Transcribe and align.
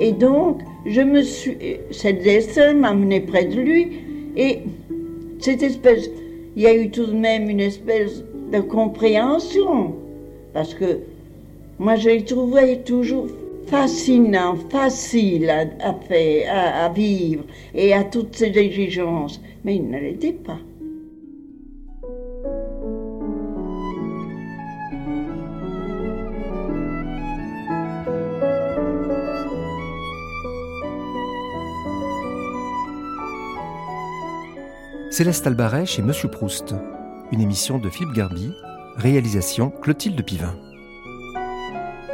Et 0.00 0.12
donc, 0.12 0.62
je 0.86 1.02
me 1.02 1.22
suis. 1.22 1.56
Cette 1.90 2.22
dessin 2.22 2.72
m'a 2.72 2.88
amené 2.88 3.20
près 3.20 3.44
de 3.44 3.60
lui. 3.60 3.88
Et 4.36 4.60
cette 5.38 5.62
espèce. 5.62 6.10
Il 6.56 6.62
y 6.62 6.66
a 6.66 6.74
eu 6.74 6.90
tout 6.90 7.06
de 7.06 7.12
même 7.12 7.48
une 7.48 7.60
espèce 7.60 8.24
de 8.52 8.60
compréhension. 8.60 9.94
Parce 10.52 10.74
que 10.74 10.98
moi, 11.78 11.94
je 11.96 12.08
l'ai 12.08 12.24
trouvé 12.24 12.80
toujours 12.80 13.28
fascinant, 13.66 14.56
facile 14.68 15.48
à, 15.48 15.94
faire, 16.08 16.84
à, 16.84 16.88
vivre 16.88 17.44
et 17.74 17.92
à 17.92 18.02
toutes 18.02 18.34
ces 18.34 18.58
exigences. 18.58 19.40
Mais 19.64 19.76
il 19.76 19.88
ne 19.88 19.98
l'était 19.98 20.32
pas. 20.32 20.58
Céleste 35.20 35.46
Albaret 35.46 35.84
chez 35.84 36.00
Monsieur 36.00 36.28
Proust, 36.30 36.74
une 37.30 37.42
émission 37.42 37.76
de 37.76 37.90
Philippe 37.90 38.14
Garby, 38.14 38.54
réalisation 38.96 39.68
Clotilde 39.68 40.24
Pivin. 40.24 40.54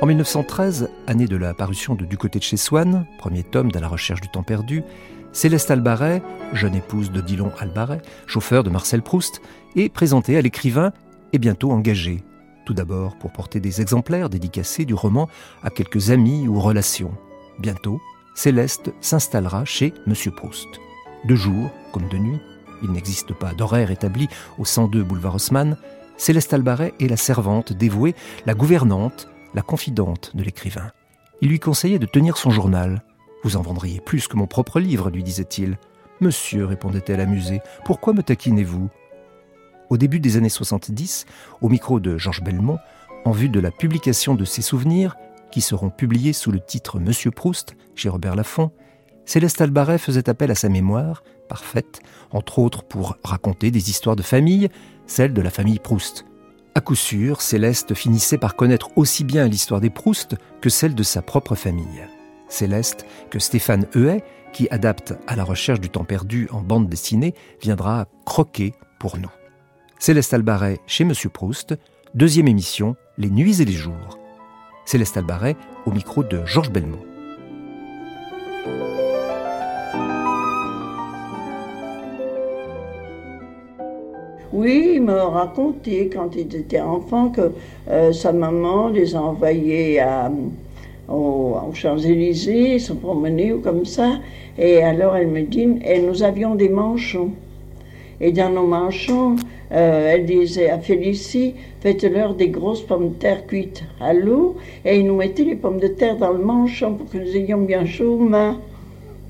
En 0.01 0.07
1913, 0.07 0.91
année 1.07 1.29
de 1.29 1.37
la 1.37 1.55
parution 1.55 1.95
de 1.95 2.05
Du 2.05 2.19
côté 2.19 2.41
de 2.41 2.43
chez 2.43 2.57
Swann, 2.57 3.07
premier 3.19 3.45
tome 3.45 3.71
de 3.71 3.79
la 3.79 3.87
recherche 3.87 4.21
du 4.21 4.29
temps 4.29 4.43
perdu, 4.43 4.83
Céleste 5.31 5.71
Albaret, 5.71 6.21
jeune 6.53 6.75
épouse 6.75 7.13
de 7.13 7.21
Dillon 7.21 7.53
Albaret, 7.61 8.03
chauffeur 8.27 8.65
de 8.65 8.71
Marcel 8.71 9.03
Proust, 9.03 9.41
est 9.77 9.89
présentée 9.89 10.37
à 10.37 10.43
l'écrivain 10.43 10.93
et 11.33 11.39
bientôt 11.39 11.71
engagée. 11.71 12.25
Tout 12.65 12.75
d'abord 12.75 13.17
pour 13.19 13.31
porter 13.33 13.61
des 13.61 13.81
exemplaires 13.81 14.31
dédicacés 14.31 14.85
du 14.85 14.95
roman 14.95 15.29
à 15.63 15.71
quelques 15.71 16.11
amis 16.11 16.49
ou 16.49 16.59
relations. 16.59 17.15
Bientôt, 17.61 18.01
Céleste 18.35 18.93
s'installera 19.01 19.65
chez 19.65 19.95
Monsieur 20.09 20.33
Proust. 20.33 20.67
De 21.25 21.37
jour 21.37 21.71
comme 21.93 22.09
de 22.09 22.19
nuit, 22.19 22.41
il 22.83 22.91
n'existe 22.91 23.33
pas 23.35 23.53
d'horaire 23.53 23.91
établi 23.91 24.29
au 24.59 24.65
102 24.65 25.03
boulevard 25.03 25.37
Haussmann, 25.37 25.77
Céleste 26.17 26.55
Albaret 26.55 26.95
est 27.01 27.09
la 27.09 27.17
servante 27.17 27.73
dévouée, 27.73 28.15
la 28.47 28.55
gouvernante, 28.55 29.29
la 29.55 29.63
confidente 29.63 30.33
de 30.35 30.43
l'écrivain. 30.43 30.91
Il 31.43 31.49
lui 31.49 31.61
conseillait 31.61 31.99
de 31.99 32.07
tenir 32.07 32.39
son 32.39 32.51
journal. 32.51 33.03
Vous 33.45 33.57
en 33.57 33.63
vendriez 33.63 34.01
plus 34.01 34.27
que 34.27 34.37
mon 34.37 34.47
propre 34.47 34.81
livre, 34.81 35.11
lui 35.11 35.23
disait-il. 35.23 35.79
Monsieur, 36.21 36.65
répondait-elle 36.65 37.21
amusée, 37.21 37.61
pourquoi 37.85 38.15
me 38.15 38.23
taquinez-vous? 38.23 38.89
Au 39.91 39.99
début 39.99 40.19
des 40.19 40.39
années 40.39 40.49
70, 40.49 41.27
au 41.61 41.69
micro 41.69 42.01
de 42.01 42.17
Georges 42.17 42.43
Belmont, 42.43 42.79
en 43.25 43.33
vue 43.33 43.51
de 43.51 43.61
la 43.61 43.71
publication 43.71 44.35
de 44.35 44.45
ses 44.45 44.63
souvenirs, 44.63 45.17
qui 45.51 45.61
seront 45.61 45.91
publiés 45.91 46.33
sous 46.33 46.51
le 46.51 46.61
titre 46.61 46.99
Monsieur 46.99 47.31
Proust, 47.31 47.77
chez 47.95 48.09
Robert 48.09 48.35
Laffont, 48.35 48.73
Céleste 49.27 49.61
Albaret 49.61 49.99
faisait 49.99 50.29
appel 50.29 50.51
à 50.51 50.55
sa 50.55 50.69
mémoire, 50.69 51.23
parfaite, 51.47 52.01
entre 52.31 52.59
autres 52.59 52.83
pour 52.83 53.17
raconter 53.25 53.71
des 53.71 53.91
histoires 53.91 54.17
de 54.17 54.23
famille, 54.23 54.69
celle 55.07 55.33
de 55.33 55.43
la 55.43 55.51
famille 55.51 55.79
Proust. 55.79 56.25
À 56.75 56.81
coup 56.81 56.95
sûr, 56.95 57.41
Céleste 57.41 57.95
finissait 57.95 58.37
par 58.37 58.55
connaître 58.55 58.91
aussi 58.97 59.25
bien 59.25 59.49
l'histoire 59.49 59.81
des 59.81 59.91
Proust 59.91 60.37
que 60.61 60.69
celle 60.69 60.95
de 60.95 61.03
sa 61.03 61.23
propre 61.23 61.55
famille. 61.55 62.05
Céleste, 62.49 63.07
que 63.31 63.39
Stéphane 63.39 63.87
Huet, 63.95 64.23
qui 64.53 64.69
adapte 64.71 65.15
à 65.27 65.37
la 65.37 65.45
recherche 65.45 65.81
du 65.81 65.91
temps 65.91 66.05
perdu 66.05 66.49
en 66.53 66.61
bande 66.61 66.89
dessinée, 66.89 67.35
viendra 67.63 68.07
croquer 68.25 68.75
pour 68.99 69.19
nous. 69.19 69.31
Céleste 69.99 70.35
Albaret 70.35 70.79
chez 70.87 71.05
Monsieur 71.05 71.31
Proust, 71.31 71.75
deuxième 72.15 72.49
émission, 72.49 72.97
Les 73.19 73.31
nuits 73.31 73.63
et 73.63 73.65
les 73.65 73.73
jours. 73.73 74.19
Céleste 74.85 75.17
Albaret 75.17 75.57
au 75.87 75.93
micro 75.93 76.23
de 76.23 76.45
Georges 76.45 76.71
Belmont. 76.71 77.03
Oui, 84.53 84.93
il 84.95 85.03
m'a 85.03 85.25
raconté 85.25 86.09
quand 86.13 86.37
il 86.37 86.55
était 86.55 86.81
enfant 86.81 87.31
que 87.31 87.53
euh, 87.91 88.13
sa 88.13 88.33
maman 88.33 88.89
les 88.89 89.17
a 89.17 89.23
envoyés 89.23 89.99
à, 89.99 90.31
aux, 91.09 91.57
Champs-Élysées, 91.73 92.79
se 92.79 92.93
promener 92.93 93.53
ou 93.53 93.61
comme 93.61 93.85
ça. 93.85 94.21
Et 94.57 94.83
alors 94.83 95.17
elle 95.17 95.29
me 95.29 95.43
dit, 95.43 95.69
et 95.85 96.01
nous 96.01 96.23
avions 96.23 96.55
des 96.55 96.69
manchons. 96.69 97.31
Et 98.21 98.33
dans 98.33 98.51
nos 98.51 98.67
manchons, 98.67 99.37
euh, 99.73 100.15
elle 100.15 100.27
disait 100.27 100.71
à 100.71 100.79
Félicie, 100.79 101.55
faites-leur 101.81 102.35
des 102.35 102.49
grosses 102.49 102.83
pommes 102.83 103.11
de 103.11 103.15
terre 103.15 103.47
cuites 103.47 103.83
à 104.01 104.15
l'eau, 104.15 104.57
et 104.85 104.99
il 104.99 105.07
nous 105.07 105.17
mettait 105.17 105.45
les 105.45 105.57
pommes 105.57 105.81
de 105.81 105.89
terre 105.89 106.17
dans 106.17 106.33
le 106.33 106.43
manchon 106.43 106.95
pour 106.95 107.11
que 107.11 107.19
nous 107.19 107.37
ayons 107.37 107.63
bien 107.63 107.85
chaud 107.85 108.15
aux 108.15 108.25
mains. 108.25 108.59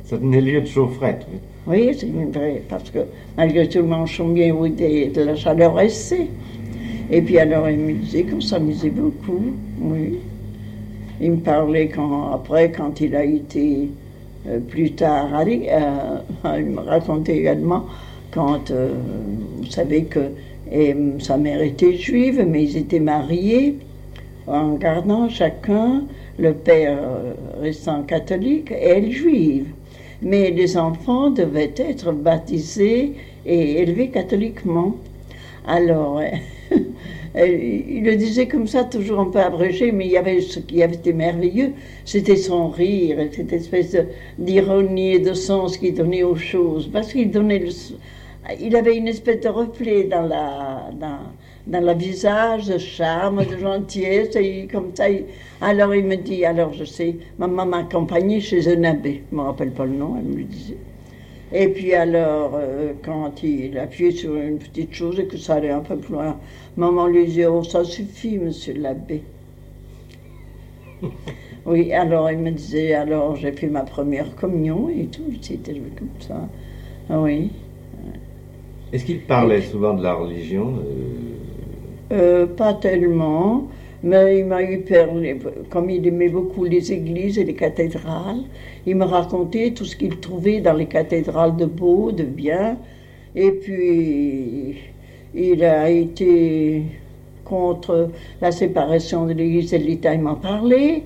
Ça 0.05 0.19
tenait 0.19 0.41
lieu 0.41 0.61
de 0.61 0.67
chaufferette, 0.67 1.27
oui. 1.33 1.39
Oui, 1.67 1.91
c'est 1.99 2.07
vrai, 2.07 2.63
parce 2.69 2.91
que 2.91 3.01
malgré 3.37 3.69
tout, 3.69 3.79
le 3.79 3.87
manchon 3.87 4.29
bien 4.29 4.55
où 4.55 4.69
de 4.69 5.21
la 5.21 5.35
chaleur 5.35 5.75
restée. 5.75 6.29
Et 7.11 7.21
puis 7.21 7.39
alors, 7.41 7.69
il 7.69 7.79
me 7.79 7.93
disait 7.93 8.23
qu'on 8.23 8.41
s'amusait 8.41 8.91
beaucoup, 8.91 9.53
oui. 9.81 10.19
Il 11.21 11.33
me 11.33 11.37
parlait 11.39 11.89
quand, 11.89 12.33
après, 12.33 12.71
quand 12.71 13.01
il 13.01 13.17
a 13.17 13.25
été 13.25 13.89
euh, 14.47 14.61
plus 14.61 14.93
tard 14.93 15.35
allé, 15.35 15.69
euh, 15.71 16.19
il 16.59 16.67
me 16.67 16.81
racontait 16.81 17.39
également 17.39 17.87
quand, 18.31 18.71
euh, 18.71 18.95
vous 19.57 19.71
savez 19.71 20.05
que 20.05 20.21
et, 20.71 20.95
sa 21.19 21.37
mère 21.37 21.63
était 21.63 21.95
juive, 21.95 22.45
mais 22.49 22.63
ils 22.65 22.77
étaient 22.77 23.01
mariés 23.01 23.77
en 24.47 24.75
gardant 24.75 25.29
chacun 25.29 26.05
le 26.39 26.53
père 26.53 26.99
restant 27.61 28.03
catholique 28.03 28.71
et 28.71 28.89
elle 28.89 29.11
juive 29.11 29.67
mais 30.27 30.51
les 30.51 30.77
enfants 30.77 31.31
devaient 31.31 31.75
être 31.77 32.11
baptisés 32.11 33.13
et 33.47 33.81
élevés 33.81 34.09
catholiquement. 34.09 34.97
Alors, 35.69 36.21
il 37.37 38.03
le 38.03 38.17
disait 38.17 38.49
comme 38.49 38.67
ça, 38.67 38.83
toujours 38.83 39.21
un 39.21 39.31
peu 39.31 39.39
abrégé, 39.39 39.93
mais 39.93 40.07
il 40.07 40.13
y 40.13 40.17
avait 40.17 40.41
ce 40.41 40.59
qui 40.59 40.83
avait 40.83 40.97
été 40.97 41.13
merveilleux, 41.13 41.73
c'était 42.05 42.37
son 42.37 42.69
rire, 42.69 43.19
cette 43.31 43.53
espèce 43.53 43.97
d'ironie 44.37 45.15
et 45.15 45.21
de 45.21 45.33
sens 45.33 45.79
qu'il 45.79 45.95
donnait 45.95 46.25
aux 46.25 46.35
choses, 46.35 46.91
parce 46.93 47.13
qu'il 47.13 47.31
donnait 47.31 47.63
il 48.61 48.77
avait 48.77 48.97
une 48.97 49.09
espèce 49.09 49.41
de 49.41 49.49
reflet 49.49 50.05
dans 50.05 50.23
la, 50.23 50.91
dans 51.67 51.85
le 51.85 51.95
visage, 51.95 52.67
de 52.67 52.79
charme, 52.79 53.45
de 53.45 53.59
gentillesse, 53.59 54.37
et 54.37 54.69
comme 54.71 54.95
ça. 54.95 55.07
alors 55.61 55.95
il 55.95 56.05
me 56.05 56.17
dit, 56.17 56.45
alors 56.45 56.73
je 56.73 56.85
sais, 56.85 57.17
maman 57.39 57.67
m'a 57.67 57.79
accompagné 57.79 58.41
chez 58.41 58.69
un 58.69 58.85
abbé, 58.85 59.23
je 59.31 59.37
ne 59.37 59.43
me 59.43 59.47
rappelle 59.47 59.73
pas 59.73 59.85
le 59.85 59.93
nom, 59.93 60.17
elle 60.19 60.25
me 60.27 60.37
le 60.37 60.45
disait. 60.45 60.77
Et 61.53 61.69
puis 61.69 61.95
alors, 61.95 62.53
euh, 62.55 62.93
quand 63.05 63.43
il 63.43 63.79
appuyait 63.79 64.11
sur 64.11 64.37
une 64.37 64.59
petite 64.59 64.93
chose 64.93 65.19
et 65.19 65.27
que 65.27 65.37
ça 65.37 65.55
allait 65.55 65.71
un 65.71 65.81
peu 65.81 65.97
plus 65.97 66.15
loin, 66.15 66.37
maman 66.77 67.07
lui 67.07 67.25
disait, 67.27 67.47
oh 67.47 67.63
ça 67.63 67.85
suffit, 67.85 68.39
monsieur 68.39 68.75
l'abbé. 68.75 69.23
oui, 71.67 71.93
alors 71.93 72.31
il 72.31 72.39
me 72.39 72.51
disait, 72.51 72.95
alors 72.95 73.37
j'ai 73.37 73.53
fait 73.53 73.69
ma 73.69 73.83
première 73.83 74.35
communion 74.37 74.89
et 74.89 75.07
tout, 75.07 75.33
c'était 75.41 75.75
comme 75.97 76.09
ça. 76.21 76.49
Ah 77.11 77.21
oui. 77.21 77.51
Est-ce 78.93 79.05
qu'il 79.05 79.21
parlait 79.21 79.63
souvent 79.63 79.95
de 79.95 80.03
la 80.03 80.15
religion 80.15 80.75
euh, 80.79 81.36
euh, 82.13 82.47
pas 82.47 82.75
tellement, 82.75 83.69
mais 84.03 84.39
il 84.39 84.47
m'a 84.47 84.63
eu 84.63 84.79
parlé, 84.79 85.37
comme 85.71 85.91
il 85.91 86.07
aimait 86.07 86.29
beaucoup 86.29 86.65
les 86.65 86.93
églises 86.93 87.39
et 87.39 87.45
les 87.45 87.55
cathédrales, 87.55 88.43
il 88.87 88.97
me 88.97 89.05
racontait 89.05 89.73
tout 89.73 89.85
ce 89.85 89.97
qu'il 89.97 90.19
trouvait 90.21 90.61
dans 90.61 90.75
les 90.75 90.87
cathédrales 90.87 91.57
de 91.57 91.65
beau, 91.65 92.13
de 92.13 92.23
bien. 92.23 92.77
Et 93.35 93.51
puis, 93.51 94.77
il 95.35 95.65
a 95.65 95.91
été 95.91 96.83
contre 97.45 98.11
la 98.41 98.53
séparation 98.53 99.27
de 99.27 99.33
l'Église 99.33 99.75
et 99.75 99.79
de 99.79 99.85
l'État, 99.85 100.15
il 100.15 100.21
m'en 100.21 100.37
parlait. 100.37 101.03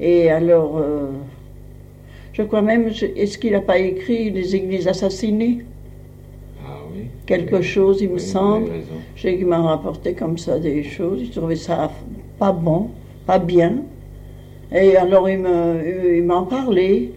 Et 0.00 0.30
alors, 0.30 0.78
euh, 0.78 1.10
je 2.32 2.42
crois 2.42 2.62
même, 2.62 2.90
est-ce 3.16 3.36
qu'il 3.36 3.52
n'a 3.52 3.60
pas 3.60 3.78
écrit 3.78 4.30
Les 4.30 4.54
Églises 4.56 4.88
assassinées? 4.88 5.64
Quelque 7.26 7.62
chose, 7.62 8.00
il 8.00 8.10
me 8.10 8.18
semble. 8.18 8.70
Qu'il 9.16 9.46
m'a 9.46 9.60
rapporté 9.60 10.14
comme 10.14 10.38
ça 10.38 10.58
des 10.58 10.82
choses. 10.82 11.20
Il 11.22 11.30
trouvait 11.30 11.56
ça 11.56 11.90
pas 12.38 12.52
bon, 12.52 12.90
pas 13.26 13.38
bien. 13.38 13.82
Et 14.72 14.96
alors 14.96 15.28
il 15.28 16.22
m'en 16.24 16.44
parlait. 16.44 17.10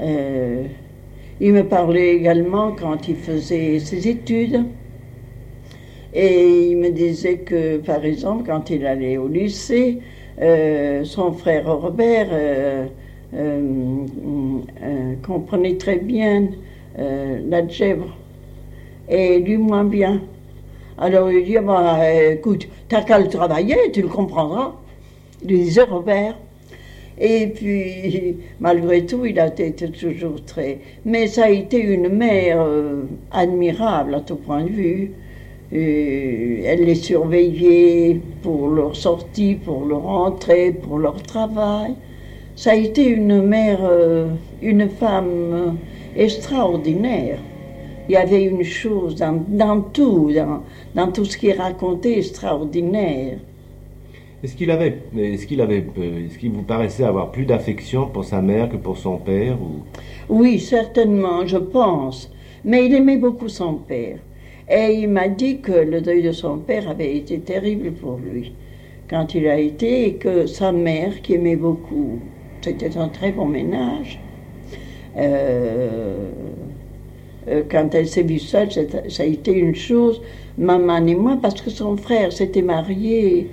Euh, 0.00 0.64
il 1.40 1.52
me 1.52 1.64
parlait 1.64 2.14
également 2.14 2.72
quand 2.72 3.08
il 3.08 3.16
faisait 3.16 3.78
ses 3.80 4.08
études. 4.08 4.64
Et 6.14 6.68
il 6.70 6.76
me 6.76 6.90
disait 6.90 7.38
que, 7.38 7.78
par 7.78 8.04
exemple, 8.04 8.44
quand 8.46 8.70
il 8.70 8.86
allait 8.86 9.16
au 9.16 9.28
lycée, 9.28 10.00
euh, 10.40 11.04
son 11.04 11.32
frère 11.32 11.74
Robert 11.74 12.28
euh, 12.30 12.86
comprenait 15.22 15.76
très 15.76 15.96
bien 15.96 16.48
l'algèbre 17.48 18.14
et 19.08 19.38
lui 19.38 19.56
moins 19.56 19.84
bien. 19.84 20.20
Alors 20.98 21.30
il 21.30 21.44
dit, 21.44 21.56
bah, 21.58 21.98
écoute, 22.30 22.68
t'as 22.88 23.02
qu'à 23.02 23.18
le 23.18 23.28
travailler, 23.28 23.76
tu 23.92 24.02
le 24.02 24.08
comprendras. 24.08 24.72
Il 25.42 25.48
disait 25.48 25.82
Robert. 25.82 26.36
Et 27.18 27.48
puis, 27.48 28.36
malgré 28.60 29.04
tout, 29.04 29.24
il 29.26 29.38
a 29.38 29.46
été 29.46 29.72
toujours 29.72 30.44
très... 30.44 30.78
Mais 31.04 31.26
ça 31.26 31.44
a 31.44 31.50
été 31.50 31.78
une 31.78 32.08
mère 32.08 32.60
euh, 32.60 33.02
admirable 33.30 34.14
à 34.14 34.20
tout 34.20 34.36
point 34.36 34.64
de 34.64 34.70
vue. 34.70 35.12
elle 35.72 36.84
les 36.84 36.94
surveillait 36.94 38.20
pour 38.42 38.68
leur 38.68 38.94
sortie, 38.94 39.54
pour 39.54 39.84
leur 39.86 40.06
entrée, 40.06 40.72
pour 40.72 40.98
leur 40.98 41.22
travail. 41.22 41.94
Ça 42.54 42.72
a 42.72 42.74
été 42.74 43.06
une 43.06 43.42
mère, 43.42 43.80
euh, 43.82 44.28
une 44.60 44.88
femme 44.88 45.78
extraordinaire. 46.16 47.38
Il 48.08 48.12
y 48.12 48.16
avait 48.16 48.44
une 48.44 48.64
chose 48.64 49.16
dans, 49.16 49.80
tout, 49.92 50.32
dans, 50.34 50.62
dans 50.94 51.12
tout 51.12 51.24
ce 51.24 51.36
qui 51.36 51.48
est 51.48 51.58
raconté 51.58 52.18
extraordinaire. 52.18 53.38
Est-ce 54.42 54.56
qu'il 54.56 54.70
avait, 54.72 54.98
est-ce 55.16 55.46
qu'il 55.46 55.60
avait, 55.60 55.84
est-ce 56.26 56.36
qu'il 56.36 56.50
vous 56.50 56.62
paraissait 56.62 57.04
avoir 57.04 57.30
plus 57.30 57.44
d'affection 57.44 58.06
pour 58.06 58.24
sa 58.24 58.42
mère 58.42 58.68
que 58.68 58.76
pour 58.76 58.98
son 58.98 59.18
père 59.18 59.56
ou... 59.60 59.82
Oui, 60.28 60.58
certainement, 60.58 61.46
je 61.46 61.58
pense. 61.58 62.32
Mais 62.64 62.86
il 62.86 62.94
aimait 62.94 63.18
beaucoup 63.18 63.48
son 63.48 63.74
père. 63.74 64.18
Et 64.68 64.94
il 64.94 65.08
m'a 65.08 65.28
dit 65.28 65.60
que 65.60 65.72
le 65.72 66.00
deuil 66.00 66.22
de 66.22 66.32
son 66.32 66.58
père 66.58 66.88
avait 66.88 67.16
été 67.16 67.38
terrible 67.38 67.92
pour 67.92 68.18
lui 68.18 68.52
quand 69.12 69.34
il 69.34 69.46
a 69.46 69.58
été 69.58 70.06
et 70.06 70.14
que 70.14 70.46
sa 70.46 70.72
mère, 70.72 71.20
qui 71.20 71.34
aimait 71.34 71.56
beaucoup, 71.56 72.18
c'était 72.62 72.96
un 72.96 73.08
très 73.08 73.30
bon 73.30 73.44
ménage, 73.44 74.18
euh, 75.18 75.20
euh, 75.20 76.30
quand 77.70 77.94
elle 77.94 78.06
s'est 78.06 78.22
vue 78.22 78.38
seule, 78.38 78.70
ça 78.70 79.22
a 79.22 79.26
été 79.26 79.52
une 79.52 79.74
chose, 79.74 80.20
maman 80.58 81.04
et 81.06 81.14
moi, 81.14 81.38
parce 81.40 81.60
que 81.60 81.70
son 81.70 81.96
frère 81.96 82.32
s'était 82.32 82.62
marié 82.62 83.48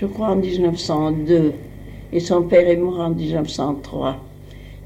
je 0.00 0.06
crois 0.06 0.28
en 0.28 0.36
1902, 0.36 1.52
et 2.12 2.20
son 2.20 2.42
père 2.42 2.68
est 2.68 2.76
mort 2.76 3.00
en 3.00 3.10
1903. 3.10 4.16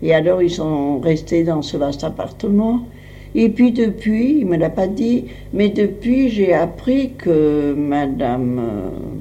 Et 0.03 0.15
alors 0.15 0.43
ils 0.43 0.51
sont 0.51 1.01
restés 1.01 1.45
dans 1.45 1.61
ce 1.61 1.77
vaste 1.77 2.03
appartement. 2.03 2.87
Et 3.35 3.51
puis 3.51 3.73
depuis, 3.73 4.39
il 4.39 4.47
ne 4.47 4.53
me 4.53 4.57
l'a 4.57 4.71
pas 4.71 4.87
dit, 4.87 5.27
mais 5.53 5.69
depuis 5.69 6.31
j'ai 6.31 6.55
appris 6.55 7.13
que 7.13 7.75
Madame 7.77 8.61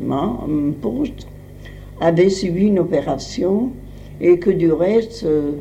euh, 0.09 0.71
Proust 0.81 1.27
avait 1.99 2.29
subi 2.29 2.67
une 2.67 2.79
opération 2.79 3.71
et 4.21 4.39
que 4.39 4.49
du 4.49 4.71
reste, 4.71 5.25
euh, 5.25 5.51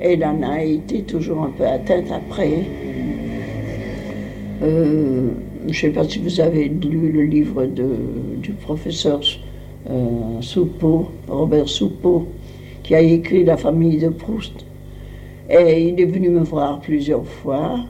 elle 0.00 0.24
en 0.24 0.42
a 0.42 0.62
été 0.62 1.02
toujours 1.02 1.42
un 1.42 1.50
peu 1.50 1.66
atteinte 1.66 2.10
après. 2.10 2.64
Euh, 4.62 5.28
je 5.62 5.68
ne 5.68 5.72
sais 5.72 5.90
pas 5.90 6.04
si 6.04 6.18
vous 6.18 6.40
avez 6.40 6.68
lu 6.68 7.12
le 7.12 7.22
livre 7.22 7.66
de, 7.66 7.88
du 8.36 8.52
professeur 8.52 9.20
euh, 9.90 10.40
Robert 11.28 11.68
Soupeau, 11.68 12.26
qui 12.82 12.94
a 12.94 13.00
écrit 13.00 13.44
La 13.44 13.56
famille 13.56 13.98
de 13.98 14.08
Proust. 14.08 14.64
Et 15.50 15.88
il 15.88 16.00
est 16.00 16.06
venu 16.06 16.28
me 16.28 16.40
voir 16.40 16.80
plusieurs 16.80 17.26
fois. 17.26 17.80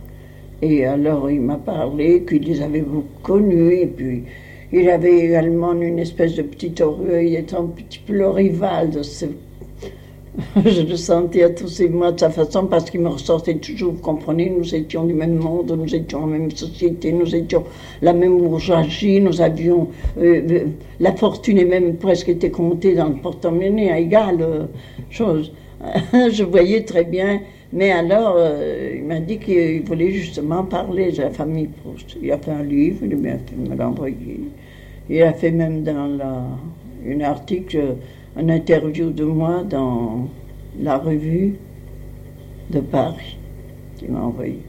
Et 0.61 0.85
alors 0.85 1.31
il 1.31 1.41
m'a 1.41 1.57
parlé 1.57 2.25
qu'il 2.25 2.43
les 2.43 2.63
avait 2.63 2.81
beaucoup 2.81 3.23
connus. 3.23 3.75
Et 3.75 3.87
puis 3.87 4.25
il 4.73 4.89
avait 4.91 5.21
également 5.21 5.73
une 5.73 5.99
espèce 5.99 6.35
de 6.37 6.43
petit 6.43 6.75
orgueil, 6.83 7.37
étant 7.37 7.65
un 7.65 7.67
petit 7.67 7.99
peu 7.99 8.13
le 8.13 8.29
rival 8.29 8.91
de 8.91 9.03
ce 9.03 9.27
je 10.65 10.83
le 10.83 10.97
sentais 10.97 11.43
à 11.43 11.51
tous 11.51 11.69
ces 11.69 11.89
mois 11.89 12.13
de 12.13 12.21
sa 12.21 12.31
façon 12.31 12.67
parce 12.67 12.91
qu'il 12.91 13.01
me 13.01 13.09
ressortait 13.09 13.57
toujours, 13.57 13.93
vous 13.93 14.01
comprenez, 14.01 14.51
nous 14.57 14.75
étions 14.75 15.05
du 15.05 15.15
même 15.15 15.37
monde, 15.37 15.77
nous 15.77 15.95
étions 15.95 16.27
la 16.27 16.39
même 16.39 16.51
société, 16.51 17.13
nous 17.13 17.35
étions 17.35 17.65
la 18.03 18.13
même 18.13 18.39
bourgeoisie, 18.39 19.21
nous 19.21 19.41
avions 19.41 19.89
euh, 20.19 20.43
euh, 20.51 20.65
la 21.01 21.13
fortune 21.13 21.59
et 21.59 21.65
même 21.65 21.97
presque 21.97 22.29
été 22.29 22.51
comptée 22.51 22.95
dans 22.95 23.09
le 23.09 23.17
porte-monnaie 23.17 23.91
à 23.91 23.99
égale 23.99 24.39
euh, 24.41 24.67
chose. 25.11 25.53
je 26.13 26.45
voyais 26.45 26.83
très 26.85 27.05
bien, 27.05 27.41
mais 27.73 27.91
alors 27.93 28.37
il 28.97 29.05
m'a 29.05 29.21
dit 29.21 29.39
qu'il 29.39 29.83
voulait 29.83 30.11
justement 30.11 30.65
parler 30.65 31.13
de 31.13 31.23
la 31.23 31.31
famille 31.31 31.69
Proust. 31.69 32.17
Il 32.21 32.33
a 32.33 32.39
fait 32.39 32.51
un 32.51 32.65
livre, 32.65 32.99
il 33.05 33.13
a 33.13 33.17
bien 33.17 33.39
fait 33.39 33.57
me 33.57 33.77
l'envoyer. 33.77 34.41
Il 35.09 35.23
a 35.23 35.33
fait 35.33 35.53
même 35.53 35.85
dans 35.85 36.07
la, 36.07 36.43
un 37.09 37.21
article 37.21 37.97
un 38.37 38.49
interview 38.49 39.11
de 39.11 39.25
moi 39.25 39.65
dans 39.69 40.29
la 40.81 40.99
revue 40.99 41.55
de 42.71 42.81
Paris 42.81 43.37
qui 43.97 44.09
m'a 44.09 44.21
envoyé. 44.21 44.61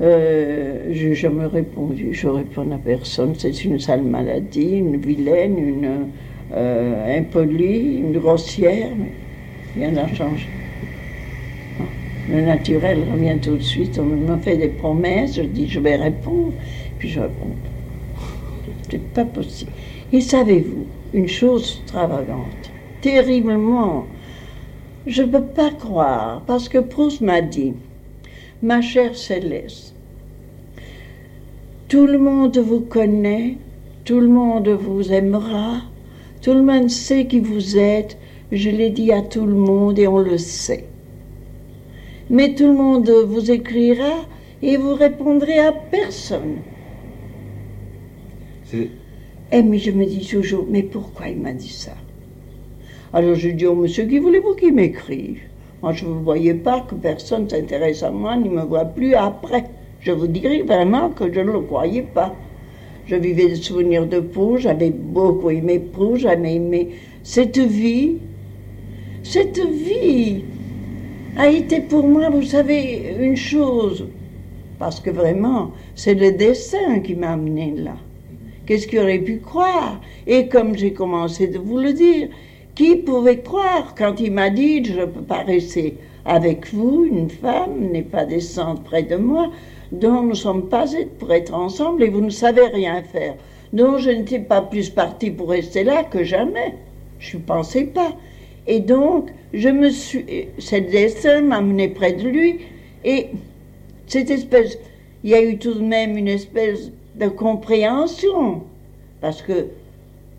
Euh, 0.00 0.88
je 0.92 1.08
n'ai 1.08 1.14
jamais 1.14 1.46
répondu, 1.46 2.14
je 2.14 2.26
réponds 2.26 2.70
à 2.72 2.78
personne. 2.78 3.34
C'est 3.36 3.64
une 3.64 3.78
sale 3.78 4.02
maladie, 4.02 4.78
une 4.78 4.96
vilaine, 4.96 5.58
une 5.58 6.08
euh, 6.54 7.18
impolie, 7.18 7.98
une 7.98 8.18
grossière, 8.18 8.88
mais 8.98 9.12
rien 9.74 9.92
n'a 9.92 10.08
changé. 10.14 10.46
Le 12.30 12.40
naturel 12.42 12.98
revient 13.12 13.38
tout 13.42 13.56
de 13.56 13.62
suite. 13.62 13.98
On 13.98 14.04
me 14.04 14.36
fait 14.38 14.56
des 14.56 14.68
promesses, 14.68 15.36
je 15.36 15.42
dis 15.42 15.68
je 15.68 15.80
vais 15.80 15.96
répondre, 15.96 16.52
puis 16.98 17.08
je 17.08 17.20
réponds. 17.20 17.56
C'est 18.90 19.02
pas 19.12 19.24
possible. 19.24 19.70
Et 20.12 20.20
savez-vous, 20.20 20.86
une 21.12 21.28
chose 21.28 21.82
extravagante, 21.82 22.59
terriblement. 23.00 24.06
Je 25.06 25.22
ne 25.22 25.28
peux 25.28 25.44
pas 25.44 25.70
croire, 25.70 26.42
parce 26.46 26.68
que 26.68 26.78
Proust 26.78 27.20
m'a 27.20 27.40
dit, 27.40 27.72
ma 28.62 28.80
chère 28.80 29.16
Céleste, 29.16 29.94
tout 31.88 32.06
le 32.06 32.18
monde 32.18 32.58
vous 32.58 32.80
connaît, 32.80 33.56
tout 34.04 34.20
le 34.20 34.28
monde 34.28 34.68
vous 34.68 35.12
aimera, 35.12 35.82
tout 36.42 36.52
le 36.52 36.62
monde 36.62 36.90
sait 36.90 37.26
qui 37.26 37.40
vous 37.40 37.78
êtes, 37.78 38.16
je 38.52 38.70
l'ai 38.70 38.90
dit 38.90 39.12
à 39.12 39.22
tout 39.22 39.46
le 39.46 39.54
monde 39.54 39.98
et 39.98 40.06
on 40.06 40.18
le 40.18 40.38
sait. 40.38 40.84
Mais 42.28 42.54
tout 42.54 42.66
le 42.66 42.74
monde 42.74 43.10
vous 43.10 43.50
écrira 43.50 44.24
et 44.62 44.76
vous 44.76 44.94
répondrez 44.94 45.58
à 45.58 45.72
personne. 45.72 46.58
Et 48.72 48.88
eh, 49.52 49.62
mais 49.62 49.78
je 49.78 49.90
me 49.90 50.04
dis 50.04 50.26
toujours, 50.26 50.66
mais 50.68 50.82
pourquoi 50.82 51.28
il 51.28 51.38
m'a 51.38 51.52
dit 51.52 51.72
ça? 51.72 51.96
Alors 53.12 53.34
je 53.34 53.48
dis 53.48 53.66
au 53.66 53.74
monsieur, 53.74 54.04
qui 54.04 54.18
voulez-vous 54.18 54.54
qu'il 54.54 54.74
m'écrive? 54.74 55.40
Moi, 55.82 55.92
je 55.92 56.04
ne 56.04 56.12
voyais 56.12 56.54
pas 56.54 56.80
que 56.80 56.94
personne 56.94 57.48
s'intéresse 57.48 58.02
à 58.02 58.10
moi, 58.10 58.36
ni 58.36 58.48
me 58.48 58.62
voit 58.62 58.84
plus 58.84 59.14
après. 59.14 59.64
Je 60.00 60.12
vous 60.12 60.26
dirais 60.26 60.62
vraiment 60.62 61.10
que 61.10 61.32
je 61.32 61.40
ne 61.40 61.52
le 61.52 61.60
croyais 61.60 62.02
pas. 62.02 62.34
Je 63.06 63.16
vivais 63.16 63.48
des 63.48 63.56
souvenirs 63.56 64.06
de 64.06 64.20
Pau, 64.20 64.58
j'avais 64.58 64.90
beaucoup 64.90 65.50
aimé 65.50 65.78
Pau, 65.78 66.16
j'avais 66.16 66.54
aimé 66.54 66.90
cette 67.22 67.58
vie. 67.58 68.18
Cette 69.22 69.58
vie 69.58 70.44
a 71.36 71.48
été 71.48 71.80
pour 71.80 72.06
moi, 72.06 72.30
vous 72.30 72.42
savez, 72.42 73.16
une 73.18 73.36
chose. 73.36 74.06
Parce 74.78 75.00
que 75.00 75.10
vraiment, 75.10 75.72
c'est 75.94 76.14
le 76.14 76.32
dessin 76.32 77.00
qui 77.00 77.14
m'a 77.14 77.32
amené 77.32 77.74
là. 77.76 77.96
Qu'est-ce 78.66 78.86
qu'il 78.86 79.00
aurait 79.00 79.18
pu 79.18 79.38
croire? 79.38 80.00
Et 80.26 80.46
comme 80.46 80.76
j'ai 80.76 80.92
commencé 80.92 81.48
de 81.48 81.58
vous 81.58 81.78
le 81.78 81.92
dire, 81.92 82.28
qui 82.80 82.96
pouvait 82.96 83.40
croire 83.40 83.94
quand 83.94 84.20
il 84.20 84.32
m'a 84.32 84.48
dit 84.48 84.82
je 84.82 85.00
ne 85.00 85.04
peux 85.04 85.20
pas 85.20 85.42
rester 85.42 85.98
avec 86.24 86.72
vous, 86.72 87.04
une 87.04 87.28
femme 87.28 87.90
n'est 87.92 88.00
pas 88.00 88.24
descendre 88.24 88.80
près 88.80 89.02
de 89.02 89.16
moi, 89.16 89.50
dont 89.92 90.22
nous 90.22 90.30
ne 90.30 90.34
sommes 90.34 90.70
pas 90.70 90.86
pour 91.18 91.30
être 91.30 91.52
ensemble 91.52 92.04
et 92.04 92.08
vous 92.08 92.22
ne 92.22 92.30
savez 92.30 92.68
rien 92.68 93.02
faire. 93.02 93.34
Donc 93.74 93.98
je 93.98 94.08
n'étais 94.08 94.38
pas 94.38 94.62
plus 94.62 94.88
partie 94.88 95.30
pour 95.30 95.50
rester 95.50 95.84
là 95.84 96.04
que 96.04 96.24
jamais. 96.24 96.74
Je 97.18 97.36
ne 97.36 97.42
pensais 97.42 97.84
pas. 97.84 98.14
Et 98.66 98.80
donc, 98.80 99.28
je 99.52 99.68
me 99.68 99.90
suis. 99.90 100.24
Cette 100.56 100.90
dessin 100.90 101.42
m'a 101.42 101.56
amené 101.56 101.88
près 101.88 102.14
de 102.14 102.26
lui 102.26 102.60
et 103.04 103.26
cette 104.06 104.30
espèce. 104.30 104.78
Il 105.22 105.28
y 105.28 105.34
a 105.34 105.42
eu 105.42 105.58
tout 105.58 105.74
de 105.74 105.82
même 105.82 106.16
une 106.16 106.28
espèce 106.28 106.90
de 107.16 107.28
compréhension. 107.28 108.62
Parce 109.20 109.42
que 109.42 109.66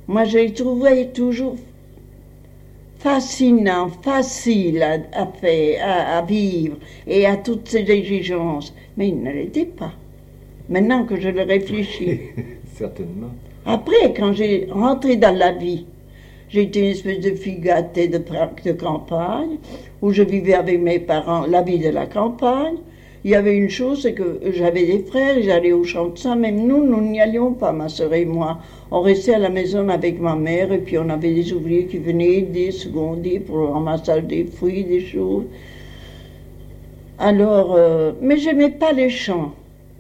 moi, 0.08 0.24
je 0.24 0.40
l'ai 0.40 0.54
trouvé 0.54 1.10
toujours 1.10 1.56
fascinant, 3.02 3.90
facile 4.04 4.84
à, 4.84 5.26
faire, 5.26 6.18
à, 6.18 6.22
vivre 6.22 6.78
et 7.08 7.26
à 7.26 7.38
toutes 7.38 7.68
ces 7.68 7.90
exigences. 7.90 8.74
Mais 8.98 9.10
il 9.10 9.22
ne 9.22 9.32
l'était 9.32 9.66
pas. 9.66 9.94
Maintenant 10.70 11.06
que 11.06 11.20
je 11.20 11.30
le 11.30 11.42
réfléchis. 11.42 12.20
Certainement. 12.76 13.32
Après, 13.66 14.14
quand 14.16 14.34
j'ai 14.34 14.68
rentré 14.72 15.16
dans 15.16 15.36
la 15.36 15.52
vie, 15.52 15.86
j'ai 16.50 16.64
été 16.64 16.80
une 16.80 16.92
espèce 16.92 17.20
de 17.20 17.32
fille 17.32 17.60
gâtée 17.60 18.08
de, 18.08 18.18
de 18.18 18.72
campagne, 18.74 19.58
où 20.02 20.12
je 20.12 20.24
vivais 20.24 20.54
avec 20.54 20.80
mes 20.80 21.00
parents 21.00 21.46
la 21.46 21.62
vie 21.62 21.80
de 21.80 21.90
la 21.90 22.06
campagne. 22.06 22.78
Il 23.24 23.30
y 23.32 23.36
avait 23.36 23.56
une 23.56 23.70
chose, 23.70 24.02
c'est 24.02 24.14
que 24.14 24.40
j'avais 24.52 24.84
des 24.86 25.00
frères, 25.04 25.38
ils 25.38 25.52
allaient 25.52 25.74
au 25.74 25.84
champ 25.84 26.08
de 26.08 26.18
ça, 26.18 26.36
même 26.36 26.66
nous, 26.66 26.84
nous 26.84 27.02
n'y 27.02 27.22
allions 27.22 27.54
pas, 27.54 27.72
ma 27.72 27.88
soeur 27.88 28.14
et 28.16 28.26
moi. 28.26 28.58
On 28.90 29.02
restait 29.02 29.36
à 29.36 29.40
la 29.40 29.50
maison 29.50 29.88
avec 29.90 30.20
ma 30.20 30.36
mère 30.36 30.72
et 30.74 30.80
puis 30.80 30.98
on 30.98 31.08
avait 31.08 31.32
des 31.34 31.54
ouvriers 31.54 31.86
qui 31.86 32.00
venaient 32.00 32.38
aider, 32.40 32.72
seconder 32.72 33.40
pour 33.40 33.58
le 33.58 33.66
ramassage 33.66 34.24
des 34.24 34.46
fruits, 34.46 34.84
des 34.86 35.02
choses. 35.02 35.44
Alors, 37.20 37.76
euh, 37.78 38.14
mais 38.22 38.38
je 38.38 38.50
n'aimais 38.50 38.72
pas 38.72 38.92
les 38.92 39.10
champs. 39.10 39.52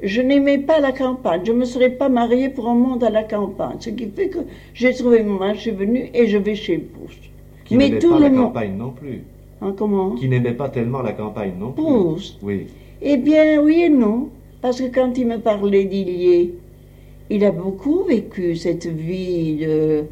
Je 0.01 0.19
n'aimais 0.21 0.57
pas 0.57 0.79
la 0.79 0.91
campagne. 0.91 1.41
Je 1.43 1.51
ne 1.51 1.57
me 1.59 1.65
serais 1.65 1.91
pas 1.91 2.09
mariée 2.09 2.49
pour 2.49 2.67
un 2.67 2.73
monde 2.73 3.03
à 3.03 3.11
la 3.11 3.23
campagne. 3.23 3.75
Ce 3.79 3.91
qui 3.91 4.07
fait 4.07 4.29
que 4.29 4.39
j'ai 4.73 4.93
trouvé 4.95 5.21
mon 5.21 5.39
âge, 5.43 5.57
je 5.57 5.61
suis 5.61 5.71
venue 5.71 6.09
et 6.15 6.25
je 6.25 6.39
vais 6.39 6.55
chez 6.55 6.79
Proust. 6.79 7.19
Qui 7.65 7.77
Mais 7.77 7.89
n'aimait 7.89 7.99
tout 7.99 8.09
pas 8.09 8.15
le 8.17 8.23
la 8.23 8.29
monde- 8.31 8.45
campagne 8.47 8.75
non 8.75 8.89
plus. 8.89 9.21
Hein, 9.61 9.75
comment? 9.77 10.11
Qui 10.15 10.27
n'aimait 10.27 10.53
pas 10.53 10.69
tellement 10.69 11.03
la 11.03 11.11
campagne 11.11 11.51
non 11.59 11.71
plus. 11.71 11.83
Proust? 11.83 12.37
Oui. 12.41 12.65
Eh 13.03 13.17
bien, 13.17 13.59
oui 13.61 13.81
et 13.81 13.89
non. 13.89 14.29
Parce 14.61 14.79
que 14.79 14.93
quand 14.93 15.17
il 15.17 15.25
me 15.27 15.37
parlait 15.39 15.85
d'Illier, 15.85 16.53
il 17.31 17.43
a 17.43 17.51
beaucoup 17.51 18.03
vécu 18.03 18.55
cette 18.55 18.85
vie 18.85 19.55
de- 19.55 20.03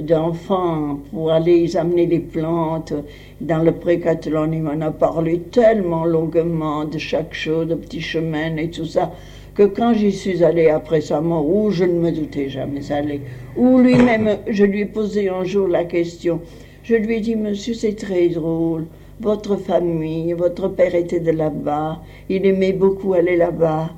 d'enfant 0.00 1.00
pour 1.10 1.32
aller 1.32 1.76
amener 1.76 2.06
des 2.06 2.20
plantes 2.20 2.92
dans 3.40 3.62
le 3.64 3.72
pré 3.72 3.98
catalan. 3.98 4.52
Il 4.52 4.62
m'en 4.62 4.80
a 4.80 4.92
parlé 4.92 5.40
tellement 5.50 6.04
longuement 6.04 6.84
de 6.84 6.98
chaque 6.98 7.34
chose, 7.34 7.66
de 7.66 7.74
petits 7.74 8.00
chemins 8.00 8.56
et 8.56 8.68
tout 8.70 8.84
ça, 8.84 9.10
que 9.56 9.64
quand 9.64 9.94
j'y 9.94 10.12
suis 10.12 10.44
allée 10.44 10.68
après 10.68 11.00
sa 11.00 11.20
mort, 11.20 11.48
où 11.48 11.70
je 11.70 11.84
ne 11.84 11.98
me 11.98 12.12
doutais 12.12 12.48
jamais 12.48 12.92
aller, 12.92 13.22
où 13.56 13.78
lui-même, 13.78 14.36
je 14.48 14.64
lui 14.64 14.82
ai 14.82 14.84
posé 14.86 15.28
un 15.30 15.42
jour 15.44 15.66
la 15.66 15.84
question, 15.84 16.40
je 16.84 16.94
lui 16.94 17.16
ai 17.16 17.20
dit, 17.20 17.34
monsieur, 17.34 17.74
c'est 17.74 17.94
très 17.96 18.28
drôle. 18.28 18.84
Votre 19.20 19.56
famille, 19.56 20.32
votre 20.34 20.68
père 20.68 20.94
était 20.94 21.20
de 21.20 21.30
là-bas, 21.30 22.02
il 22.28 22.44
aimait 22.44 22.72
beaucoup 22.72 23.14
aller 23.14 23.36
là-bas, 23.36 23.90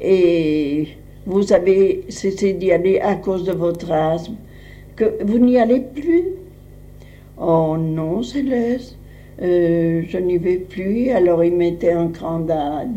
et 0.00 0.88
vous 1.26 1.52
avez 1.52 2.04
cessé 2.08 2.54
d'y 2.54 2.72
aller 2.72 2.98
à 2.98 3.16
cause 3.16 3.44
de 3.44 3.52
votre 3.52 3.92
asthme, 3.92 4.34
que 4.96 5.22
vous 5.24 5.38
n'y 5.38 5.58
allez 5.58 5.80
plus. 5.80 6.24
Oh 7.38 7.76
non, 7.78 8.22
Céleste, 8.22 8.96
euh, 9.42 10.02
je 10.08 10.18
n'y 10.18 10.38
vais 10.38 10.58
plus. 10.58 11.10
Alors 11.10 11.42
il 11.44 11.54
mettait 11.54 11.94
en 11.94 12.08
crandade. 12.08 12.96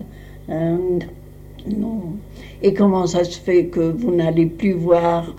Hein, 0.50 0.80
non. 1.78 2.02
Et 2.62 2.74
comment 2.74 3.08
ça 3.08 3.24
se 3.24 3.40
fait 3.40 3.66
que 3.66 3.80
vous 3.80 4.12
n'allez 4.12 4.46
plus 4.46 4.74
voir 4.74 5.36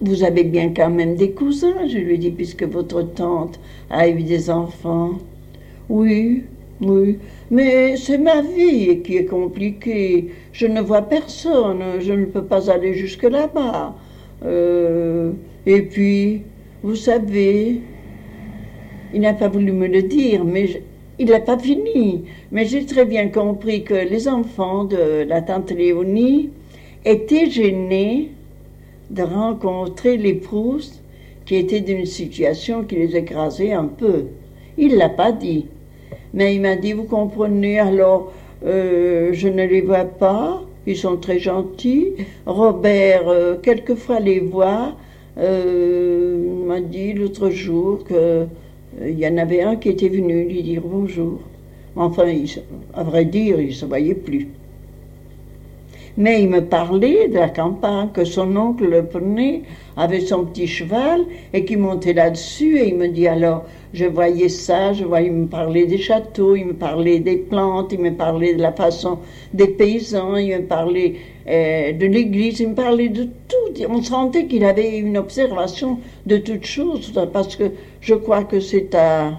Vous 0.00 0.24
avez 0.24 0.42
bien 0.42 0.72
quand 0.74 0.90
même 0.90 1.14
des 1.14 1.30
cousins, 1.30 1.86
je 1.86 1.98
lui 1.98 2.14
ai 2.14 2.18
dit, 2.18 2.30
puisque 2.30 2.64
votre 2.64 3.02
tante 3.02 3.60
a 3.88 4.08
eu 4.08 4.22
des 4.22 4.50
enfants. 4.50 5.12
Oui, 5.88 6.42
oui. 6.80 7.18
Mais 7.50 7.96
c'est 7.96 8.18
ma 8.18 8.42
vie 8.42 9.00
qui 9.02 9.16
est 9.16 9.26
compliquée. 9.26 10.30
Je 10.52 10.66
ne 10.66 10.80
vois 10.80 11.02
personne. 11.02 11.82
Je 12.00 12.12
ne 12.12 12.24
peux 12.24 12.44
pas 12.44 12.70
aller 12.70 12.94
jusque 12.94 13.22
là-bas. 13.22 13.94
Euh, 14.44 15.30
et 15.66 15.82
puis, 15.82 16.42
vous 16.82 16.96
savez, 16.96 17.80
il 19.14 19.20
n'a 19.20 19.34
pas 19.34 19.48
voulu 19.48 19.70
me 19.70 19.86
le 19.86 20.02
dire, 20.02 20.44
mais 20.44 20.82
il 21.20 21.28
n'a 21.28 21.40
pas 21.40 21.58
fini. 21.58 22.24
Mais 22.50 22.64
j'ai 22.64 22.84
très 22.84 23.04
bien 23.04 23.28
compris 23.28 23.84
que 23.84 23.94
les 23.94 24.26
enfants 24.26 24.84
de 24.84 25.22
la 25.28 25.42
tante 25.42 25.70
Léonie 25.70 26.50
étaient 27.04 27.48
gênés 27.48 28.30
de 29.12 29.22
rencontrer 29.22 30.16
les 30.16 30.34
Proust 30.34 31.02
qui 31.44 31.56
étaient 31.56 31.80
d'une 31.80 32.06
situation 32.06 32.82
qui 32.84 32.96
les 32.96 33.16
écrasait 33.16 33.72
un 33.72 33.84
peu. 33.84 34.24
Il 34.78 34.96
l'a 34.96 35.08
pas 35.08 35.32
dit. 35.32 35.66
Mais 36.34 36.54
il 36.54 36.62
m'a 36.62 36.76
dit, 36.76 36.92
vous 36.94 37.04
comprenez, 37.04 37.78
alors 37.78 38.32
euh, 38.64 39.30
je 39.32 39.48
ne 39.48 39.64
les 39.64 39.82
vois 39.82 40.04
pas, 40.04 40.62
ils 40.86 40.96
sont 40.96 41.16
très 41.16 41.38
gentils. 41.38 42.12
Robert, 42.46 43.28
euh, 43.28 43.56
quelquefois 43.62 44.18
les 44.18 44.40
voit, 44.40 44.96
euh, 45.38 46.64
m'a 46.66 46.80
dit 46.80 47.12
l'autre 47.12 47.50
jour 47.50 48.04
que 48.04 48.14
euh, 48.14 48.46
il 49.06 49.18
y 49.18 49.26
en 49.26 49.36
avait 49.36 49.62
un 49.62 49.76
qui 49.76 49.88
était 49.88 50.08
venu 50.08 50.44
lui 50.44 50.62
dire 50.62 50.82
bonjour. 50.84 51.40
Enfin, 51.96 52.26
il 52.28 52.48
à 52.94 53.02
vrai 53.02 53.24
dire, 53.26 53.60
il 53.60 53.68
ne 53.68 53.72
se 53.72 53.84
voyait 53.84 54.14
plus. 54.14 54.48
Mais 56.16 56.42
il 56.42 56.48
me 56.48 56.60
parlait 56.60 57.28
de 57.28 57.34
la 57.34 57.48
campagne, 57.48 58.08
que 58.12 58.24
son 58.24 58.54
oncle 58.56 58.84
le 58.84 59.04
prenait, 59.04 59.62
avait 59.96 60.20
son 60.20 60.44
petit 60.44 60.66
cheval, 60.66 61.22
et 61.52 61.64
qu'il 61.64 61.78
montait 61.78 62.12
là-dessus, 62.12 62.78
et 62.78 62.88
il 62.88 62.96
me 62.96 63.08
dit 63.08 63.26
alors, 63.26 63.64
je 63.94 64.04
voyais 64.04 64.48
ça, 64.48 64.92
je 64.92 65.04
voyais, 65.04 65.28
il 65.28 65.32
me 65.32 65.46
parlait 65.46 65.86
des 65.86 65.98
châteaux, 65.98 66.56
il 66.56 66.66
me 66.66 66.72
parlait 66.74 67.20
des 67.20 67.36
plantes, 67.36 67.92
il 67.92 68.00
me 68.00 68.12
parlait 68.12 68.54
de 68.54 68.62
la 68.62 68.72
façon 68.72 69.18
des 69.52 69.68
paysans, 69.68 70.36
il 70.36 70.56
me 70.56 70.62
parlait 70.62 71.14
euh, 71.46 71.92
de 71.92 72.06
l'église, 72.06 72.60
il 72.60 72.70
me 72.70 72.74
parlait 72.74 73.08
de 73.08 73.24
tout. 73.24 73.84
On 73.88 74.02
sentait 74.02 74.46
qu'il 74.46 74.64
avait 74.64 74.98
une 74.98 75.18
observation 75.18 75.98
de 76.26 76.36
toutes 76.38 76.64
choses, 76.64 77.12
parce 77.32 77.56
que 77.56 77.64
je 78.00 78.14
crois 78.14 78.44
que 78.44 78.60
c'est 78.60 78.94
à 78.94 79.38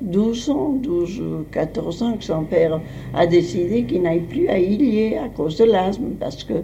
12 0.00 0.50
ans, 0.50 0.74
12 0.82 1.20
ou 1.20 1.44
14 1.50 2.02
ans 2.02 2.12
que 2.18 2.24
son 2.24 2.44
père 2.44 2.80
a 3.14 3.26
décidé 3.26 3.84
qu'il 3.84 4.02
n'aille 4.02 4.20
plus 4.20 4.48
à 4.48 4.58
Illier 4.58 5.16
à 5.16 5.28
cause 5.28 5.56
de 5.56 5.64
l'asthme, 5.64 6.10
parce 6.20 6.44
que 6.44 6.54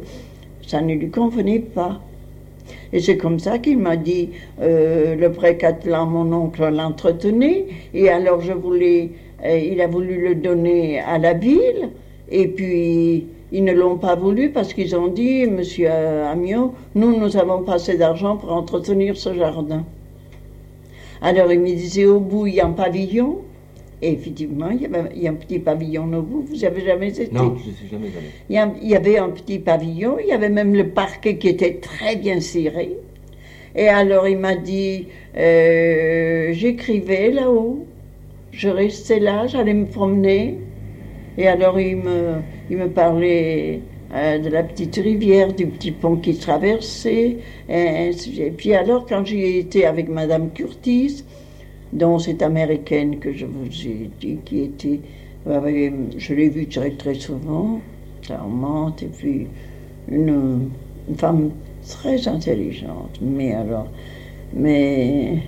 ça 0.66 0.80
ne 0.80 0.94
lui 0.94 1.10
convenait 1.10 1.60
pas. 1.60 2.00
Et 2.92 3.00
c'est 3.00 3.16
comme 3.16 3.38
ça 3.38 3.58
qu'il 3.58 3.78
m'a 3.78 3.96
dit, 3.96 4.30
euh, 4.60 5.14
le 5.14 5.32
pré 5.32 5.56
Catalan, 5.56 6.06
mon 6.06 6.32
oncle 6.32 6.68
l'entretenait, 6.68 7.66
et 7.94 8.08
alors 8.10 8.40
je 8.42 8.52
voulais, 8.52 9.10
euh, 9.44 9.58
il 9.58 9.80
a 9.80 9.86
voulu 9.86 10.28
le 10.28 10.34
donner 10.34 11.00
à 11.00 11.18
la 11.18 11.32
ville, 11.32 11.88
et 12.30 12.48
puis 12.48 13.26
ils 13.50 13.64
ne 13.64 13.72
l'ont 13.72 13.96
pas 13.96 14.14
voulu 14.14 14.50
parce 14.50 14.74
qu'ils 14.74 14.94
ont 14.94 15.08
dit, 15.08 15.46
Monsieur 15.46 15.90
Amiot, 15.90 16.74
nous, 16.94 17.18
nous 17.18 17.36
avons 17.36 17.62
pas 17.62 17.74
assez 17.74 17.96
d'argent 17.96 18.36
pour 18.36 18.52
entretenir 18.52 19.16
ce 19.16 19.34
jardin. 19.34 19.84
Alors 21.22 21.52
il 21.52 21.60
me 21.60 21.66
disait, 21.66 22.04
au 22.04 22.20
bout, 22.20 22.46
il 22.48 22.54
y 22.56 22.60
a 22.60 22.66
un 22.66 22.72
pavillon. 22.72 23.38
Et 24.04 24.12
effectivement, 24.14 24.68
il 24.70 24.82
y, 24.82 24.86
avait, 24.86 25.02
il 25.14 25.22
y 25.22 25.28
a 25.28 25.30
un 25.30 25.34
petit 25.34 25.60
pavillon 25.60 26.12
au 26.12 26.22
bout. 26.22 26.44
Vous 26.48 26.56
n'avez 26.56 26.84
jamais 26.84 27.10
été? 27.10 27.28
Non, 27.32 27.54
je 27.56 27.70
ne 27.70 27.74
suis 27.74 27.88
jamais 27.88 28.06
allé. 28.08 28.26
il 28.50 28.56
y, 28.56 28.58
a- 28.58 28.72
il 28.82 28.88
y 28.90 28.96
avait 28.96 29.16
un 29.18 29.28
petit 29.30 29.60
pavillon, 29.60 30.16
il 30.18 30.26
y 30.26 30.32
avait 30.32 30.48
même 30.48 30.74
le 30.74 30.88
parquet 30.88 31.36
qui 31.36 31.46
était 31.48 31.74
très 31.74 32.16
bien 32.16 32.40
ciré. 32.40 32.96
Et 33.76 33.86
alors 33.88 34.26
il 34.26 34.38
m'a 34.38 34.56
dit, 34.56 35.06
euh, 35.36 36.48
j'écrivais 36.52 37.30
là-haut, 37.30 37.86
je 38.50 38.68
restais 38.68 39.20
là, 39.20 39.46
j'allais 39.46 39.72
me 39.74 39.86
promener. 39.86 40.58
Et 41.38 41.46
alors 41.46 41.78
il 41.78 41.96
me, 41.98 42.42
il 42.70 42.76
me 42.78 42.88
parlait 42.88 43.80
euh, 44.14 44.38
de 44.38 44.48
la 44.48 44.62
petite 44.62 44.96
rivière, 44.96 45.52
du 45.52 45.66
petit 45.66 45.90
pont 45.92 46.16
qui 46.16 46.34
traversait. 46.36 47.38
Et, 47.68 48.10
puis 48.56 48.74
alors 48.74 49.06
quand 49.06 49.24
j'y 49.24 49.58
étais 49.58 49.84
avec 49.84 50.08
Madame 50.08 50.50
Curtis, 50.52 51.24
dont 51.92 52.18
cette 52.18 52.42
américaine 52.42 53.18
que 53.18 53.32
je 53.32 53.46
vous 53.46 53.66
ai 53.86 54.10
dit, 54.20 54.38
qui 54.44 54.60
était, 54.62 55.00
avait- 55.50 55.92
je 56.16 56.34
l'ai 56.34 56.48
vue 56.48 56.66
très 56.66 56.90
très 56.92 57.14
souvent, 57.14 57.80
charmante, 58.22 59.02
et 59.02 59.06
puis 59.06 59.46
une, 60.08 60.68
une 61.08 61.16
femme 61.16 61.50
très 61.88 62.28
intelligente, 62.28 63.18
mais 63.20 63.52
alors, 63.52 63.88
mais 64.54 65.38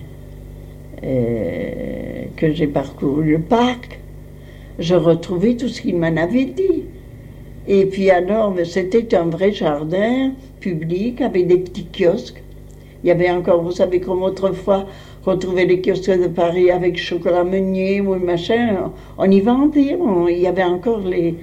euh, 1.02 2.25
que 2.37 2.52
j'ai 2.52 2.66
parcouru 2.66 3.33
le 3.33 3.40
parc, 3.40 4.00
je 4.78 4.94
retrouvais 4.94 5.56
tout 5.56 5.68
ce 5.68 5.80
qu'il 5.83 5.97
m'en 5.97 6.16
avait 6.16 6.47
dit. 6.47 6.85
Et 7.66 7.87
puis 7.87 8.11
alors, 8.11 8.50
mais 8.52 8.64
c'était 8.64 9.14
un 9.14 9.25
vrai 9.25 9.52
jardin 9.52 10.33
public 10.61 11.21
avec 11.21 11.47
des 11.47 11.59
petits 11.59 11.87
kiosques. 11.87 12.42
Il 13.02 13.09
y 13.09 13.11
avait 13.11 13.30
encore, 13.30 13.62
vous 13.62 13.73
savez, 13.73 14.00
comme 14.00 14.23
autrefois, 14.23 14.87
qu'on 15.25 15.38
trouvait 15.38 15.64
les 15.64 15.80
kiosques 15.80 16.11
de 16.21 16.26
Paris 16.28 16.71
avec 16.71 16.99
chocolat 16.99 17.44
meunier 17.44 18.00
ou 18.00 18.14
machin, 18.16 18.90
on 19.16 19.30
y 19.30 19.40
vendait, 19.40 19.97
on- 19.99 20.28
il 20.28 20.38
y 20.40 20.47
avait 20.47 20.64
encore 20.64 21.00
les... 21.00 21.37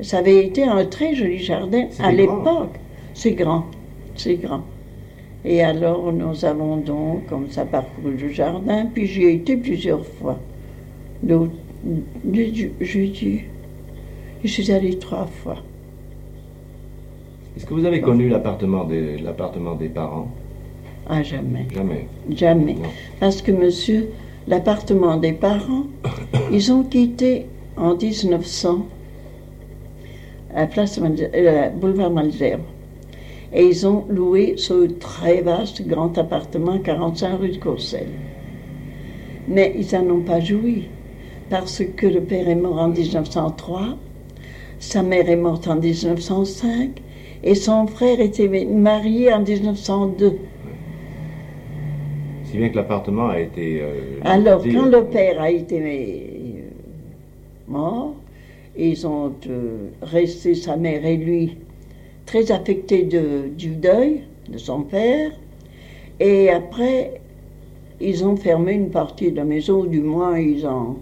Ça 0.00 0.18
avait 0.18 0.44
été 0.46 0.64
un 0.64 0.84
très 0.84 1.14
joli 1.14 1.38
jardin 1.38 1.84
à 2.00 2.10
l'époque. 2.12 2.74
C'est 3.14 3.32
grand, 3.32 3.66
c'est 4.16 4.34
grand. 4.36 4.62
Et 5.44 5.62
alors, 5.62 6.12
nous 6.12 6.44
avons 6.44 6.76
donc, 6.76 7.26
comme 7.26 7.48
ça, 7.50 7.64
parcouru 7.64 8.16
le 8.20 8.28
jardin, 8.30 8.86
puis 8.92 9.06
j'y 9.06 9.24
ai 9.24 9.32
été 9.34 9.56
plusieurs 9.56 10.04
fois. 10.04 10.38
L'autre- 11.26 11.52
Jeudi, 12.32 12.70
jeudi, 12.80 13.40
je 14.42 14.48
suis 14.48 14.70
allée 14.72 14.98
trois 14.98 15.26
fois. 15.26 15.56
Est-ce 17.56 17.66
que 17.66 17.74
vous 17.74 17.84
avez 17.84 18.00
connu 18.00 18.28
l'appartement 18.28 18.84
des, 18.84 19.18
l'appartement 19.18 19.74
des 19.74 19.88
parents? 19.88 20.28
Ah, 21.08 21.22
jamais, 21.22 21.66
Jamais. 21.74 22.06
jamais. 22.30 22.74
Non. 22.74 22.88
Parce 23.20 23.42
que, 23.42 23.52
monsieur, 23.52 24.08
l'appartement 24.48 25.16
des 25.16 25.32
parents, 25.32 25.84
ils 26.52 26.72
ont 26.72 26.82
quitté 26.84 27.46
en 27.76 27.94
1900 27.96 28.86
à 30.54 30.66
place 30.66 31.00
euh, 31.02 31.68
boulevard 31.70 32.10
Malesherbes. 32.10 32.62
Et 33.54 33.64
ils 33.66 33.86
ont 33.86 34.04
loué 34.08 34.54
ce 34.56 34.86
très 34.86 35.42
vaste 35.42 35.86
grand 35.86 36.16
appartement, 36.16 36.78
45 36.78 37.38
rue 37.38 37.48
de 37.50 37.56
Courcelles. 37.58 38.08
Mais 39.48 39.74
ils 39.76 39.94
n'en 39.98 40.14
ont 40.16 40.20
pas 40.20 40.40
joui, 40.40 40.88
parce 41.50 41.82
que 41.96 42.06
le 42.06 42.20
père 42.22 42.48
est 42.48 42.54
mort 42.54 42.78
en 42.78 42.88
1903, 42.88 43.96
sa 44.82 45.02
mère 45.04 45.30
est 45.30 45.36
morte 45.36 45.68
en 45.68 45.76
1905, 45.76 47.00
et 47.44 47.54
son 47.54 47.86
frère 47.86 48.20
était 48.20 48.48
marié 48.66 49.32
en 49.32 49.40
1902. 49.40 50.38
Si 52.44 52.56
bien 52.58 52.68
que 52.68 52.76
l'appartement 52.76 53.28
a 53.28 53.38
été. 53.40 53.80
euh, 53.80 53.92
Alors, 54.24 54.62
quand 54.64 54.86
le 54.86 55.04
père 55.04 55.40
a 55.40 55.50
été 55.50 55.80
euh, 55.80 56.62
mort, 57.68 58.14
ils 58.76 59.06
ont 59.06 59.32
euh, 59.48 59.88
resté, 60.02 60.54
sa 60.56 60.76
mère 60.76 61.06
et 61.06 61.16
lui, 61.16 61.58
très 62.26 62.50
affectés 62.50 63.04
de, 63.04 63.48
du 63.56 63.68
deuil 63.76 64.22
de 64.48 64.58
son 64.58 64.82
père. 64.82 65.30
Et 66.18 66.50
après, 66.50 67.20
ils 68.00 68.24
ont 68.24 68.34
fermé 68.36 68.72
une 68.72 68.90
partie 68.90 69.30
de 69.30 69.36
la 69.36 69.44
maison, 69.44 69.82
ou 69.82 69.86
du 69.86 70.00
moins 70.00 70.36
ils 70.40 70.66
en, 70.66 70.96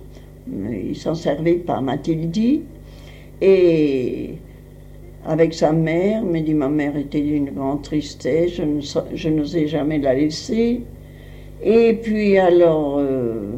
ils 0.71 0.97
s'en 0.97 1.15
servaient 1.15 1.55
pas, 1.55 1.81
m'a-t-il 1.81 2.31
dit. 2.31 2.61
Et 3.41 4.35
avec 5.25 5.55
sa 5.55 5.73
mère, 5.73 6.23
mais 6.23 6.43
dit 6.43 6.55
ma 6.55 6.69
mère 6.69 6.97
était 6.97 7.21
d'une 7.21 7.51
grande 7.51 7.83
tristesse, 7.83 8.61
je 9.15 9.29
n'osais 9.29 9.67
jamais 9.67 9.99
la 9.99 10.15
laisser. 10.15 10.83
Et 11.63 11.95
puis 11.95 12.39
alors, 12.39 12.97
euh, 12.99 13.53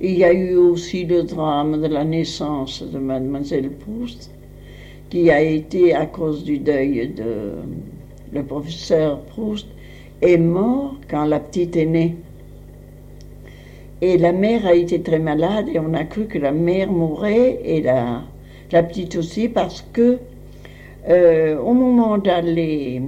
il 0.00 0.18
y 0.18 0.24
a 0.24 0.32
eu 0.32 0.54
aussi 0.54 1.04
le 1.04 1.24
drame 1.24 1.80
de 1.80 1.88
la 1.88 2.04
naissance 2.04 2.82
de 2.82 2.98
mademoiselle 2.98 3.70
Proust, 3.70 4.30
qui 5.10 5.30
a 5.30 5.40
été 5.40 5.94
à 5.94 6.06
cause 6.06 6.44
du 6.44 6.58
deuil 6.58 7.08
de 7.08 7.52
le 8.32 8.42
professeur 8.44 9.20
Proust, 9.22 9.66
est 10.22 10.38
mort 10.38 10.94
quand 11.08 11.24
la 11.24 11.40
petite 11.40 11.76
est 11.76 11.86
née. 11.86 12.16
Et 14.00 14.16
la 14.16 14.32
mère 14.32 14.66
a 14.66 14.74
été 14.74 15.00
très 15.02 15.18
malade 15.18 15.66
et 15.72 15.78
on 15.78 15.94
a 15.94 16.04
cru 16.04 16.26
que 16.26 16.38
la 16.38 16.50
mère 16.50 16.90
mourrait 16.90 17.60
et 17.64 17.82
la, 17.82 18.22
la 18.72 18.82
petite 18.82 19.16
aussi 19.16 19.48
parce 19.48 19.84
que 19.92 20.18
euh, 21.08 21.58
au 21.58 21.72
moment 21.72 22.16
d'aller, 22.18 23.02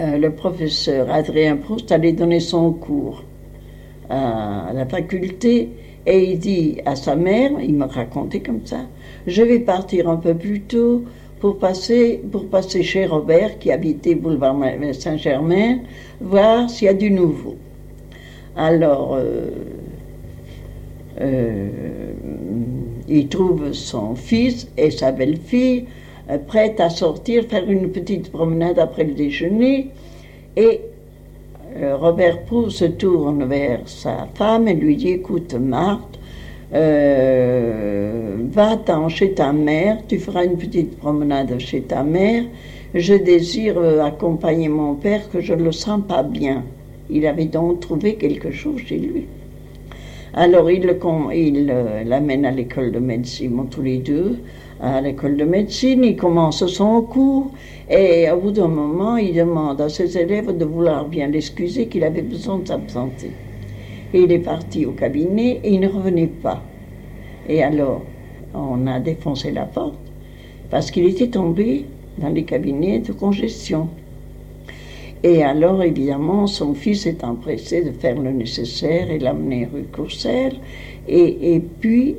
euh, 0.00 0.18
le 0.18 0.30
professeur 0.30 1.10
Adrien 1.10 1.56
Proust 1.56 1.90
allait 1.92 2.12
donner 2.12 2.40
son 2.40 2.72
cours 2.72 3.24
à, 4.10 4.70
la 4.74 4.86
faculté 4.86 5.70
et 6.04 6.32
il 6.32 6.38
dit 6.38 6.78
à 6.84 6.96
sa 6.96 7.14
mère, 7.14 7.52
il 7.62 7.74
me 7.74 7.86
racontait 7.86 8.40
comme 8.40 8.66
ça, 8.66 8.80
je 9.26 9.42
vais 9.42 9.60
partir 9.60 10.08
un 10.08 10.16
peu 10.16 10.34
plus 10.34 10.62
tôt 10.62 11.04
pour 11.38 11.58
passer, 11.58 12.20
pour 12.30 12.46
passer 12.46 12.82
chez 12.82 13.06
Robert 13.06 13.58
qui 13.58 13.70
habitait 13.70 14.14
boulevard 14.14 14.56
Saint-Germain, 14.92 15.78
voir 16.20 16.68
s'il 16.68 16.86
y 16.86 16.88
a 16.88 16.94
du 16.94 17.10
nouveau. 17.10 17.56
Alors, 18.56 19.18
euh, 21.20 22.12
il 23.18 23.28
trouve 23.28 23.72
son 23.72 24.14
fils 24.14 24.68
et 24.76 24.90
sa 24.90 25.12
belle-fille 25.12 25.86
euh, 26.30 26.38
prêts 26.38 26.76
à 26.78 26.90
sortir, 26.90 27.44
faire 27.44 27.68
une 27.68 27.90
petite 27.90 28.30
promenade 28.30 28.78
après 28.78 29.04
le 29.04 29.12
déjeuner. 29.12 29.88
Et 30.56 30.80
Robert 31.80 32.42
Proust 32.42 32.76
se 32.76 32.84
tourne 32.84 33.44
vers 33.44 33.80
sa 33.86 34.28
femme 34.34 34.68
et 34.68 34.74
lui 34.74 34.94
dit 34.96 35.08
Écoute, 35.08 35.54
Marthe, 35.54 36.18
euh, 36.74 38.36
va-t'en 38.50 39.10
chez 39.10 39.32
ta 39.32 39.52
mère, 39.52 39.98
tu 40.08 40.18
feras 40.18 40.44
une 40.44 40.56
petite 40.56 40.96
promenade 40.96 41.58
chez 41.58 41.82
ta 41.82 42.02
mère. 42.02 42.44
Je 42.94 43.14
désire 43.14 43.78
euh, 43.78 44.02
accompagner 44.02 44.68
mon 44.68 44.94
père 44.94 45.30
que 45.30 45.40
je 45.40 45.52
ne 45.52 45.64
le 45.64 45.72
sens 45.72 46.00
pas 46.06 46.22
bien. 46.22 46.64
Il 47.10 47.26
avait 47.26 47.44
donc 47.44 47.80
trouvé 47.80 48.14
quelque 48.14 48.50
chose 48.50 48.80
chez 48.86 48.98
lui. 48.98 49.26
Alors 50.34 50.70
il 50.70 50.86
euh, 50.88 52.04
l'amène 52.04 52.46
à 52.46 52.50
l'école 52.50 52.90
de 52.90 52.98
médecine, 52.98 53.66
tous 53.70 53.82
les 53.82 53.98
deux, 53.98 54.38
à 54.80 55.02
l'école 55.02 55.36
de 55.36 55.44
médecine, 55.44 56.04
il 56.04 56.16
commence 56.16 56.64
son 56.66 57.02
cours 57.02 57.50
et 57.90 58.30
au 58.30 58.38
bout 58.38 58.50
d'un 58.50 58.68
moment, 58.68 59.18
il 59.18 59.34
demande 59.34 59.78
à 59.82 59.90
ses 59.90 60.16
élèves 60.16 60.56
de 60.56 60.64
vouloir 60.64 61.06
bien 61.06 61.28
l'excuser 61.28 61.86
qu'il 61.86 62.02
avait 62.02 62.22
besoin 62.22 62.60
de 62.60 62.66
s'absenter. 62.66 63.32
Il 64.14 64.32
est 64.32 64.38
parti 64.38 64.86
au 64.86 64.92
cabinet 64.92 65.60
et 65.62 65.74
il 65.74 65.80
ne 65.80 65.88
revenait 65.88 66.28
pas. 66.28 66.62
Et 67.46 67.62
alors, 67.62 68.00
on 68.54 68.86
a 68.86 69.00
défoncé 69.00 69.50
la 69.50 69.66
porte 69.66 69.98
parce 70.70 70.90
qu'il 70.90 71.04
était 71.04 71.28
tombé 71.28 71.84
dans 72.16 72.30
les 72.30 72.44
cabinets 72.44 73.00
de 73.00 73.12
congestion. 73.12 73.88
Et 75.24 75.42
alors, 75.42 75.82
évidemment, 75.82 76.46
son 76.46 76.74
fils 76.74 77.06
est 77.06 77.22
empressé 77.22 77.82
de 77.82 77.92
faire 77.92 78.18
le 78.18 78.32
nécessaire 78.32 79.10
et 79.10 79.18
l'amener 79.18 79.68
rue 79.72 79.84
Courcelles. 79.84 80.56
Et, 81.06 81.60
puis, 81.80 82.16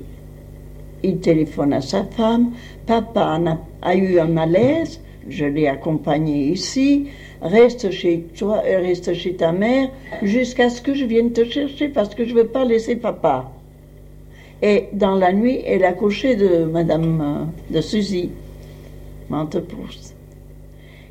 il 1.04 1.18
téléphone 1.20 1.74
à 1.74 1.82
sa 1.82 2.06
femme. 2.06 2.52
Papa 2.86 3.40
a 3.82 3.96
eu 3.96 4.20
un 4.20 4.28
malaise, 4.28 5.02
je 5.28 5.46
l'ai 5.46 5.68
accompagné 5.68 6.48
ici 6.48 7.08
reste 7.44 7.92
chez 7.92 8.26
toi, 8.38 8.64
euh, 8.66 8.80
reste 8.80 9.14
chez 9.14 9.36
ta 9.36 9.52
mère 9.52 9.90
jusqu'à 10.22 10.70
ce 10.70 10.82
que 10.82 10.94
je 10.94 11.06
vienne 11.06 11.32
te 11.32 11.44
chercher 11.44 11.90
parce 11.90 12.16
que 12.16 12.26
je 12.26 12.34
ne 12.34 12.42
veux 12.42 12.48
pas 12.48 12.66
laisser 12.66 12.96
papa. 12.96 13.52
Et 14.62 14.88
dans 14.94 15.16
la 15.16 15.34
nuit, 15.34 15.60
elle 15.66 15.84
a 15.84 15.92
couché 15.92 16.36
de 16.36 16.64
Madame 16.64 17.22
euh, 17.22 17.74
de 17.76 17.82
Suzy, 17.82 18.30
Montepousse. 19.30 20.14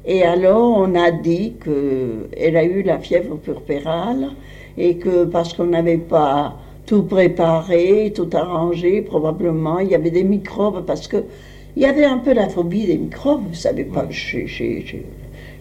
Et 0.04 0.22
alors, 0.22 0.78
on 0.78 0.94
a 0.94 1.10
dit 1.10 1.54
qu'elle 1.62 2.56
a 2.56 2.64
eu 2.64 2.82
la 2.82 2.98
fièvre 2.98 3.36
purpérale 3.36 4.30
et 4.76 4.96
que 4.96 5.24
parce 5.24 5.52
qu'on 5.52 5.66
n'avait 5.66 5.98
pas 5.98 6.56
tout 6.86 7.04
préparé, 7.04 8.12
tout 8.14 8.28
arrangé, 8.32 9.02
probablement, 9.02 9.78
il 9.78 9.90
y 9.90 9.94
avait 9.94 10.10
des 10.10 10.24
microbes 10.24 10.84
parce 10.84 11.06
que 11.06 11.24
il 11.76 11.82
y 11.82 11.86
avait 11.86 12.04
un 12.04 12.18
peu 12.18 12.34
la 12.34 12.48
phobie 12.48 12.84
des 12.84 12.98
microbes, 12.98 13.42
vous 13.48 13.54
savez 13.54 13.84
pas, 13.84 14.06
chez, 14.10 14.46
chez, 14.46 14.84
chez 14.84 15.06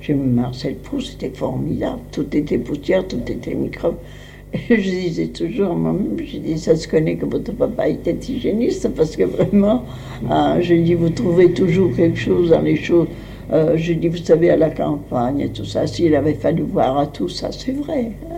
chez 0.01 0.15
Marcel 0.15 0.75
Proust, 0.75 1.11
c'était 1.11 1.35
formidable. 1.35 2.01
Tout 2.11 2.35
était 2.35 2.57
poussière, 2.57 3.07
tout 3.07 3.21
était 3.27 3.53
microbe. 3.53 3.95
Et 4.53 4.81
je 4.81 4.89
disais 4.89 5.27
toujours, 5.27 5.75
moi-même, 5.75 6.17
je 6.25 6.37
dis, 6.37 6.57
ça 6.57 6.75
se 6.75 6.87
connaît 6.87 7.15
que 7.15 7.25
votre 7.25 7.53
papa 7.53 7.87
était 7.87 8.17
hygiéniste, 8.27 8.89
parce 8.95 9.15
que 9.15 9.23
vraiment, 9.23 9.85
euh, 10.29 10.59
je 10.59 10.73
dis, 10.73 10.95
vous 10.95 11.09
trouvez 11.09 11.51
toujours 11.51 11.95
quelque 11.95 12.17
chose 12.17 12.49
dans 12.49 12.61
les 12.61 12.75
choses. 12.75 13.07
Euh, 13.51 13.75
je 13.75 13.93
dis, 13.93 14.07
vous 14.07 14.17
savez, 14.17 14.49
à 14.49 14.57
la 14.57 14.69
campagne 14.69 15.41
et 15.41 15.49
tout 15.49 15.65
ça, 15.65 15.87
s'il 15.87 16.15
avait 16.15 16.33
fallu 16.33 16.63
voir 16.63 16.97
à 16.97 17.07
tout 17.07 17.29
ça, 17.29 17.51
c'est 17.51 17.73
vrai. 17.73 18.11
Hein. 18.29 18.37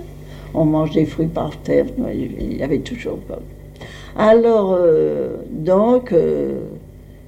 On 0.53 0.65
mange 0.65 0.91
des 0.91 1.05
fruits 1.05 1.27
par 1.27 1.55
terre, 1.61 1.85
il 2.13 2.57
y 2.57 2.63
avait 2.63 2.79
toujours 2.79 3.17
pas. 3.19 3.39
Alors, 4.17 4.75
euh, 4.79 5.37
donc, 5.49 6.13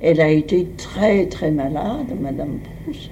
elle 0.02 0.22
a 0.22 0.30
été 0.30 0.68
très, 0.78 1.26
très 1.26 1.52
malade, 1.52 2.08
Madame 2.22 2.60
Proust. 2.84 3.10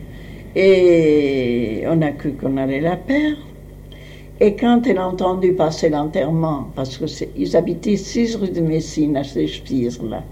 Et 0.55 1.83
on 1.88 2.01
a 2.01 2.12
cru 2.12 2.33
qu'on 2.33 2.57
allait 2.57 2.81
la 2.81 2.95
perdre. 2.95 3.38
Et 4.39 4.55
quand 4.55 4.86
elle 4.88 4.97
a 4.97 5.07
entendu 5.07 5.53
passer 5.53 5.89
l'enterrement, 5.89 6.67
parce 6.75 6.97
qu'ils 6.97 7.55
habitaient 7.55 7.95
6 7.95 8.36
rue 8.36 8.49
de 8.49 8.62
Messine, 8.62 9.17
à 9.17 9.23
ces 9.23 9.47
là 10.09 10.23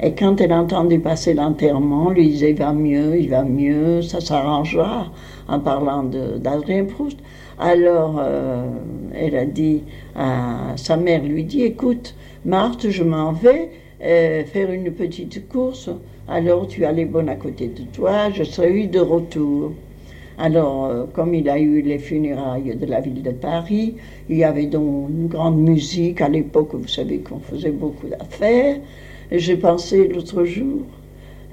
et 0.00 0.12
quand 0.12 0.40
elle 0.40 0.52
a 0.52 0.60
entendu 0.60 0.98
passer 1.00 1.34
l'enterrement, 1.34 2.10
lui 2.10 2.28
disait 2.28 2.50
il 2.50 2.56
va 2.56 2.72
mieux, 2.72 3.18
il 3.18 3.30
va 3.30 3.42
mieux, 3.42 4.02
ça 4.02 4.20
s'arrangera, 4.20 5.06
en 5.48 5.60
parlant 5.60 6.04
d'Adrien 6.04 6.84
Proust. 6.84 7.18
Alors, 7.58 8.20
euh, 8.20 8.68
elle 9.14 9.36
a 9.36 9.44
dit, 9.44 9.82
à, 10.14 10.74
sa 10.76 10.96
mère 10.96 11.24
lui 11.24 11.44
dit 11.44 11.62
écoute, 11.62 12.14
Marthe, 12.44 12.90
je 12.90 13.02
m'en 13.02 13.32
vais 13.32 13.70
euh, 14.02 14.44
faire 14.44 14.70
une 14.70 14.92
petite 14.92 15.48
course 15.48 15.90
alors 16.30 16.68
tu 16.68 16.84
as 16.84 16.92
les 16.92 17.06
bonnes 17.06 17.30
à 17.30 17.36
côté 17.36 17.68
de 17.68 17.84
toi, 17.84 18.28
je 18.30 18.44
serai 18.44 18.86
de 18.86 19.00
retour. 19.00 19.72
Alors, 20.36 20.84
euh, 20.84 21.06
comme 21.10 21.34
il 21.34 21.48
a 21.48 21.58
eu 21.58 21.80
les 21.80 21.98
funérailles 21.98 22.76
de 22.76 22.84
la 22.84 23.00
ville 23.00 23.22
de 23.22 23.30
Paris, 23.30 23.94
il 24.28 24.36
y 24.36 24.44
avait 24.44 24.66
donc 24.66 25.08
une 25.08 25.26
grande 25.28 25.58
musique. 25.58 26.20
À 26.20 26.28
l'époque, 26.28 26.74
vous 26.74 26.86
savez 26.86 27.20
qu'on 27.20 27.40
faisait 27.40 27.70
beaucoup 27.70 28.08
d'affaires. 28.08 28.76
J'ai 29.30 29.56
pensé 29.56 30.08
l'autre 30.08 30.44
jour, 30.44 30.82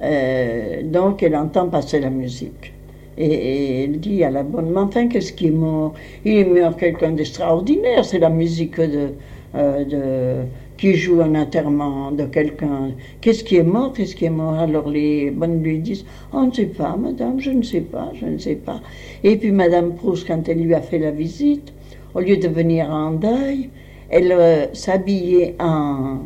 euh, 0.01 0.81
donc 0.83 1.21
elle 1.23 1.35
entend 1.35 1.67
passer 1.67 1.99
la 1.99 2.09
musique. 2.09 2.73
Et, 3.17 3.83
elle 3.83 3.99
dit 3.99 4.23
à 4.23 4.29
la 4.29 4.43
bonne, 4.43 4.71
mais 4.71 4.79
enfin, 4.79 5.07
qu'est-ce 5.07 5.33
qui 5.33 5.47
est 5.47 5.51
mort? 5.51 5.93
Il 6.23 6.37
est 6.37 6.45
mort 6.45 6.77
quelqu'un 6.77 7.11
d'extraordinaire, 7.11 8.05
c'est 8.05 8.19
la 8.19 8.29
musique 8.29 8.79
de, 8.79 9.09
euh, 9.55 9.83
de 9.83 10.45
qui 10.77 10.93
joue 10.95 11.21
un 11.21 11.35
enterrement 11.35 12.11
de 12.11 12.25
quelqu'un. 12.25 12.91
Qu'est-ce 13.21 13.43
qui 13.43 13.57
est 13.57 13.63
mort? 13.63 13.93
Qu'est-ce 13.93 14.15
qui 14.15 14.25
est 14.25 14.29
mort? 14.29 14.55
Alors 14.55 14.89
les 14.89 15.31
bonnes 15.31 15.61
lui 15.61 15.79
disent 15.79 16.05
On 16.33 16.47
ne 16.47 16.53
sait 16.53 16.65
pas, 16.65 16.95
madame, 16.97 17.39
je 17.39 17.51
ne 17.51 17.63
sais 17.63 17.81
pas, 17.81 18.11
je 18.19 18.25
ne 18.25 18.37
sais 18.37 18.55
pas. 18.55 18.81
Et 19.23 19.35
puis 19.37 19.51
madame 19.51 19.95
Proust, 19.95 20.27
quand 20.27 20.47
elle 20.47 20.61
lui 20.61 20.73
a 20.73 20.81
fait 20.81 20.99
la 20.99 21.11
visite, 21.11 21.73
au 22.13 22.19
lieu 22.21 22.37
de 22.37 22.47
venir 22.47 22.89
en 22.89 23.11
deuil, 23.11 23.69
elle 24.09 24.31
euh, 24.31 24.73
s'habillait 24.73 25.55
en, 25.59 26.19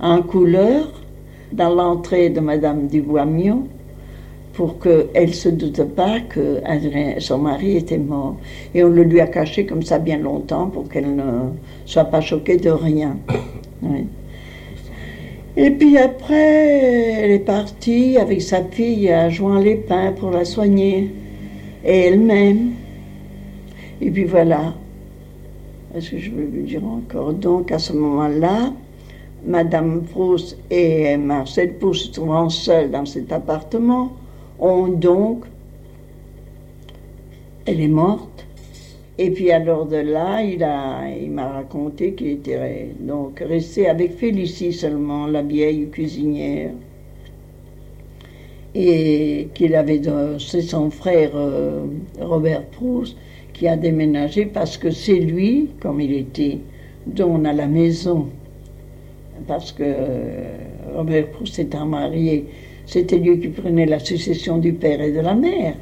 en 0.00 0.22
couleur 0.22 0.92
dans 1.52 1.74
l'entrée 1.74 2.30
de 2.30 2.40
madame 2.40 2.86
Dubois-Mion 2.88 3.66
pour 4.52 4.78
qu'elle 4.80 5.28
ne 5.28 5.32
se 5.32 5.48
doute 5.48 5.84
pas 5.94 6.18
que 6.20 6.60
son 7.20 7.38
mari 7.38 7.76
était 7.76 7.96
mort. 7.96 8.36
Et 8.74 8.82
on 8.82 8.88
le 8.88 9.04
lui 9.04 9.20
a 9.20 9.28
caché 9.28 9.64
comme 9.66 9.82
ça 9.82 10.00
bien 10.00 10.18
longtemps 10.18 10.66
pour 10.66 10.88
qu'elle 10.88 11.14
ne 11.14 11.50
soit 11.84 12.06
pas 12.06 12.20
choquée 12.20 12.56
de 12.56 12.70
rien. 12.70 13.16
Et 15.56 15.70
puis 15.70 15.96
après, 15.96 16.34
elle 17.20 17.30
est 17.32 17.38
partie 17.40 18.16
avec 18.16 18.42
sa 18.42 18.62
fille 18.62 19.10
à 19.10 19.28
les 19.28 19.76
pins 19.76 20.12
pour 20.12 20.30
la 20.30 20.44
soigner. 20.44 21.10
Et 21.84 22.06
elle-même. 22.06 22.72
Et 24.00 24.10
puis 24.10 24.24
voilà. 24.24 24.74
Est-ce 25.96 26.10
que 26.12 26.18
je 26.18 26.30
veux 26.30 26.44
lui 26.44 26.62
dire 26.62 26.84
encore? 26.84 27.32
Donc 27.32 27.72
à 27.72 27.78
ce 27.78 27.92
moment-là, 27.92 28.72
Madame 29.48 30.02
Proust 30.02 30.58
et 30.70 31.16
Marcel 31.16 31.78
Proust 31.78 32.06
se 32.08 32.12
trouvant 32.12 32.50
seuls 32.50 32.90
dans 32.90 33.06
cet 33.06 33.32
appartement, 33.32 34.12
ont 34.58 34.88
donc, 34.88 35.44
elle 37.64 37.80
est 37.80 37.88
morte, 37.88 38.46
Et 39.20 39.30
puis 39.30 39.50
alors 39.50 39.86
de 39.86 39.96
là, 39.96 40.42
il 40.42 40.62
a, 40.62 41.02
m'a 41.28 41.48
raconté 41.48 42.12
qu'il 42.12 42.28
était 42.28 42.90
donc 43.00 43.40
resté 43.40 43.88
avec 43.88 44.16
Félicie 44.16 44.72
seulement, 44.72 45.26
la 45.26 45.42
vieille 45.42 45.88
cuisinière, 45.88 46.72
et 48.74 49.48
qu'il 49.54 49.74
avait, 49.74 50.02
c'est 50.38 50.60
son 50.60 50.90
frère 50.90 51.30
euh, 51.34 51.86
Robert 52.20 52.64
Proust 52.66 53.16
qui 53.54 53.66
a 53.66 53.76
déménagé 53.76 54.44
parce 54.44 54.76
que 54.76 54.90
c'est 54.90 55.18
lui, 55.18 55.70
comme 55.80 56.00
il 56.00 56.12
était 56.12 56.58
don 57.06 57.44
à 57.44 57.52
la 57.52 57.66
maison, 57.66 58.28
parce 59.48 59.72
que 59.72 59.82
euh, 59.82 60.44
Robert 60.94 61.30
Proust 61.30 61.58
étant 61.58 61.86
marié, 61.86 62.44
c'était 62.86 63.16
lui 63.16 63.40
qui 63.40 63.48
prenait 63.48 63.86
la 63.86 63.98
succession 63.98 64.58
du 64.58 64.74
père 64.74 65.00
et 65.00 65.10
de 65.10 65.20
la 65.20 65.34
mère. 65.34 65.74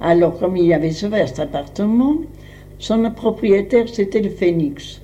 Alors 0.00 0.38
comme 0.38 0.56
il 0.56 0.66
y 0.66 0.74
avait 0.74 0.90
ce 0.90 1.06
vaste 1.06 1.38
appartement, 1.38 2.16
son 2.78 3.10
propriétaire, 3.10 3.88
c'était 3.88 4.20
le 4.20 4.30
Phénix. 4.30 5.00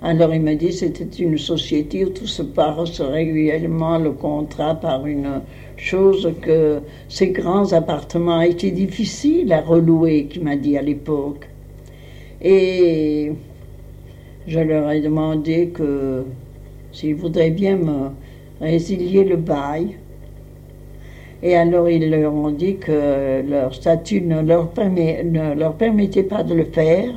Alors 0.00 0.32
il 0.32 0.42
me 0.42 0.54
dit 0.54 0.72
c'était 0.72 1.22
une 1.22 1.38
société 1.38 2.04
où 2.04 2.10
tout 2.10 2.26
se 2.26 2.42
passe 2.42 3.00
régulièrement 3.00 3.98
le 3.98 4.12
contrat 4.12 4.76
par 4.76 5.06
une 5.06 5.40
chose 5.76 6.32
que 6.40 6.80
ces 7.08 7.28
grands 7.28 7.72
appartements 7.72 8.40
étaient 8.42 8.70
difficiles 8.70 9.52
à 9.52 9.60
relouer, 9.60 10.26
qui 10.26 10.38
m'a 10.38 10.56
dit 10.56 10.78
à 10.78 10.82
l'époque. 10.82 11.48
Et 12.40 13.32
je 14.46 14.60
leur 14.60 14.90
ai 14.90 15.00
demandé 15.00 15.68
que 15.68 16.24
s'ils 16.92 17.14
voudraient 17.14 17.50
bien 17.50 17.76
me 17.76 18.10
résilier 18.60 19.24
le 19.24 19.36
bail. 19.36 19.96
Et 21.42 21.56
alors 21.56 21.88
ils 21.88 22.10
leur 22.10 22.34
ont 22.34 22.50
dit 22.50 22.76
que 22.76 23.42
leur 23.48 23.74
statut 23.74 24.20
ne 24.20 24.40
leur, 24.42 24.70
permettait 24.70 26.22
pas 26.24 26.42
de 26.42 26.54
le 26.54 26.64
faire, 26.64 27.10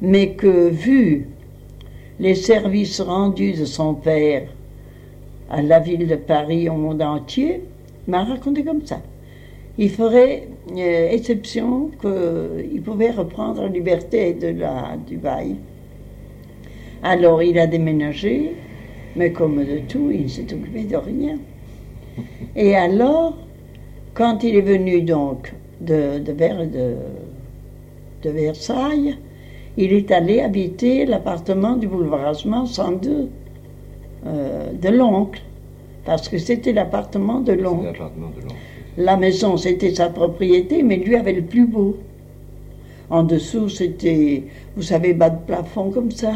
mais 0.00 0.30
que 0.30 0.68
vu 0.68 1.26
les 2.18 2.34
services 2.34 3.00
rendus 3.00 3.52
de 3.52 3.64
son 3.64 3.94
père 3.94 4.44
à 5.50 5.62
la 5.62 5.80
ville 5.80 6.06
de 6.06 6.16
Paris 6.16 6.68
au 6.68 6.74
monde 6.74 7.02
entier, 7.02 7.62
m'a 8.06 8.24
raconté 8.24 8.62
comme 8.62 8.86
ça. 8.86 9.00
Il 9.78 9.90
ferait 9.90 10.48
euh, 10.76 11.08
exception 11.10 11.90
qu'il 12.00 12.82
pouvait 12.82 13.10
reprendre 13.10 13.62
la 13.62 13.68
liberté 13.68 14.32
de 14.34 14.48
la, 14.48 14.96
du 15.06 15.16
bail. 15.16 15.56
Alors 17.02 17.42
il 17.42 17.58
a 17.58 17.66
déménagé, 17.66 18.52
mais 19.16 19.32
comme 19.32 19.64
de 19.64 19.78
tout, 19.88 20.10
il 20.10 20.30
s'est 20.30 20.52
occupé 20.52 20.84
de 20.84 20.96
rien. 20.96 21.38
Et 22.56 22.74
alors, 22.74 23.36
quand 24.14 24.42
il 24.42 24.56
est 24.56 24.60
venu 24.60 25.02
donc 25.02 25.52
de, 25.80 26.18
de, 26.18 26.32
de, 28.22 28.30
Versailles, 28.30 29.16
il 29.76 29.92
est 29.92 30.10
allé 30.10 30.40
habiter 30.40 31.06
l'appartement 31.06 31.76
du 31.76 31.86
boulevard 31.86 32.34
102 32.34 33.28
euh, 34.26 34.72
de 34.72 34.88
l'oncle, 34.88 35.40
parce 36.04 36.28
que 36.28 36.38
c'était 36.38 36.72
l'appartement 36.72 37.40
de 37.40 37.52
l'oncle. 37.52 38.02
La 38.96 39.16
maison, 39.16 39.56
c'était 39.56 39.94
sa 39.94 40.08
propriété, 40.10 40.82
mais 40.82 40.96
lui 40.96 41.14
avait 41.16 41.32
le 41.32 41.42
plus 41.42 41.66
beau. 41.66 41.96
En 43.08 43.22
dessous, 43.22 43.68
c'était, 43.68 44.44
vous 44.76 44.82
savez, 44.82 45.14
bas 45.14 45.30
de 45.30 45.38
plafond 45.46 45.90
comme 45.90 46.10
ça. 46.10 46.32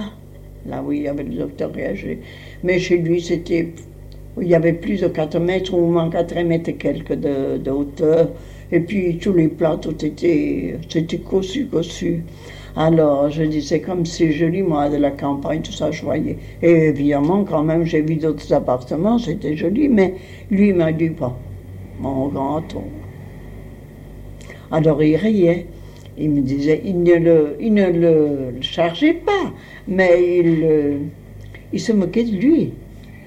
Là 0.69 0.83
où 0.83 0.93
il 0.93 1.03
y 1.03 1.09
avait 1.09 1.25
le 1.25 1.35
docteur 1.35 1.73
réagé. 1.73 2.21
Mais 2.63 2.79
chez 2.79 2.99
lui, 2.99 3.21
c'était 3.21 3.69
il 4.41 4.49
y 4.49 4.55
avait 4.55 4.73
plus 4.73 5.01
de 5.01 5.09
4 5.09 5.39
mètres, 5.39 5.75
ou 5.75 5.87
moins 5.87 6.11
4 6.11 6.43
mètres 6.43 6.71
et 6.71 6.75
quelques 6.75 7.15
de, 7.15 7.71
hauteur. 7.71 8.31
Et 8.73 8.81
puis 8.81 9.19
tous 9.19 9.33
les 9.33 9.49
plats, 9.49 9.79
tout 9.81 10.05
était, 10.05 10.77
c'était 10.89 11.19
cossu, 11.19 11.67
cossu. 11.67 12.25
Alors 12.77 13.31
je 13.31 13.45
disais, 13.45 13.81
comme 13.81 14.05
c'est 14.05 14.33
joli, 14.33 14.63
moi, 14.63 14.89
de 14.89 14.97
la 14.97 15.13
campagne, 15.13 15.63
tout 15.63 15.73
ça, 15.73 15.93
je 15.93 16.03
voyais. 16.03 16.37
Et 16.63 16.89
évidemment, 16.89 17.45
quand 17.45 17.63
même, 17.63 17.85
j'ai 17.85 18.01
vu 18.01 18.17
d'autres 18.17 18.53
appartements, 18.53 19.19
c'était 19.19 19.57
joli, 19.57 19.89
mais 19.89 20.15
lui 20.51 20.73
m'a 20.73 20.91
dit 20.91 21.11
pas, 21.11 21.39
mon 22.01 22.29
grand 22.29 22.57
oncle. 22.75 23.05
Alors 24.73 25.03
il 25.03 25.17
riait. 25.17 25.67
Il 26.17 26.31
me 26.31 26.41
disait, 26.43 26.81
il 26.85 27.03
ne 27.03 27.15
le, 27.15 27.57
il 27.61 27.75
ne 27.75 27.91
le 27.91 28.55
chargeait 28.61 29.15
pas, 29.15 29.53
mais 29.89 30.39
il, 30.39 30.99
il 31.73 31.81
se 31.81 31.93
moquait 31.93 32.25
de 32.25 32.37
lui, 32.37 32.73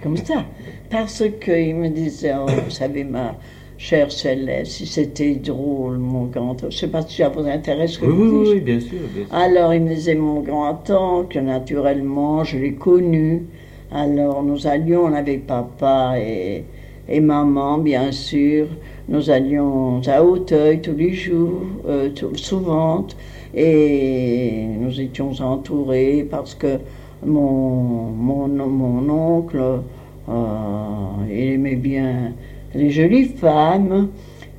comme 0.02 0.18
ça. 0.18 0.46
Parce 0.90 1.22
qu'il 1.42 1.76
me 1.76 1.90
disait, 1.90 2.32
oh, 2.40 2.46
vous 2.48 2.70
savez, 2.70 3.04
ma 3.04 3.36
chère 3.78 4.12
Céleste, 4.12 4.72
si 4.72 4.88
c'était 4.88 5.36
drôle, 5.36 5.98
mon 5.98 6.26
grand 6.26 6.58
je 6.60 6.66
ne 6.68 6.72
sais 6.72 6.88
pas 6.88 7.02
si 7.02 7.18
ça 7.18 7.30
vous 7.30 7.46
intéresse 7.46 7.98
que 7.98 8.06
oui, 8.06 8.28
oui, 8.32 8.50
oui, 8.54 8.60
bien 8.62 8.80
sûr, 8.80 8.98
bien 9.14 9.26
sûr. 9.26 9.36
Alors 9.36 9.74
il 9.74 9.82
me 9.84 9.90
disait, 9.94 10.16
mon 10.16 10.40
grand-oncle, 10.40 11.42
naturellement, 11.42 12.44
je 12.44 12.58
l'ai 12.58 12.74
connu. 12.74 13.44
Alors 13.92 14.44
nous 14.44 14.66
allions 14.66 15.14
avec 15.14 15.46
papa 15.46 16.16
et, 16.18 16.64
et 17.08 17.20
maman, 17.20 17.78
bien 17.78 18.12
sûr. 18.12 18.68
Nous 19.10 19.30
allions 19.30 20.02
à 20.08 20.24
Hauteuil 20.24 20.82
tous 20.82 20.96
les 20.96 21.14
jours, 21.14 21.62
euh, 21.88 22.10
souvent, 22.36 23.08
et 23.56 24.66
nous 24.80 25.00
étions 25.00 25.32
entourés 25.40 26.28
parce 26.30 26.56
que 26.56 26.78
mon, 27.26 28.12
mon, 28.12 28.48
mon 28.48 29.10
oncle 29.10 29.82
Oh, 30.30 31.24
il 31.30 31.54
aimait 31.54 31.76
bien 31.76 32.34
les 32.76 32.90
jolies 32.92 33.30
femmes. 33.30 34.10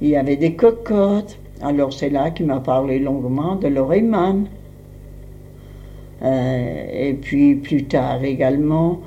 Il 0.01 0.09
y 0.09 0.17
avait 0.17 0.37
des 0.37 0.55
cocottes. 0.55 1.39
Alors 1.61 1.93
c'est 1.93 2.09
là 2.09 2.31
qu'il 2.31 2.47
m'a 2.47 2.61
parlé 2.61 2.99
longuement 2.99 3.57
de 3.57 3.69
l'Oreman. 3.69 4.47
Euh, 6.23 6.87
et 6.91 7.13
puis 7.13 7.57
plus 7.57 7.85
tard 7.85 8.25
également. 8.25 9.01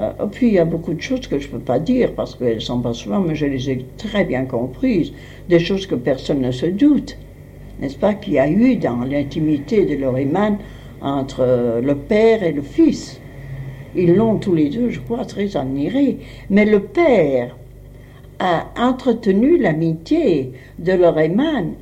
Euh, 0.00 0.10
puis 0.30 0.48
il 0.48 0.54
y 0.54 0.58
a 0.58 0.64
beaucoup 0.64 0.92
de 0.92 1.00
choses 1.00 1.26
que 1.26 1.38
je 1.38 1.46
ne 1.46 1.52
peux 1.52 1.58
pas 1.60 1.78
dire 1.78 2.14
parce 2.14 2.34
qu'elles 2.34 2.60
sont 2.60 2.80
pas 2.80 2.94
souvent, 2.94 3.20
mais 3.20 3.34
je 3.34 3.46
les 3.46 3.70
ai 3.70 3.84
très 3.96 4.24
bien 4.24 4.44
comprises. 4.44 5.12
Des 5.48 5.58
choses 5.60 5.86
que 5.86 5.94
personne 5.94 6.40
ne 6.40 6.50
se 6.50 6.66
doute. 6.66 7.16
N'est-ce 7.80 7.98
pas 7.98 8.14
qu'il 8.14 8.34
y 8.34 8.38
a 8.38 8.48
eu 8.48 8.76
dans 8.76 9.04
l'intimité 9.04 9.84
de 9.84 9.94
l'Oreman 9.96 10.58
entre 11.00 11.80
le 11.82 11.94
père 11.94 12.42
et 12.42 12.52
le 12.52 12.62
fils? 12.62 13.20
Ils 13.96 14.14
l'ont 14.14 14.38
tous 14.38 14.54
les 14.54 14.70
deux, 14.70 14.90
je 14.90 15.00
crois, 15.00 15.24
très 15.24 15.56
admiré. 15.56 16.18
Mais 16.50 16.64
le 16.64 16.80
père 16.80 17.56
a 18.40 18.66
entretenu 18.76 19.58
l'amitié 19.58 20.52
de 20.78 20.92
Loreman 20.92 21.74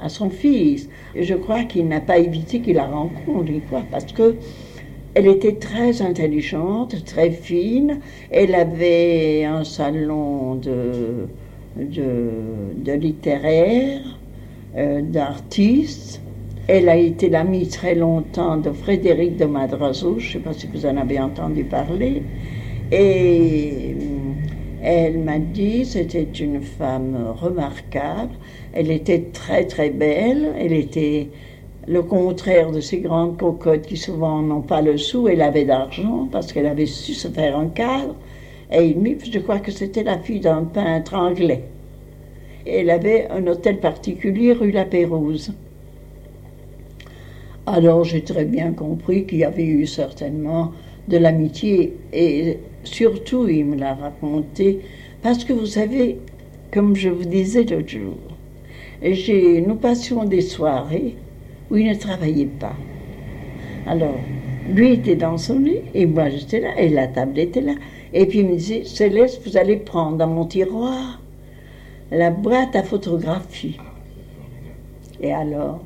à, 0.00 0.08
son 0.08 0.30
fils. 0.30 0.88
Et 1.14 1.22
je 1.22 1.34
crois 1.34 1.64
qu'il 1.64 1.86
n'a 1.88 2.00
pas 2.00 2.18
évité 2.18 2.60
qu'il 2.60 2.76
la 2.76 2.86
rencontre 2.86 3.50
une 3.50 3.62
fois, 3.62 3.82
parce 3.90 4.12
que 4.12 4.36
elle 5.14 5.26
était 5.26 5.54
très 5.54 6.02
intelligente, 6.02 7.04
très 7.04 7.30
fine. 7.30 8.00
Elle 8.30 8.54
avait 8.54 9.44
un 9.44 9.64
salon 9.64 10.54
de, 10.56 11.26
de, 11.76 12.92
littéraire, 12.92 14.00
euh, 14.76 15.00
d'artistes. 15.02 16.20
Elle 16.66 16.88
a 16.88 16.96
été 16.96 17.30
l'amie 17.30 17.66
très 17.66 17.94
longtemps 17.94 18.58
de 18.58 18.70
Frédéric 18.70 19.36
de 19.36 19.46
Madrazo, 19.46 20.18
je 20.18 20.26
ne 20.26 20.32
sais 20.34 20.38
pas 20.38 20.52
si 20.52 20.66
vous 20.66 20.84
en 20.84 20.96
avez 20.98 21.18
entendu 21.18 21.64
parler. 21.64 22.22
Et 22.92 23.96
euh, 23.98 24.18
elle 24.82 25.18
m'a 25.18 25.38
dit, 25.38 25.84
c'était 25.84 26.28
une 26.38 26.60
femme 26.60 27.34
remarquable, 27.40 28.34
elle 28.72 28.90
était 28.90 29.24
très 29.32 29.64
très 29.64 29.90
belle, 29.90 30.52
elle 30.58 30.72
était 30.72 31.28
le 31.88 32.02
contraire 32.02 32.70
de 32.70 32.80
ces 32.80 32.98
grandes 32.98 33.38
cocottes 33.38 33.86
qui 33.86 33.96
souvent 33.96 34.42
n'ont 34.42 34.60
pas 34.60 34.82
le 34.82 34.98
sou, 34.98 35.26
elle 35.26 35.40
avait 35.40 35.64
d'argent 35.64 36.28
parce 36.30 36.52
qu'elle 36.52 36.66
avait 36.66 36.84
su 36.84 37.14
se 37.14 37.28
faire 37.28 37.58
un 37.58 37.68
cadre. 37.68 38.14
Et 38.70 38.94
je 39.24 39.38
crois 39.38 39.58
que 39.58 39.70
c'était 39.70 40.02
la 40.02 40.18
fille 40.18 40.40
d'un 40.40 40.64
peintre 40.64 41.14
anglais. 41.14 41.64
Elle 42.66 42.90
avait 42.90 43.28
un 43.30 43.46
hôtel 43.46 43.80
particulier 43.80 44.52
rue 44.52 44.70
La 44.70 44.84
Pérouse. 44.84 45.54
Alors 47.64 48.04
j'ai 48.04 48.22
très 48.22 48.44
bien 48.44 48.72
compris 48.72 49.24
qu'il 49.24 49.38
y 49.38 49.44
avait 49.44 49.64
eu 49.64 49.86
certainement 49.86 50.72
de 51.08 51.16
l'amitié 51.16 51.96
et 52.12 52.58
surtout 52.84 53.48
il 53.48 53.64
me 53.64 53.76
l'a 53.76 53.94
raconté 53.94 54.80
parce 55.22 55.42
que 55.42 55.54
vous 55.54 55.66
savez, 55.66 56.18
comme 56.70 56.94
je 56.94 57.08
vous 57.08 57.24
disais 57.24 57.64
l'autre 57.64 57.88
jour, 57.88 58.18
nous 59.66 59.74
passions 59.76 60.24
des 60.24 60.42
soirées 60.42 61.14
où 61.70 61.76
il 61.76 61.88
ne 61.88 61.94
travaillait 61.94 62.46
pas. 62.46 62.74
Alors, 63.86 64.18
lui 64.68 64.92
était 64.92 65.16
dans 65.16 65.38
son 65.38 65.60
lit 65.60 65.80
et 65.94 66.06
moi 66.06 66.28
j'étais 66.28 66.60
là 66.60 66.78
et 66.78 66.88
la 66.88 67.08
table 67.08 67.38
était 67.38 67.60
là. 67.60 67.74
Et 68.12 68.26
puis 68.26 68.40
il 68.40 68.46
me 68.46 68.54
disait, 68.54 68.84
Céleste, 68.84 69.40
vous 69.46 69.56
allez 69.56 69.76
prendre 69.76 70.16
dans 70.16 70.26
mon 70.26 70.44
tiroir 70.44 71.20
la 72.10 72.30
boîte 72.30 72.74
à 72.74 72.82
photographie. 72.82 73.78
Et 75.20 75.32
alors, 75.32 75.80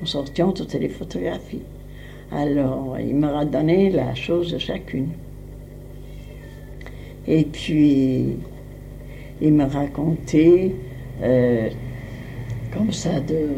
nous 0.00 0.06
sortions 0.06 0.52
toutes 0.52 0.74
les 0.74 0.88
photographies. 0.88 1.62
Alors, 2.32 2.96
il 2.98 3.14
m'aura 3.14 3.44
donné 3.44 3.90
la 3.90 4.14
chose 4.14 4.52
de 4.52 4.58
chacune. 4.58 5.10
Et 7.26 7.44
puis, 7.44 8.36
il 9.40 9.52
me 9.52 9.64
racontait 9.64 10.72
euh, 11.22 11.68
comme 12.72 12.92
ça 12.92 13.20
de, 13.20 13.48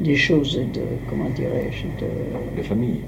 des 0.00 0.16
choses 0.16 0.56
de, 0.56 0.80
comment 1.08 1.28
dirais-je, 1.30 1.84
de, 2.04 2.10
De 2.56 2.62
famille. 2.62 3.00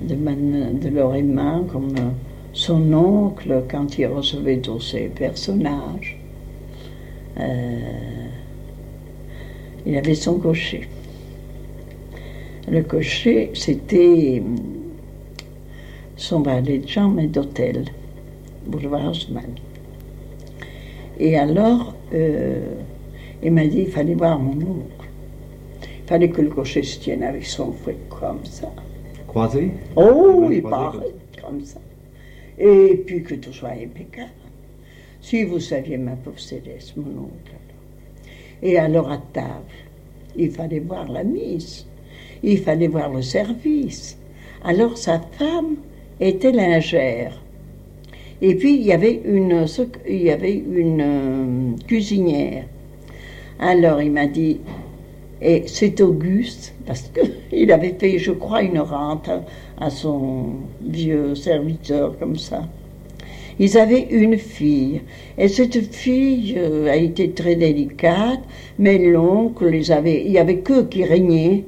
de, 0.00 0.14
Man- 0.14 0.78
de 0.80 0.88
Lorrain, 0.88 1.64
comme 1.70 1.90
euh, 1.98 2.10
son 2.52 2.92
oncle, 2.92 3.62
quand 3.70 3.98
il 3.98 4.06
recevait 4.06 4.58
tous 4.58 4.80
ces 4.80 5.08
personnages. 5.08 6.18
Euh, 7.38 8.26
il 9.86 9.96
avait 9.96 10.14
son 10.14 10.38
cocher. 10.38 10.88
Le 12.70 12.82
cocher, 12.82 13.50
c'était 13.54 14.42
son 16.16 16.40
valet 16.40 16.78
de 16.78 16.88
chambre 16.88 17.20
et 17.20 17.26
d'hôtel, 17.26 17.84
boulevard 18.66 19.10
Haussmann. 19.10 19.52
Et 21.18 21.36
alors, 21.36 21.94
euh, 22.12 22.60
il 23.42 23.52
m'a 23.52 23.66
dit, 23.66 23.80
il 23.86 23.88
fallait 23.90 24.14
voir 24.14 24.38
mon 24.38 24.52
oncle. 24.52 24.97
Il 26.08 26.16
fallait 26.16 26.30
que 26.30 26.40
le 26.40 26.48
cocher 26.48 26.82
se 26.82 26.98
tienne 27.00 27.22
avec 27.22 27.44
son 27.44 27.70
fouet 27.70 27.98
comme 28.08 28.42
ça. 28.42 28.72
Croisé? 29.26 29.72
Oh, 29.94 30.48
il 30.50 30.62
paraît 30.62 31.12
comme 31.38 31.62
ça. 31.62 31.80
Et 32.58 33.02
puis 33.04 33.22
que 33.22 33.34
tout 33.34 33.52
soit 33.52 33.72
impeccable. 33.72 34.30
Si 35.20 35.44
vous 35.44 35.60
saviez, 35.60 35.98
ma 35.98 36.12
pauvre 36.12 36.40
Céleste, 36.40 36.94
mon 36.96 37.24
oncle. 37.24 37.52
Et 38.62 38.78
alors 38.78 39.10
à 39.12 39.18
table, 39.34 39.76
il 40.34 40.50
fallait 40.50 40.78
voir 40.78 41.12
la 41.12 41.24
mise, 41.24 41.84
il 42.42 42.56
fallait 42.60 42.88
voir 42.88 43.12
le 43.12 43.20
service. 43.20 44.16
Alors 44.64 44.96
sa 44.96 45.20
femme 45.32 45.76
était 46.20 46.52
lingère. 46.52 47.38
Et 48.40 48.54
puis 48.54 48.76
il 48.76 48.86
y 48.86 48.92
avait 48.92 49.20
une, 49.26 49.66
il 50.08 50.22
y 50.22 50.30
avait 50.30 50.54
une 50.54 51.02
euh, 51.02 51.76
cuisinière. 51.86 52.64
Alors 53.60 54.00
il 54.00 54.12
m'a 54.12 54.26
dit, 54.26 54.58
et 55.40 55.64
c'est 55.66 56.00
Auguste, 56.00 56.74
parce 56.86 57.10
qu'il 57.50 57.72
avait 57.72 57.96
fait, 57.98 58.18
je 58.18 58.32
crois, 58.32 58.62
une 58.62 58.80
rente 58.80 59.30
à, 59.80 59.90
son 59.90 60.46
vieux 60.82 61.34
serviteur 61.34 62.18
comme 62.18 62.36
ça. 62.36 62.62
Ils 63.60 63.76
avaient 63.76 64.06
une 64.10 64.38
fille, 64.38 65.00
et 65.36 65.48
cette 65.48 65.94
fille 65.94 66.54
euh, 66.56 66.90
a 66.90 66.96
été 66.96 67.30
très 67.30 67.56
délicate, 67.56 68.40
mais 68.78 68.98
l'oncle 68.98 69.66
les 69.68 69.90
avait, 69.90 70.24
il 70.24 70.32
y 70.32 70.38
avait 70.38 70.58
qu'eux 70.58 70.84
qui 70.84 71.04
régnaient. 71.04 71.64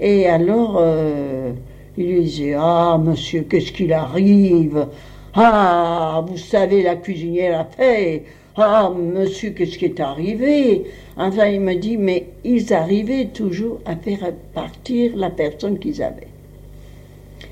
Et 0.00 0.26
alors, 0.26 0.76
euh, 0.80 1.52
il 1.96 2.06
lui 2.06 2.22
disait, 2.22 2.54
ah, 2.58 3.00
monsieur, 3.02 3.42
qu'est-ce 3.42 3.72
qu'il 3.72 3.92
arrive? 3.92 4.86
Ah, 5.34 6.24
vous 6.26 6.36
savez, 6.36 6.82
la 6.82 6.96
cuisinière 6.96 7.60
a 7.60 7.64
fait. 7.64 8.24
Ah, 8.60 8.90
monsieur, 8.90 9.50
qu'est-ce 9.50 9.78
qui 9.78 9.84
est 9.84 10.00
arrivé? 10.00 10.82
Enfin, 11.16 11.46
il 11.46 11.60
me 11.60 11.74
dit, 11.76 11.96
mais 11.96 12.26
ils 12.42 12.74
arrivaient 12.74 13.26
toujours 13.26 13.78
à 13.84 13.94
faire 13.94 14.32
partir 14.52 15.16
la 15.16 15.30
personne 15.30 15.78
qu'ils 15.78 16.02
avaient. 16.02 16.26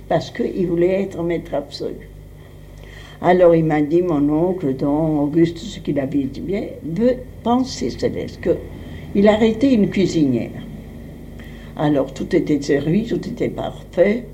Parce 0.09 0.33
qu'ils 0.33 0.67
voulaient 0.67 1.03
être 1.03 1.23
maître 1.23 1.55
absolu. 1.55 2.09
Alors 3.23 3.55
il 3.55 3.65
m'a 3.65 3.83
dit, 3.83 4.03
mon 4.03 4.29
oncle, 4.31 4.75
dont 4.75 5.21
Auguste, 5.21 5.59
ce 5.59 5.79
qu'il 5.79 6.01
avait 6.01 6.25
dit 6.25 6.41
bien, 6.41 6.65
veut 6.85 7.19
penser, 7.45 7.91
Céleste, 7.91 8.41
qu'il 8.41 9.29
arrêtait 9.29 9.75
une 9.75 9.91
cuisinière. 9.91 10.61
Alors 11.77 12.13
tout 12.15 12.35
était 12.35 12.61
servi, 12.61 13.05
tout 13.05 13.25
était 13.29 13.49
parfait. 13.49 14.25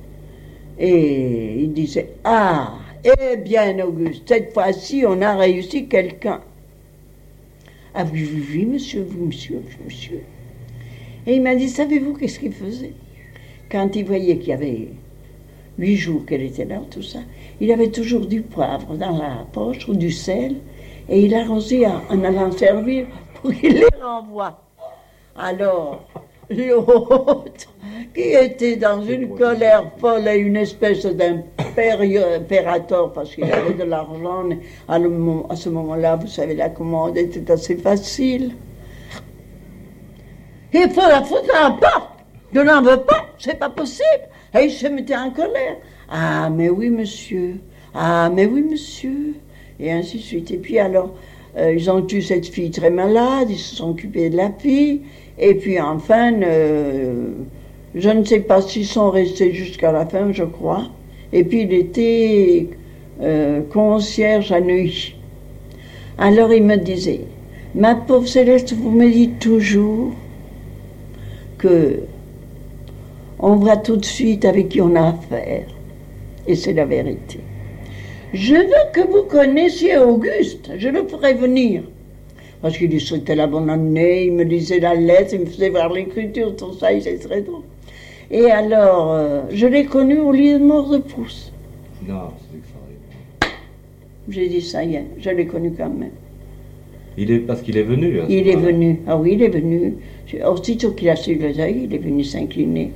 Et 0.78 1.64
il 1.64 1.74
disait, 1.74 2.14
ah, 2.24 2.78
eh 3.04 3.36
bien 3.36 3.78
Auguste, 3.84 4.22
cette 4.26 4.54
fois-ci, 4.54 5.04
on 5.06 5.20
a 5.20 5.36
réussi 5.36 5.86
quelqu'un. 5.86 6.40
Ah 7.94 8.04
oui, 8.10 8.26
oui, 8.32 8.46
oui, 8.50 8.64
monsieur, 8.64 9.06
oui, 9.10 9.26
monsieur, 9.26 9.62
monsieur. 9.84 10.22
Et 11.26 11.34
il 11.34 11.42
m'a 11.42 11.54
dit, 11.54 11.68
savez-vous 11.68 12.14
qu'est-ce 12.14 12.38
qu'il 12.38 12.52
faisait? 12.52 12.94
Quand 13.70 13.94
il 13.94 14.06
voyait 14.06 14.38
qu'il 14.38 14.48
y 14.48 14.52
avait 14.52 14.88
huit 15.78 15.96
jours 15.96 16.24
qu'elle 16.24 16.42
était 16.42 16.64
là, 16.64 16.80
tout 16.90 17.02
ça, 17.02 17.18
il 17.60 17.70
avait 17.70 17.90
toujours 17.90 18.26
du 18.26 18.40
poivre 18.40 18.96
dans 18.96 19.18
la 19.18 19.46
poche 19.52 19.88
ou 19.88 19.94
du 19.94 20.10
sel, 20.10 20.56
et 21.08 21.20
il 21.20 21.34
arrosait 21.34 21.86
en, 21.86 22.00
en 22.08 22.24
allant 22.24 22.50
servir 22.50 23.06
pour 23.34 23.52
qu'il 23.52 23.74
les 23.74 23.86
renvoie. 24.02 24.58
Alors, 25.36 26.08
l'autre, 26.48 27.74
qui 28.14 28.20
était 28.20 28.76
dans 28.76 29.02
une 29.04 29.36
colère 29.36 29.90
folle 29.98 30.28
et 30.28 30.38
une 30.38 30.56
espèce 30.56 31.04
d'impérateur, 31.76 33.12
parce 33.12 33.34
qu'il 33.34 33.44
avait 33.44 33.74
de 33.74 33.84
l'argent, 33.84 34.44
à, 34.88 34.96
à 34.96 35.56
ce 35.56 35.68
moment-là, 35.68 36.16
vous 36.16 36.26
savez, 36.26 36.54
la 36.54 36.68
commande 36.68 37.16
était 37.16 37.50
assez 37.50 37.76
facile. 37.76 38.52
Il 40.72 40.90
faut 40.90 41.00
la 41.00 41.22
foutre 41.22 41.54
à 41.54 41.68
la 41.68 41.74
porte. 41.76 42.08
Je 42.54 42.60
n'en 42.60 42.82
veux 42.82 43.00
pas, 43.00 43.26
c'est 43.38 43.58
pas 43.58 43.70
possible. 43.70 44.28
Et 44.54 44.64
il 44.64 44.70
se 44.70 44.86
mettait 44.86 45.16
en 45.16 45.30
colère. 45.30 45.76
Ah, 46.10 46.50
mais 46.50 46.68
oui, 46.68 46.90
monsieur. 46.90 47.60
Ah, 47.94 48.30
mais 48.32 48.46
oui, 48.46 48.62
monsieur. 48.62 49.34
Et 49.80 49.90
ainsi 49.92 50.18
de 50.18 50.22
suite. 50.22 50.50
Et 50.50 50.58
puis 50.58 50.78
alors, 50.78 51.14
euh, 51.56 51.74
ils 51.74 51.90
ont 51.90 52.06
eu 52.06 52.22
cette 52.22 52.46
fille 52.46 52.70
très 52.70 52.90
malade, 52.90 53.50
ils 53.50 53.58
se 53.58 53.76
sont 53.76 53.90
occupés 53.90 54.30
de 54.30 54.36
la 54.36 54.50
fille. 54.50 55.02
Et 55.38 55.54
puis 55.54 55.80
enfin, 55.80 56.32
euh, 56.42 57.32
je 57.94 58.08
ne 58.10 58.24
sais 58.24 58.40
pas 58.40 58.62
s'ils 58.62 58.86
sont 58.86 59.10
restés 59.10 59.52
jusqu'à 59.52 59.92
la 59.92 60.06
fin, 60.06 60.32
je 60.32 60.44
crois. 60.44 60.84
Et 61.32 61.44
puis 61.44 61.62
il 61.62 61.72
était 61.72 62.68
euh, 63.20 63.62
concierge 63.70 64.52
à 64.52 64.60
Neuilly. 64.60 65.14
Alors 66.18 66.52
il 66.52 66.64
me 66.64 66.76
disait, 66.76 67.22
ma 67.74 67.94
pauvre 67.94 68.28
Céleste, 68.28 68.74
vous 68.74 68.90
me 68.90 69.10
dites 69.10 69.38
toujours 69.38 70.12
que 71.58 72.00
on 73.38 73.56
voit 73.56 73.76
tout 73.76 73.96
de 73.96 74.04
suite 74.04 74.44
avec 74.44 74.68
qui 74.68 74.80
on 74.80 74.94
a 74.94 75.08
affaire. 75.08 75.66
Et 76.46 76.54
c'est 76.54 76.72
la 76.72 76.84
vérité. 76.84 77.40
Je 78.32 78.54
veux 78.54 78.92
que 78.92 79.06
vous 79.10 79.24
connaissiez 79.24 79.98
Auguste, 79.98 80.70
je 80.78 80.88
le 80.88 81.06
ferai 81.06 81.34
venir. 81.34 81.82
Parce 82.60 82.78
qu'il 82.78 82.90
lui 82.90 83.00
souhaitait 83.00 83.34
la 83.34 83.46
bonne 83.46 83.68
année, 83.68 84.26
il 84.26 84.32
me 84.32 84.44
lisait 84.44 84.78
la 84.78 84.94
lettre, 84.94 85.34
il 85.34 85.40
me 85.40 85.46
faisait 85.46 85.70
voir 85.70 85.92
l'écriture, 85.92 86.54
tout 86.54 86.72
ça, 86.74 86.92
il 86.92 87.02
c'est 87.02 87.18
très 87.18 87.42
drôle. 87.42 87.62
Et 88.32 88.50
alors, 88.50 89.12
euh, 89.12 89.42
je 89.52 89.66
l'ai 89.66 89.84
connu 89.84 90.18
au 90.18 90.32
lit 90.32 90.54
de 90.54 90.58
mort 90.58 90.88
de 90.88 90.98
Proust. 90.98 91.52
Non, 92.08 92.30
c'est 92.40 92.56
extraordinaire. 92.58 93.58
J'ai 94.28 94.48
dit, 94.48 94.62
ça 94.62 94.82
y 94.82 94.94
est, 94.94 95.04
je 95.18 95.28
l'ai 95.28 95.46
connu 95.46 95.72
quand 95.76 95.90
même. 95.90 96.10
Il 97.18 97.30
est, 97.30 97.40
parce 97.40 97.60
qu'il 97.60 97.76
est 97.76 97.82
venu. 97.82 98.20
ce 98.26 98.32
Il 98.32 98.48
est 98.48 98.56
venu, 98.56 99.00
ah 99.06 99.18
oui, 99.18 99.32
il 99.34 99.42
est 99.42 99.50
venu. 99.50 99.96
Aussitôt 100.46 100.92
qu'il 100.92 101.10
a 101.10 101.16
su 101.16 101.34
le 101.34 101.52
deuil, 101.52 101.82
il 101.84 101.94
est 101.94 101.98
venu 101.98 102.24
s'incliner 102.24 102.90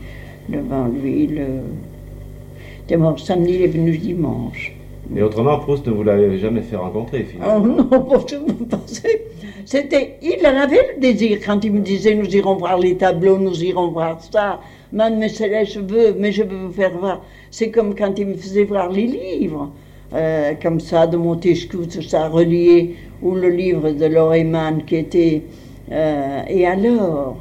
devant 0.48 0.86
lui. 0.86 1.26
Le... 1.26 2.96
Mort 2.96 3.18
samedi, 3.20 3.56
il 3.56 3.62
est 3.62 3.66
venu 3.66 3.98
dimanche. 3.98 4.72
Et 5.14 5.22
autrement, 5.22 5.58
Proust 5.58 5.86
ne 5.86 5.92
vous 5.92 6.02
l'avez 6.02 6.38
jamais 6.38 6.62
fait 6.62 6.76
rencontrer, 6.76 7.26
Oh 7.26 7.30
finalement. 7.30 7.66
non, 7.66 7.84
bon, 7.84 8.24
je 8.26 8.36
vous 8.36 8.64
pensais. 8.64 9.26
C'était, 9.66 10.14
il 10.22 10.44
en 10.46 10.56
avait 10.56 10.94
le 10.94 11.00
désir 11.00 11.38
quand 11.44 11.64
il 11.64 11.72
me 11.72 11.80
disait 11.80 12.14
nous 12.14 12.34
irons 12.34 12.54
voir 12.54 12.78
les 12.78 12.96
tableaux, 12.96 13.36
nous 13.38 13.62
irons 13.62 13.88
voir 13.88 14.22
ça. 14.22 14.60
Mais 14.92 15.28
Céleste, 15.28 15.74
je 15.74 15.80
veux, 15.80 16.14
mais 16.18 16.32
je 16.32 16.42
veux 16.42 16.66
vous 16.66 16.72
faire 16.72 16.96
voir. 16.96 17.22
C'est 17.50 17.70
comme 17.70 17.94
quand 17.94 18.18
il 18.18 18.26
me 18.28 18.34
faisait 18.34 18.64
voir 18.64 18.90
les 18.90 19.06
livres, 19.06 19.72
euh, 20.14 20.52
comme 20.62 20.80
ça, 20.80 21.06
de 21.06 21.16
Montesquieu, 21.16 21.86
tout 21.86 22.02
ça, 22.02 22.28
relié, 22.28 22.96
ou 23.22 23.34
le 23.34 23.48
livre 23.50 23.90
de 23.90 24.06
Loreman 24.06 24.84
qui 24.84 24.96
était. 24.96 25.42
euh, 25.90 26.42
et 26.48 26.66
alors, 26.66 27.36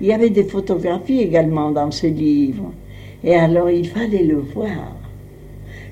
il 0.00 0.06
y 0.06 0.12
avait 0.12 0.30
des 0.30 0.44
photographies 0.44 1.20
également 1.20 1.70
dans 1.70 1.90
ces 1.90 2.10
livres. 2.10 2.72
Et 3.24 3.34
alors, 3.34 3.70
il 3.70 3.86
fallait 3.88 4.22
le 4.22 4.38
voir. 4.38 4.96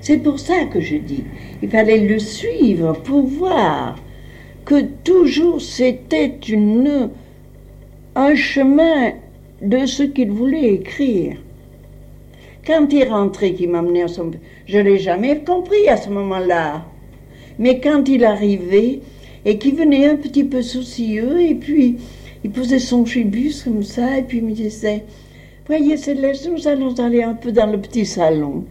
C'est 0.01 0.17
pour 0.17 0.39
ça 0.39 0.65
que 0.71 0.79
je 0.79 0.95
dis, 0.95 1.25
il 1.61 1.69
fallait 1.69 1.99
le 2.07 2.19
suivre 2.19 2.93
pour 2.93 3.23
voir 3.23 3.97
que 4.65 4.81
toujours 5.03 5.59
c'était 5.61 6.37
une, 6.47 7.09
un 8.15 8.35
chemin 8.35 9.11
de 9.61 9.85
ce 9.85 10.03
qu'il 10.03 10.31
voulait 10.31 10.73
écrire. 10.73 11.37
Quand 12.65 12.91
il 12.91 13.05
rentrait, 13.05 13.53
qu'il 13.53 13.69
m'amenait 13.69 14.03
à 14.03 14.07
son... 14.07 14.31
Je 14.67 14.77
ne 14.77 14.83
l'ai 14.83 14.99
jamais 14.99 15.39
compris 15.39 15.87
à 15.87 15.97
ce 15.97 16.09
moment-là. 16.09 16.85
Mais 17.57 17.79
quand 17.79 18.07
il 18.07 18.23
arrivait 18.23 18.99
et 19.45 19.57
qu'il 19.57 19.75
venait 19.75 20.07
un 20.07 20.15
petit 20.15 20.43
peu 20.43 20.61
soucieux, 20.61 21.41
et 21.41 21.55
puis 21.55 21.97
il 22.43 22.51
posait 22.51 22.79
son 22.79 23.05
chibus 23.05 23.63
comme 23.63 23.83
ça, 23.83 24.17
et 24.17 24.23
puis 24.23 24.37
il 24.37 24.45
me 24.45 24.51
disait, 24.51 25.03
voyez 25.65 25.97
Céleste, 25.97 26.49
nous 26.49 26.67
allons 26.67 26.93
aller 26.99 27.23
un 27.23 27.33
peu 27.33 27.51
dans 27.51 27.71
le 27.71 27.79
petit 27.79 28.05
salon. 28.05 28.65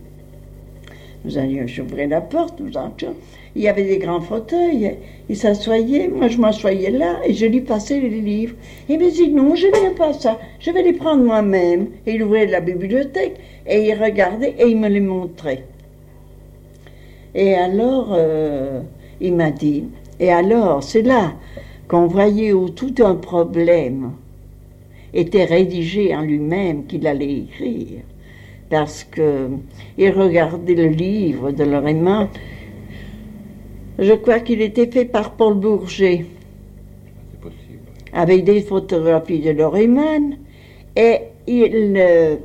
Nous 1.24 1.36
allions, 1.36 1.66
j'ouvrais 1.66 2.06
la 2.06 2.20
porte, 2.20 2.60
nous 2.60 2.76
entrions. 2.76 3.14
Il 3.56 3.62
y 3.62 3.68
avait 3.68 3.84
des 3.84 3.98
grands 3.98 4.20
fauteuils. 4.20 4.96
Il 5.28 5.36
s'assoyait, 5.36 6.08
moi 6.08 6.28
je 6.28 6.38
m'assoyais 6.38 6.90
là 6.90 7.20
et 7.24 7.32
je 7.32 7.46
lui 7.46 7.60
passais 7.60 8.00
les 8.00 8.20
livres. 8.20 8.54
Il 8.88 8.98
me 8.98 9.10
dit 9.10 9.30
non, 9.30 9.54
je 9.54 9.66
n'aime 9.66 9.94
pas 9.94 10.12
ça, 10.12 10.38
je 10.60 10.70
vais 10.70 10.82
les 10.82 10.92
prendre 10.92 11.24
moi-même. 11.24 11.88
Et 12.06 12.14
il 12.14 12.22
ouvrait 12.22 12.46
la 12.46 12.60
bibliothèque 12.60 13.36
et 13.66 13.88
il 13.88 13.94
regardait 13.94 14.54
et 14.58 14.68
il 14.68 14.78
me 14.78 14.88
les 14.88 15.00
montrait. 15.00 15.64
Et 17.34 17.54
alors, 17.54 18.08
euh, 18.12 18.80
il 19.20 19.34
m'a 19.34 19.50
dit, 19.50 19.84
et 20.18 20.32
alors, 20.32 20.82
c'est 20.82 21.02
là 21.02 21.34
qu'on 21.86 22.06
voyait 22.06 22.52
où 22.52 22.68
tout 22.68 22.94
un 23.00 23.14
problème. 23.14 24.12
était 25.14 25.44
rédigé 25.44 26.14
en 26.14 26.22
lui-même 26.22 26.84
qu'il 26.86 27.06
allait 27.06 27.38
écrire. 27.38 28.02
Parce 28.68 29.04
que 29.04 29.48
il 29.96 30.10
regardait 30.10 30.74
le 30.74 30.88
livre 30.88 31.50
de 31.50 31.64
Lorraine. 31.64 32.28
Je 33.98 34.12
crois 34.12 34.40
qu'il 34.40 34.62
était 34.62 34.86
fait 34.86 35.04
par 35.04 35.32
Paul 35.32 35.54
Bourget. 35.54 36.24
C'est 37.32 37.40
possible. 37.40 37.80
Avec 38.12 38.44
des 38.44 38.60
photographies 38.60 39.40
de. 39.40 40.38
Et 40.96 41.18
il, 41.46 41.94
euh, 41.96 42.36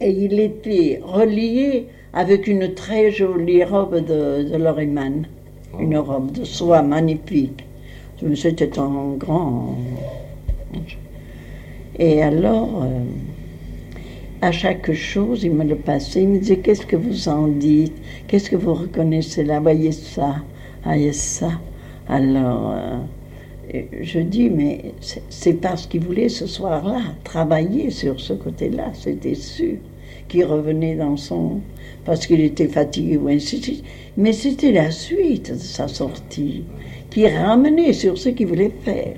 et 0.00 0.10
il 0.10 0.40
était 0.40 1.00
relié 1.02 1.86
avec 2.12 2.46
une 2.46 2.74
très 2.74 3.10
jolie 3.10 3.64
robe 3.64 3.96
de, 4.04 4.44
de 4.50 4.56
Lorraine. 4.56 5.26
Une 5.78 5.98
robe 5.98 6.32
de 6.32 6.44
soie 6.44 6.82
magnifique. 6.82 7.64
C'était 8.34 8.78
un 8.78 9.14
grand. 9.18 9.76
Et 11.98 12.22
alors, 12.22 12.84
euh, 12.84 13.04
à 14.42 14.50
chaque 14.50 14.92
chose, 14.92 15.44
il 15.44 15.52
me 15.52 15.64
le 15.64 15.76
passait. 15.76 16.22
Il 16.22 16.28
me 16.28 16.38
disait 16.38 16.58
Qu'est-ce 16.58 16.84
que 16.84 16.96
vous 16.96 17.28
en 17.28 17.46
dites? 17.46 17.94
Qu'est-ce 18.26 18.50
que 18.50 18.56
vous 18.56 18.74
reconnaissez 18.74 19.44
là 19.44 19.60
Voyez 19.60 19.92
ça, 19.92 20.36
voyez 20.84 21.12
ça. 21.12 21.52
Alors, 22.08 22.74
euh, 23.72 23.82
je 24.00 24.18
dis 24.18 24.50
Mais 24.50 24.94
c'est 25.30 25.54
parce 25.54 25.86
qu'il 25.86 26.00
voulait 26.00 26.28
ce 26.28 26.46
soir-là 26.46 27.02
travailler 27.22 27.90
sur 27.90 28.20
ce 28.20 28.32
côté-là, 28.32 28.90
c'était 28.94 29.36
sûr. 29.36 29.76
Qu'il 30.28 30.44
revenait 30.44 30.96
dans 30.96 31.16
son. 31.16 31.60
parce 32.04 32.26
qu'il 32.26 32.40
était 32.40 32.66
fatigué 32.66 33.18
ou 33.18 33.28
ainsi 33.28 33.60
de 33.60 33.64
suite. 33.64 33.84
Mais 34.16 34.32
c'était 34.32 34.72
la 34.72 34.90
suite 34.90 35.52
de 35.52 35.58
sa 35.58 35.86
sortie 35.86 36.64
qui 37.10 37.28
ramenait 37.28 37.92
sur 37.92 38.18
ce 38.18 38.30
qu'il 38.30 38.48
voulait 38.48 38.72
faire. 38.82 39.14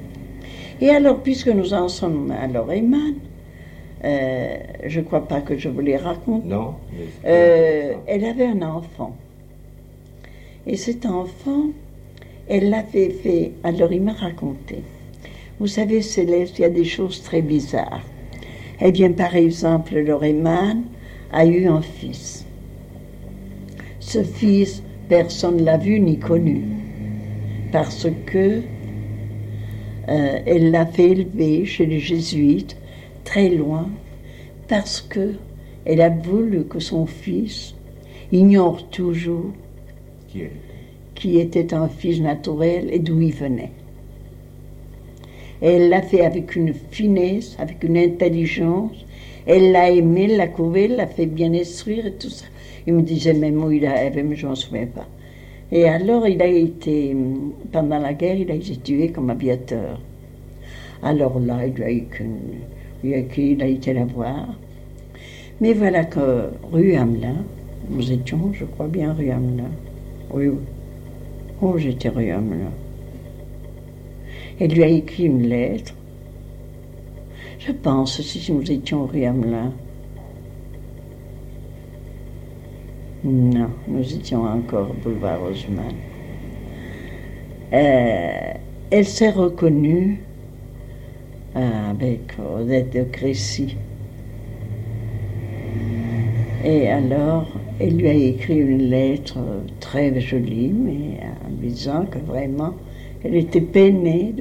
Et 0.82 0.90
alors, 0.90 1.20
puisque 1.22 1.48
nous 1.48 1.72
en 1.72 1.88
sommes 1.88 2.30
à 2.30 2.46
Lorayman, 2.46 3.14
euh, 4.04 4.56
je 4.84 5.00
ne 5.00 5.04
crois 5.04 5.26
pas 5.26 5.40
que 5.40 5.56
je 5.56 5.68
vous 5.68 5.80
les 5.80 5.96
raconte. 5.96 6.44
Non. 6.44 6.74
Euh, 7.24 7.94
elle 8.06 8.24
avait 8.24 8.46
un 8.46 8.62
enfant. 8.62 9.16
Et 10.66 10.76
cet 10.76 11.06
enfant, 11.06 11.66
elle 12.48 12.70
l'avait 12.70 13.10
fait. 13.10 13.52
Alors, 13.62 13.92
il 13.92 14.02
m'a 14.02 14.12
raconté. 14.12 14.82
Vous 15.58 15.66
savez, 15.66 16.02
Céleste, 16.02 16.58
il 16.58 16.62
y 16.62 16.64
a 16.66 16.70
des 16.70 16.84
choses 16.84 17.22
très 17.22 17.42
bizarres. 17.42 18.02
Eh 18.80 18.92
bien, 18.92 19.12
par 19.12 19.34
exemple, 19.36 19.98
Lorayman 19.98 20.82
a 21.32 21.46
eu 21.46 21.66
un 21.66 21.80
fils. 21.80 22.44
Ce 24.00 24.22
fils, 24.22 24.82
personne 25.08 25.58
ne 25.58 25.64
l'a 25.64 25.78
vu 25.78 26.00
ni 26.00 26.18
connu 26.18 26.62
parce 27.74 28.06
que 28.26 28.60
euh, 30.08 30.38
elle 30.46 30.70
l'a 30.70 30.86
fait 30.86 31.10
élever 31.10 31.64
chez 31.64 31.86
les 31.86 31.98
jésuites, 31.98 32.76
très 33.24 33.48
loin, 33.48 33.88
parce 34.68 35.00
que 35.00 35.34
elle 35.84 36.00
a 36.00 36.08
voulu 36.10 36.64
que 36.64 36.78
son 36.78 37.06
fils 37.06 37.74
ignore 38.32 38.88
toujours 38.88 39.52
qui, 40.28 40.44
qui 41.14 41.38
était 41.38 41.74
un 41.74 41.88
fils 41.88 42.20
naturel 42.20 42.88
et 42.90 42.98
d'où 42.98 43.20
il 43.20 43.34
venait. 43.34 43.72
Et 45.62 45.68
elle 45.68 45.88
l'a 45.88 46.02
fait 46.02 46.24
avec 46.24 46.56
une 46.56 46.74
finesse, 46.74 47.56
avec 47.58 47.84
une 47.84 47.96
intelligence. 47.96 49.04
Elle 49.46 49.72
l'a 49.72 49.90
aimé, 49.90 50.26
l'a 50.26 50.48
couvé, 50.48 50.88
l'a 50.88 51.06
fait 51.06 51.26
bien 51.26 51.52
instruire 51.54 52.06
et 52.06 52.12
tout 52.12 52.30
ça. 52.30 52.46
Il 52.86 52.94
me 52.94 53.02
disait 53.02 53.34
même 53.34 53.62
où 53.62 53.70
il 53.70 53.86
a, 53.86 54.10
mais 54.10 54.36
je 54.36 54.46
m'en 54.46 54.54
souviens 54.54 54.86
pas. 54.86 55.06
Et 55.72 55.88
alors, 55.88 56.26
il 56.28 56.40
a 56.42 56.46
été, 56.46 57.16
pendant 57.72 57.98
la 57.98 58.12
guerre, 58.14 58.36
il 58.36 58.50
a 58.50 58.54
été 58.54 58.76
tué 58.76 59.08
comme 59.08 59.30
aviateur. 59.30 60.00
Alors 61.02 61.40
là, 61.40 61.66
il 61.66 61.82
a, 61.82 61.88
il 63.04 63.62
a 63.62 63.66
été 63.66 63.92
la 63.92 64.04
voir. 64.04 64.48
Mais 65.60 65.72
voilà 65.72 66.04
que 66.04 66.50
rue 66.72 66.94
Hamelin, 66.94 67.44
nous 67.90 68.10
étions, 68.10 68.52
je 68.52 68.64
crois 68.64 68.88
bien, 68.88 69.12
rue 69.12 69.30
Hamelin. 69.30 69.70
Oui, 70.32 70.48
oui. 70.48 70.58
Oh, 71.62 71.78
j'étais 71.78 72.08
rue 72.08 72.30
Hamelin. 72.30 72.72
Elle 74.58 74.72
lui 74.72 74.82
a 74.82 74.88
écrit 74.88 75.24
une 75.24 75.46
lettre. 75.46 75.94
Je 77.58 77.72
pense, 77.72 78.20
si 78.20 78.52
nous 78.52 78.70
étions 78.70 79.06
rue 79.06 79.24
Hamelin, 79.24 79.72
Non, 83.24 83.70
nous 83.88 84.14
étions 84.14 84.42
encore 84.42 84.92
boulevard 85.02 85.42
Haussmann. 85.42 85.94
Euh, 87.72 88.52
elle 88.90 89.06
s'est 89.06 89.30
reconnue 89.30 90.20
avec 91.54 92.20
Odette 92.38 92.92
de 92.94 93.04
Crécy. 93.04 93.76
Et 96.64 96.88
alors, 96.88 97.46
elle 97.78 97.96
lui 97.96 98.08
a 98.08 98.14
écrit 98.14 98.58
une 98.58 98.88
lettre 98.88 99.38
très 99.80 100.18
jolie, 100.20 100.72
mais 100.72 101.20
en 101.46 101.50
disant 101.60 102.06
que 102.10 102.18
vraiment, 102.18 102.72
elle 103.22 103.36
était 103.36 103.60
peinée. 103.60 104.34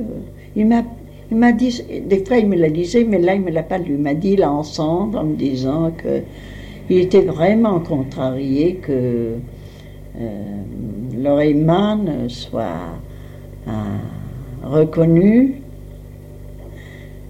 Il 0.55 0.67
m'a 0.67 0.83
il 1.31 1.37
m'a 1.37 1.51
dit, 1.51 1.81
des 2.05 2.23
fois 2.23 2.37
il 2.37 2.47
me 2.47 2.55
la 2.55 2.69
disait, 2.69 3.03
mais 3.05 3.17
là 3.17 3.33
il 3.33 3.41
ne 3.41 3.45
me 3.45 3.51
l'a 3.51 3.63
pas 3.63 3.79
lu. 3.79 3.95
Il 3.95 3.97
m'a 3.97 4.13
dit 4.13 4.35
l'ensemble 4.35 5.17
en 5.17 5.23
me 5.23 5.35
disant 5.35 5.91
que 5.97 6.21
il 6.91 6.97
était 6.97 7.21
vraiment 7.21 7.79
contrarié 7.79 8.75
que 8.75 9.37
euh, 10.19 10.63
soit 12.27 12.99
euh, 13.67 13.71
reconnu. 14.63 15.62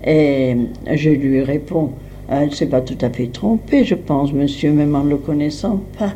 Et 0.06 0.56
je 0.94 1.10
lui 1.10 1.42
réponds, 1.42 1.92
elle 2.30 2.50
ne 2.50 2.54
s'est 2.54 2.68
pas 2.68 2.82
tout 2.82 2.98
à 3.02 3.10
fait 3.10 3.28
trompée, 3.28 3.84
je 3.86 3.96
pense, 3.96 4.34
monsieur, 4.34 4.72
même 4.72 4.96
en 4.96 5.04
ne 5.04 5.12
le 5.12 5.18
connaissant 5.18 5.82
pas. 5.98 6.14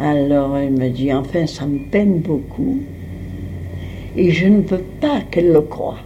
Alors 0.00 0.56
elle 0.56 0.72
me 0.72 0.88
dit, 0.88 1.12
enfin, 1.12 1.46
ça 1.46 1.66
me 1.66 1.78
peine 1.90 2.20
beaucoup. 2.20 2.78
Et 4.16 4.30
je 4.30 4.46
ne 4.46 4.62
veux 4.62 4.84
pas 5.00 5.20
qu'elle 5.30 5.52
le 5.52 5.60
croie. 5.60 5.98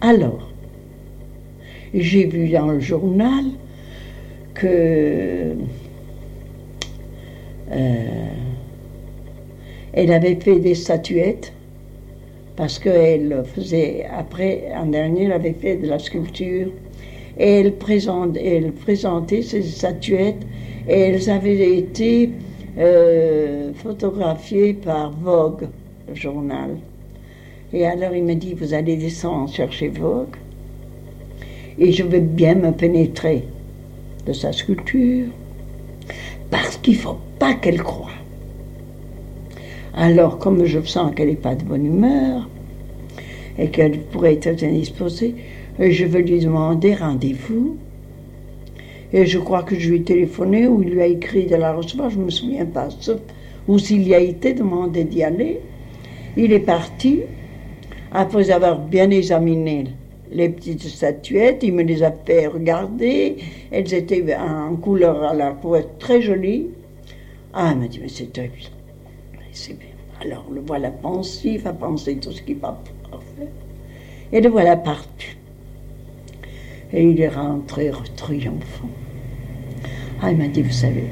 Alors, 0.00 0.50
j'ai 1.94 2.26
vu 2.26 2.48
dans 2.48 2.66
le 2.66 2.80
journal 2.80 3.44
que 4.54 5.54
euh, 7.72 8.26
elle 9.92 10.12
avait 10.12 10.36
fait 10.36 10.58
des 10.58 10.74
statuettes 10.74 11.52
parce 12.56 12.78
qu'elle 12.78 13.44
faisait, 13.54 14.06
après, 14.16 14.72
en 14.74 14.86
dernier, 14.86 15.24
elle 15.24 15.32
avait 15.32 15.52
fait 15.52 15.76
de 15.76 15.86
la 15.86 15.98
sculpture 15.98 16.68
et 17.38 17.60
elle, 17.60 17.72
présentait 17.72 19.42
ces 19.42 19.62
statuettes 19.62 20.46
et 20.88 21.00
elles 21.00 21.28
avaient 21.28 21.76
été 21.76 22.30
euh, 22.78 23.72
photographiées 23.74 24.72
par 24.72 25.12
Vogue, 25.12 25.68
le 26.08 26.14
journal. 26.14 26.76
Et 27.72 27.86
alors 27.86 28.14
il 28.14 28.24
me 28.24 28.34
dit, 28.34 28.54
vous 28.54 28.72
allez 28.72 28.96
descendre 28.96 29.52
chercher 29.52 29.88
Vogue 29.88 30.36
et 31.78 31.92
je 31.92 32.04
vais 32.04 32.20
bien 32.20 32.54
me 32.54 32.72
pénétrer 32.72 33.44
de 34.26 34.32
sa 34.32 34.52
sculpture, 34.52 35.26
parce 36.50 36.76
qu'il 36.78 36.94
ne 36.94 36.98
faut 36.98 37.18
pas 37.38 37.54
qu'elle 37.54 37.82
croie. 37.82 38.10
Alors, 39.96 40.38
comme 40.38 40.66
je 40.66 40.80
sens 40.82 41.14
qu'elle 41.14 41.28
n'est 41.28 41.36
pas 41.36 41.54
de 41.54 41.64
bonne 41.64 41.86
humeur 41.86 42.48
et 43.58 43.68
qu'elle 43.68 43.98
pourrait 43.98 44.38
être 44.42 44.62
indisposée, 44.62 45.34
je 45.78 46.04
vais 46.04 46.20
lui 46.20 46.38
demander 46.38 46.94
rendez-vous. 46.94 47.76
Et 49.14 49.24
je 49.24 49.38
crois 49.38 49.62
que 49.62 49.78
je 49.78 49.88
lui 49.88 49.96
ai 49.96 50.02
téléphoné 50.02 50.68
ou 50.68 50.82
il 50.82 50.90
lui 50.90 51.00
a 51.00 51.06
écrit 51.06 51.46
de 51.46 51.56
la 51.56 51.72
recevoir, 51.72 52.10
je 52.10 52.18
ne 52.18 52.24
me 52.24 52.30
souviens 52.30 52.66
pas, 52.66 52.88
ou 53.66 53.78
s'il 53.78 54.06
y 54.06 54.14
a 54.14 54.20
été 54.20 54.52
demandé 54.52 55.04
d'y 55.04 55.22
aller. 55.22 55.60
Il 56.36 56.52
est 56.52 56.60
parti 56.60 57.20
après 58.12 58.50
avoir 58.50 58.78
bien 58.78 59.10
examiné 59.10 59.86
les 60.30 60.48
petites 60.48 60.82
statuettes, 60.82 61.62
il 61.62 61.72
me 61.72 61.82
les 61.82 62.02
a 62.02 62.12
fait 62.12 62.46
regarder. 62.46 63.36
Elles 63.70 63.92
étaient 63.94 64.24
en 64.36 64.74
couleur 64.76 65.22
à 65.22 65.34
la 65.34 65.52
peau 65.52 65.76
très 65.98 66.20
jolie. 66.20 66.66
Ah, 67.54 67.70
il 67.72 67.80
m'a 67.80 67.88
dit, 67.88 68.00
mais 68.02 68.08
c'est 68.08 68.32
bien. 68.32 68.75
Alors, 70.20 70.46
le 70.52 70.60
voilà 70.66 70.90
pensif 70.90 71.66
à 71.66 71.72
penser 71.72 72.16
tout 72.16 72.32
ce 72.32 72.42
qui 72.42 72.54
va 72.54 72.80
faire. 73.36 73.48
Et 74.32 74.40
le 74.40 74.48
voilà 74.48 74.76
parti. 74.76 75.36
Et 76.92 77.02
il 77.02 77.20
est 77.20 77.28
rentré 77.28 77.90
triomphant. 78.16 78.88
Ah, 80.22 80.30
il 80.30 80.38
m'a 80.38 80.48
dit, 80.48 80.62
vous 80.62 80.72
savez, 80.72 81.04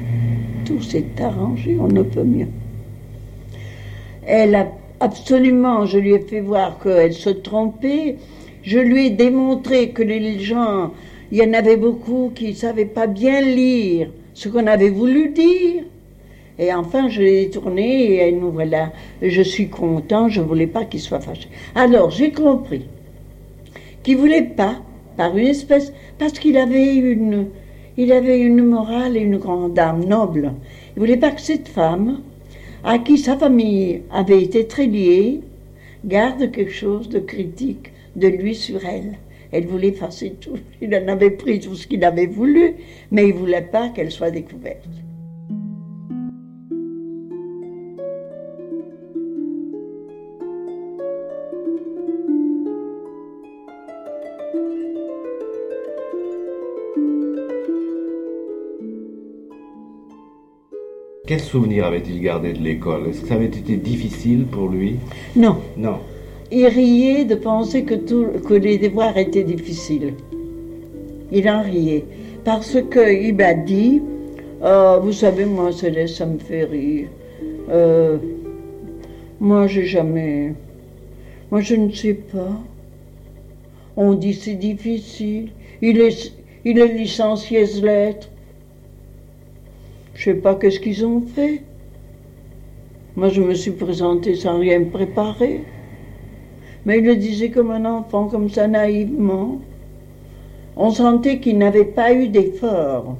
tout 0.65 0.81
s'est 0.81 1.05
arrangé, 1.19 1.77
on 1.79 1.87
ne 1.87 2.01
peut 2.01 2.23
mieux. 2.23 2.47
Elle 4.25 4.55
a 4.55 4.67
absolument, 4.99 5.85
je 5.85 5.99
lui 5.99 6.13
ai 6.13 6.19
fait 6.19 6.41
voir 6.41 6.79
qu'elle 6.79 7.13
se 7.13 7.29
trompait 7.29 8.17
je 8.65 8.79
lui 8.79 9.05
ai 9.05 9.09
démontré 9.11 9.91
que 9.91 10.01
les 10.01 10.39
gens, 10.39 10.91
il 11.31 11.37
y 11.37 11.43
en 11.43 11.53
avait 11.53 11.77
beaucoup 11.77 12.31
qui 12.33 12.47
ne 12.49 12.53
savaient 12.53 12.85
pas 12.85 13.05
bien 13.05 13.41
lire 13.41 14.09
ce 14.33 14.49
qu'on 14.49 14.65
avait 14.65 14.89
voulu 14.89 15.29
dire. 15.29 15.83
Et 16.57 16.73
enfin, 16.73 17.09
je 17.09 17.21
l'ai 17.21 17.49
tourné 17.49 18.27
et 18.27 18.31
nous 18.31 18.51
voilà. 18.51 18.91
Je 19.21 19.41
suis 19.41 19.69
content, 19.69 20.29
je 20.29 20.41
ne 20.41 20.45
voulais 20.45 20.67
pas 20.67 20.85
qu'il 20.85 21.01
soit 21.01 21.19
fâché. 21.19 21.49
Alors, 21.75 22.11
j'ai 22.11 22.31
compris 22.31 22.85
qui 24.05 24.13
voulait 24.13 24.43
pas, 24.43 24.83
par 25.17 25.35
une 25.35 25.47
espèce, 25.47 25.91
parce 26.19 26.37
qu'il 26.37 26.57
avait 26.57 26.95
une, 26.95 27.47
avait 27.97 28.39
une 28.39 28.63
morale 28.63 29.17
et 29.17 29.21
une 29.21 29.37
grande 29.37 29.79
âme 29.79 30.05
noble. 30.05 30.53
Il 30.95 30.99
voulait 30.99 31.17
pas 31.17 31.31
que 31.31 31.41
cette 31.41 31.67
femme, 31.67 32.21
à 32.83 32.99
qui 32.99 33.17
sa 33.17 33.35
famille 33.35 34.03
avait 34.11 34.43
été 34.43 34.67
très 34.67 34.85
liée, 34.85 35.41
garde 36.05 36.51
quelque 36.51 36.71
chose 36.71 37.09
de 37.09 37.17
critique 37.17 37.93
de 38.15 38.27
lui 38.27 38.53
sur 38.53 38.85
elle. 38.85 39.17
Elle 39.51 39.65
voulait 39.65 39.87
effacer 39.87 40.35
tout. 40.39 40.59
Il 40.81 40.95
en 40.95 41.07
avait 41.07 41.31
pris 41.31 41.59
tout 41.59 41.73
ce 41.73 41.87
qu'il 41.87 42.05
avait 42.05 42.27
voulu, 42.27 42.75
mais 43.09 43.27
il 43.29 43.33
voulait 43.33 43.61
pas 43.63 43.89
qu'elle 43.89 44.11
soit 44.11 44.29
découverte. 44.29 44.85
Quel 61.25 61.39
souvenir 61.39 61.85
avait-il 61.85 62.21
gardé 62.21 62.53
de 62.53 62.59
l'école? 62.59 63.07
Est-ce 63.09 63.21
que 63.21 63.27
ça 63.27 63.33
avait 63.35 63.45
été 63.45 63.77
difficile 63.77 64.45
pour 64.45 64.67
lui? 64.69 64.97
Non, 65.35 65.57
Non. 65.77 65.97
il 66.51 66.67
riait 66.67 67.25
de 67.25 67.35
penser 67.35 67.83
que, 67.83 67.95
tout- 67.95 68.27
que 68.47 68.53
les 68.53 68.77
devoirs 68.77 69.17
étaient 69.17 69.43
difficiles. 69.43 70.13
Il 71.31 71.49
en 71.49 71.63
riait. 71.63 72.05
Parce 72.43 72.77
qu'il 72.91 73.35
m'a 73.35 73.53
dit, 73.55 74.01
Ah, 74.61 74.99
vous 75.01 75.11
savez, 75.11 75.45
moi, 75.45 75.71
Céleste, 75.71 76.15
ça 76.15 76.25
me 76.25 76.37
fait 76.39 76.63
rire. 76.63 77.07
Euh, 77.69 78.17
moi, 79.39 79.67
j'ai 79.67 79.85
jamais... 79.85 80.53
Moi, 81.51 81.61
je 81.61 81.75
ne 81.75 81.91
sais 81.91 82.13
pas. 82.13 82.57
On 83.97 84.13
dit 84.13 84.33
c'est 84.33 84.55
difficile. 84.55 85.49
Il 85.81 85.99
est, 85.99 86.33
il 86.63 86.79
est 86.79 86.93
licencié 86.93 87.65
lettres. 87.83 88.29
Je 90.15 90.23
sais 90.23 90.33
pas 90.33 90.55
qu'est-ce 90.55 90.79
qu'ils 90.79 91.05
ont 91.05 91.21
fait. 91.21 91.61
Moi, 93.17 93.29
je 93.29 93.41
me 93.41 93.53
suis 93.53 93.71
présentée 93.71 94.35
sans 94.35 94.59
rien 94.59 94.83
préparer. 94.83 95.61
Mais 96.85 96.99
il 96.99 97.05
le 97.05 97.15
disait 97.17 97.49
comme 97.49 97.71
un 97.71 97.85
enfant, 97.85 98.27
comme 98.27 98.49
ça, 98.49 98.67
naïvement. 98.67 99.59
On 100.77 100.89
sentait 100.89 101.39
qu'il 101.39 101.57
n'avait 101.57 101.85
pas 101.85 102.13
eu 102.13 102.29
d'effort. 102.29 103.17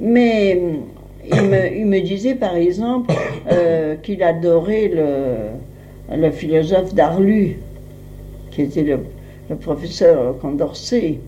Mais 0.00 0.58
hum, 0.58 1.54
il 1.76 1.86
me, 1.86 2.00
disait, 2.00 2.34
par 2.34 2.56
exemple, 2.56 3.14
euh, 3.50 3.96
qu'il 3.96 4.22
adorait 4.22 4.90
le, 4.90 6.30
philosophe 6.30 6.94
Darlu, 6.94 7.56
qui 8.50 8.62
était 8.62 8.82
le 9.48 9.56
professeur 9.56 10.38
Condorcet. 10.38 11.18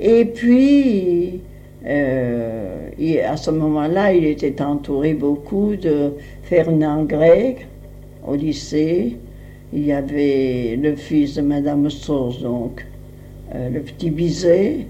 Et 0.00 0.24
puis, 0.24 1.40
euh, 1.86 2.88
il- 2.98 3.20
à 3.20 3.36
ce 3.36 3.50
moment-là, 3.50 4.12
il 4.12 4.24
était 4.24 4.60
entouré 4.62 5.14
beaucoup 5.14 5.76
de 5.76 6.12
Fernand 6.42 7.04
Gregg 7.04 7.66
au 8.26 8.34
lycée. 8.34 9.16
Il 9.72 9.84
y 9.86 9.92
avait 9.92 10.76
le 10.80 10.94
fils 10.96 11.34
de 11.34 11.42
Madame 11.42 11.90
Sauce, 11.90 12.40
donc 12.40 12.86
euh, 13.54 13.68
le 13.70 13.80
petit 13.80 14.10
Bizet. 14.10 14.86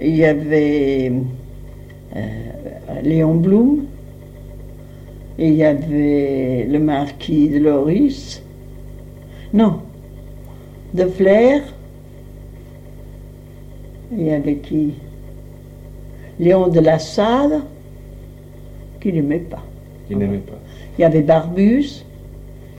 Il 0.00 0.16
y 0.16 0.24
avait 0.24 1.12
euh, 2.16 2.20
Léon 3.02 3.34
Blum. 3.34 3.84
Il 5.38 5.54
y 5.54 5.64
avait 5.64 6.66
le 6.68 6.78
marquis 6.78 7.48
de 7.48 7.58
Loris. 7.58 8.42
Non, 9.54 9.80
de 10.94 11.04
Flair. 11.06 11.62
Il 14.12 14.24
y 14.26 14.30
avait 14.30 14.56
qui? 14.56 14.94
Léon 16.38 16.68
de 16.68 16.80
la 16.80 16.98
Salle, 16.98 17.60
qu'il 19.00 19.14
n'aimait 19.14 19.38
pas. 19.38 19.62
Il 20.10 20.18
n'aimait 20.18 20.38
pas. 20.38 20.58
Il 20.98 21.02
y 21.02 21.04
avait 21.04 21.22
Barbus, 21.22 22.04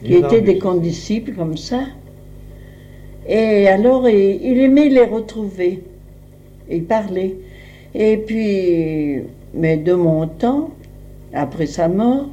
qui 0.03 0.13
étaient 0.15 0.41
des 0.41 0.57
condisciples 0.57 1.33
comme 1.33 1.57
ça. 1.57 1.81
Et 3.27 3.67
alors, 3.67 4.07
il, 4.09 4.41
il 4.43 4.59
aimait 4.59 4.89
les 4.89 5.05
retrouver. 5.05 5.83
Il 6.69 6.83
parlait. 6.83 7.35
Et 7.95 8.17
puis, 8.17 9.21
mais 9.53 9.77
de 9.77 9.93
mon 9.93 10.27
temps, 10.27 10.71
après 11.33 11.65
sa 11.65 11.87
mort, 11.87 12.27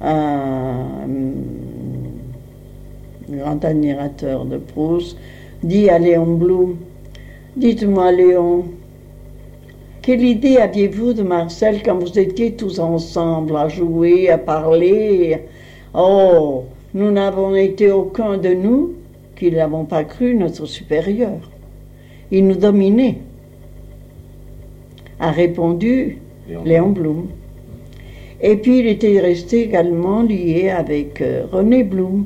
un 0.00 1.06
grand 3.28 3.64
admirateur 3.64 4.44
de 4.44 4.56
Proust 4.58 5.16
dit 5.62 5.90
à 5.90 5.98
Léon 5.98 6.36
Blum, 6.36 6.76
Dites-moi 7.56 8.12
Léon, 8.12 8.64
quelle 10.08 10.24
idée 10.24 10.56
aviez-vous 10.56 11.12
de 11.12 11.22
Marcel 11.22 11.82
quand 11.82 11.98
vous 11.98 12.18
étiez 12.18 12.52
tous 12.52 12.78
ensemble 12.78 13.54
à 13.54 13.68
jouer, 13.68 14.30
à 14.30 14.38
parler? 14.38 15.42
Oh, 15.92 16.64
nous 16.94 17.10
n'avons 17.10 17.54
été 17.54 17.90
aucun 17.90 18.38
de 18.38 18.54
nous 18.54 18.94
qui 19.36 19.50
n'avons 19.50 19.84
pas 19.84 20.04
cru 20.04 20.34
notre 20.34 20.64
supérieur. 20.64 21.50
Il 22.30 22.46
nous 22.46 22.54
dominait, 22.54 23.18
a 25.20 25.30
répondu 25.30 26.16
Léon. 26.48 26.64
Léon 26.64 26.88
Blum. 26.88 27.26
Et 28.40 28.56
puis 28.56 28.78
il 28.78 28.86
était 28.86 29.20
resté 29.20 29.64
également 29.64 30.22
lié 30.22 30.70
avec 30.70 31.20
euh, 31.20 31.44
René 31.52 31.84
Blum. 31.84 32.24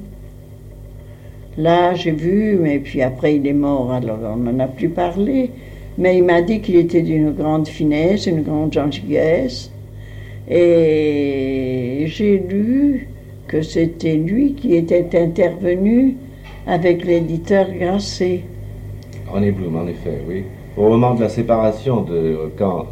Là, 1.59 1.95
j'ai 1.95 2.13
vu, 2.13 2.59
mais 2.63 2.79
puis 2.79 3.03
après 3.03 3.35
il 3.35 3.45
est 3.45 3.53
mort, 3.53 3.91
alors 3.91 4.21
on 4.23 4.37
n'en 4.37 4.61
a 4.61 4.69
plus 4.69 4.91
parlé. 4.91 5.51
Mais 5.99 6.17
il 6.19 6.25
m'a 6.25 6.41
dit 6.43 6.61
qu'il 6.61 6.77
était 6.77 7.03
d'une 7.03 7.33
grande 7.33 7.69
finesse, 7.69 8.27
une 8.27 8.43
grande 8.43 8.73
gentillesse. 8.73 9.71
Et 10.49 12.05
j'ai 12.07 12.39
lu 12.39 13.09
que 13.47 13.63
c'était 13.63 14.15
lui 14.15 14.55
qui 14.55 14.75
était 14.75 15.07
intervenu 15.15 16.17
avec 16.67 17.05
l'éditeur 17.05 17.67
Grasset. 17.79 18.41
René 19.31 19.51
Blum, 19.53 19.77
en 19.77 19.87
effet, 19.87 20.19
oui. 20.29 20.45
Au 20.77 20.89
moment 20.89 21.15
de 21.15 21.21
la 21.21 21.29
séparation 21.29 22.03
de 22.03 22.51
quand, 22.57 22.87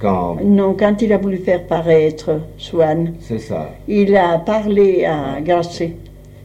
quand 0.00 0.36
Non, 0.42 0.74
quand 0.74 1.00
il 1.00 1.12
a 1.12 1.18
voulu 1.18 1.36
faire 1.38 1.62
paraître 1.64 2.40
Swann, 2.58 3.14
c'est 3.20 3.38
ça. 3.38 3.70
il 3.86 4.16
a 4.16 4.38
parlé 4.38 5.04
à 5.04 5.40
Grasset. 5.40 5.92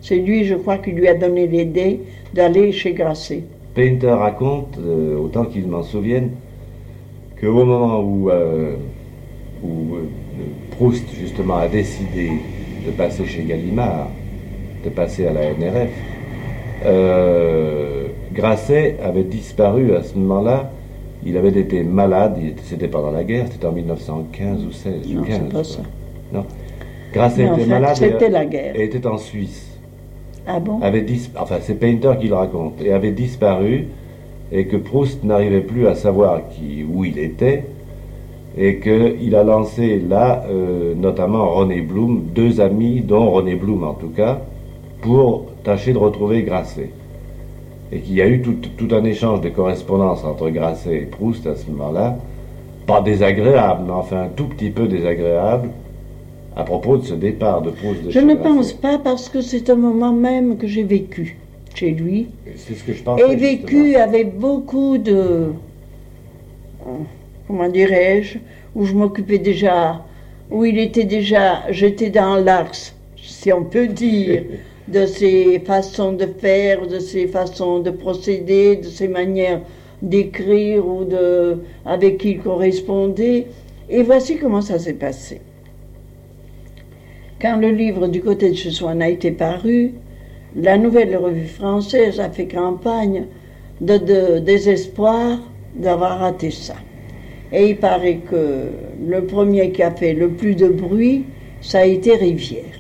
C'est 0.02 0.18
lui, 0.18 0.46
je 0.46 0.54
crois, 0.56 0.78
qui 0.78 0.92
lui 0.92 1.08
a 1.08 1.16
donné 1.16 1.48
l'idée 1.48 2.02
d'aller 2.34 2.72
chez 2.72 2.94
Grasset. 2.94 3.44
Painter 3.76 4.12
raconte, 4.12 4.78
euh, 4.80 5.18
autant 5.18 5.46
qu'il 5.46 5.68
m'en 5.68 5.84
souvienne, 5.84 6.32
qu'au 7.40 7.52
moment 7.52 8.00
où, 8.02 8.30
euh, 8.30 8.76
où 9.64 9.96
euh, 9.96 10.00
Proust 10.72 11.06
justement 11.14 11.58
a 11.58 11.68
décidé 11.68 12.32
de 12.86 12.92
passer 12.92 13.26
chez 13.26 13.44
Gallimard, 13.44 14.08
de 14.84 14.90
passer 14.90 15.28
à 15.28 15.34
la 15.34 15.52
NRF, 15.54 15.90
euh, 16.86 18.08
Grasset 18.34 18.98
avait 19.04 19.24
disparu 19.24 19.94
à 19.96 20.04
ce 20.04 20.18
moment-là. 20.18 20.72
Il 21.26 21.38
avait 21.38 21.50
été 21.60 21.84
malade, 21.84 22.38
c'était 22.64 22.88
pendant 22.88 23.12
la 23.12 23.24
guerre, 23.24 23.46
c'était 23.52 23.66
en 23.66 23.72
1915 23.72 24.66
ou 24.66 24.72
16 24.72 24.94
ou 25.12 25.14
Non, 25.16 25.24
15. 25.24 25.42
c'est 25.48 25.54
pas 25.54 25.64
ça. 25.64 25.80
Non. 26.34 26.46
Grasset 27.14 27.44
Mais 27.44 27.50
en 27.50 27.54
était 27.56 27.64
fait, 27.64 27.70
malade 27.70 27.92
et- 27.94 27.96
c'était 28.00 28.30
la 28.30 28.46
guerre. 28.46 28.76
et 28.76 28.84
était 28.86 29.08
en 29.08 29.18
Suisse 29.18 29.75
Ah 30.48 30.60
bon 30.60 30.80
avait 30.82 31.02
dis... 31.02 31.30
enfin 31.38 31.58
c'est 31.62 31.76
Painter 31.80 32.14
qui 32.20 32.28
le 32.28 32.36
raconte, 32.36 32.82
et 32.82 32.92
avait 32.94 33.12
disparu, 33.12 33.88
et 34.52 34.68
que 34.68 34.78
Proust 34.78 35.24
n'arrivait 35.24 35.62
plus 35.62 35.88
à 35.88 35.96
savoir 35.96 36.42
qui, 36.50 36.84
où 36.84 37.04
il 37.04 37.18
était, 37.18 37.66
et 38.58 38.80
qu'il 38.80 39.36
a 39.36 39.44
lancé 39.44 40.00
là, 40.00 40.44
euh, 40.50 40.94
notamment 40.96 41.50
René 41.50 41.82
Blum, 41.82 42.28
deux 42.34 42.62
amis, 42.62 43.02
dont 43.02 43.32
René 43.32 43.56
Blum 43.56 43.84
en 43.84 43.94
tout 43.94 44.10
cas, 44.10 44.42
pour 45.02 45.46
tâcher 45.64 45.94
de 45.94 45.98
retrouver 45.98 46.44
Grasset. 46.44 46.90
Et 47.92 48.00
qu'il 48.00 48.16
y 48.16 48.22
a 48.22 48.28
eu 48.28 48.42
tout, 48.42 48.56
tout 48.78 48.96
un 48.96 49.04
échange 49.04 49.42
de 49.42 49.50
correspondance 49.50 50.24
entre 50.24 50.50
Grasset 50.50 50.96
et 50.96 51.06
Proust 51.06 51.46
à 51.48 51.56
ce 51.56 51.70
moment-là, 51.72 52.18
pas 52.86 53.02
désagréable, 53.02 53.84
mais 53.88 53.94
enfin 53.94 54.24
un 54.24 54.28
tout 54.28 54.46
petit 54.46 54.70
peu 54.70 54.88
désagréable, 54.88 55.70
à 56.56 56.64
propos 56.64 56.98
de 56.98 57.06
ce 57.06 57.14
départ 57.14 57.62
de 57.62 57.72
Proust 57.72 58.04
de 58.04 58.12
Je 58.12 58.20
ne 58.20 58.36
pense 58.36 58.72
pas 58.74 58.98
parce 58.98 59.30
que 59.30 59.42
c'est 59.42 59.70
un 59.70 59.76
moment 59.76 60.14
même 60.14 60.58
que 60.58 60.68
j'ai 60.68 60.84
vécu 60.84 61.38
chez 61.74 61.92
lui. 61.92 62.28
C'est 62.56 62.76
ce 62.76 62.84
que 62.84 62.94
je 62.94 63.04
pensais. 63.04 63.34
Et 63.34 63.36
vécu 63.36 63.96
avec 63.96 64.38
beaucoup 64.38 64.98
de. 64.98 65.52
Comment 67.48 67.68
dirais-je 67.68 68.40
Où 68.74 68.86
je 68.86 68.94
m'occupais 68.94 69.40
déjà. 69.40 70.02
Où 70.50 70.64
il 70.64 70.80
était 70.80 71.04
déjà. 71.04 71.64
J'étais 71.72 72.10
dans 72.10 72.38
l'axe, 72.38 72.96
si 73.18 73.52
on 73.52 73.66
peut 73.66 73.88
dire, 73.88 74.44
de 74.88 75.06
ses 75.06 75.60
façons 75.60 76.14
de 76.14 76.26
faire, 76.26 76.88
de 76.88 77.00
ses 77.00 77.28
façons 77.28 77.80
de 77.80 77.90
procéder, 77.90 78.78
de 78.78 78.88
ses 78.88 79.10
manières 79.10 79.60
d'écrire 80.02 80.88
ou 80.88 81.04
de. 81.04 81.58
avec 81.86 82.20
qui 82.20 82.32
il 82.32 82.40
correspondait. 82.40 83.48
Et 83.90 84.04
voici 84.04 84.38
comment 84.38 84.62
ça 84.62 84.80
s'est 84.80 84.94
passé. 84.94 85.42
Quand 87.46 87.58
le 87.58 87.70
livre 87.70 88.08
du 88.08 88.22
côté 88.22 88.50
de 88.50 88.56
chez 88.56 88.72
Swann 88.72 89.04
a 89.04 89.08
été 89.08 89.30
paru, 89.30 89.92
la 90.56 90.80
nouvelle 90.80 91.16
revue 91.16 91.46
française 91.46 92.20
a 92.20 92.32
fait 92.32 92.48
campagne 92.48 93.26
de, 93.82 94.40
désespoir 94.40 95.38
d'avoir 95.76 96.18
raté 96.22 96.50
ça. 96.50 96.74
Et 97.52 97.70
il 97.70 97.78
paraît 97.78 98.22
que 98.28 98.72
le 99.08 99.26
premier 99.26 99.72
qui 99.72 99.84
a 99.84 99.92
fait 99.92 100.14
le 100.14 100.30
plus 100.30 100.56
de 100.56 100.70
bruit, 100.70 101.26
ça 101.62 101.82
a 101.82 101.86
été 101.86 102.16
Rivière. 102.16 102.80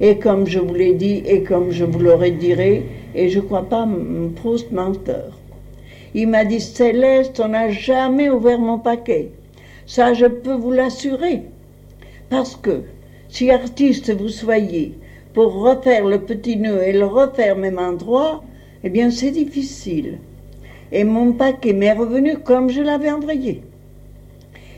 Et 0.00 0.18
comme 0.18 0.48
je 0.48 0.58
vous 0.58 0.74
l'ai 0.74 0.94
dit, 0.94 1.22
et 1.24 1.44
comme 1.44 1.70
je 1.70 1.84
vous 1.84 2.00
l'aurais 2.00 2.32
diré, 2.32 2.86
et 3.14 3.28
je 3.28 3.38
ne 3.38 3.44
crois 3.44 3.68
pas 3.68 3.86
Proust 4.34 4.72
menteur. 4.72 5.38
Il 6.14 6.26
m'a 6.26 6.44
dit 6.44 6.60
Céleste, 6.60 7.38
on 7.38 7.50
n'a 7.50 7.70
jamais 7.70 8.30
ouvert 8.30 8.58
mon 8.58 8.80
paquet. 8.80 9.28
Ça, 9.86 10.12
je 10.12 10.26
peux 10.26 10.54
vous 10.54 10.72
l'assurer. 10.72 11.42
Parce 12.30 12.56
que 12.56 12.82
si 13.30 13.50
artiste 13.50 14.12
vous 14.14 14.28
soyez, 14.28 14.98
pour 15.34 15.54
refaire 15.54 16.04
le 16.04 16.20
petit 16.20 16.56
nœud 16.56 16.82
et 16.82 16.92
le 16.92 17.06
refaire 17.06 17.56
même 17.56 17.78
endroit, 17.78 18.42
eh 18.82 18.90
bien 18.90 19.10
c'est 19.10 19.30
difficile. 19.30 20.18
Et 20.92 21.04
mon 21.04 21.32
paquet 21.32 21.72
m'est 21.72 21.92
revenu 21.92 22.38
comme 22.38 22.68
je 22.68 22.82
l'avais 22.82 23.12
envoyé. 23.12 23.62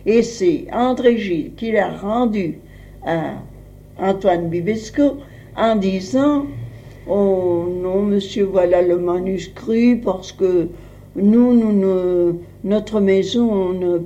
Et 0.04 0.22
c'est 0.22 0.66
André 0.72 1.16
Gilles 1.16 1.54
qui 1.56 1.72
l'a 1.72 1.96
rendu 1.96 2.58
à 3.06 3.36
Antoine 3.98 4.48
Bibesco 4.48 5.18
en 5.56 5.76
disant 5.76 6.44
Oh 7.08 7.64
non, 7.82 8.02
monsieur, 8.02 8.44
voilà 8.44 8.82
le 8.82 8.98
manuscrit 8.98 9.96
parce 9.96 10.30
que 10.30 10.68
nous, 11.16 11.54
nous 11.54 12.40
notre 12.64 13.00
maison 13.00 13.72
ne, 13.72 13.98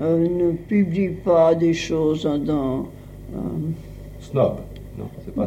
euh, 0.00 0.28
ne, 0.28 0.52
publie 0.52 1.10
pas 1.10 1.54
des 1.54 1.74
choses 1.74 2.28
dans. 2.44 2.86
Euh, 3.34 3.38
Snob, 4.20 4.56
non, 4.98 5.04
c'est 5.24 5.34
pas 5.34 5.44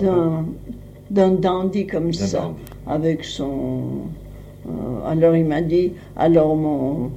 d'un 1.10 1.32
dandy 1.32 1.88
comme 1.88 2.14
ça, 2.14 2.52
avec 2.86 3.24
son. 3.24 3.82
Euh, 4.68 5.10
alors 5.12 5.36
il 5.36 5.46
m'a 5.46 5.62
dit, 5.62 5.94
alors 6.16 6.56
mon, 6.56 7.12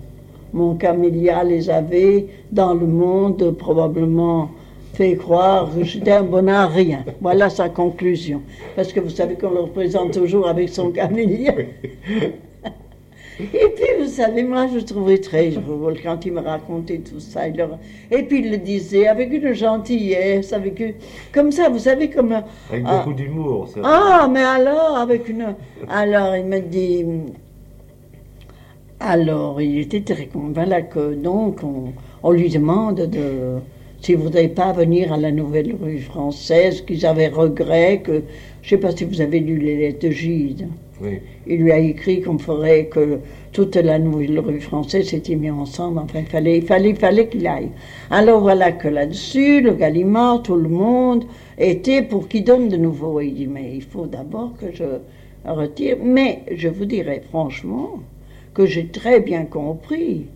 mon 0.52 0.74
camélia 0.76 1.44
les 1.44 1.68
avait 1.68 2.26
dans 2.50 2.74
le 2.74 2.86
monde 2.86 3.50
probablement 3.58 4.50
fait 4.94 5.16
croire 5.16 5.70
que 5.74 5.84
j'étais 5.84 6.12
un 6.12 6.22
bon 6.22 6.48
à 6.48 6.66
rien. 6.66 7.04
Voilà 7.20 7.50
sa 7.50 7.68
conclusion. 7.68 8.42
Parce 8.76 8.92
que 8.92 9.00
vous 9.00 9.10
savez 9.10 9.34
qu'on 9.34 9.50
le 9.50 9.60
représente 9.60 10.12
toujours 10.12 10.48
avec 10.48 10.68
son 10.68 10.90
camélia. 10.90 11.54
Et 13.40 13.46
puis, 13.74 13.86
vous 13.98 14.08
savez, 14.08 14.42
moi, 14.42 14.66
je 14.72 14.78
trouvais 14.80 15.18
très 15.18 15.48
drôle 15.50 16.00
quand 16.02 16.24
il 16.26 16.32
me 16.32 16.40
racontait 16.40 16.98
tout 16.98 17.20
ça. 17.20 17.48
Et 17.48 18.22
puis, 18.24 18.40
il 18.40 18.50
le 18.50 18.58
disait 18.58 19.06
avec 19.08 19.32
une 19.32 19.52
gentillesse, 19.52 20.52
avec 20.52 20.96
comme 21.32 21.50
ça, 21.50 21.68
vous 21.68 21.78
savez, 21.78 22.10
comme... 22.10 22.32
Avec 22.70 22.84
beaucoup 22.84 23.10
ah. 23.10 23.14
d'humour, 23.14 23.68
ça. 23.68 23.80
Ah, 23.82 24.28
mais 24.30 24.42
alors, 24.42 24.96
avec 24.98 25.28
une... 25.28 25.54
Alors, 25.88 26.36
il 26.36 26.44
me 26.44 26.60
dit... 26.60 27.04
Alors, 29.00 29.60
il 29.60 29.80
était 29.80 30.02
très 30.02 30.26
convaincu. 30.26 30.88
Que, 30.90 31.14
donc, 31.14 31.60
on, 32.22 32.30
lui 32.30 32.50
demande 32.50 33.06
de... 33.06 33.58
S'il 34.00 34.18
ne 34.18 34.22
voudrait 34.22 34.48
pas 34.48 34.72
venir 34.72 35.12
à 35.12 35.16
la 35.16 35.32
Nouvelle 35.32 35.74
Rue 35.80 36.00
Française, 36.00 36.82
qu'ils 36.82 37.06
avaient 37.06 37.28
regret, 37.28 38.02
que... 38.04 38.22
Je 38.62 38.76
ne 38.76 38.80
sais 38.80 38.86
pas 38.86 38.94
si 38.94 39.04
vous 39.04 39.20
avez 39.20 39.40
lu 39.40 39.58
les 39.58 39.76
lettres 39.76 40.06
de 40.06 40.12
Gide. 40.12 40.68
Il 41.46 41.62
lui 41.62 41.72
a 41.72 41.78
écrit 41.78 42.22
qu'on 42.22 42.38
ferait 42.38 42.86
que 42.86 43.18
toute 43.52 43.76
la 43.76 43.98
nouvelle 43.98 44.38
rue 44.38 44.60
française 44.60 45.08
s'était 45.08 45.34
mise 45.34 45.52
ensemble. 45.52 45.98
Enfin, 45.98 46.20
il 46.20 46.26
fallait, 46.26 46.58
il 46.58 46.66
fallait, 46.66 46.94
fallait 46.94 47.28
qu'il 47.28 47.46
aille. 47.46 47.70
Alors 48.10 48.40
voilà 48.40 48.72
que 48.72 48.88
là-dessus, 48.88 49.60
le 49.60 49.74
Gallimard, 49.74 50.42
tout 50.42 50.56
le 50.56 50.68
monde 50.68 51.24
était 51.58 52.02
pour 52.02 52.28
qu'il 52.28 52.44
donne 52.44 52.68
de 52.68 52.76
nouveau. 52.76 53.20
il 53.20 53.34
dit, 53.34 53.46
mais 53.46 53.72
il 53.74 53.82
faut 53.82 54.06
d'abord 54.06 54.52
que 54.58 54.66
je 54.72 54.84
retire. 55.44 55.96
Mais 56.02 56.42
je 56.54 56.68
vous 56.68 56.84
dirais 56.84 57.22
franchement 57.28 58.00
que 58.54 58.66
j'ai 58.66 58.86
très 58.88 59.20
bien 59.20 59.44
compris 59.44 60.26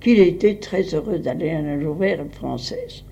qu'il 0.00 0.20
était 0.20 0.56
très 0.56 0.82
heureux 0.94 1.18
d'aller 1.18 1.50
à 1.50 1.62
la 1.62 1.76
nouvelle 1.76 2.26
française. 2.32 3.04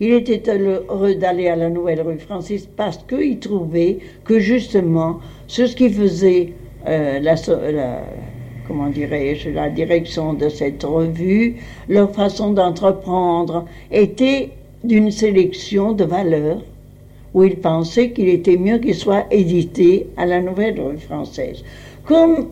Il 0.00 0.12
était 0.12 0.42
heureux 0.50 1.14
d'aller 1.14 1.48
à 1.48 1.56
la 1.56 1.70
nouvelle 1.70 2.02
rue 2.02 2.18
française 2.18 2.68
parce 2.76 2.98
qu'il 3.08 3.38
trouvait 3.38 3.98
que 4.24 4.38
justement, 4.38 5.20
ce 5.46 5.62
qui 5.62 5.88
faisait 5.88 6.52
euh, 6.86 7.18
la, 7.20 7.34
direction 9.70 10.34
de 10.34 10.48
cette 10.48 10.84
revue, 10.84 11.56
leur 11.88 12.14
façon 12.14 12.52
d'entreprendre 12.52 13.64
était 13.90 14.50
d'une 14.84 15.10
sélection 15.10 15.92
de 15.92 16.04
valeurs 16.04 16.62
où 17.32 17.44
il 17.44 17.56
pensait 17.56 18.10
qu'il 18.10 18.28
était 18.28 18.56
mieux 18.56 18.78
qu'il 18.78 18.94
soit 18.94 19.26
édité 19.30 20.06
à 20.16 20.26
la 20.26 20.40
Nouvelle 20.40 20.80
Revue 20.80 20.98
Française. 20.98 21.64
Comme 22.04 22.48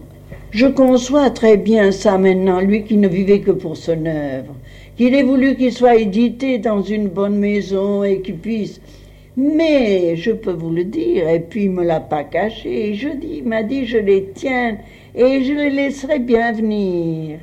je 0.51 0.67
conçois 0.67 1.31
très 1.31 1.57
bien 1.57 1.91
ça 1.91 2.17
maintenant, 2.17 2.61
lui 2.61 2.85
qui 2.85 2.97
ne 2.97 3.09
vivait 3.09 3.41
que 3.41 3.51
pour 3.51 3.77
son 3.77 4.07
œuvre, 4.07 4.55
qu'il 4.97 5.15
ait 5.15 5.23
voulu 5.23 5.57
qu'il 5.57 5.73
soit 5.73 5.97
édité 5.97 6.59
dans 6.59 6.83
une 6.83 7.09
bonne 7.09 7.39
maison 7.39 8.05
et 8.05 8.21
qu'il 8.21 8.37
puisse 8.37 8.81
mais 9.37 10.15
je 10.15 10.31
peux 10.31 10.53
vous 10.53 10.71
le 10.71 10.85
dire, 10.85 11.29
et 11.29 11.41
puis 11.41 11.65
il 11.65 11.71
me 11.71 11.85
l'a 11.85 12.01
pas 12.01 12.23
caché. 12.23 12.95
Je 12.95 13.09
dis, 13.09 13.39
il 13.39 13.49
m'a 13.49 13.65
dit, 13.65 13.85
je 13.85 13.99
les 13.99 14.31
tiens 14.33 14.79
et 15.15 15.43
je 15.43 15.53
les 15.53 15.71
laisserai 15.71 16.21
bien 16.21 16.53
venir. 16.53 17.41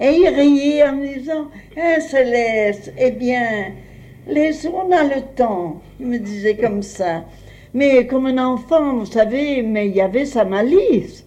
Et 0.00 0.10
il 0.10 0.28
riait 0.28 0.82
en 0.82 0.96
me 0.96 1.18
disant, 1.18 1.46
hein, 1.76 2.00
Céleste, 2.00 2.92
eh 2.98 3.12
bien, 3.12 3.72
laissons, 4.26 4.74
on 4.86 4.92
a 4.92 5.04
le 5.04 5.22
temps. 5.36 5.80
Il 6.00 6.06
me 6.06 6.18
disait 6.18 6.56
comme 6.56 6.82
ça. 6.82 7.24
Mais 7.72 8.06
comme 8.06 8.26
un 8.26 8.38
enfant, 8.44 8.96
vous 8.96 9.06
savez, 9.06 9.62
mais 9.62 9.88
il 9.88 9.94
y 9.94 10.00
avait 10.00 10.24
sa 10.24 10.44
malice. 10.44 11.24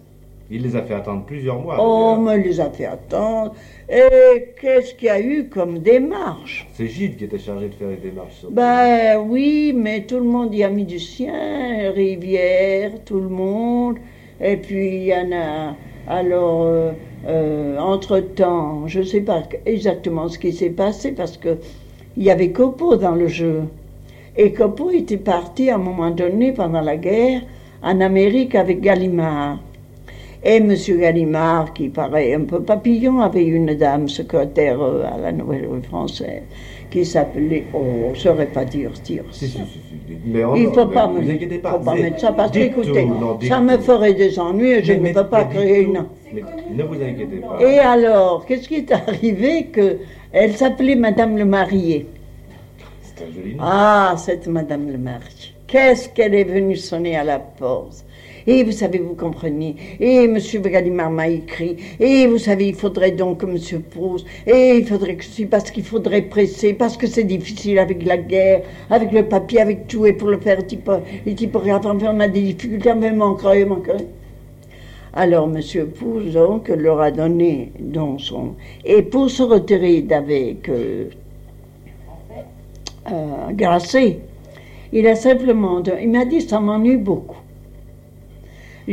Il 0.50 0.62
les 0.62 0.76
a 0.76 0.82
fait 0.82 0.94
attendre 0.94 1.24
plusieurs 1.24 1.58
mois. 1.58 1.78
Oh, 1.80 2.18
mais 2.18 2.36
il 2.36 2.42
les 2.42 2.60
a 2.60 2.68
fait 2.68 2.84
attendre. 2.84 3.54
Et 3.94 4.54
qu'est-ce 4.58 4.94
qu'il 4.94 5.08
y 5.08 5.10
a 5.10 5.20
eu 5.20 5.50
comme 5.50 5.80
démarche 5.80 6.66
C'est 6.72 6.86
Gilles 6.86 7.14
qui 7.14 7.24
était 7.24 7.38
chargé 7.38 7.68
de 7.68 7.74
faire 7.74 7.88
les 7.88 7.96
démarches. 7.96 8.46
Ben 8.50 9.18
oui, 9.18 9.74
mais 9.76 10.04
tout 10.04 10.16
le 10.16 10.24
monde 10.24 10.54
y 10.54 10.64
a 10.64 10.70
mis 10.70 10.86
du 10.86 10.98
sien. 10.98 11.92
Rivière, 11.94 12.92
tout 13.04 13.20
le 13.20 13.28
monde. 13.28 13.96
Et 14.40 14.56
puis 14.56 14.96
il 14.96 15.04
y 15.04 15.14
en 15.14 15.30
a. 15.32 15.76
Alors, 16.08 16.62
euh, 16.62 16.92
euh, 17.26 17.78
entre-temps, 17.78 18.88
je 18.88 19.00
ne 19.00 19.04
sais 19.04 19.20
pas 19.20 19.42
exactement 19.66 20.26
ce 20.28 20.38
qui 20.38 20.54
s'est 20.54 20.70
passé 20.70 21.12
parce 21.12 21.36
que 21.36 21.58
il 22.16 22.22
y 22.22 22.30
avait 22.30 22.50
Copo 22.50 22.96
dans 22.96 23.14
le 23.14 23.28
jeu. 23.28 23.64
Et 24.38 24.54
Copo 24.54 24.90
était 24.90 25.18
parti 25.18 25.68
à 25.68 25.74
un 25.74 25.78
moment 25.78 26.10
donné 26.10 26.52
pendant 26.52 26.80
la 26.80 26.96
guerre 26.96 27.42
en 27.82 28.00
Amérique 28.00 28.54
avec 28.54 28.80
Gallimard. 28.80 29.58
Et 30.44 30.56
M. 30.56 30.74
Gallimard, 30.98 31.72
qui 31.72 31.88
paraît 31.88 32.34
un 32.34 32.40
peu 32.40 32.62
papillon, 32.62 33.20
avait 33.20 33.44
une 33.44 33.74
dame 33.74 34.08
secrétaire 34.08 34.80
euh, 34.80 35.04
à 35.04 35.18
la 35.18 35.32
Nouvelle 35.32 35.66
Rue 35.68 35.82
Française 35.82 36.42
qui 36.92 37.06
s'appelait, 37.06 37.64
oh, 37.72 38.10
je 38.12 38.18
ne 38.18 38.22
saurais 38.22 38.46
pas 38.46 38.66
dire, 38.66 38.90
dire 39.02 39.24
si, 39.30 39.48
si, 39.48 39.56
si, 39.56 39.60
mais 40.26 40.42
Il 40.56 40.68
ne 40.68 40.72
faut 40.72 40.86
pas, 40.86 41.08
me, 41.08 41.22
faut 41.22 41.78
pas 41.78 41.94
mettre 41.94 42.20
ça 42.20 42.32
parce 42.32 42.50
que, 42.52 42.58
écoutez, 42.58 43.08
ça 43.48 43.60
me 43.60 43.78
ferait 43.78 44.12
des 44.12 44.38
ennuis 44.38 44.72
et 44.72 44.84
je 44.84 44.92
ne 44.92 45.12
peux 45.12 45.26
pas 45.26 45.44
créer 45.44 45.84
une... 45.84 46.04
ne 46.70 46.82
vous 46.82 46.94
inquiétez 46.94 47.36
pas. 47.36 47.58
Et 47.62 47.78
alors, 47.78 48.44
qu'est-ce 48.44 48.68
qui 48.68 48.74
est 48.76 48.92
arrivé 48.92 49.68
que 49.72 49.96
Elle 50.32 50.54
s'appelait 50.54 50.96
Madame 50.96 51.38
le 51.38 51.46
Marié. 51.46 52.06
C'est 53.02 53.24
un 53.24 53.32
joli 53.32 53.54
nom. 53.54 53.62
Ah, 53.64 54.14
cette 54.18 54.46
Madame 54.46 54.90
le 54.90 54.98
Marié. 54.98 55.54
Qu'est-ce 55.66 56.10
qu'elle 56.10 56.34
est 56.34 56.44
venue 56.44 56.76
sonner 56.76 57.16
à 57.16 57.24
la 57.24 57.38
porte? 57.38 58.04
Et 58.46 58.64
vous 58.64 58.72
savez, 58.72 58.98
vous 58.98 59.14
comprenez. 59.14 59.76
Et 60.00 60.24
M. 60.24 60.38
Gallimard 60.64 61.10
m'a 61.10 61.28
écrit. 61.28 61.76
Et 62.00 62.26
vous 62.26 62.38
savez, 62.38 62.68
il 62.68 62.74
faudrait 62.74 63.12
donc 63.12 63.38
que 63.38 63.46
M. 63.46 63.82
Proust. 63.82 64.26
Et 64.46 64.78
il 64.78 64.86
faudrait 64.86 65.16
que 65.16 65.24
je 65.24 65.44
parce 65.44 65.70
qu'il 65.70 65.84
faudrait 65.84 66.22
presser, 66.22 66.74
parce 66.74 66.96
que 66.96 67.06
c'est 67.06 67.24
difficile 67.24 67.78
avec 67.78 68.04
la 68.04 68.16
guerre, 68.16 68.62
avec 68.90 69.12
le 69.12 69.24
papier, 69.24 69.60
avec 69.60 69.86
tout. 69.86 70.06
Et 70.06 70.12
pour 70.12 70.28
le 70.28 70.38
faire, 70.38 70.66
type, 70.66 70.90
les 71.26 71.34
typographes, 71.34 71.84
on 71.84 72.20
a 72.20 72.28
des 72.28 72.42
difficultés, 72.42 72.94
mais 72.94 73.12
manquerait, 73.12 73.64
manquerait. 73.64 74.06
Alors 75.14 75.46
M. 75.46 75.60
Proust, 75.94 76.32
donc, 76.32 76.68
leur 76.68 77.00
a 77.00 77.10
donné 77.10 77.72
donc 77.78 78.20
son. 78.20 78.54
Et 78.84 79.02
pour 79.02 79.30
se 79.30 79.42
retirer 79.42 80.00
d'avec 80.02 80.68
euh, 80.70 81.10
euh, 83.10 83.50
Grasset, 83.52 84.20
il 84.92 85.06
a 85.06 85.14
simplement. 85.14 85.82
Il 86.00 86.10
m'a 86.10 86.24
dit 86.24 86.40
ça 86.40 86.60
m'ennuie 86.60 86.96
beaucoup. 86.96 87.41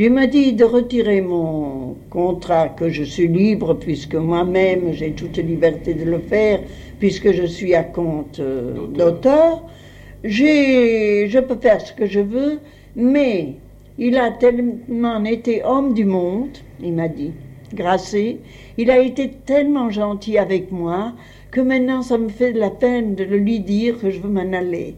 Il 0.02 0.14
m'a 0.14 0.28
dit 0.28 0.54
de 0.54 0.64
retirer 0.64 1.20
mon 1.20 1.97
contrat, 2.10 2.70
que 2.70 2.88
je 2.88 3.04
suis 3.04 3.28
libre, 3.28 3.74
puisque 3.74 4.16
moi-même 4.16 4.93
j'ai 4.93 5.12
toute 5.12 5.36
liberté 5.36 5.93
de 5.93 6.06
le 6.06 6.20
faire, 6.20 6.62
puisque 7.00 7.34
je 7.34 7.43
suis 7.43 7.76
à 7.76 7.84
compte 7.84 8.39
euh, 8.39 8.88
d'auteur. 8.88 9.62
Je 10.24 11.39
peux 11.41 11.58
faire 11.58 11.82
ce 11.82 11.91
que 11.91 12.06
je 12.06 12.22
veux, 12.22 12.62
mais 12.95 13.56
il 13.97 14.18
a 14.18 14.32
tellement 14.32 15.22
été 15.26 15.66
homme 15.66 15.93
du 15.93 16.06
monde, 16.06 16.58
il 16.82 16.93
m'a 16.93 17.10
dit, 17.10 17.34
Gracé, 17.74 18.38
il 18.78 18.89
a 18.91 19.00
été 19.00 19.30
tellement 19.45 19.89
gentil 19.89 20.38
avec 20.38 20.72
moi 20.72 21.12
que 21.52 21.60
maintenant 21.60 22.04
ça 22.04 22.18
me 22.18 22.30
fait 22.30 22.54
de 22.54 22.60
la 22.60 22.70
peine 22.70 23.16
de 23.16 23.26
lui 23.26 23.60
dire 23.60 24.00
que 24.00 24.12
je 24.12 24.22
veux 24.22 24.30
m'en 24.30 24.54
aller. 24.54 24.95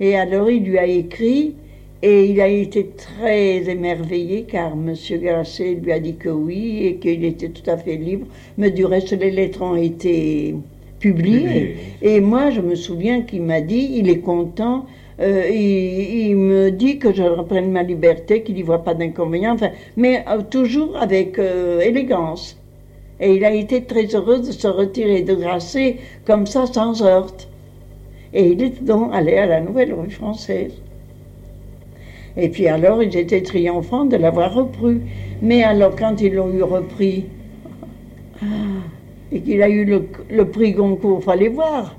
Et 0.00 0.16
alors 0.16 0.50
il 0.50 0.64
lui 0.64 0.78
a 0.78 0.86
écrit 0.86 1.54
Et 2.02 2.26
il 2.26 2.40
a 2.40 2.48
été 2.48 2.88
très 2.88 3.68
émerveillé 3.68 4.42
car 4.42 4.72
M. 4.72 4.94
Grasset 5.22 5.74
lui 5.82 5.92
a 5.92 5.98
dit 6.00 6.16
que 6.16 6.28
oui 6.28 6.86
et 6.86 6.96
qu'il 6.96 7.24
était 7.24 7.48
tout 7.48 7.68
à 7.70 7.76
fait 7.78 7.96
libre. 7.96 8.26
Mais 8.58 8.70
du 8.70 8.84
reste, 8.84 9.12
les 9.12 9.30
lettres 9.30 9.62
ont 9.62 9.76
été 9.76 10.54
publiées. 10.98 11.76
Et 12.02 12.20
moi, 12.20 12.50
je 12.50 12.60
me 12.60 12.74
souviens 12.74 13.22
qu'il 13.22 13.42
m'a 13.42 13.60
dit, 13.60 13.96
il 13.96 14.08
est 14.08 14.20
content. 14.20 14.86
Euh, 15.20 15.48
il, 15.48 16.36
me 16.36 16.70
dit 16.70 16.98
que 16.98 17.12
je 17.12 17.22
reprenne 17.22 17.70
ma 17.70 17.82
liberté, 17.82 18.42
qu'il 18.42 18.56
n'y 18.56 18.62
voit 18.62 18.82
pas 18.82 18.94
d'inconvénient, 18.94 19.54
enfin, 19.54 19.70
mais 19.96 20.24
euh, 20.28 20.40
toujours 20.42 20.96
avec 20.96 21.38
euh, 21.38 21.80
élégance. 21.80 22.58
Et 23.20 23.34
il 23.36 23.44
a 23.44 23.52
été 23.52 23.84
très 23.84 24.06
heureux 24.06 24.40
de 24.40 24.50
se 24.50 24.66
retirer 24.66 25.22
de 25.22 25.34
Grasset 25.34 25.98
comme 26.26 26.46
ça, 26.46 26.66
sans 26.66 27.02
heurte. 27.02 27.48
Et 28.32 28.48
il 28.48 28.62
est 28.62 28.82
donc 28.82 29.10
allé 29.14 29.36
à 29.36 29.46
la 29.46 29.60
Nouvelle 29.60 29.94
Rue 29.94 30.10
Française. 30.10 30.72
Et 32.36 32.48
puis 32.48 32.68
alors, 32.68 33.02
ils 33.02 33.16
étaient 33.16 33.42
triomphants 33.42 34.04
de 34.04 34.16
l'avoir 34.16 34.54
repris. 34.54 35.00
Mais 35.40 35.62
alors, 35.62 35.94
quand 35.96 36.20
ils 36.20 36.34
l'ont 36.34 36.52
eu 36.52 36.62
repris, 36.62 37.26
ah, 38.42 38.46
et 39.32 39.40
qu'il 39.40 39.62
a 39.62 39.68
eu 39.68 39.84
le, 39.84 40.44
prix 40.44 40.72
Goncourt, 40.72 41.18
il 41.20 41.24
fallait 41.24 41.48
voir 41.48 41.96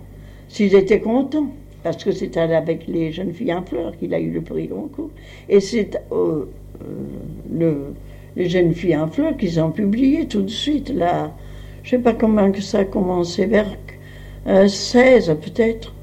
s'ils 0.47 0.75
étaient 0.75 0.99
contents. 0.99 1.47
Parce 1.83 2.03
que 2.03 2.11
c'est 2.11 2.35
avec 2.37 2.87
les 2.87 3.11
jeunes 3.11 3.31
filles 3.31 3.53
en 3.53 3.61
fleurs 3.61 3.95
qu'il 3.97 4.13
a 4.13 4.19
eu 4.19 4.31
le 4.31 4.41
prix 4.41 4.67
Goncourt. 4.67 5.11
Et 5.47 5.59
c'est 5.59 5.95
euh, 6.11 6.15
euh, 6.15 6.45
le, 7.53 7.93
les 8.35 8.49
jeunes 8.49 8.73
filles 8.73 8.97
en 8.97 9.07
fleurs 9.07 9.37
qu'ils 9.37 9.59
ont 9.59 9.71
publié 9.71 10.27
tout 10.27 10.41
de 10.41 10.49
suite, 10.49 10.89
là. 10.89 11.31
Je 11.83 11.95
ne 11.95 11.99
sais 11.99 12.03
pas 12.03 12.13
comment 12.13 12.51
que 12.51 12.61
ça 12.61 12.79
a 12.79 12.85
commencé, 12.85 13.45
vers 13.45 13.77
16 14.67 15.29
euh, 15.29 15.35
peut-être. 15.35 15.93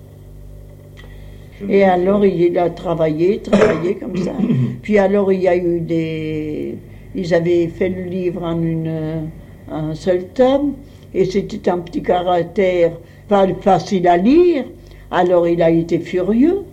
Et 1.68 1.84
alors, 1.84 2.24
il 2.24 2.58
a 2.58 2.70
travaillé, 2.70 3.38
travaillé 3.38 3.94
comme 3.96 4.16
ça. 4.16 4.32
Puis 4.82 4.98
alors, 4.98 5.32
il 5.32 5.42
y 5.42 5.48
a 5.48 5.56
eu 5.56 5.80
des... 5.80 6.76
Ils 7.14 7.34
avaient 7.34 7.68
fait 7.68 7.88
le 7.90 8.04
livre 8.04 8.42
en 8.42 8.60
une, 8.62 9.28
un 9.70 9.94
seul 9.94 10.24
tome, 10.34 10.72
et 11.14 11.24
c'était 11.26 11.70
un 11.70 11.78
petit 11.78 12.02
caractère 12.02 12.92
pas 13.28 13.46
facile 13.60 14.08
à 14.08 14.16
lire. 14.16 14.64
Alors, 15.10 15.46
il 15.46 15.62
a 15.62 15.70
été 15.70 15.98
furieux. 15.98 16.64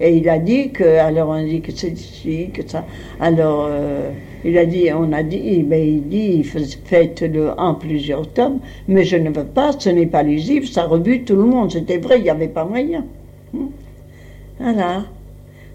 Et 0.00 0.16
il 0.16 0.28
a 0.30 0.38
dit 0.38 0.70
que, 0.70 0.82
alors 0.82 1.28
on 1.28 1.44
dit 1.44 1.60
que 1.60 1.72
c'est 1.72 1.90
ici, 1.90 2.48
que 2.54 2.66
ça. 2.66 2.86
Alors, 3.20 3.66
euh, 3.68 4.10
il 4.46 4.56
a 4.56 4.64
dit, 4.64 4.88
on 4.94 5.12
a 5.12 5.22
dit, 5.22 5.62
ben, 5.62 5.78
il 5.78 6.08
dit, 6.08 6.42
faites-le 6.42 7.50
en 7.58 7.74
plusieurs 7.74 8.26
tomes, 8.32 8.60
mais 8.88 9.04
je 9.04 9.16
ne 9.16 9.28
veux 9.28 9.44
pas, 9.44 9.72
ce 9.78 9.90
n'est 9.90 10.06
pas 10.06 10.22
lisible, 10.22 10.66
ça 10.66 10.84
rebute 10.84 11.26
tout 11.26 11.36
le 11.36 11.44
monde. 11.44 11.70
C'était 11.70 11.98
vrai, 11.98 12.18
il 12.18 12.22
n'y 12.22 12.30
avait 12.30 12.48
pas 12.48 12.64
moyen. 12.64 13.04
Hmm. 13.52 13.66
Voilà. 14.60 15.04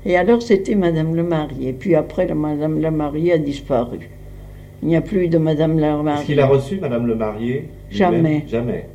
Et 0.05 0.15
alors 0.15 0.41
c'était 0.41 0.75
Madame 0.75 1.15
le 1.15 1.23
Marié. 1.23 1.73
Puis 1.73 1.95
après, 1.95 2.31
Madame 2.33 2.79
le 2.79 2.91
Marié 2.91 3.33
a 3.33 3.37
disparu. 3.37 4.09
Il 4.81 4.89
n'y 4.89 4.95
a 4.95 5.01
plus 5.01 5.27
de 5.27 5.37
Madame 5.37 5.79
le 5.79 6.03
Marié. 6.03 6.19
Est-ce 6.19 6.25
qu'il 6.27 6.39
a 6.39 6.45
reçu 6.45 6.77
Madame 6.79 7.07
le 7.07 7.15
Marié 7.15 7.69
Jamais. 7.89 8.43
Jamais. 8.47 8.87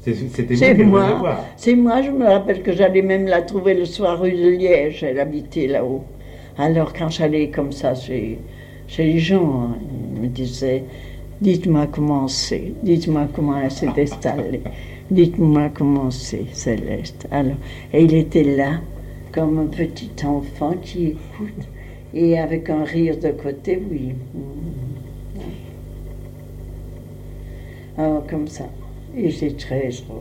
C'était 0.00 0.84
moi. 0.84 1.44
C'est 1.56 1.76
moi, 1.76 2.02
je 2.02 2.10
me 2.10 2.24
rappelle 2.24 2.62
que 2.62 2.72
j'allais 2.72 3.02
même 3.02 3.26
la 3.26 3.42
trouver 3.42 3.74
le 3.74 3.84
soir 3.84 4.20
rue 4.20 4.32
de 4.32 4.48
Liège. 4.48 5.02
Elle 5.02 5.20
habitait 5.20 5.68
là-haut. 5.68 6.04
Alors 6.58 6.92
quand 6.92 7.08
j'allais 7.08 7.48
comme 7.48 7.72
ça 7.72 7.94
chez, 7.94 8.38
chez 8.88 9.04
les 9.04 9.18
gens, 9.18 9.70
hein, 9.70 9.76
ils 10.14 10.22
me 10.22 10.26
disaient 10.26 10.84
Dites-moi 11.42 11.88
comment 11.90 12.28
c'est, 12.28 12.72
dites-moi 12.84 13.26
comment 13.34 13.58
elle 13.58 13.70
s'est 13.72 13.88
installée, 14.00 14.60
dites-moi 15.10 15.70
comment 15.74 16.08
c'est, 16.12 16.46
Céleste. 16.52 17.26
Alors, 17.32 17.56
et 17.92 18.04
il 18.04 18.14
était 18.14 18.44
là, 18.44 18.74
comme 19.32 19.58
un 19.58 19.66
petit 19.66 20.10
enfant 20.24 20.74
qui 20.82 21.08
écoute 21.08 21.68
et 22.14 22.38
avec 22.38 22.68
un 22.68 22.84
rire 22.84 23.16
de 23.16 23.30
côté, 23.30 23.80
oui. 23.90 24.12
Alors, 27.96 28.26
comme 28.26 28.46
ça. 28.46 28.64
Et 29.16 29.30
c'est 29.30 29.56
très 29.56 29.88
drôle. 30.06 30.18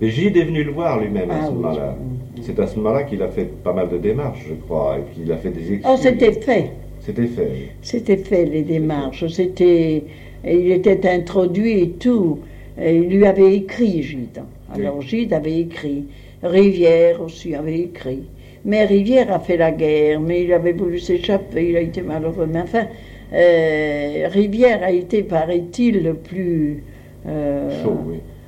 Mais 0.00 0.10
Gide 0.10 0.36
est 0.36 0.44
venu 0.44 0.62
le 0.62 0.72
voir 0.72 1.00
lui-même 1.00 1.30
à 1.30 1.40
ah 1.42 1.46
ce 1.46 1.52
moment-là. 1.52 1.96
C'est 2.42 2.58
à 2.58 2.66
ce 2.66 2.76
moment-là 2.76 3.04
qu'il 3.04 3.22
a 3.22 3.28
fait 3.28 3.46
pas 3.62 3.72
mal 3.72 3.88
de 3.88 3.96
démarches, 3.96 4.44
je 4.48 4.54
crois, 4.54 4.98
et 4.98 5.14
qu'il 5.14 5.30
a 5.32 5.36
fait 5.36 5.50
des 5.50 5.72
excuses. 5.72 5.86
Oh, 5.88 5.96
c'était 5.98 6.32
fait. 6.32 6.72
C'était 7.00 7.26
fait. 7.26 7.50
C'était 7.82 8.16
fait, 8.16 8.44
les 8.44 8.62
démarches. 8.62 9.26
C'était, 9.28 10.04
il 10.44 10.70
était 10.72 11.08
introduit 11.08 11.80
et 11.80 11.90
tout. 11.90 12.40
il 12.78 13.08
lui 13.08 13.26
avait 13.26 13.56
écrit, 13.56 14.02
Gide. 14.02 14.42
Alors, 14.74 15.00
Gide 15.00 15.32
avait 15.32 15.60
écrit. 15.60 16.04
Rivière 16.42 17.20
aussi 17.22 17.54
avait 17.54 17.80
écrit. 17.80 18.24
Mais 18.64 18.84
Rivière 18.84 19.32
a 19.32 19.38
fait 19.38 19.56
la 19.56 19.70
guerre, 19.70 20.20
mais 20.20 20.44
il 20.44 20.52
avait 20.52 20.72
voulu 20.72 20.98
s'échapper, 20.98 21.70
il 21.70 21.76
a 21.76 21.80
été 21.80 22.02
malheureux. 22.02 22.48
Mais 22.52 22.60
enfin, 22.60 22.86
euh, 23.32 24.28
Rivière 24.28 24.82
a 24.82 24.90
été, 24.90 25.22
paraît-il, 25.22 26.02
le 26.02 26.14
plus 26.14 26.82
euh, 27.26 27.70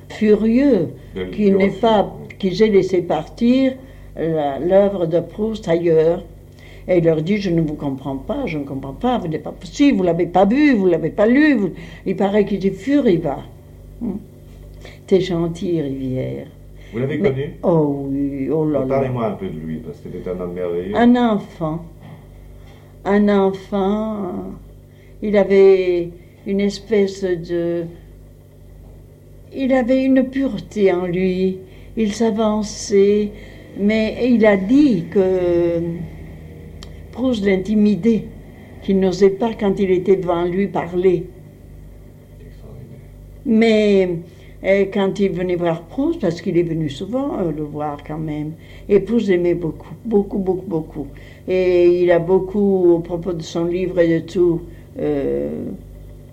furieux 0.09 0.89
qui 1.31 1.51
n'ait 1.51 1.69
pas, 1.69 2.13
qu'ils 2.37 2.61
aient 2.61 2.67
laissé 2.67 3.01
partir 3.01 3.73
l'œuvre 4.17 5.05
de 5.05 5.19
Proust 5.19 5.67
ailleurs. 5.67 6.23
Et 6.87 6.97
il 6.97 7.03
leur 7.05 7.21
dit, 7.21 7.37
je 7.37 7.49
ne 7.51 7.61
vous 7.61 7.75
comprends 7.75 8.17
pas, 8.17 8.45
je 8.45 8.57
ne 8.57 8.63
comprends 8.63 8.93
pas, 8.93 9.19
vous 9.19 9.27
n'êtes 9.27 9.43
pas 9.43 9.51
possible, 9.51 9.99
vous 9.99 10.03
l'avez 10.03 10.25
pas 10.25 10.45
vu, 10.45 10.73
vous 10.73 10.87
l'avez 10.87 11.11
pas 11.11 11.27
lu. 11.27 11.73
Il 12.05 12.15
paraît 12.15 12.45
qu'il 12.45 12.57
était 12.57 12.71
furieux. 12.71 13.21
Hum. 14.01 14.19
T'es 15.07 15.21
gentil, 15.21 15.81
Rivière. 15.81 16.47
Vous 16.91 16.99
l'avez 16.99 17.19
connu 17.19 17.53
Oh 17.63 18.07
oui, 18.09 18.49
oh 18.49 18.65
là 18.65 18.79
là. 18.79 18.85
Parlez-moi 18.85 19.27
un 19.27 19.31
peu 19.33 19.47
de 19.47 19.59
lui, 19.59 19.77
parce 19.77 19.99
que 19.99 20.09
c'était 20.11 20.29
un 20.29 20.39
homme 20.39 20.53
merveilleux. 20.53 20.95
Un 20.95 21.15
enfant. 21.15 21.85
Un 23.05 23.29
enfant. 23.29 24.33
Il 25.21 25.37
avait 25.37 26.09
une 26.47 26.59
espèce 26.59 27.23
de. 27.23 27.83
Il 29.53 29.73
avait 29.73 30.03
une 30.03 30.23
pureté 30.23 30.91
en 30.91 31.05
lui. 31.05 31.59
Il 31.97 32.13
s'avançait, 32.13 33.31
mais 33.77 34.29
il 34.29 34.45
a 34.45 34.57
dit 34.57 35.05
que 35.11 35.81
Proust 37.11 37.45
l'intimidait, 37.45 38.25
qu'il 38.83 38.99
n'osait 38.99 39.31
pas 39.31 39.53
quand 39.53 39.79
il 39.79 39.91
était 39.91 40.15
devant 40.15 40.45
lui 40.45 40.67
parler. 40.67 41.25
Mais 43.45 44.09
et 44.61 44.89
quand 44.89 45.19
il 45.19 45.31
venait 45.31 45.55
voir 45.55 45.83
Proust, 45.83 46.19
parce 46.19 46.41
qu'il 46.41 46.57
est 46.57 46.63
venu 46.63 46.89
souvent 46.89 47.39
euh, 47.39 47.51
le 47.51 47.63
voir 47.63 48.03
quand 48.05 48.17
même, 48.17 48.53
et 48.89 48.99
Proust 48.99 49.29
aimait 49.29 49.53
beaucoup, 49.53 49.93
beaucoup, 50.03 50.37
beaucoup, 50.37 50.67
beaucoup. 50.67 51.07
Et 51.47 52.03
il 52.03 52.11
a 52.11 52.19
beaucoup, 52.19 52.93
au 52.93 52.99
propos 52.99 53.33
de 53.33 53.41
son 53.41 53.65
livre 53.65 53.99
et 53.99 54.19
de 54.19 54.25
tout, 54.25 54.61
euh, 54.99 55.63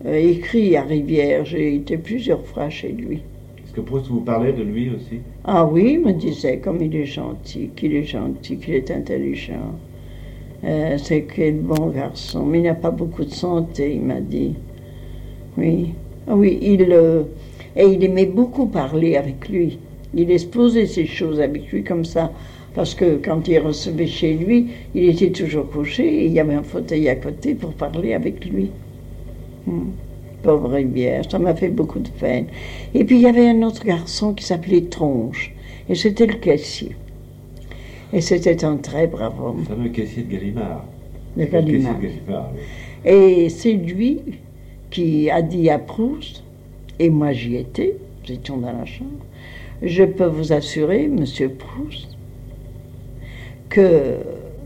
euh, 0.04 0.16
écrit 0.16 0.76
à 0.76 0.82
Rivière. 0.82 1.44
J'ai 1.44 1.76
été 1.76 1.96
plusieurs 1.98 2.44
fois 2.44 2.68
chez 2.68 2.88
lui. 2.88 3.22
Est-ce 3.64 3.72
que 3.72 3.80
Proust 3.80 4.08
vous 4.08 4.20
parlait 4.20 4.52
de 4.52 4.62
lui 4.62 4.90
aussi? 4.90 5.20
Ah 5.44 5.64
oui, 5.64 5.92
il 5.92 6.00
me 6.00 6.12
disait 6.12 6.58
comme 6.58 6.82
il 6.82 6.96
est 6.96 7.06
gentil, 7.06 7.70
qu'il 7.76 7.94
est 7.94 8.04
gentil, 8.04 8.56
qu'il 8.56 8.74
est 8.74 8.90
intelligent. 8.90 9.72
c'est 10.62 11.26
quel 11.32 11.60
bon 11.60 11.90
garçon, 11.90 12.44
mais 12.44 12.58
il 12.58 12.64
n'a 12.64 12.74
pas 12.74 12.90
beaucoup 12.90 13.24
de 13.24 13.30
santé, 13.30 13.94
il 13.94 14.02
m'a 14.02 14.20
dit. 14.20 14.54
Oui, 15.56 15.92
ah 16.26 16.34
oui, 16.34 16.58
il 16.60 16.92
et 17.76 17.84
il 17.84 18.02
aimait 18.04 18.26
beaucoup 18.26 18.66
parler 18.66 19.16
avec 19.16 19.48
lui. 19.48 19.78
Il 20.14 20.30
exposait 20.30 20.86
ces 20.86 21.06
choses 21.06 21.40
avec 21.40 21.70
lui 21.70 21.84
comme 21.84 22.04
ça. 22.04 22.32
Parce 22.74 22.94
que 22.94 23.16
quand 23.24 23.48
il 23.48 23.58
recevait 23.58 24.06
chez 24.06 24.34
lui, 24.34 24.68
il 24.94 25.08
était 25.08 25.30
toujours 25.30 25.70
couché 25.70 26.04
et 26.04 26.26
il 26.26 26.32
y 26.32 26.40
avait 26.40 26.54
un 26.54 26.62
fauteuil 26.62 27.08
à 27.08 27.16
côté 27.16 27.54
pour 27.54 27.72
parler 27.72 28.12
avec 28.12 28.44
lui. 28.44 28.70
Hmm. 29.66 29.90
Pauvre 30.42 30.68
Rivière, 30.68 31.22
ça 31.28 31.38
m'a 31.38 31.54
fait 31.54 31.70
beaucoup 31.70 31.98
de 31.98 32.08
peine. 32.08 32.46
Et 32.94 33.04
puis 33.04 33.16
il 33.16 33.22
y 33.22 33.26
avait 33.26 33.48
un 33.48 33.62
autre 33.62 33.84
garçon 33.84 34.34
qui 34.34 34.44
s'appelait 34.44 34.82
Tronche, 34.82 35.54
et 35.88 35.94
c'était 35.94 36.26
le 36.26 36.34
caissier. 36.34 36.92
Et 38.12 38.20
c'était 38.20 38.64
un 38.64 38.76
très 38.76 39.06
brave 39.06 39.42
homme. 39.42 39.60
Le 39.60 39.64
fameux 39.64 39.88
caissier 39.88 40.22
de 40.22 40.32
Gallimard. 40.32 40.84
De 41.36 41.44
Gallimard. 41.44 41.98
Et 43.04 43.48
c'est 43.48 43.72
lui 43.72 44.20
qui 44.90 45.30
a 45.30 45.42
dit 45.42 45.68
à 45.70 45.78
Proust 45.78 46.44
et 46.98 47.10
moi 47.10 47.32
j'y 47.32 47.56
étais, 47.56 47.96
nous 48.24 48.34
étions 48.34 48.56
dans 48.58 48.72
la 48.72 48.84
chambre, 48.84 49.10
je 49.82 50.04
peux 50.04 50.26
vous 50.26 50.52
assurer, 50.52 51.08
monsieur 51.08 51.50
Proust, 51.50 52.16
que 53.68 53.80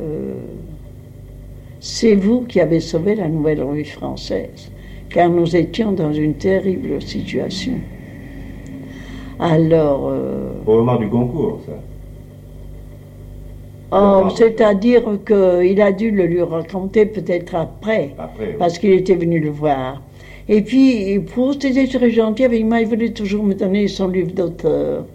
euh, 0.01 0.35
c'est 1.81 2.15
vous 2.15 2.43
qui 2.43 2.61
avez 2.61 2.81
sauvé 2.81 3.15
la 3.15 3.29
nouvelle 3.29 3.63
rue 3.63 3.85
française, 3.85 4.71
car 5.09 5.29
nous 5.29 5.57
étions 5.57 5.93
dans 5.93 6.13
une 6.13 6.35
terrible 6.35 7.03
situation. 7.03 7.75
Alors. 9.39 10.09
Euh, 10.11 10.53
Au 10.67 10.77
moment 10.77 10.97
du 10.97 11.09
concours, 11.09 11.61
ça. 11.67 11.73
Oh, 13.93 14.29
c'est-à-dire 14.37 15.03
qu'il 15.27 15.83
a 15.83 15.91
dû 15.91 16.13
le 16.13 16.27
lui 16.27 16.43
raconter 16.43 17.07
peut-être 17.07 17.57
après, 17.57 18.15
après 18.19 18.53
parce 18.57 18.79
qu'il 18.79 18.93
était 18.93 19.17
venu 19.17 19.41
le 19.41 19.51
voir. 19.51 20.01
Et 20.53 20.63
puis, 20.63 21.21
Proust 21.21 21.65
était 21.65 21.87
très 21.87 22.11
gentil 22.11 22.43
avec 22.43 22.65
moi, 22.65 22.81
il 22.81 22.89
voulait 22.89 23.11
toujours 23.11 23.45
me 23.45 23.55
donner 23.55 23.87
son 23.87 24.09
livre 24.09 24.33
d'auteur. 24.33 25.07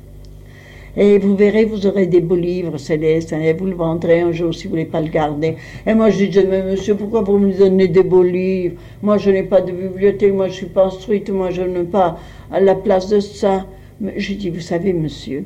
Et 0.96 1.18
vous 1.18 1.36
verrez, 1.36 1.66
vous 1.66 1.86
aurez 1.86 2.06
des 2.06 2.22
beaux 2.22 2.38
livres, 2.38 2.78
Céleste, 2.78 3.34
et 3.34 3.52
vous 3.52 3.66
le 3.66 3.76
vendrez 3.76 4.22
un 4.22 4.32
jour 4.32 4.56
si 4.56 4.64
vous 4.64 4.70
voulez 4.70 4.86
pas 4.86 5.02
le 5.02 5.10
garder. 5.10 5.58
Et 5.86 5.94
moi, 5.94 6.10
je 6.10 6.24
disais, 6.24 6.46
mais 6.50 6.64
monsieur, 6.64 6.96
pourquoi 6.96 7.20
vous 7.20 7.38
me 7.38 7.52
donnez 7.52 7.90
des 7.90 8.04
beaux 8.04 8.24
livres? 8.24 8.76
Moi, 9.04 9.18
je 9.18 9.30
n'ai 9.30 9.44
pas 9.44 9.60
de 9.60 9.74
bibliothèque, 9.74 10.34
moi, 10.34 10.48
je 10.48 10.54
suis 10.54 10.68
pas 10.68 10.86
instruite, 10.86 11.30
moi, 11.30 11.50
je 11.50 11.64
n'ai 11.64 11.84
pas 11.84 12.18
à 12.50 12.62
la 12.62 12.76
place 12.76 13.10
de 13.10 13.20
ça. 13.20 13.66
Mais 14.00 14.14
je 14.16 14.36
dis, 14.36 14.50
vous 14.50 14.62
savez, 14.62 14.94
monsieur, 14.94 15.44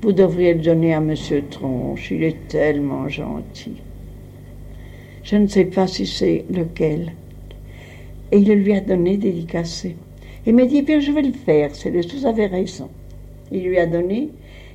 vous 0.00 0.12
devriez 0.12 0.54
le 0.54 0.60
donner 0.60 0.94
à 0.94 1.00
monsieur 1.00 1.44
Tronche, 1.50 2.10
il 2.10 2.24
est 2.24 2.48
tellement 2.48 3.06
gentil. 3.10 3.82
Je 5.24 5.36
ne 5.36 5.46
sais 5.46 5.66
pas 5.66 5.86
si 5.86 6.06
c'est 6.06 6.46
lequel. 6.50 7.12
Et 8.32 8.38
il 8.38 8.52
lui 8.52 8.72
a 8.74 8.80
donné 8.80 9.16
dédicacé. 9.16 9.96
Il 10.46 10.54
m'a 10.54 10.64
dit, 10.64 10.82
bien, 10.82 11.00
je 11.00 11.12
vais 11.12 11.22
le 11.22 11.32
faire, 11.32 11.74
c'est 11.74 11.90
le 11.90 12.00
vous 12.02 12.26
avez 12.26 12.46
raison. 12.46 12.88
Il 13.50 13.64
lui 13.64 13.78
a 13.78 13.86
donné, 13.86 14.30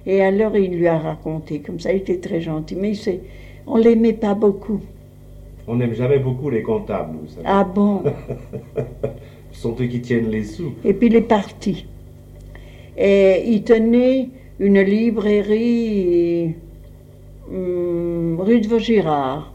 et 0.05 0.21
alors 0.21 0.55
il 0.57 0.71
lui 0.71 0.87
a 0.87 0.97
raconté, 0.97 1.59
comme 1.59 1.79
ça, 1.79 1.91
il 1.91 1.97
était 1.97 2.17
très 2.17 2.41
gentil. 2.41 2.75
Mais 2.75 2.93
on 3.67 3.77
ne 3.77 3.83
l'aimait 3.83 4.13
pas 4.13 4.33
beaucoup. 4.33 4.81
On 5.67 5.75
n'aime 5.75 5.93
jamais 5.93 6.19
beaucoup 6.19 6.49
les 6.49 6.63
comptables, 6.63 7.17
vous 7.21 7.27
savez. 7.27 7.45
Ah 7.45 7.63
bon? 7.63 8.03
Ce 9.51 9.61
sont 9.61 9.75
eux 9.79 9.85
qui 9.85 10.01
tiennent 10.01 10.29
les 10.29 10.43
sous. 10.43 10.73
Et 10.83 10.93
puis 10.93 11.07
il 11.07 11.15
est 11.15 11.21
parti. 11.21 11.85
Et 12.97 13.43
il 13.45 13.63
tenait 13.63 14.29
une 14.59 14.81
librairie 14.81 16.55
hum, 17.51 18.37
rue 18.39 18.61
de 18.61 18.67
Vaugirard. 18.67 19.53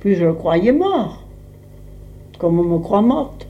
Puis 0.00 0.14
je 0.14 0.24
le 0.24 0.32
croyais 0.32 0.72
mort. 0.72 1.19
Comme 2.40 2.58
on 2.58 2.64
me 2.64 2.78
croit 2.78 3.02
morte. 3.02 3.46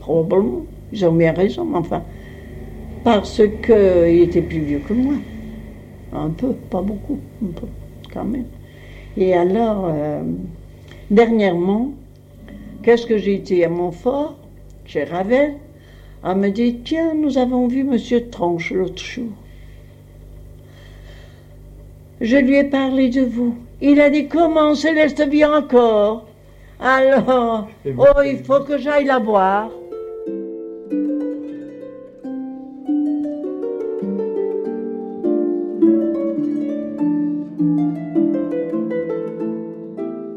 Probablement. 0.00 0.64
Ils 0.92 1.04
ont 1.04 1.12
bien 1.12 1.32
raison, 1.32 1.64
mais 1.64 1.78
enfin. 1.78 2.02
Parce 3.04 3.42
qu'il 3.62 4.22
était 4.22 4.42
plus 4.42 4.60
vieux 4.60 4.80
que 4.80 4.94
moi. 4.94 5.14
Un 6.12 6.30
peu, 6.30 6.52
pas 6.70 6.80
beaucoup, 6.80 7.18
un 7.44 7.52
peu, 7.52 7.66
quand 8.12 8.24
même. 8.24 8.46
Et 9.16 9.34
alors, 9.34 9.86
euh, 9.88 10.22
dernièrement, 11.10 11.92
qu'est-ce 12.82 13.06
que 13.06 13.18
j'ai 13.18 13.34
été 13.34 13.64
à 13.64 13.68
Montfort, 13.68 14.36
chez 14.86 15.04
Ravel, 15.04 15.54
à 16.22 16.34
me 16.34 16.48
dire 16.48 16.74
Tiens, 16.84 17.14
nous 17.14 17.36
avons 17.36 17.66
vu 17.68 17.84
Monsieur 17.84 18.28
Tranche 18.30 18.72
l'autre 18.72 19.02
jour. 19.02 19.32
Je 22.20 22.36
lui 22.36 22.56
ai 22.56 22.64
parlé 22.64 23.10
de 23.10 23.22
vous. 23.22 23.54
Il 23.82 24.00
a 24.00 24.08
dit 24.08 24.28
Comment 24.28 24.74
Céleste 24.74 25.28
vit 25.28 25.44
encore? 25.44 26.26
Alors, 26.86 27.66
oh, 27.86 28.20
il 28.26 28.44
faut 28.44 28.60
que 28.60 28.76
j'aille 28.76 29.06
la 29.06 29.18
voir. 29.18 29.70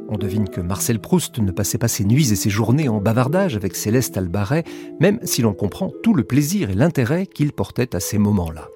On 0.08 0.18
devine 0.18 0.48
que 0.48 0.62
Marcel 0.62 1.00
Proust 1.02 1.40
ne 1.40 1.52
passait 1.52 1.78
pas 1.78 1.90
ses 1.90 2.06
nuits 2.06 2.32
et 2.32 2.38
ses 2.38 2.50
journées 2.50 2.88
en 2.88 3.02
bavardage 3.02 3.58
avec 3.58 3.76
Céleste 3.76 4.16
Albaret, 4.16 4.64
même 5.02 5.20
si 5.24 5.42
l'on 5.42 5.54
comprend 5.54 5.92
tout 6.02 6.14
le 6.14 6.24
plaisir 6.24 6.70
et 6.70 6.76
l'intérêt 6.76 7.26
qu'il 7.26 7.52
portait 7.52 7.94
à 7.94 8.00
ces 8.00 8.18
moments-là. 8.18 8.70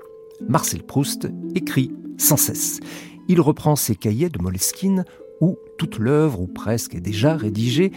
Marcel 0.50 0.84
Proust 0.84 1.30
écrit 1.56 1.94
sans 2.18 2.36
cesse. 2.36 2.82
Il 3.30 3.40
reprend 3.40 3.78
ses 3.78 3.96
cahiers 3.96 4.28
de 4.28 4.42
Moleskine 4.42 5.06
où 5.42 5.58
toute 5.78 5.98
l'œuvre 5.98 6.40
ou 6.40 6.48
presque 6.48 6.96
est 6.96 7.02
déjà 7.02 7.36
rédigée, 7.36 7.92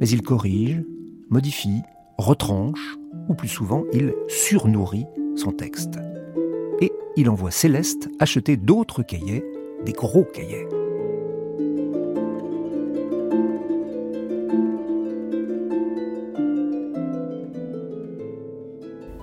mais 0.00 0.08
il 0.08 0.22
corrige, 0.22 0.82
modifie, 1.30 1.82
retranche, 2.18 2.98
ou 3.28 3.34
plus 3.34 3.48
souvent 3.48 3.84
il 3.92 4.12
surnourrit 4.26 5.06
son 5.36 5.52
texte. 5.52 5.98
Et 6.80 6.92
il 7.16 7.30
envoie 7.30 7.50
Céleste 7.50 8.08
acheter 8.18 8.56
d'autres 8.56 9.02
cahiers, 9.02 9.44
des 9.86 9.92
gros 9.92 10.24
cahiers. 10.24 10.66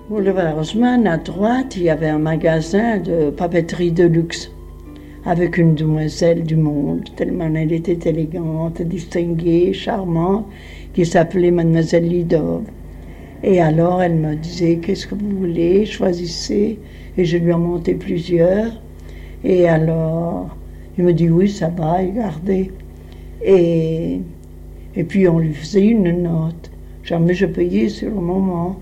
Boulevard 0.08 0.56
Haussmann, 0.56 1.06
à 1.06 1.18
droite, 1.18 1.76
il 1.76 1.82
y 1.82 1.90
avait 1.90 2.08
un 2.08 2.18
magasin 2.18 2.98
de 2.98 3.28
papeterie 3.30 3.92
de 3.92 4.04
luxe 4.04 4.50
avec 5.26 5.58
une 5.58 5.74
demoiselle 5.74 6.44
du 6.44 6.54
monde, 6.54 7.02
tellement 7.16 7.52
elle 7.52 7.72
était 7.72 8.08
élégante, 8.08 8.80
distinguée, 8.80 9.72
charmante, 9.72 10.46
qui 10.94 11.04
s'appelait 11.04 11.50
Mademoiselle 11.50 12.08
Lidov. 12.08 12.62
Et 13.42 13.60
alors 13.60 14.02
elle 14.02 14.14
me 14.14 14.36
disait 14.36 14.76
Qu'est-ce 14.76 15.08
que 15.08 15.16
vous 15.16 15.36
voulez? 15.38 15.84
Choisissez. 15.84 16.78
Et 17.18 17.24
je 17.24 17.38
lui 17.38 17.50
ai 17.50 17.56
monté 17.56 17.94
plusieurs. 17.94 18.80
Et 19.42 19.68
alors 19.68 20.56
il 20.96 21.04
me 21.04 21.12
dit 21.12 21.28
Oui, 21.28 21.50
ça 21.50 21.68
va, 21.68 21.94
regardez. 21.94 22.70
Et, 23.44 24.20
et 24.94 25.04
puis 25.04 25.26
on 25.28 25.40
lui 25.40 25.54
faisait 25.54 25.86
une 25.86 26.22
note. 26.22 26.70
Jamais 27.02 27.34
je 27.34 27.46
payais 27.46 27.88
sur 27.88 28.10
le 28.10 28.20
moment. 28.20 28.78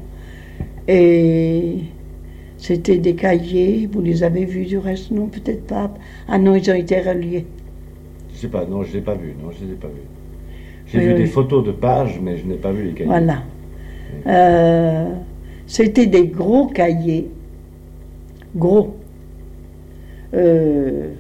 Et 0.89 1.79
c'était 2.65 2.97
des 2.97 3.15
cahiers, 3.15 3.87
vous 3.93 4.01
les 4.01 4.23
avez 4.23 4.47
vus 4.47 4.65
du 4.65 4.79
reste? 4.79 5.11
Non, 5.11 5.27
peut-être 5.27 5.67
pas. 5.67 5.91
Ah 6.27 6.39
non, 6.39 6.55
ils 6.55 6.71
ont 6.71 6.75
été 6.75 6.99
reliés. 6.99 7.45
Je 8.33 8.39
sais 8.39 8.49
pas, 8.49 8.65
non, 8.65 8.83
je 8.83 8.89
ne 8.89 8.93
les 8.95 8.99
ai 9.01 9.03
pas 9.03 9.15
vus, 9.15 9.35
non, 9.39 9.51
je 9.51 9.67
les 9.67 9.73
ai 9.73 9.77
pas 9.77 9.89
vus. 9.89 10.09
J'ai 10.87 11.01
vu 11.01 11.13
des 11.13 11.27
photos 11.27 11.63
de 11.63 11.73
pages, 11.73 12.19
mais 12.23 12.39
je 12.39 12.47
n'ai 12.47 12.55
pas 12.55 12.73
vu 12.73 12.85
les 12.85 12.93
cahiers. 12.93 13.05
Voilà. 13.05 13.43
Euh, 14.27 15.11
c'était 15.67 16.07
des 16.07 16.27
gros 16.27 16.69
cahiers, 16.69 17.29
gros. 18.57 18.97
Euh, 20.33 21.11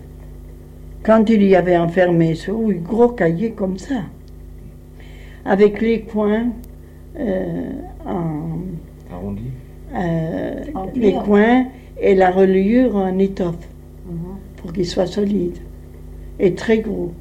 quand 1.03 1.29
il 1.29 1.43
y 1.43 1.55
avait 1.55 1.77
enfermé 1.77 2.37
sur 2.37 2.59
oui, 2.59 2.77
gros 2.77 3.09
cahiers 3.09 3.51
comme 3.51 3.77
ça, 3.77 4.05
avec 5.45 5.83
les 5.83 6.01
coins 6.01 6.47
euh, 7.19 7.71
en 8.07 8.61
arrondis 9.13 9.51
les 10.95 11.13
coins 11.25 11.67
et 12.01 12.15
la 12.15 12.31
reliure 12.31 12.97
en 12.97 13.19
étoffe 13.19 13.69
pour 14.57 14.73
qu'il 14.73 14.87
soit 14.87 15.07
solide 15.07 15.59
et 16.39 16.55
très 16.55 16.79
gros. 16.79 17.13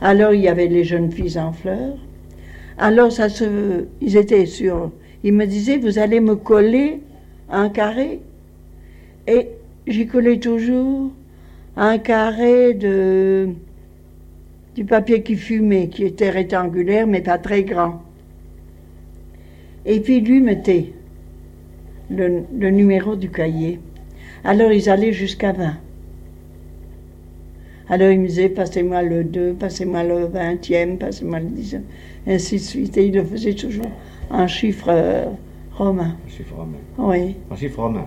Alors 0.00 0.32
il 0.34 0.40
y 0.42 0.48
avait 0.48 0.66
les 0.66 0.84
jeunes 0.84 1.10
filles 1.10 1.38
en 1.38 1.52
fleurs. 1.52 1.98
Alors 2.78 3.12
ça 3.12 3.28
se, 3.28 3.86
ils 4.00 4.16
étaient 4.16 4.46
sur, 4.46 4.90
ils 5.22 5.32
me 5.32 5.46
disaient 5.46 5.78
vous 5.78 5.98
allez 5.98 6.20
me 6.20 6.36
coller 6.36 7.00
un 7.50 7.68
carré 7.68 8.20
et 9.26 9.48
j'y 9.86 10.06
collais 10.06 10.38
toujours 10.38 11.10
un 11.76 11.98
carré 11.98 12.74
de 12.74 13.48
du 14.74 14.84
papier 14.84 15.22
qui 15.22 15.36
fumait, 15.36 15.88
qui 15.88 16.04
était 16.04 16.30
rectangulaire 16.30 17.06
mais 17.06 17.20
pas 17.20 17.38
très 17.38 17.62
grand. 17.62 18.02
Et 19.86 20.00
puis 20.00 20.20
lui 20.20 20.40
mettait 20.40 20.92
le, 22.14 22.70
numéro 22.70 23.16
du 23.16 23.30
cahier. 23.30 23.80
Alors 24.44 24.72
ils 24.72 24.88
allaient 24.88 25.12
jusqu'à 25.12 25.52
20. 25.52 25.76
Alors 27.88 28.10
ils 28.10 28.20
me 28.20 28.26
disaient, 28.26 28.48
passez-moi 28.48 29.02
le 29.02 29.24
2, 29.24 29.54
passez-moi 29.54 30.04
le 30.04 30.26
20e, 30.26 30.96
passez-moi 30.96 31.40
le 31.40 31.46
10e, 31.46 31.80
ainsi 32.26 32.56
de 32.56 32.60
suite. 32.60 32.96
Et 32.96 33.06
ils 33.06 33.14
le 33.14 33.24
faisaient 33.24 33.54
toujours 33.54 33.90
en 34.30 34.46
chiffre 34.46 34.88
euh, 34.88 35.26
romain. 35.72 36.16
En 36.26 36.30
chiffre 36.30 36.54
romain. 36.56 36.78
Oui. 36.98 37.36
En 37.50 37.56
chiffre 37.56 37.80
romain. 37.80 38.06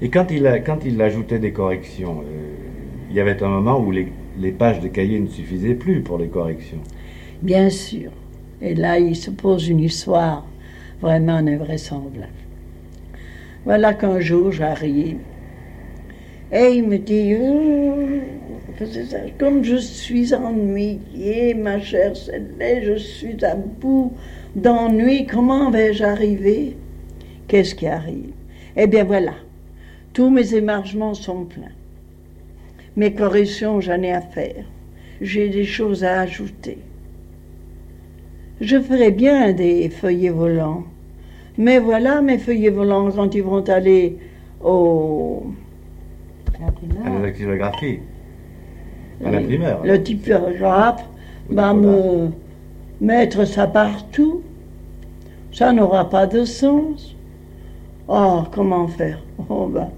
Et 0.00 0.08
quand 0.08 0.32
il, 0.32 0.46
a, 0.48 0.58
quand 0.58 0.78
il 0.84 1.00
ajoutait 1.00 1.38
des 1.38 1.52
corrections, 1.52 2.22
euh, 2.22 2.54
il 3.08 3.14
y 3.14 3.20
avait 3.20 3.40
un 3.40 3.48
moment 3.48 3.78
où 3.78 3.92
les, 3.92 4.08
les 4.36 4.50
pages 4.50 4.80
de 4.80 4.88
cahier 4.88 5.20
ne 5.20 5.28
suffisaient 5.28 5.74
plus 5.74 6.00
pour 6.00 6.18
les 6.18 6.26
corrections. 6.26 6.80
Bien 7.40 7.70
sûr. 7.70 8.10
Et 8.60 8.74
là, 8.74 8.98
il 8.98 9.14
se 9.14 9.30
pose 9.30 9.68
une 9.68 9.80
histoire 9.80 10.44
vraiment 11.02 11.38
invraisemblable. 11.38 12.32
Voilà 13.64 13.92
qu'un 13.92 14.20
jour 14.20 14.52
j'arrive 14.52 15.18
et 16.52 16.68
il 16.74 16.86
me 16.86 16.98
dit 16.98 17.34
Comme 19.38 19.64
je 19.64 19.76
suis 19.76 20.34
ennuyée, 20.34 21.54
ma 21.54 21.80
chère 21.80 22.16
Céleste, 22.16 22.84
je 22.84 22.96
suis 22.96 23.44
à 23.44 23.54
bout 23.54 24.12
d'ennui, 24.54 25.26
comment 25.26 25.70
vais-je 25.70 26.04
arriver? 26.04 26.76
Qu'est-ce 27.48 27.74
qui 27.74 27.86
arrive? 27.86 28.32
Eh 28.76 28.86
bien 28.86 29.04
voilà, 29.04 29.34
tous 30.12 30.30
mes 30.30 30.54
émargements 30.54 31.14
sont 31.14 31.44
pleins. 31.44 31.76
Mes 32.96 33.14
corrections, 33.14 33.80
j'en 33.80 34.02
ai 34.02 34.12
à 34.12 34.20
faire. 34.20 34.64
J'ai 35.22 35.48
des 35.48 35.64
choses 35.64 36.04
à 36.04 36.20
ajouter. 36.20 36.78
Je 38.62 38.80
ferai 38.80 39.10
bien 39.10 39.52
des 39.52 39.88
feuillets 39.88 40.30
volants. 40.30 40.84
Mais 41.58 41.80
voilà, 41.80 42.22
mes 42.22 42.38
feuillets 42.38 42.70
volants, 42.70 43.10
quand 43.10 43.34
ils 43.34 43.42
vont 43.42 43.68
aller 43.68 44.18
au... 44.62 45.42
À 47.04 47.18
la 47.20 47.32
typographie. 47.32 47.98
À 49.24 49.32
l'imprimeur. 49.32 49.84
Le 49.84 50.00
typographe 50.00 51.04
va 51.50 51.74
me 51.74 52.28
mettre 53.00 53.44
ça 53.46 53.66
partout. 53.66 54.42
Ça 55.50 55.72
n'aura 55.72 56.08
pas 56.08 56.28
de 56.28 56.44
sens. 56.44 57.16
Oh, 58.06 58.44
comment 58.52 58.86
faire? 58.86 59.20
Oh, 59.48 59.66
ben, 59.66 59.90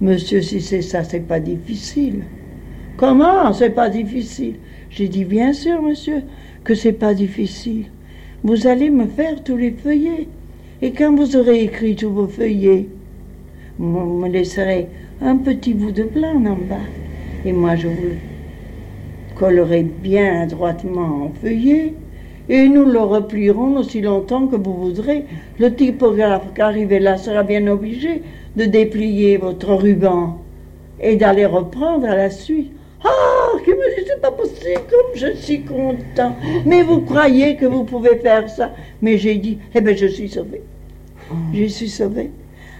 Monsieur, 0.00 0.40
si 0.40 0.60
c'est 0.60 0.82
ça, 0.82 1.02
c'est 1.02 1.26
pas 1.26 1.40
difficile. 1.40 2.22
Comment? 2.96 3.52
C'est 3.52 3.70
pas 3.70 3.88
difficile. 3.88 4.54
J'ai 4.88 5.08
dit, 5.08 5.24
bien 5.24 5.52
sûr, 5.52 5.82
monsieur, 5.82 6.22
que 6.62 6.76
c'est 6.76 6.92
pas 6.92 7.12
difficile. 7.12 7.86
Vous 8.44 8.66
allez 8.66 8.90
me 8.90 9.06
faire 9.06 9.42
tous 9.42 9.56
les 9.56 9.70
feuillets. 9.70 10.28
Et 10.82 10.92
quand 10.92 11.16
vous 11.16 11.34
aurez 11.34 11.62
écrit 11.62 11.96
tous 11.96 12.10
vos 12.10 12.26
feuillets, 12.26 12.88
vous 13.78 14.18
me 14.18 14.28
laisserez 14.28 14.86
un 15.22 15.36
petit 15.38 15.72
bout 15.72 15.92
de 15.92 16.02
blanc 16.02 16.36
en 16.36 16.56
bas. 16.56 16.84
Et 17.46 17.52
moi, 17.52 17.74
je 17.74 17.88
vous 17.88 18.02
le 18.02 19.38
collerai 19.38 19.82
bien 19.82 20.46
droitement 20.46 21.24
en 21.24 21.30
feuillet. 21.40 21.94
Et 22.50 22.68
nous 22.68 22.84
le 22.84 23.00
replierons 23.00 23.78
aussi 23.78 24.02
longtemps 24.02 24.46
que 24.46 24.56
vous 24.56 24.74
voudrez. 24.74 25.24
Le 25.58 25.74
typographe 25.74 26.52
qui 26.54 26.60
arrive 26.60 26.92
là 26.98 27.16
sera 27.16 27.44
bien 27.44 27.66
obligé 27.66 28.20
de 28.56 28.66
déplier 28.66 29.38
votre 29.38 29.72
ruban 29.72 30.38
et 31.00 31.16
d'aller 31.16 31.46
reprendre 31.46 32.06
à 32.06 32.14
la 32.14 32.28
suite. 32.28 32.72
Ah, 33.02 33.33
qui 33.64 33.70
me 33.70 33.96
dit, 33.96 34.04
c'est 34.06 34.20
pas 34.20 34.30
possible, 34.30 34.82
comme 34.90 35.14
je 35.14 35.34
suis 35.36 35.62
content. 35.62 36.36
Mais 36.66 36.82
vous 36.82 37.00
croyez 37.00 37.56
que 37.56 37.66
vous 37.66 37.84
pouvez 37.84 38.16
faire 38.16 38.48
ça 38.48 38.72
Mais 39.02 39.18
j'ai 39.18 39.36
dit, 39.36 39.58
eh 39.74 39.80
bien, 39.80 39.94
je 39.94 40.06
suis 40.06 40.28
sauvé. 40.28 40.62
Je 41.52 41.64
suis 41.64 41.88
sauvé. 41.88 42.30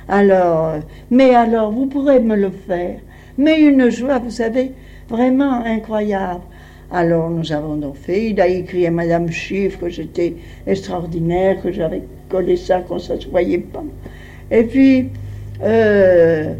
Alors, 0.09 0.75
mais 1.11 1.35
alors, 1.35 1.73
vous 1.73 1.87
pourrez 1.87 2.21
me 2.21 2.37
le 2.37 2.51
faire. 2.51 2.99
Mais 3.39 3.61
une 3.61 3.91
joie, 3.91 4.19
vous 4.19 4.31
savez, 4.31 4.73
vraiment 5.09 5.65
incroyable. 5.65 6.43
Alors, 6.93 7.31
nous 7.31 7.51
avons 7.53 7.77
donc 7.77 7.97
fait. 7.97 8.31
Il 8.31 8.41
a 8.41 8.47
écrit 8.47 8.87
à 8.87 8.91
Madame 8.91 9.31
Chiffre 9.31 9.81
que 9.81 9.89
j'étais 9.89 10.35
extraordinaire, 10.67 11.61
que 11.63 11.73
j'avais 11.73 12.03
collé 12.29 12.57
ça, 12.57 12.81
qu'on 12.81 12.97
ne 12.97 13.01
se 13.01 13.29
voyait 13.29 13.59
pas. 13.59 13.83
Et 14.51 14.65
puis, 14.65 15.09
euh, 15.63 16.55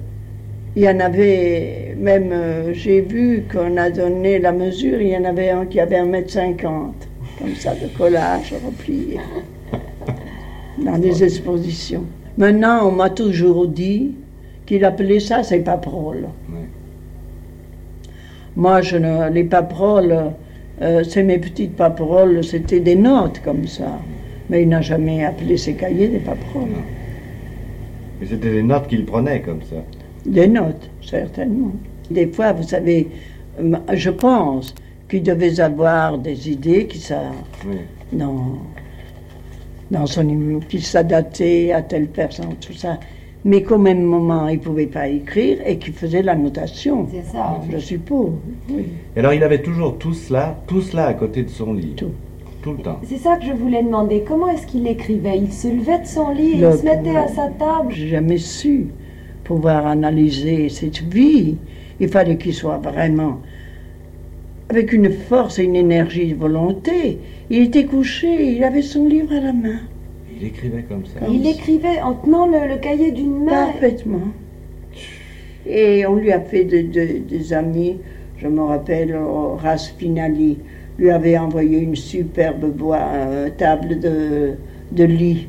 il 0.77 0.83
y 0.83 0.89
en 0.89 0.99
avait, 0.99 1.95
même, 1.99 2.31
euh, 2.33 2.73
j'ai 2.73 3.01
vu 3.01 3.45
qu'on 3.51 3.77
a 3.77 3.91
donné 3.91 4.41
la 4.41 4.51
mesure, 4.51 5.01
il 5.01 5.09
y 5.09 5.17
en 5.17 5.25
avait 5.25 5.51
un 5.51 5.67
qui 5.67 5.79
avait 5.79 6.01
1m50, 6.01 6.93
comme 7.39 7.55
ça, 7.55 7.75
de 7.75 7.87
collage 7.97 8.53
replié, 8.65 9.21
dans 10.79 10.99
des 10.99 11.23
expositions. 11.23 12.05
Maintenant, 12.37 12.89
on 12.89 12.91
m'a 12.91 13.11
toujours 13.11 13.69
dit 13.69 14.15
qu'il 14.67 14.85
appelait 14.85 15.21
ça 15.21 15.45
ses 15.45 15.61
paperoles. 15.61 16.27
Moi, 18.57 18.83
je 18.83 18.97
ne, 18.97 19.31
les 19.31 19.45
paperoles, 19.45 20.33
euh, 20.83 21.05
c'est 21.05 21.23
mes 21.23 21.39
petites 21.39 21.77
paperoles, 21.77 22.43
c'était 22.43 22.81
des 22.81 22.97
notes 22.97 23.41
comme 23.45 23.69
ça. 23.69 24.01
Mais 24.51 24.63
il 24.63 24.69
n'a 24.69 24.81
jamais 24.81 25.25
appelé 25.25 25.57
ses 25.57 25.75
cahiers 25.75 26.09
des 26.09 26.19
paperoles. 26.19 26.69
Mais 28.21 28.27
c'était 28.27 28.51
des 28.51 28.63
notes 28.63 28.89
qu'il 28.89 29.05
prenait 29.05 29.41
comme 29.41 29.63
ça. 29.63 29.77
Des 30.27 30.49
notes, 30.49 30.91
certainement. 31.03 31.73
Des 32.11 32.27
fois, 32.27 32.53
vous 32.53 32.63
savez, 32.63 33.09
je 33.93 34.11
pense 34.11 34.75
qu'il 35.09 35.23
devait 35.23 35.61
avoir 35.61 36.19
des 36.19 36.51
idées 36.51 36.87
qui 36.87 36.99
ça, 36.99 37.23
dans, 38.13 38.59
dans 39.91 40.07
son 40.07 40.61
qui 40.69 40.81
s'adaptaient 40.81 41.73
à 41.73 41.83
telle 41.83 42.09
personne, 42.09 42.55
tout 42.61 42.73
ça. 42.73 42.99
Mais 43.47 43.63
qu'au 43.63 43.77
même 43.77 44.03
moment, 44.03 44.49
il 44.49 44.59
ne 44.59 44.63
pouvait 44.63 44.87
pas 44.87 45.07
écrire 45.09 45.59
et 45.67 45.77
qu'il 45.77 45.93
faisait 45.93 46.23
la 46.23 46.35
notation. 46.35 47.07
C'est 47.13 47.31
ça. 47.31 47.61
Je 47.71 47.77
suppose. 47.77 48.33
Oui. 48.71 48.87
Et 49.15 49.19
alors, 49.19 49.35
il 49.35 49.43
avait 49.45 49.61
toujours 49.61 49.99
tout 49.99 50.15
cela, 50.15 50.59
tout 50.67 50.81
cela 50.81 51.09
à 51.09 51.15
côté 51.15 51.43
de 51.43 51.51
son 51.51 51.75
lit. 51.75 51.93
Tout. 51.97 52.13
Tout 52.63 52.73
le 52.73 52.79
temps. 52.79 52.99
C'est 53.05 53.19
ça 53.19 53.37
que 53.37 53.45
je 53.45 53.53
voulais 53.53 53.83
demander. 53.83 54.25
Comment 54.27 54.49
est-ce 54.49 54.67
qu'il 54.67 54.87
écrivait? 54.87 55.37
Il 55.37 55.53
se 55.53 55.69
levait 55.69 55.99
de 55.99 56.07
son 56.07 56.31
lit, 56.31 56.55
Le 56.55 56.71
il 56.71 56.79
se 56.79 56.83
mettait 56.83 57.15
à 57.15 57.29
sa 57.29 57.49
table? 57.49 57.91
J'ai 57.91 58.09
jamais 58.09 58.39
su 58.39 58.87
pouvoir 59.45 59.87
analyser 59.87 60.69
cette 60.69 61.01
vie. 61.03 61.57
Il 62.01 62.09
fallait 62.09 62.37
qu'il 62.37 62.55
soit 62.55 62.79
vraiment 62.79 63.41
avec 64.71 64.93
une 64.93 65.11
force 65.11 65.59
et 65.59 65.65
une 65.65 65.77
énergie 65.77 66.33
de 66.33 66.35
volonté. 66.37 67.19
Il 67.51 67.63
était 67.65 67.85
couché, 67.85 68.57
il 68.57 68.65
avait 68.65 68.83
son 68.83 69.07
livre 69.07 69.33
à 69.33 69.41
la 69.41 69.53
main. 69.53 69.81
Il 70.41 70.47
écrivait 70.47 70.83
comme 70.89 71.05
ça. 71.07 71.21
Il 71.31 71.47
écrivait 71.47 72.01
en 72.03 72.15
tenant 72.15 72.47
le, 72.47 72.69
le 72.69 72.77
cahier 72.79 73.13
d'une 73.13 73.45
main. 73.45 73.67
Parfaitement. 73.67 74.29
Et 75.67 76.05
on 76.07 76.17
lui 76.17 76.33
a 76.33 76.41
fait 76.41 76.65
de- 76.65 76.83
de- 76.83 77.19
des 77.29 77.53
amis, 77.53 77.97
je 78.39 78.49
me 78.49 78.63
rappelle, 78.63 79.15
Horace 79.15 79.95
Finali 79.97 80.59
lui 80.99 81.11
avait 81.11 81.39
envoyé 81.39 81.79
une 81.79 81.97
superbe 81.97 82.67
boîte, 82.71 83.01
euh, 83.15 83.49
table 83.57 83.99
de, 84.01 84.53
de 84.93 85.05
lit 85.05 85.47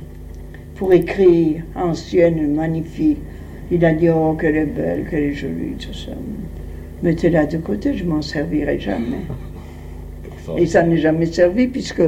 pour 0.76 0.94
écrire, 0.94 1.64
ancienne, 1.76 2.54
magnifique. 2.56 3.18
Il 3.72 3.84
a 3.84 3.94
dit, 3.94 4.10
oh, 4.10 4.34
qu'elle 4.40 4.58
est 4.58 4.66
belle, 4.66 5.08
qu'elle 5.10 5.24
est 5.24 5.34
jolie, 5.34 5.74
tout 5.80 5.94
ça. 5.94 6.12
Mettez-la 7.02 7.46
de 7.46 7.58
côté, 7.58 7.96
je 7.96 8.06
m'en 8.06 8.22
servirai 8.22 8.80
jamais. 8.80 9.26
Et 10.58 10.66
ça 10.66 10.84
n'est 10.84 10.98
jamais 10.98 11.26
servi, 11.26 11.68
puisque 11.68 12.04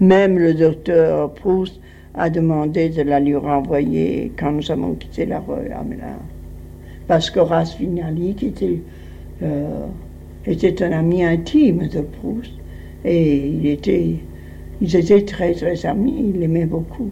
même 0.00 0.38
le 0.38 0.54
docteur 0.54 1.32
Proust 1.34 1.80
a 2.14 2.28
demandé 2.30 2.88
de 2.88 3.02
la 3.02 3.20
lui 3.20 3.36
renvoyer 3.36 4.32
quand 4.36 4.52
nous 4.52 4.70
avons 4.70 4.94
quitté 4.94 5.26
la 5.26 5.38
rue. 5.38 5.70
Parce 7.06 7.30
qu'Horace 7.30 7.78
Vignali, 7.78 8.34
qui 8.34 8.46
était, 8.46 8.80
euh, 9.42 9.86
était 10.46 10.82
un 10.82 10.92
ami 10.92 11.24
intime 11.24 11.86
de 11.88 12.00
Proust, 12.00 12.52
et 13.04 13.36
il 13.36 13.66
était, 13.66 14.16
ils 14.80 14.96
étaient 14.96 15.24
très 15.24 15.54
très 15.54 15.86
amis, 15.86 16.32
il 16.34 16.40
l'aimait 16.40 16.66
beaucoup. 16.66 17.10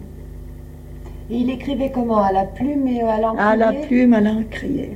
Et 1.29 1.37
il 1.37 1.49
écrivait 1.49 1.91
comment? 1.91 2.17
À 2.17 2.31
la 2.31 2.43
plume 2.43 2.87
et 2.87 3.01
à 3.01 3.19
l'encre 3.19 3.39
À 3.39 3.55
la 3.55 3.73
plume, 3.73 4.13
à 4.13 4.21
l'encrier. 4.21 4.91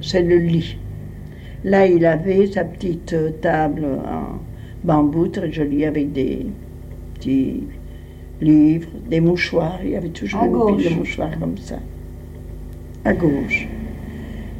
C'est 0.00 0.22
le 0.22 0.38
lit. 0.38 0.76
Là, 1.64 1.86
il 1.86 2.04
avait 2.04 2.46
sa 2.48 2.64
petite 2.64 3.12
euh, 3.12 3.30
table 3.40 3.86
en 4.04 4.40
bambou 4.82 5.28
très 5.28 5.52
jolie 5.52 5.84
avec 5.84 6.12
des 6.12 6.46
petits 7.14 7.62
livres, 8.40 8.88
des 9.08 9.20
mouchoirs. 9.20 9.78
Il 9.84 9.90
y 9.90 9.96
avait 9.96 10.08
toujours 10.08 10.42
une 10.42 10.76
pile 10.76 10.90
de 10.90 10.94
mouchoirs 10.96 11.38
comme 11.38 11.56
ça. 11.58 11.78
À 13.04 13.12
gauche. 13.12 13.68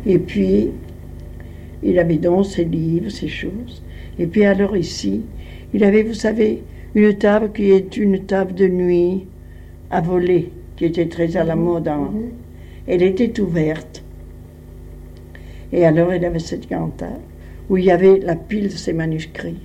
Et 0.06 0.18
puis, 0.18 0.70
il 1.82 1.98
avait 1.98 2.18
donc 2.18 2.46
ses 2.46 2.64
livres, 2.64 3.10
ses 3.10 3.28
choses. 3.28 3.82
Et 4.18 4.26
puis 4.26 4.44
alors 4.44 4.76
ici, 4.76 5.22
il 5.74 5.82
avait, 5.82 6.04
vous 6.04 6.14
savez, 6.14 6.62
une 6.94 7.14
table 7.14 7.50
qui 7.52 7.70
est 7.70 7.96
une 7.96 8.24
table 8.24 8.54
de 8.54 8.68
nuit 8.68 9.26
à 9.92 10.00
voler, 10.00 10.50
qui 10.76 10.86
était 10.86 11.06
très 11.06 11.36
à 11.36 11.44
la 11.44 11.54
mode. 11.54 11.86
en- 11.86 12.10
Mhm. 12.10 12.30
Elle 12.88 13.02
était 13.02 13.38
ouverte. 13.40 14.02
Et 15.72 15.84
alors, 15.86 16.12
il 16.12 16.24
avait 16.24 16.38
cette 16.40 16.68
grande 16.68 16.96
table 16.96 17.20
où 17.70 17.76
il 17.76 17.84
y 17.84 17.90
avait 17.90 18.18
la 18.18 18.34
pile 18.36 18.64
de 18.64 18.68
ses 18.84 18.92
manuscrits. 18.92 19.60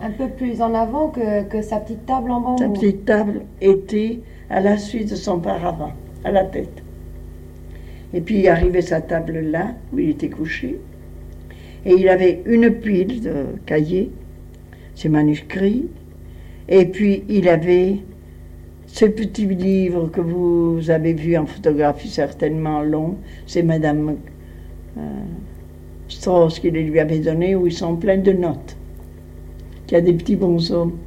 Un 0.00 0.10
peu 0.10 0.28
plus 0.28 0.60
en 0.62 0.72
avant 0.74 1.08
que, 1.08 1.42
que 1.44 1.60
sa 1.62 1.78
petite 1.78 2.06
table 2.06 2.30
en 2.30 2.40
bambou. 2.40 2.58
Sa 2.62 2.68
petite 2.68 3.04
table 3.04 3.42
était 3.60 4.20
à 4.50 4.60
la 4.60 4.76
suite 4.78 5.10
de 5.10 5.16
son 5.16 5.38
paravent, 5.40 5.92
à 6.24 6.30
la 6.30 6.44
tête. 6.44 6.82
Et 8.14 8.20
puis 8.20 8.38
il 8.40 8.48
arrivait 8.48 8.82
sa 8.82 9.00
table 9.00 9.38
là, 9.40 9.74
où 9.92 9.98
il 9.98 10.10
était 10.10 10.28
couché. 10.30 10.78
Et 11.84 11.94
il 11.94 12.08
avait 12.08 12.42
une 12.46 12.70
pile 12.70 13.20
de 13.22 13.32
cahiers, 13.66 14.10
ses 14.94 15.08
manuscrits. 15.08 15.88
Et 16.68 16.84
puis 16.86 17.24
il 17.28 17.48
avait 17.48 17.96
ce 18.92 19.06
petit 19.06 19.46
livre 19.46 20.08
que 20.08 20.20
vous 20.20 20.90
avez 20.90 21.14
vu 21.14 21.34
en 21.38 21.46
photographie 21.46 22.10
certainement 22.10 22.82
long. 22.82 23.16
C'est 23.46 23.62
Madame 23.62 24.16
euh, 24.98 25.00
Strauss 26.08 26.60
qui 26.60 26.70
les 26.70 26.82
lui 26.82 27.00
avait 27.00 27.20
donné, 27.20 27.56
où 27.56 27.66
ils 27.66 27.72
sont 27.72 27.96
pleins 27.96 28.18
de 28.18 28.32
notes. 28.32 28.76
Il 29.88 29.94
y 29.94 29.96
a 29.96 30.02
des 30.02 30.12
petits 30.12 30.36
bonshommes. 30.36 30.98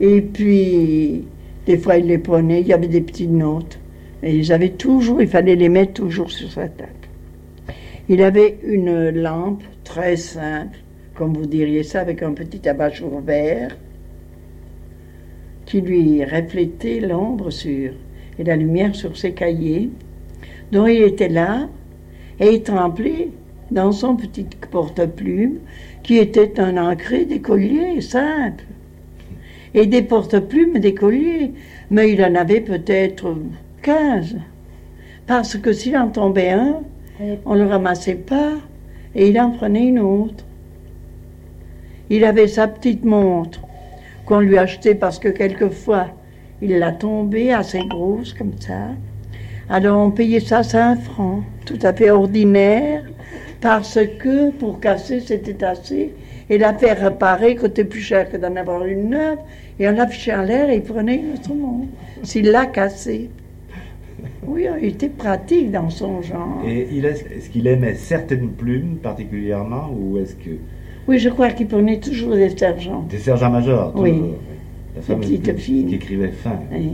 Et 0.00 0.20
puis, 0.22 1.24
des 1.66 1.78
fois, 1.78 1.98
il 1.98 2.06
les 2.06 2.18
prenait, 2.18 2.62
il 2.62 2.66
y 2.66 2.72
avait 2.72 2.88
des 2.88 3.00
petites 3.00 3.30
notes. 3.30 3.78
Et 4.24 4.42
toujours, 4.70 5.22
il 5.22 5.28
fallait 5.28 5.54
les 5.54 5.68
mettre 5.68 5.92
toujours 5.92 6.32
sur 6.32 6.50
sa 6.50 6.68
table. 6.68 6.90
Il 8.08 8.22
avait 8.22 8.58
une 8.64 9.10
lampe 9.10 9.62
très 9.84 10.16
simple, 10.16 10.78
comme 11.14 11.34
vous 11.34 11.46
diriez 11.46 11.84
ça, 11.84 12.00
avec 12.00 12.24
un 12.24 12.32
petit 12.32 12.68
abat-jour 12.68 13.20
vert, 13.20 13.76
qui 15.66 15.80
lui 15.80 16.24
reflétait 16.24 17.00
l'ombre 17.00 17.50
sur, 17.50 17.92
et 18.38 18.44
la 18.44 18.56
lumière 18.56 18.94
sur 18.94 19.16
ses 19.16 19.32
cahiers. 19.32 19.90
Donc 20.70 20.88
il 20.88 21.02
était 21.02 21.28
là, 21.28 21.68
et 22.40 22.54
il 22.54 22.62
tremblait 22.62 23.28
dans 23.70 23.92
son 23.92 24.16
petit 24.16 24.46
porte-plume, 24.70 25.58
qui 26.02 26.18
était 26.18 26.58
un 26.60 26.76
ancré 26.76 27.24
d'écolier 27.24 28.00
simple 28.00 28.64
et 29.74 29.86
des 29.86 30.02
porte-plumes 30.02 30.78
d'écolier. 30.78 31.52
Mais 31.90 32.12
il 32.12 32.22
en 32.24 32.34
avait 32.34 32.60
peut-être 32.60 33.34
15. 33.82 34.36
Parce 35.26 35.56
que 35.56 35.72
s'il 35.72 35.96
en 35.96 36.08
tombait 36.08 36.50
un, 36.50 36.80
on 37.44 37.54
ne 37.54 37.62
le 37.62 37.68
ramassait 37.68 38.14
pas 38.14 38.54
et 39.14 39.28
il 39.28 39.40
en 39.40 39.50
prenait 39.50 39.86
une 39.86 40.00
autre. 40.00 40.44
Il 42.10 42.24
avait 42.24 42.48
sa 42.48 42.68
petite 42.68 43.04
montre 43.04 43.60
lui 44.40 44.58
achetait 44.58 44.94
parce 44.94 45.18
que 45.18 45.28
quelquefois 45.28 46.08
il 46.60 46.78
l'a 46.78 46.92
tombée 46.92 47.52
assez 47.52 47.80
grosse 47.88 48.32
comme 48.32 48.52
ça. 48.58 48.90
Alors 49.68 49.98
on 50.06 50.10
payait 50.10 50.40
ça 50.40 50.62
5 50.62 51.00
francs, 51.00 51.42
tout 51.64 51.78
à 51.82 51.92
fait 51.92 52.10
ordinaire, 52.10 53.04
parce 53.60 53.98
que 54.18 54.50
pour 54.50 54.80
casser 54.80 55.20
c'était 55.20 55.64
assez. 55.64 56.14
Et 56.50 56.58
la 56.58 56.74
faire 56.74 57.00
réparer 57.00 57.54
coûtait 57.54 57.84
plus 57.84 58.00
cher 58.00 58.30
que 58.30 58.36
d'en 58.36 58.56
avoir 58.56 58.84
une 58.84 59.10
neuve. 59.10 59.38
Et 59.78 59.88
on 59.88 59.92
l'affichait 59.92 60.34
en 60.34 60.42
l'air 60.42 60.68
et 60.68 60.76
il 60.76 60.82
prenait 60.82 61.16
une 61.16 61.32
autre 61.32 61.54
monde. 61.54 61.86
S'il 62.22 62.50
l'a 62.50 62.66
cassé. 62.66 63.30
Oui, 64.46 64.66
il 64.80 64.88
était 64.88 65.08
pratique 65.08 65.70
dans 65.70 65.88
son 65.88 66.20
genre. 66.20 66.62
Et 66.66 66.98
est-ce 66.98 67.48
qu'il 67.48 67.66
aimait 67.66 67.94
certaines 67.94 68.50
plumes 68.50 68.96
particulièrement 69.02 69.90
ou 69.96 70.18
est-ce 70.18 70.34
que 70.34 70.50
Oui, 71.08 71.18
je 71.18 71.28
crois 71.28 71.50
qu'il 71.50 71.66
prenait 71.66 71.98
toujours 71.98 72.34
des 72.34 72.50
sergents. 72.56 73.04
des 73.10 73.18
sergents 73.18 73.50
majors 73.50 73.92
Oui. 73.96 74.12
toujours, 74.12 74.34
La 74.96 75.02
plume 75.02 75.58
filles. 75.58 75.86
qui 75.86 75.94
écrivait 75.96 76.28
fin. 76.28 76.58
Oui. 76.72 76.92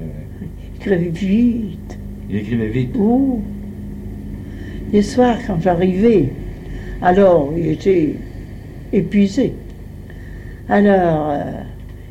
Il 0.00 0.76
écrivait 0.76 1.08
vite. 1.10 1.98
Il 2.30 2.36
écrivait 2.36 2.68
vite. 2.68 2.96
Ouh. 2.96 3.40
Les 4.92 5.02
soirs, 5.02 5.36
quand 5.46 5.60
j'arrivais, 5.60 6.30
alors 7.02 7.52
il 7.56 7.66
était 7.68 8.14
épuisé. 8.92 9.52
Alors, 10.68 11.30
euh, 11.30 11.42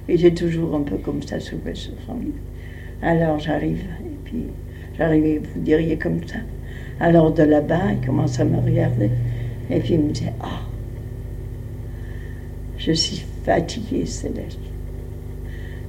il 0.08 0.16
était 0.16 0.32
toujours 0.46 0.76
un 0.76 0.82
peu 0.82 0.98
comme 0.98 1.22
ça, 1.24 1.40
soufflé 1.40 1.74
sur 1.76 1.94
son 2.06 2.16
lit. 2.20 2.34
Alors 3.02 3.40
j'arrive, 3.40 3.82
et 4.02 4.16
puis 4.26 4.44
j'arrivais, 4.98 5.40
vous 5.40 5.60
diriez 5.62 5.98
comme 5.98 6.20
ça. 6.26 6.38
Alors 7.00 7.32
de 7.32 7.44
là-bas, 7.44 7.94
il 8.00 8.06
commence 8.06 8.40
à 8.40 8.46
me 8.46 8.58
regarder, 8.58 9.10
et 9.70 9.80
puis 9.80 9.94
il 9.96 10.00
me 10.02 10.12
disait 10.12 10.34
Ah, 10.42 10.62
je 12.88 12.94
suis 12.94 13.26
fatigué, 13.44 14.06
Céleste. 14.06 14.60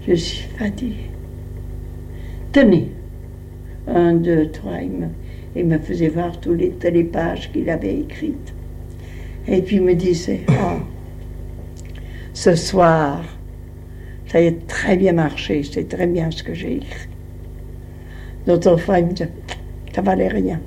Je 0.07 0.15
suis 0.15 0.49
fatigué. 0.59 1.11
Tenez, 2.53 2.89
un, 3.87 4.15
deux, 4.15 4.51
trois, 4.51 4.81
il 4.83 4.91
me, 4.91 5.07
il 5.55 5.67
me 5.67 5.79
faisait 5.79 6.09
voir 6.09 6.41
toutes 6.41 6.59
les 6.59 6.71
télépages 6.71 7.53
qu'il 7.53 7.71
avait 7.71 8.01
écrites. 8.01 8.53
Et 9.47 9.63
puis 9.63 9.77
il 9.77 9.83
me 9.83 9.95
disait, 9.95 10.41
oh, 10.51 10.79
ce 12.33 12.57
soir, 12.57 13.23
ça 14.27 14.39
a 14.39 14.51
très 14.67 14.97
bien 14.97 15.13
marché, 15.13 15.63
c'est 15.63 15.89
très 15.89 16.07
bien 16.09 16.31
ce 16.33 16.43
que 16.43 16.53
j'ai 16.53 16.77
écrit. 16.79 17.09
D'autres 18.47 18.77
fois, 18.77 18.99
il 18.99 19.07
me 19.07 19.13
disait, 19.13 19.31
ça 19.95 20.03
valait 20.03 20.29
rien. 20.29 20.61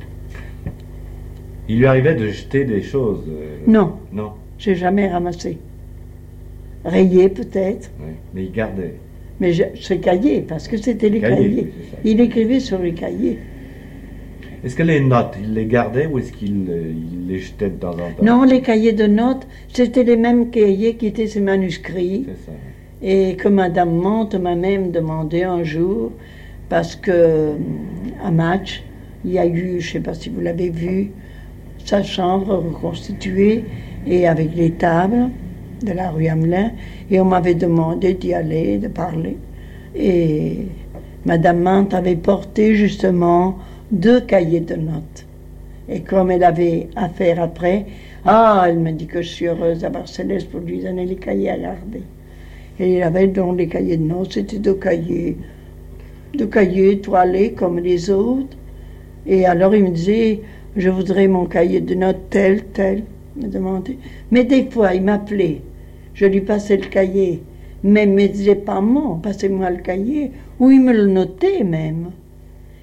Il 1.67 1.79
lui 1.79 1.85
arrivait 1.87 2.15
de 2.15 2.27
jeter 2.29 2.63
des 2.63 2.81
choses. 2.81 3.23
euh, 3.27 3.57
Non, 3.67 3.97
Non, 4.13 4.31
j'ai 4.57 4.75
jamais 4.75 5.09
ramassé. 5.09 5.57
Rayé 6.83 7.29
peut-être, 7.29 7.91
mais 8.33 8.43
il 8.45 8.51
gardait. 8.51 8.95
mais 9.39 9.53
je- 9.53 9.63
c'est 9.79 9.97
cahier, 9.99 10.41
parce 10.41 10.67
que 10.67 10.77
c'était 10.77 11.09
les 11.09 11.19
Cahiers, 11.19 11.35
cahiers. 11.35 11.67
oui. 11.77 12.11
Il 12.11 12.19
écrivait 12.19 12.59
sur 12.59 12.79
les 12.79 12.93
cahiers. 12.93 13.39
Est-ce 14.63 14.75
que 14.75 14.83
les 14.83 14.99
notes, 14.99 15.35
il 15.41 15.53
les 15.55 15.65
gardait 15.65 16.05
ou 16.05 16.19
est-ce 16.19 16.31
qu'il 16.31 16.65
euh, 16.69 16.91
il 16.93 17.27
les 17.27 17.39
jetait 17.39 17.69
de 17.69 17.75
temps 17.75 17.91
en 17.93 17.95
temps? 18.11 18.23
Non, 18.23 18.43
les 18.43 18.61
cahiers 18.61 18.93
de 18.93 19.07
notes, 19.07 19.47
c'était 19.73 20.03
les 20.03 20.17
mêmes 20.17 20.49
cahiers 20.51 20.95
qui 20.95 21.07
étaient 21.07 21.25
ses 21.27 21.41
manuscrits. 21.41 22.25
Ça. 22.45 22.51
Et 23.03 23.35
que 23.35 23.47
Madame 23.47 23.95
Monte 23.95 24.35
m'a 24.35 24.53
même 24.55 24.91
demandé 24.91 25.41
un 25.41 25.63
jour, 25.63 26.11
parce 26.69 26.95
que 26.95 27.53
à 28.23 28.29
match, 28.29 28.83
il 29.25 29.31
y 29.31 29.39
a 29.39 29.47
eu, 29.47 29.79
je 29.79 29.87
ne 29.87 29.93
sais 29.93 29.99
pas 29.99 30.13
si 30.13 30.29
vous 30.29 30.41
l'avez 30.41 30.69
vu, 30.69 31.09
sa 31.83 32.03
chambre 32.03 32.53
reconstituée 32.57 33.63
et 34.05 34.27
avec 34.27 34.55
les 34.55 34.69
tables 34.71 35.29
de 35.83 35.93
la 35.93 36.11
rue 36.11 36.27
Hamelin, 36.27 36.71
et 37.09 37.19
on 37.19 37.25
m'avait 37.25 37.55
demandé 37.55 38.13
d'y 38.13 38.33
aller, 38.33 38.77
de 38.77 38.87
parler. 38.87 39.37
Et 39.95 40.65
Madame 41.25 41.61
Mante 41.61 41.93
avait 41.93 42.15
porté 42.15 42.75
justement 42.75 43.57
deux 43.91 44.21
cahiers 44.21 44.61
de 44.61 44.75
notes. 44.75 45.25
Et 45.89 46.01
comme 46.01 46.31
elle 46.31 46.43
avait 46.43 46.87
affaire 46.95 47.41
après, 47.41 47.85
ah, 48.25 48.65
elle 48.67 48.79
me 48.79 48.91
dit 48.91 49.07
que 49.07 49.21
je 49.21 49.27
suis 49.27 49.47
heureuse 49.47 49.79
d'avoir 49.79 50.07
Céleste 50.07 50.49
pour 50.49 50.61
lui 50.61 50.79
donner 50.79 51.05
les 51.05 51.15
cahiers 51.15 51.49
à 51.49 51.57
garder. 51.57 52.03
Et 52.79 52.97
il 52.97 53.03
avait 53.03 53.27
donc 53.27 53.57
les 53.57 53.67
cahiers 53.67 53.97
de 53.97 54.03
notes, 54.03 54.33
c'était 54.33 54.59
deux 54.59 54.75
cahiers, 54.75 55.37
deux 56.35 56.47
cahiers 56.47 56.99
toilés 56.99 57.53
comme 57.53 57.79
les 57.79 58.09
autres. 58.09 58.57
Et 59.25 59.45
alors 59.45 59.75
il 59.75 59.83
me 59.83 59.89
disait, 59.89 60.41
je 60.75 60.89
voudrais 60.89 61.27
mon 61.27 61.45
cahier 61.45 61.81
de 61.81 61.95
notes 61.95 62.29
tel, 62.29 62.63
tel, 62.73 63.03
me 63.35 63.47
demandait. 63.47 63.97
Mais 64.31 64.43
des 64.43 64.65
fois, 64.69 64.93
il 64.93 65.03
m'appelait, 65.03 65.61
je 66.13 66.25
lui 66.25 66.41
passais 66.41 66.77
le 66.77 66.87
cahier, 66.87 67.41
mais 67.83 68.03
il 68.03 68.11
me 68.11 68.27
disait 68.27 68.55
pas 68.55 68.81
moi, 68.81 69.19
passez-moi 69.21 69.69
le 69.69 69.77
cahier, 69.77 70.31
ou 70.59 70.71
il 70.71 70.81
me 70.81 70.93
le 70.93 71.07
notait 71.07 71.63
même. 71.63 72.11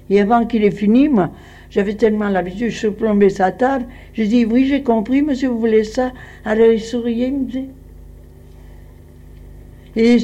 Et 0.09 0.19
avant 0.19 0.45
qu'il 0.45 0.63
ait 0.63 0.71
fini, 0.71 1.07
moi, 1.07 1.31
j'avais 1.69 1.93
tellement 1.93 2.29
l'habitude, 2.29 2.69
je 2.69 2.77
surplombais 2.77 3.29
sa 3.29 3.51
table, 3.51 3.85
j'ai 4.13 4.27
dit, 4.27 4.45
oui, 4.45 4.65
j'ai 4.65 4.81
compris, 4.81 5.21
monsieur, 5.21 5.49
vous 5.49 5.59
voulez 5.59 5.83
ça? 5.83 6.11
Alors 6.43 6.71
il 6.71 6.81
souriait, 6.81 7.27
il 7.27 7.33
me 7.33 7.45
disait, 7.45 7.69
et 9.95 10.17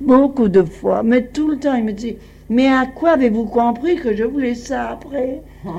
beaucoup 0.00 0.48
de 0.48 0.62
fois, 0.62 1.02
mais 1.02 1.26
tout 1.26 1.48
le 1.48 1.58
temps, 1.58 1.74
il 1.74 1.84
me 1.84 1.92
dit 1.92 2.16
Mais 2.48 2.66
à 2.66 2.86
quoi 2.86 3.12
avez-vous 3.12 3.44
compris 3.44 3.96
que 3.96 4.14
je 4.14 4.24
voulais 4.24 4.54
ça 4.54 4.90
après? 4.90 5.42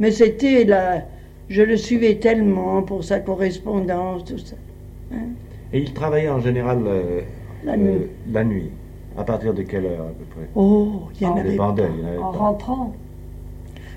Mais 0.00 0.10
c'était 0.10 0.64
là, 0.64 1.02
je 1.48 1.62
le 1.62 1.76
suivais 1.76 2.16
tellement 2.16 2.82
pour 2.82 3.02
sa 3.02 3.20
correspondance, 3.20 4.24
tout 4.24 4.38
ça. 4.38 4.56
Et 5.74 5.80
il 5.80 5.92
travaillait 5.92 6.28
en 6.30 6.40
général 6.40 6.78
euh, 6.86 7.20
La 7.64 7.72
euh, 7.72 7.76
nuit. 7.76 8.06
la 8.32 8.44
nuit. 8.44 8.70
À 9.18 9.24
partir 9.24 9.52
de 9.52 9.62
quelle 9.62 9.86
heure 9.86 10.02
à 10.06 10.10
peu 10.10 10.24
près? 10.30 10.48
Oh, 10.54 11.02
il 11.16 11.22
y 11.24 11.26
en 11.26 11.36
avait. 11.36 11.50
dépendait, 11.50 11.88
il 11.98 12.00
y 12.00 12.04
en 12.04 12.08
avait 12.08 12.18
En 12.18 12.32
pas. 12.32 12.38
rentrant. 12.38 12.92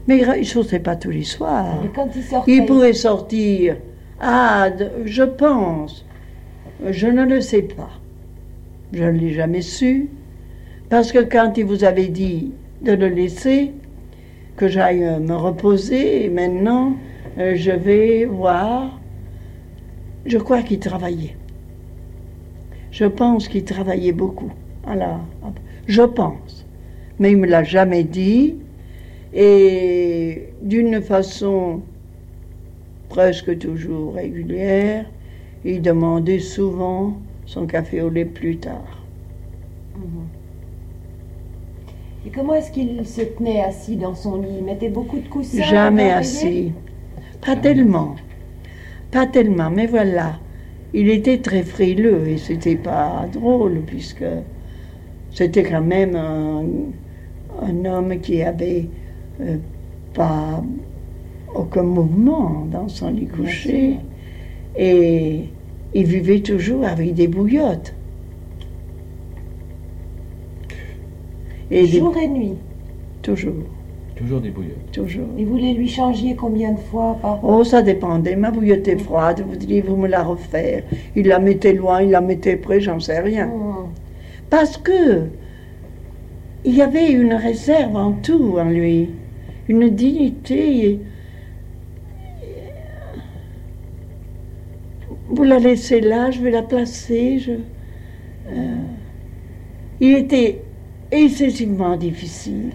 Mais 0.08 0.18
il 0.20 0.28
ne 0.40 0.44
sortait 0.44 0.80
pas 0.80 0.96
tous 0.96 1.12
les 1.12 1.24
soirs. 1.24 1.84
Et 1.86 1.90
quand 1.90 2.10
il 2.16 2.24
sortait. 2.24 2.52
Il 2.52 2.66
pouvait 2.66 2.94
sortir. 2.94 3.78
Ah, 4.20 4.70
je 5.06 5.24
pense. 5.24 6.04
Je 6.90 7.08
ne 7.08 7.24
le 7.26 7.42
sais 7.42 7.62
pas. 7.62 7.90
Je 8.92 9.04
ne 9.04 9.12
l'ai 9.12 9.34
jamais 9.34 9.62
su. 9.62 10.10
Parce 10.90 11.12
que 11.12 11.20
quand 11.20 11.54
il 11.58 11.66
vous 11.66 11.84
avait 11.84 12.08
dit 12.08 12.54
de 12.82 12.94
le 12.94 13.08
laisser, 13.08 13.72
que 14.56 14.68
j'aille 14.68 15.04
euh, 15.04 15.20
me 15.20 15.36
reposer, 15.36 16.26
et 16.26 16.30
maintenant, 16.30 16.94
je 17.38 17.72
vais 17.72 18.26
voir. 18.26 19.00
Je 20.26 20.38
crois 20.40 20.64
qu'il 20.64 20.80
travaillait. 20.80 21.36
Je 22.98 23.06
pense 23.06 23.48
qu'il 23.48 23.64
travaillait 23.64 24.12
beaucoup. 24.12 24.52
Alors, 24.88 25.20
je 25.86 26.02
pense. 26.02 26.66
Mais 27.20 27.30
il 27.30 27.38
ne 27.38 27.42
me 27.42 27.48
l'a 27.48 27.64
jamais 27.64 28.04
dit. 28.04 28.56
Et 29.36 30.50
d'une 30.64 31.00
façon 31.04 31.82
presque 33.10 33.56
toujours 33.60 34.16
régulière, 34.16 35.06
il 35.64 35.84
demandait 35.84 36.40
souvent 36.40 37.14
son 37.46 37.68
café 37.68 38.02
au 38.02 38.10
lait 38.10 38.26
plus 38.26 38.58
tard. 38.58 39.04
Et 42.26 42.32
comment 42.32 42.56
est-ce 42.56 42.72
qu'il 42.72 43.06
se 43.06 43.22
tenait 43.22 43.62
assis 43.62 43.96
dans 43.96 44.16
son 44.16 44.42
lit? 44.42 44.48
Il 44.58 44.64
mettait 44.64 44.90
beaucoup 44.90 45.20
de 45.20 45.28
coussins 45.28 45.62
Jamais 45.62 46.12
assis. 46.12 46.72
Pas 47.46 47.56
tellement. 47.56 48.16
Pas 49.12 49.28
tellement, 49.28 49.70
mais 49.70 49.86
voilà. 49.86 50.40
Il 50.94 51.10
était 51.10 51.40
très 51.42 51.64
frileux 51.64 52.28
et 52.28 52.38
c'était 52.38 52.76
pas 52.78 53.28
drôle 53.32 53.82
puisque 53.86 54.26
c'était 55.32 55.64
quand 55.64 55.82
même 55.84 56.16
un, 56.16 56.64
un 57.62 57.86
homme 57.86 58.20
qui 58.20 58.42
avait 58.42 58.90
euh, 59.42 59.58
pas 60.14 60.64
aucun 61.56 61.84
mouvement 61.84 62.66
dans 62.72 62.88
son 62.88 63.12
lit 63.12 63.28
couché 63.28 63.98
et 64.78 65.44
il 65.94 66.06
vivait 66.06 66.42
toujours 66.42 66.86
avec 66.86 67.14
des 67.14 67.28
bouillottes. 67.28 67.96
Et 71.70 71.88
des- 71.88 72.00
Jour 72.00 72.18
et 72.18 72.28
nuit. 72.28 72.58
toujours, 73.22 73.54
Toujours 74.18 74.42
des 74.42 74.50
bouillottes. 74.50 74.92
toujours. 74.92 75.28
Et 75.38 75.46
vous 75.46 75.58
les 75.58 75.74
lui 75.74 75.88
changiez 75.88 76.36
combien 76.36 76.72
de 76.72 76.80
fois 76.80 77.18
par 77.22 77.40
Oh, 77.44 77.64
ça 77.64 77.82
dépendait. 77.82 78.36
Ma 78.36 78.50
bouillotte 78.50 78.88
est 78.88 78.98
froide. 78.98 79.44
Vous 79.48 79.56
dites, 79.56 79.86
vous 79.86 79.96
me 79.96 80.08
la 80.08 80.24
refaire. 80.24 80.84
Il 81.16 81.28
la 81.28 81.40
mettait 81.40 81.74
loin, 81.74 82.02
il 82.02 82.10
la 82.10 82.22
mettait 82.22 82.56
près, 82.56 82.82
j'en 82.82 83.00
sais 83.00 83.20
rien. 83.20 83.48
Hmm. 83.48 83.90
Parce 84.50 84.78
que 84.78 85.28
il 86.66 86.76
y 86.76 86.82
avait 86.82 87.12
une 87.12 87.34
réserve 87.34 87.96
en 87.96 88.12
tout 88.12 88.58
en 88.58 88.66
lui, 88.66 89.10
une 89.70 89.90
dignité. 89.90 91.00
Vous 95.30 95.44
la 95.44 95.60
laissez 95.60 96.02
là, 96.02 96.32
je 96.32 96.42
vais 96.42 96.52
la 96.52 96.64
placer. 96.64 97.40
Je... 97.40 97.52
Euh, 97.52 98.76
il 100.00 100.16
était 100.16 100.62
excessivement 101.12 101.96
difficile, 101.96 102.72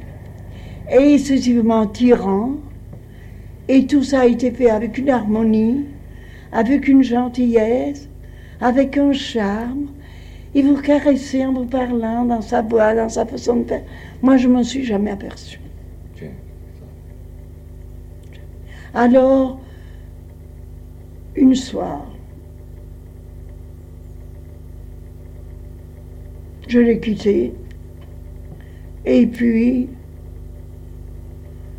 excessivement 1.01 1.86
tyran, 1.86 2.53
et 3.68 3.86
tout 3.86 4.03
ça 4.03 4.20
a 4.20 4.26
été 4.26 4.51
fait 4.51 4.70
avec 4.70 4.99
une 4.99 5.11
harmonie, 5.11 5.86
avec 6.53 6.88
une 6.88 7.03
gentillesse, 7.03 8.09
avec 8.61 8.97
un 8.97 9.12
charme. 9.12 9.86
Il 10.55 10.66
vous 10.66 10.82
caressait 10.82 11.47
en 11.47 11.53
vous 11.53 11.64
parlant 11.64 12.24
dans 12.24 12.43
sa 12.43 12.61
voix, 12.61 12.95
dans 12.95 13.09
sa 13.09 13.24
façon 13.24 13.57
de 13.57 13.64
faire. 13.64 13.82
Moi, 14.20 14.36
je 14.36 14.49
ne 14.49 14.53
m'en 14.53 14.62
suis 14.62 14.84
jamais 14.84 15.11
aperçue. 15.11 15.59
Alors, 18.95 19.59
une 21.34 21.55
soir, 21.55 22.07
je 26.68 26.78
l'ai 26.78 27.01
quitté 27.01 27.55
et 29.07 29.26
puis 29.26 29.88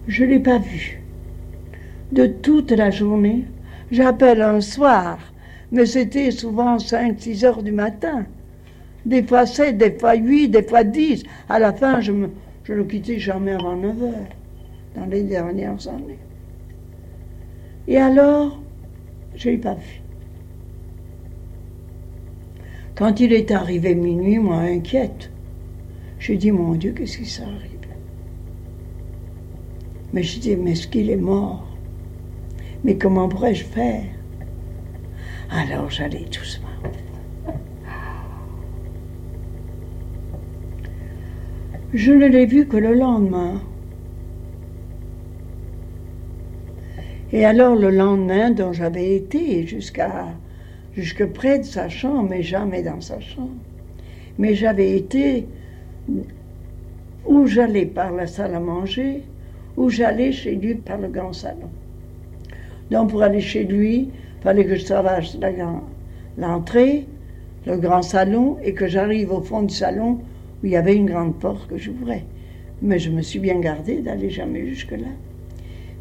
je 0.08 0.24
ne 0.24 0.30
l'ai 0.30 0.39
pas 0.39 0.60
vu. 0.60 1.01
De 2.12 2.28
toute 2.28 2.72
la 2.72 2.91
journée, 2.91 3.45
j'appelle 3.91 4.41
un 4.41 4.62
soir, 4.62 5.18
mais 5.72 5.86
c'était 5.86 6.32
souvent 6.32 6.78
5-6 6.78 7.45
heures 7.45 7.64
du 7.64 7.72
matin. 7.72 8.26
Des 9.06 9.24
fois 9.24 9.45
7, 9.45 9.78
des 9.78 9.91
fois 9.91 10.16
8, 10.16 10.49
des 10.49 10.64
fois 10.64 10.84
10. 10.84 11.24
À 11.49 11.60
la 11.60 11.74
fin, 11.74 11.99
je 12.01 12.12
ne 12.12 12.28
le 12.68 12.84
quittais 12.84 13.20
jamais 13.20 13.54
avant 13.54 13.76
9 13.76 14.04
heures, 14.04 14.30
dans 14.95 15.06
les 15.06 15.24
dernières 15.24 15.88
années. 15.88 16.20
Et 17.88 17.97
alors, 17.97 18.62
je 19.36 19.49
ne 19.49 19.54
l'ai 19.54 19.60
pas 19.60 19.74
vu. 19.74 20.01
Quand 22.95 23.20
il 23.20 23.34
est 23.34 23.51
arrivé 23.51 23.95
minuit, 23.95 24.38
moi, 24.38 24.58
inquiète, 24.58 25.32
j'ai 26.20 26.38
dit, 26.38 26.51
mon 26.51 26.74
Dieu, 26.76 26.91
qu'est-ce 26.91 27.18
qui 27.18 27.26
s'arrive? 27.26 27.72
Mais 30.14 30.22
je 30.22 30.39
dis, 30.39 30.55
mais 30.55 30.72
est-ce 30.74 30.88
qu'il 30.88 31.09
est 31.09 31.16
mort? 31.16 31.66
Mais 32.84 32.97
comment 32.97 33.28
pourrais-je 33.28 33.64
faire? 33.64 34.03
Alors 35.49 35.89
j'allais 35.89 36.26
doucement. 36.26 36.68
Je 41.93 42.11
ne 42.11 42.28
l'ai 42.28 42.45
vu 42.45 42.68
que 42.68 42.78
le 42.78 42.93
lendemain. 42.93 43.61
Et 47.32 47.45
alors 47.45 47.76
le 47.76 47.89
lendemain 47.89 48.51
dont 48.51 48.74
j'avais 48.74 49.16
été 49.16 49.66
jusqu'à 49.66 50.28
jusque 50.93 51.26
près 51.26 51.59
de 51.59 51.64
sa 51.64 51.89
chambre, 51.89 52.30
mais 52.30 52.43
jamais 52.43 52.84
dans 52.84 53.01
sa 53.01 53.20
chambre. 53.20 53.55
Mais 54.38 54.53
j'avais 54.53 54.95
été 54.95 55.47
où 57.26 57.47
j'allais 57.47 57.86
par 57.86 58.11
la 58.11 58.28
salle 58.28 58.53
à 58.53 58.59
manger, 58.59 59.24
où 59.78 59.89
j'allais 59.89 60.32
chez 60.32 60.55
lui 60.55 60.76
par 60.76 60.97
le 60.97 61.07
grand 61.07 61.34
salon. 61.34 61.69
Donc 62.91 63.09
pour 63.09 63.24
aller 63.24 63.41
chez 63.41 63.63
lui, 63.63 64.09
il 64.39 64.43
fallait 64.43 64.65
que 64.65 64.76
je 64.76 64.86
traverse 64.86 65.38
l'entrée, 66.38 67.05
le 67.65 67.78
grand 67.78 68.01
salon, 68.01 68.57
et 68.63 68.74
que 68.74 68.88
j'arrive 68.88 69.32
au 69.32 69.41
fond 69.41 69.63
du 69.63 69.74
salon 69.74 70.19
où 70.61 70.65
il 70.65 70.71
y 70.71 70.76
avait 70.76 70.95
une 70.95 71.05
grande 71.05 71.39
porte 71.39 71.67
que 71.67 71.78
j'ouvrais. 71.78 72.24
Mais 72.82 72.99
je 72.99 73.09
me 73.09 73.21
suis 73.21 73.39
bien 73.39 73.59
gardée 73.59 74.01
d'aller 74.01 74.30
jamais 74.30 74.65
jusque-là. 74.67 75.07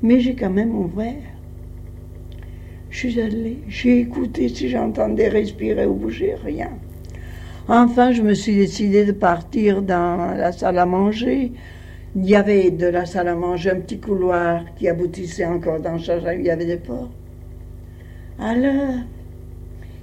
Mais 0.02 0.20
j'ai 0.20 0.34
quand 0.34 0.50
même 0.50 0.76
ouvert. 0.76 1.14
Je 2.90 2.98
suis 2.98 3.20
allée, 3.20 3.58
j'ai 3.68 4.00
écouté 4.00 4.48
si 4.48 4.68
j'entendais 4.68 5.28
respirer 5.28 5.86
ou 5.86 5.94
bouger, 5.94 6.34
rien. 6.44 6.70
Enfin, 7.68 8.12
je 8.12 8.22
me 8.22 8.34
suis 8.34 8.56
décidée 8.56 9.04
de 9.04 9.12
partir 9.12 9.82
dans 9.82 10.36
la 10.36 10.52
salle 10.52 10.78
à 10.78 10.84
manger. 10.84 11.52
Il 12.14 12.28
y 12.28 12.34
avait 12.36 12.70
de 12.70 12.86
la 12.86 13.06
salle 13.06 13.28
à 13.28 13.34
manger 13.34 13.70
un 13.70 13.80
petit 13.80 13.98
couloir 13.98 14.74
qui 14.74 14.86
aboutissait 14.86 15.46
encore 15.46 15.80
dans 15.80 15.92
le 15.92 15.98
jardin, 15.98 16.34
il 16.34 16.42
y 16.42 16.50
avait 16.50 16.66
des 16.66 16.76
portes. 16.76 17.10
Alors, 18.38 18.96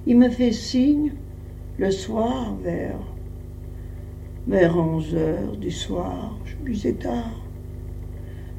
il 0.06 0.18
me 0.18 0.28
fait 0.28 0.50
signe 0.50 1.12
le 1.78 1.90
soir 1.90 2.56
vers, 2.62 2.98
vers 4.48 4.76
11 4.76 5.14
heures 5.14 5.56
du 5.56 5.70
soir, 5.70 6.36
je 6.44 6.56
buvais 6.56 6.94
tard, 6.94 7.44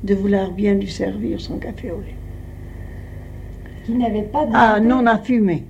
de 0.04 0.16
vouloir 0.16 0.52
bien 0.52 0.76
lui 0.76 0.89
servir 0.89 1.41
son 1.41 1.58
café 1.58 1.91
au 1.91 1.99
lait. 1.99 2.16
Qui 3.86 3.95
n'avait 3.95 4.24
pas 4.24 4.45
demandé, 4.45 4.58
Ah, 4.58 4.80
non 4.80 5.06
à 5.08 5.18
fumer. 5.18 5.66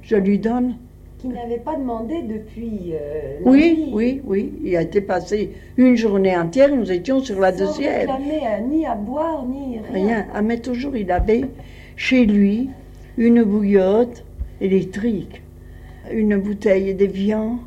Je 0.00 0.16
lui 0.16 0.38
donne. 0.38 0.76
Qui 1.22 1.28
n'avait 1.28 1.58
pas 1.58 1.76
demandé 1.76 2.20
depuis 2.22 2.92
euh, 2.94 3.38
la 3.44 3.50
Oui, 3.50 3.74
nuit, 3.76 3.90
oui, 3.92 4.22
oui. 4.24 4.52
Il 4.64 4.76
a 4.76 4.82
été 4.82 5.00
passé 5.00 5.52
une 5.76 5.96
journée 5.96 6.36
entière, 6.36 6.74
nous 6.74 6.90
étions 6.90 7.20
sur 7.20 7.38
la 7.38 7.52
sans 7.52 7.66
deuxième. 7.66 8.10
réclamer 8.10 8.40
euh, 8.44 8.60
ni 8.68 8.84
à 8.84 8.96
boire 8.96 9.46
ni 9.46 9.78
rien. 9.78 10.06
Rien. 10.06 10.26
Ah, 10.34 10.42
mais 10.42 10.58
toujours, 10.58 10.96
il 10.96 11.12
avait 11.12 11.44
chez 11.94 12.26
lui 12.26 12.70
une 13.16 13.44
bouillotte 13.44 14.24
électrique, 14.60 15.42
une 16.12 16.36
bouteille 16.38 16.92
de 16.94 17.04
viande 17.06 17.58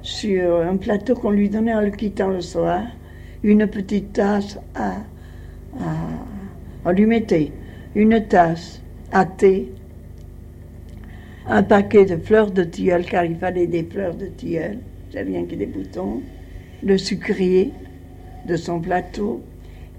sur 0.00 0.56
un 0.60 0.76
plateau 0.78 1.14
qu'on 1.14 1.30
lui 1.30 1.50
donnait 1.50 1.74
en 1.74 1.82
le 1.82 1.90
quittant 1.90 2.28
le 2.28 2.40
soir, 2.40 2.82
une 3.42 3.66
petite 3.66 4.14
tasse 4.14 4.58
à. 4.74 4.92
à 5.78 5.92
on 6.86 6.90
lui 6.92 7.04
mettait 7.04 7.52
une 7.94 8.24
tasse 8.26 8.80
à 9.12 9.26
thé, 9.26 9.70
un 11.48 11.62
paquet 11.62 12.04
de 12.04 12.16
fleurs 12.16 12.50
de 12.50 12.62
tilleul, 12.62 13.04
car 13.04 13.24
il 13.24 13.36
fallait 13.36 13.66
des 13.66 13.82
fleurs 13.82 14.14
de 14.14 14.26
tilleul, 14.26 14.78
c'est 15.10 15.22
rien 15.22 15.44
que 15.44 15.54
des 15.54 15.66
boutons, 15.66 16.20
le 16.82 16.98
sucrier 16.98 17.72
de 18.46 18.56
son 18.56 18.80
plateau 18.80 19.40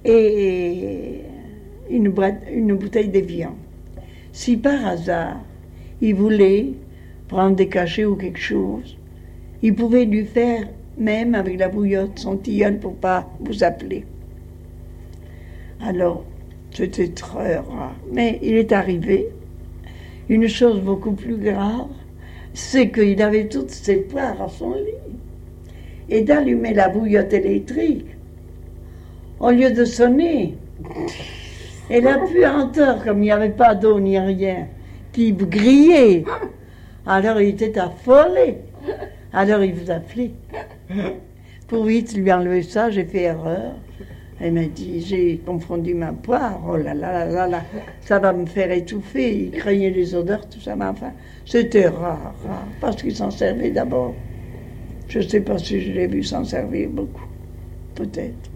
et 0.06 1.22
une 1.90 2.10
bouteille 2.10 3.10
de 3.10 3.20
viande. 3.20 3.56
Si 4.32 4.58
par 4.58 4.86
hasard 4.86 5.42
il 6.02 6.16
voulait 6.16 6.74
prendre 7.28 7.56
des 7.56 7.68
cachets 7.68 8.06
ou 8.06 8.16
quelque 8.16 8.40
chose, 8.40 8.98
il 9.62 9.76
pouvait 9.76 10.06
lui 10.06 10.26
faire, 10.26 10.68
même 10.98 11.36
avec 11.36 11.60
la 11.60 11.68
bouillotte, 11.68 12.20
son 12.20 12.38
tilleul 12.38 12.80
pour 12.80 12.96
pas 12.96 13.30
vous 13.40 13.64
appeler. 13.64 14.06
Alors, 15.82 16.24
c'était 16.72 17.10
très 17.10 17.58
rare. 17.58 17.96
Mais 18.12 18.40
il 18.42 18.56
est 18.56 18.72
arrivé 18.72 19.30
une 20.30 20.48
chose 20.48 20.80
beaucoup 20.80 21.12
plus 21.12 21.38
grave, 21.38 21.90
c'est 22.54 22.90
qu'il 22.90 23.22
avait 23.22 23.48
toutes 23.48 23.72
ses 23.72 23.98
poires 23.98 24.42
à 24.42 24.48
son 24.48 24.74
lit. 24.76 25.18
Et 26.10 26.22
d'allumer 26.22 26.74
la 26.74 26.90
bouillotte 26.90 27.34
électrique, 27.34 28.08
au 29.40 29.52
lieu 29.52 29.72
de 29.72 29.86
sonner, 29.86 30.56
et 31.90 32.02
la 32.02 32.20
puanteur, 32.20 33.04
comme 33.04 33.20
il 33.20 33.26
n'y 33.26 33.32
avait 33.32 33.50
pas 33.50 33.76
d'eau 33.76 34.00
ni 34.00 34.18
rien, 34.18 34.68
qui 35.12 35.34
grillait. 35.34 36.24
Alors 37.06 37.42
il 37.42 37.50
était 37.50 37.78
affolé. 37.80 38.58
Alors 39.34 39.64
il 39.64 39.74
vous 39.74 39.92
appelait. 39.92 40.32
Pour 41.68 41.86
vite 41.86 42.16
lui 42.16 42.32
enlever 42.32 42.64
ça, 42.64 42.90
j'ai 42.90 43.06
fait 43.06 43.24
erreur. 43.24 43.74
Elle 44.42 44.54
m'a 44.54 44.64
dit, 44.64 45.02
j'ai 45.02 45.38
confondu 45.46 45.94
ma 45.94 46.14
poire, 46.14 46.62
oh 46.66 46.78
là 46.78 46.94
là 46.94 47.26
là 47.26 47.48
là 47.48 47.64
ça 48.00 48.20
va 48.20 48.32
me 48.32 48.46
faire 48.46 48.72
étouffer. 48.72 49.36
Il 49.36 49.52
craignait 49.52 49.90
les 49.90 50.16
odeurs, 50.16 50.48
tout 50.48 50.62
ça, 50.62 50.76
mais 50.78 50.86
enfin, 50.86 51.12
c'était 51.46 51.88
rare, 51.88 52.36
rare, 52.46 52.68
parce 52.80 53.02
qu'il 53.02 53.16
s'en 53.16 53.32
servait 53.32 53.72
d'abord. 53.72 54.16
Je 55.10 55.20
ne 55.20 55.24
sais 55.24 55.42
pas 55.42 55.58
si 55.58 55.82
je 55.82 55.92
l'ai 55.92 56.08
vu 56.08 56.24
s'en 56.24 56.46
servir 56.46 56.90
beaucoup, 56.90 57.28
peut-être. 57.96 58.50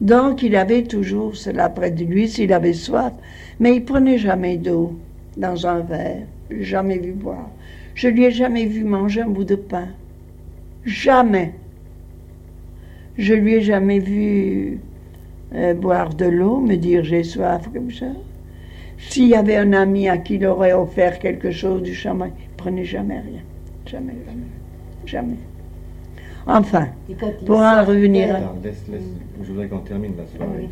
Donc 0.00 0.42
il 0.42 0.56
avait 0.56 0.84
toujours 0.84 1.36
cela 1.36 1.68
près 1.68 1.90
de 1.90 2.04
lui 2.04 2.28
s'il 2.28 2.52
avait 2.52 2.72
soif, 2.72 3.12
mais 3.58 3.76
il 3.76 3.84
prenait 3.84 4.16
jamais 4.16 4.56
d'eau 4.56 4.98
dans 5.36 5.66
un 5.66 5.80
verre, 5.80 6.26
jamais 6.50 6.98
vu 6.98 7.12
boire. 7.12 7.50
Je 7.94 8.08
lui 8.08 8.24
ai 8.24 8.30
jamais 8.30 8.64
vu 8.64 8.84
manger 8.84 9.20
un 9.20 9.28
bout 9.28 9.44
de 9.44 9.56
pain. 9.56 9.88
Jamais. 10.84 11.52
Je 13.20 13.34
lui 13.34 13.54
ai 13.56 13.60
jamais 13.60 13.98
vu 13.98 14.78
euh, 15.54 15.74
boire 15.74 16.14
de 16.14 16.24
l'eau, 16.24 16.58
me 16.60 16.76
dire 16.76 17.04
j'ai 17.04 17.22
soif 17.22 17.68
comme 17.72 17.90
ça. 17.90 18.06
S'il 18.98 19.28
y 19.28 19.34
avait 19.34 19.56
un 19.56 19.72
ami 19.74 20.08
à 20.08 20.16
qui 20.16 20.36
il 20.36 20.46
aurait 20.46 20.72
offert 20.72 21.18
quelque 21.18 21.50
chose 21.50 21.82
du 21.82 21.94
chamois, 21.94 22.28
il 22.28 22.48
prenait 22.56 22.84
jamais 22.84 23.20
rien. 23.20 23.42
Jamais, 23.86 24.14
jamais. 24.26 24.48
Jamais. 25.04 25.36
Enfin, 26.46 26.86
pour 27.44 27.58
en 27.58 27.84
revenir 27.84 28.34
à- 28.34 28.38
Attends, 28.38 28.56
laisse, 28.64 28.82
laisse. 28.90 29.02
Je 29.42 29.48
voudrais 29.52 29.68
qu'on 29.68 29.78
termine 29.80 30.12
la 30.16 30.26
soirée. 30.26 30.62
Oui. 30.62 30.68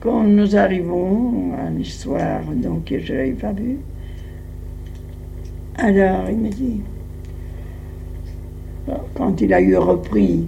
quand 0.00 0.24
nous 0.24 0.56
arrivons 0.56 1.52
à 1.64 1.70
l'histoire 1.70 2.42
donc, 2.56 2.86
que 2.86 2.98
je 2.98 3.12
n'avais 3.14 3.32
pas 3.32 3.52
vue, 3.52 3.78
alors 5.76 6.28
il 6.28 6.38
me 6.38 6.48
dit, 6.48 6.80
quand 9.14 9.40
il 9.40 9.52
a 9.54 9.60
eu 9.60 9.76
repris 9.76 10.44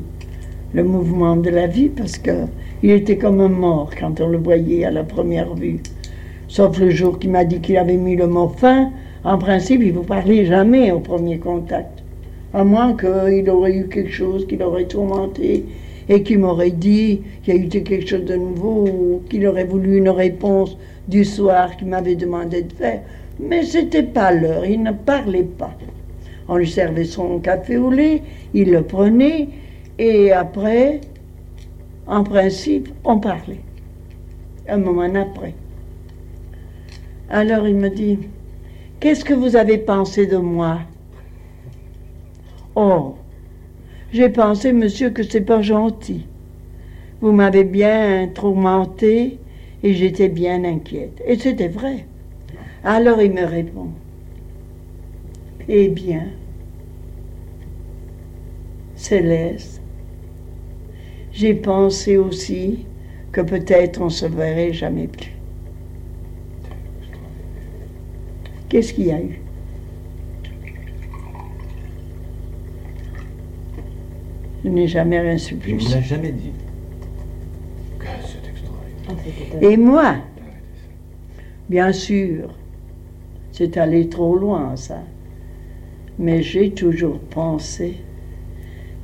le 0.72 0.84
mouvement 0.84 1.36
de 1.36 1.50
la 1.50 1.66
vie, 1.66 1.88
parce 1.88 2.18
qu'il 2.18 2.90
était 2.90 3.18
comme 3.18 3.40
un 3.40 3.48
mort 3.48 3.90
quand 3.98 4.20
on 4.20 4.28
le 4.28 4.38
voyait 4.38 4.84
à 4.84 4.90
la 4.90 5.02
première 5.02 5.54
vue, 5.54 5.80
sauf 6.48 6.78
le 6.78 6.90
jour 6.90 7.18
qu'il 7.18 7.30
m'a 7.30 7.44
dit 7.44 7.60
qu'il 7.60 7.76
avait 7.76 7.96
mis 7.96 8.16
le 8.16 8.26
mot 8.26 8.48
fin, 8.48 8.90
en 9.24 9.36
principe, 9.36 9.82
il 9.82 9.88
ne 9.88 9.98
vous 9.98 10.04
parlait 10.04 10.46
jamais 10.46 10.92
au 10.92 11.00
premier 11.00 11.38
contact, 11.38 12.02
à 12.54 12.64
moins 12.64 12.96
qu'il 12.96 13.50
aurait 13.50 13.76
eu 13.76 13.88
quelque 13.88 14.12
chose 14.12 14.46
qui 14.46 14.56
l'aurait 14.56 14.86
tourmenté 14.86 15.64
et 16.08 16.22
qui 16.22 16.36
m'aurait 16.36 16.70
dit 16.70 17.20
qu'il 17.42 17.54
y 17.54 17.58
a 17.58 17.60
eu 17.60 17.68
quelque 17.68 18.06
chose 18.06 18.24
de 18.24 18.36
nouveau 18.36 18.86
ou 18.88 19.22
qu'il 19.28 19.46
aurait 19.46 19.64
voulu 19.64 19.98
une 19.98 20.08
réponse 20.08 20.76
du 21.06 21.24
soir 21.24 21.76
qu'il 21.76 21.88
m'avait 21.88 22.16
demandé 22.16 22.62
de 22.62 22.72
faire. 22.72 23.02
Mais 23.38 23.62
c'était 23.62 24.02
pas 24.02 24.32
l'heure, 24.32 24.64
il 24.66 24.82
ne 24.82 24.92
parlait 24.92 25.42
pas. 25.42 25.74
On 26.48 26.56
lui 26.56 26.68
servait 26.68 27.04
son 27.04 27.38
café 27.38 27.76
au 27.76 27.90
lait, 27.90 28.22
il 28.54 28.72
le 28.72 28.82
prenait 28.82 29.48
et 30.00 30.32
après, 30.32 31.02
en 32.06 32.24
principe, 32.24 32.88
on 33.04 33.20
parlait. 33.20 33.60
Un 34.66 34.78
moment 34.78 35.14
après. 35.14 35.54
Alors 37.28 37.68
il 37.68 37.76
me 37.76 37.90
dit, 37.90 38.18
qu'est-ce 38.98 39.26
que 39.26 39.34
vous 39.34 39.56
avez 39.56 39.76
pensé 39.76 40.26
de 40.26 40.38
moi? 40.38 40.78
Oh, 42.74 43.16
j'ai 44.10 44.30
pensé, 44.30 44.72
monsieur, 44.72 45.10
que 45.10 45.22
c'est 45.22 45.42
pas 45.42 45.60
gentil. 45.60 46.26
Vous 47.20 47.32
m'avez 47.32 47.64
bien 47.64 48.30
tourmenté 48.34 49.38
et 49.82 49.92
j'étais 49.92 50.30
bien 50.30 50.64
inquiète. 50.64 51.22
Et 51.26 51.36
c'était 51.36 51.68
vrai. 51.68 52.06
Alors 52.84 53.20
il 53.20 53.32
me 53.32 53.44
répond, 53.44 53.88
eh 55.68 55.88
bien, 55.88 56.24
Céleste, 58.96 59.79
j'ai 61.32 61.54
pensé 61.54 62.16
aussi 62.16 62.86
que 63.32 63.40
peut-être 63.40 64.00
on 64.00 64.08
se 64.10 64.26
verrait 64.26 64.72
jamais 64.72 65.06
plus. 65.06 65.32
Qu'est-ce 68.68 68.92
qu'il 68.92 69.06
y 69.06 69.12
a 69.12 69.20
eu? 69.20 69.40
Je 74.64 74.68
n'ai 74.68 74.86
jamais 74.86 75.20
rien 75.20 75.38
su 75.38 75.54
Il 75.66 75.74
ne 75.74 75.78
plus. 75.78 75.90
l'a 75.94 76.00
jamais 76.02 76.32
dit. 76.32 76.52
Que 77.98 78.06
c'est 78.24 78.48
extraordinaire. 78.48 79.54
Ah. 79.60 79.64
Et 79.64 79.76
moi, 79.76 80.16
bien 81.68 81.92
sûr, 81.92 82.50
c'est 83.52 83.76
allé 83.76 84.08
trop 84.08 84.36
loin, 84.36 84.76
ça. 84.76 84.98
Mais 86.18 86.42
j'ai 86.42 86.70
toujours 86.72 87.18
pensé 87.18 87.96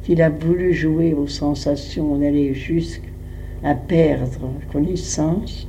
qu'il 0.07 0.23
a 0.23 0.31
voulu 0.31 0.73
jouer 0.73 1.15
aux 1.15 1.27
sensations, 1.27 2.16
d'aller 2.16 2.55
jusqu'à 2.55 3.74
perdre 3.89 4.53
connaissance 4.70 5.66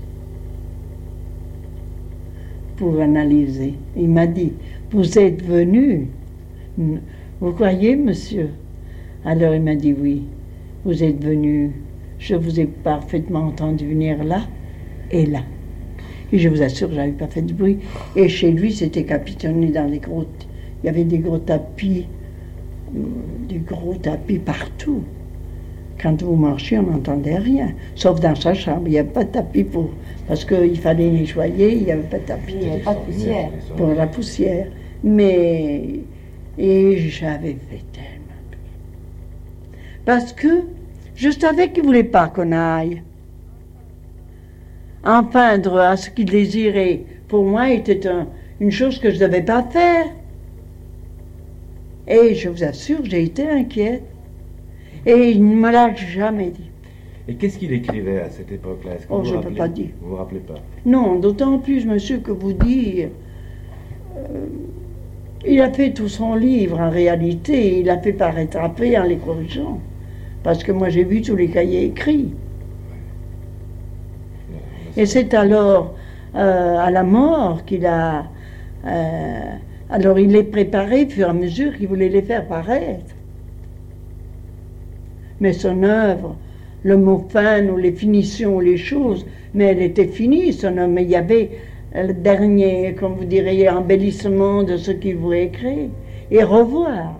pour 2.76 3.01
analyser. 3.01 3.73
Il 3.95 4.09
m'a 4.09 4.27
dit, 4.27 4.53
vous 4.91 5.18
êtes 5.18 5.43
venu, 5.43 6.09
vous 6.77 7.51
croyez, 7.53 7.95
monsieur? 7.95 8.51
Alors 9.26 9.55
il 9.55 9.64
m'a 9.64 9.76
dit, 9.76 9.95
oui, 9.99 10.22
vous 10.85 11.03
êtes 11.03 11.23
venu, 11.23 11.72
je 12.19 12.35
vous 12.35 12.59
ai 12.59 12.68
parfaitement 12.68 13.47
entendu 13.47 13.88
venir 13.88 14.23
là 14.23 14.43
et 15.09 15.26
là. 15.26 15.41
Et 16.31 16.38
je 16.38 16.47
vous 16.47 16.61
assure, 16.61 16.91
j'avais 16.93 17.11
pas 17.11 17.26
fait 17.26 17.41
de 17.41 17.53
bruit. 17.53 17.80
Et 18.15 18.30
chez 18.30 18.51
lui, 18.51 18.72
c'était 18.72 19.03
capitonné 19.03 19.69
dans 19.69 19.89
les 19.89 19.97
gros. 19.97 20.26
Il 20.84 20.85
y 20.85 20.89
avait 20.89 21.05
des 21.05 21.18
gros 21.18 21.39
tapis, 21.39 22.05
des 22.91 23.59
gros 23.59 23.93
tapis 23.95 24.39
partout. 24.39 25.03
Quand 26.01 26.22
vous 26.22 26.35
marchiez, 26.35 26.77
on 26.80 26.84
n'entendait 26.84 27.38
rien. 27.38 27.73
Sauf 27.95 28.19
dans 28.19 28.35
sa 28.35 28.53
chambre, 28.53 28.84
il 28.85 28.91
n'y 28.91 28.99
avait 28.99 29.09
pas 29.09 29.23
de 29.23 29.31
tapis 29.31 29.64
pour. 29.64 29.89
Parce 30.27 30.45
qu'il 30.45 30.77
fallait 30.80 31.09
nettoyer, 31.09 31.73
il 31.76 31.84
n'y 31.85 31.91
avait 31.91 32.03
pas 32.03 32.19
de 32.19 32.23
tapis 32.26 32.53
Il 32.53 32.59
n'y 32.59 32.69
avait 32.73 32.80
pas 32.84 32.93
de 32.93 32.99
poussière. 32.99 33.49
pour 33.76 33.88
la 33.93 34.07
poussière. 34.07 34.68
Mais. 35.03 35.81
Et 36.59 36.97
j'avais 36.97 37.57
fait 37.69 37.84
tellement 37.93 38.41
peur. 38.51 38.59
Parce 40.05 40.34
que 40.34 40.64
je 41.15 41.30
savais 41.31 41.72
qu'il 41.72 41.81
ne 41.84 41.88
voulait 41.88 42.03
pas 42.03 42.27
qu'on 42.27 42.51
aille. 42.51 43.01
Enfreindre 45.03 45.77
à 45.80 45.95
ce 45.97 46.09
qu'il 46.09 46.26
désirait, 46.26 47.01
pour 47.27 47.43
moi, 47.45 47.69
était 47.72 48.07
un- 48.07 48.27
une 48.59 48.72
chose 48.72 48.99
que 48.99 49.09
je 49.11 49.15
ne 49.15 49.27
devais 49.27 49.41
pas 49.43 49.64
faire. 49.64 50.05
Et 52.07 52.35
je 52.35 52.49
vous 52.49 52.63
assure, 52.63 53.03
j'ai 53.05 53.23
été 53.23 53.47
inquiète. 53.49 54.03
Et 55.05 55.31
il 55.31 55.47
ne 55.47 55.55
me 55.55 55.71
l'a 55.71 55.93
jamais 55.95 56.49
dit. 56.49 56.69
Et 57.27 57.35
qu'est-ce 57.35 57.57
qu'il 57.57 57.73
écrivait 57.73 58.19
à 58.21 58.29
cette 58.29 58.51
époque-là? 58.51 58.95
Que 58.95 59.03
Oh, 59.09 59.17
vous 59.17 59.23
je 59.23 59.35
vous 59.35 59.41
peux 59.41 59.49
rappelez? 59.49 59.57
pas 59.57 59.67
dire. 59.67 59.89
Vous 60.01 60.09
vous 60.09 60.15
rappelez 60.15 60.39
pas? 60.39 60.55
Non, 60.85 61.15
d'autant 61.19 61.59
plus, 61.59 61.85
monsieur, 61.85 62.19
que 62.19 62.31
vous 62.31 62.53
dire. 62.53 63.09
euh, 64.17 64.47
il 65.45 65.61
a 65.61 65.71
fait 65.71 65.93
tout 65.93 66.07
son 66.09 66.35
livre, 66.35 66.79
en 66.79 66.89
réalité, 66.89 67.79
il 67.79 67.89
a 67.89 67.97
fait 67.99 68.13
paraître 68.13 68.57
après 68.57 68.97
en 68.97 69.03
les 69.03 69.17
corrigeant. 69.17 69.79
Parce 70.43 70.63
que 70.63 70.71
moi, 70.71 70.89
j'ai 70.89 71.03
vu 71.03 71.21
tous 71.21 71.35
les 71.35 71.49
cahiers 71.49 71.85
écrits. 71.85 72.34
Et 74.95 75.05
c'est 75.05 75.34
alors 75.34 75.95
euh, 76.35 76.77
à 76.77 76.91
la 76.91 77.03
mort 77.03 77.65
qu'il 77.65 77.85
a. 77.85 78.25
euh, 78.85 79.55
alors, 79.89 80.19
il 80.19 80.31
les 80.31 80.43
préparait 80.43 81.05
au 81.05 81.09
fur 81.09 81.27
et 81.27 81.30
à 81.30 81.34
mesure 81.34 81.76
qu'il 81.77 81.88
voulait 81.88 82.09
les 82.09 82.22
faire 82.22 82.45
paraître. 82.45 83.15
Mais 85.39 85.53
son 85.53 85.84
œuvre, 85.84 86.35
le 86.84 86.97
mot 86.97 87.26
fin 87.30 87.65
ou 87.68 87.77
les 87.77 87.93
finitions 87.93 88.57
ou 88.57 88.59
les 88.59 88.77
choses, 88.77 89.26
mais 89.53 89.65
elle 89.65 89.81
était 89.81 90.07
finie, 90.07 90.51
son 90.51 90.77
œuvre. 90.77 90.91
Mais 90.91 91.03
il 91.03 91.09
y 91.09 91.15
avait 91.15 91.51
le 91.95 92.14
dernier, 92.14 92.95
comme 92.99 93.14
vous 93.14 93.26
diriez, 93.26 93.69
embellissement 93.69 94.64
de 94.64 94.76
ce 94.76 94.91
qu'il 94.91 95.18
voulait 95.18 95.45
écrire 95.45 95.89
et 96.31 96.43
revoir. 96.43 97.19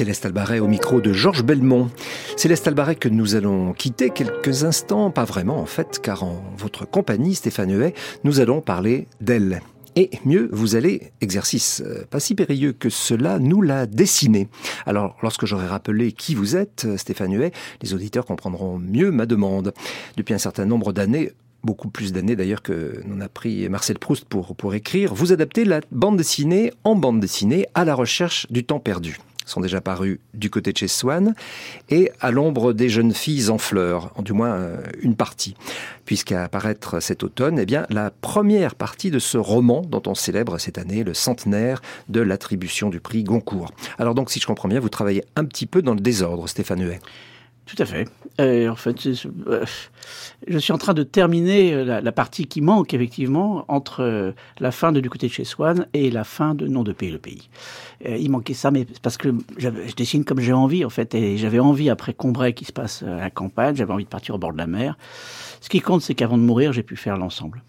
Céleste 0.00 0.24
Albaret 0.24 0.60
au 0.60 0.66
micro 0.66 1.02
de 1.02 1.12
Georges 1.12 1.44
Belmont. 1.44 1.90
Céleste 2.34 2.66
Albaret 2.66 2.94
que 2.94 3.10
nous 3.10 3.34
allons 3.34 3.74
quitter 3.74 4.08
quelques 4.08 4.64
instants, 4.64 5.10
pas 5.10 5.26
vraiment 5.26 5.60
en 5.60 5.66
fait, 5.66 6.00
car 6.02 6.22
en 6.22 6.42
votre 6.56 6.88
compagnie, 6.88 7.34
Stéphane 7.34 7.70
Huet, 7.70 7.92
nous 8.24 8.40
allons 8.40 8.62
parler 8.62 9.08
d'elle. 9.20 9.60
Et 9.96 10.08
mieux, 10.24 10.48
vous 10.52 10.74
allez, 10.74 11.12
exercice 11.20 11.82
euh, 11.84 12.06
pas 12.08 12.18
si 12.18 12.34
périlleux 12.34 12.72
que 12.72 12.88
cela, 12.88 13.38
nous 13.38 13.60
la 13.60 13.84
dessiner. 13.84 14.48
Alors, 14.86 15.18
lorsque 15.22 15.44
j'aurai 15.44 15.66
rappelé 15.66 16.12
qui 16.12 16.34
vous 16.34 16.56
êtes, 16.56 16.86
euh, 16.86 16.96
Stéphane 16.96 17.34
Huet, 17.34 17.52
les 17.82 17.92
auditeurs 17.92 18.24
comprendront 18.24 18.78
mieux 18.78 19.10
ma 19.10 19.26
demande. 19.26 19.74
Depuis 20.16 20.32
un 20.32 20.38
certain 20.38 20.64
nombre 20.64 20.94
d'années, 20.94 21.32
beaucoup 21.62 21.90
plus 21.90 22.14
d'années 22.14 22.36
d'ailleurs 22.36 22.62
que 22.62 23.02
n'en 23.06 23.20
a 23.20 23.28
pris 23.28 23.68
Marcel 23.68 23.98
Proust 23.98 24.24
pour, 24.24 24.56
pour 24.56 24.72
écrire, 24.72 25.12
vous 25.12 25.30
adaptez 25.30 25.66
la 25.66 25.82
bande 25.92 26.16
dessinée 26.16 26.72
en 26.84 26.96
bande 26.96 27.20
dessinée 27.20 27.66
à 27.74 27.84
la 27.84 27.94
recherche 27.94 28.46
du 28.50 28.64
temps 28.64 28.80
perdu 28.80 29.18
sont 29.50 29.60
déjà 29.60 29.80
parus 29.80 30.18
du 30.34 30.50
côté 30.50 30.72
de 30.72 30.78
chez 30.78 30.88
Swann 30.88 31.34
et 31.88 32.10
à 32.20 32.30
l'ombre 32.30 32.72
des 32.72 32.88
jeunes 32.88 33.12
filles 33.12 33.50
en 33.50 33.58
fleurs, 33.58 34.12
en 34.16 34.22
du 34.22 34.32
moins 34.32 34.52
euh, 34.52 34.82
une 35.02 35.16
partie, 35.16 35.54
puisqu'à 36.04 36.44
apparaître 36.44 37.00
cet 37.00 37.22
automne, 37.22 37.58
eh 37.58 37.66
bien 37.66 37.86
la 37.90 38.10
première 38.10 38.74
partie 38.74 39.10
de 39.10 39.18
ce 39.18 39.38
roman 39.38 39.82
dont 39.82 40.02
on 40.06 40.14
célèbre 40.14 40.58
cette 40.58 40.78
année 40.78 41.04
le 41.04 41.14
centenaire 41.14 41.82
de 42.08 42.20
l'attribution 42.20 42.90
du 42.90 43.00
prix 43.00 43.24
Goncourt. 43.24 43.72
Alors 43.98 44.14
donc, 44.14 44.30
si 44.30 44.40
je 44.40 44.46
comprends 44.46 44.68
bien, 44.68 44.80
vous 44.80 44.88
travaillez 44.88 45.24
un 45.36 45.44
petit 45.44 45.66
peu 45.66 45.82
dans 45.82 45.94
le 45.94 46.00
désordre, 46.00 46.48
Stéphane 46.48 46.82
Huet. 46.82 47.00
Tout 47.70 47.82
à 47.82 47.86
fait. 47.86 48.08
En 48.40 48.74
fait, 48.74 49.06
euh, 49.46 49.64
je 50.48 50.58
suis 50.58 50.72
en 50.72 50.78
train 50.78 50.94
de 50.94 51.02
terminer 51.02 51.74
euh, 51.74 52.00
la, 52.00 52.12
partie 52.12 52.46
qui 52.46 52.62
manque 52.62 52.94
effectivement 52.94 53.64
entre 53.68 54.02
euh, 54.02 54.32
la 54.58 54.72
fin 54.72 54.92
de 54.92 55.00
Du 55.00 55.10
côté 55.10 55.28
de 55.28 55.32
chez 55.32 55.44
Swann 55.44 55.86
et 55.92 56.10
la 56.10 56.24
fin 56.24 56.54
de 56.54 56.66
Nom 56.66 56.82
de 56.82 56.92
pays 56.92 57.10
le 57.10 57.18
pays. 57.18 57.48
Il 58.04 58.30
manquait 58.30 58.54
ça, 58.54 58.70
mais 58.70 58.86
parce 59.02 59.18
que 59.18 59.28
je 59.58 59.68
dessine 59.94 60.24
comme 60.24 60.40
j'ai 60.40 60.54
envie 60.54 60.84
en 60.84 60.90
fait, 60.90 61.14
et 61.14 61.36
j'avais 61.36 61.58
envie 61.58 61.90
après 61.90 62.14
Combray 62.14 62.54
qui 62.54 62.64
se 62.64 62.72
passe 62.72 63.02
à 63.02 63.16
la 63.16 63.30
campagne, 63.30 63.76
j'avais 63.76 63.92
envie 63.92 64.04
de 64.04 64.08
partir 64.08 64.34
au 64.34 64.38
bord 64.38 64.52
de 64.52 64.58
la 64.58 64.66
mer. 64.66 64.96
Ce 65.60 65.68
qui 65.68 65.80
compte, 65.80 66.00
c'est 66.00 66.14
qu'avant 66.14 66.38
de 66.38 66.42
mourir, 66.42 66.72
j'ai 66.72 66.82
pu 66.82 66.96
faire 66.96 67.18
l'ensemble. 67.18 67.62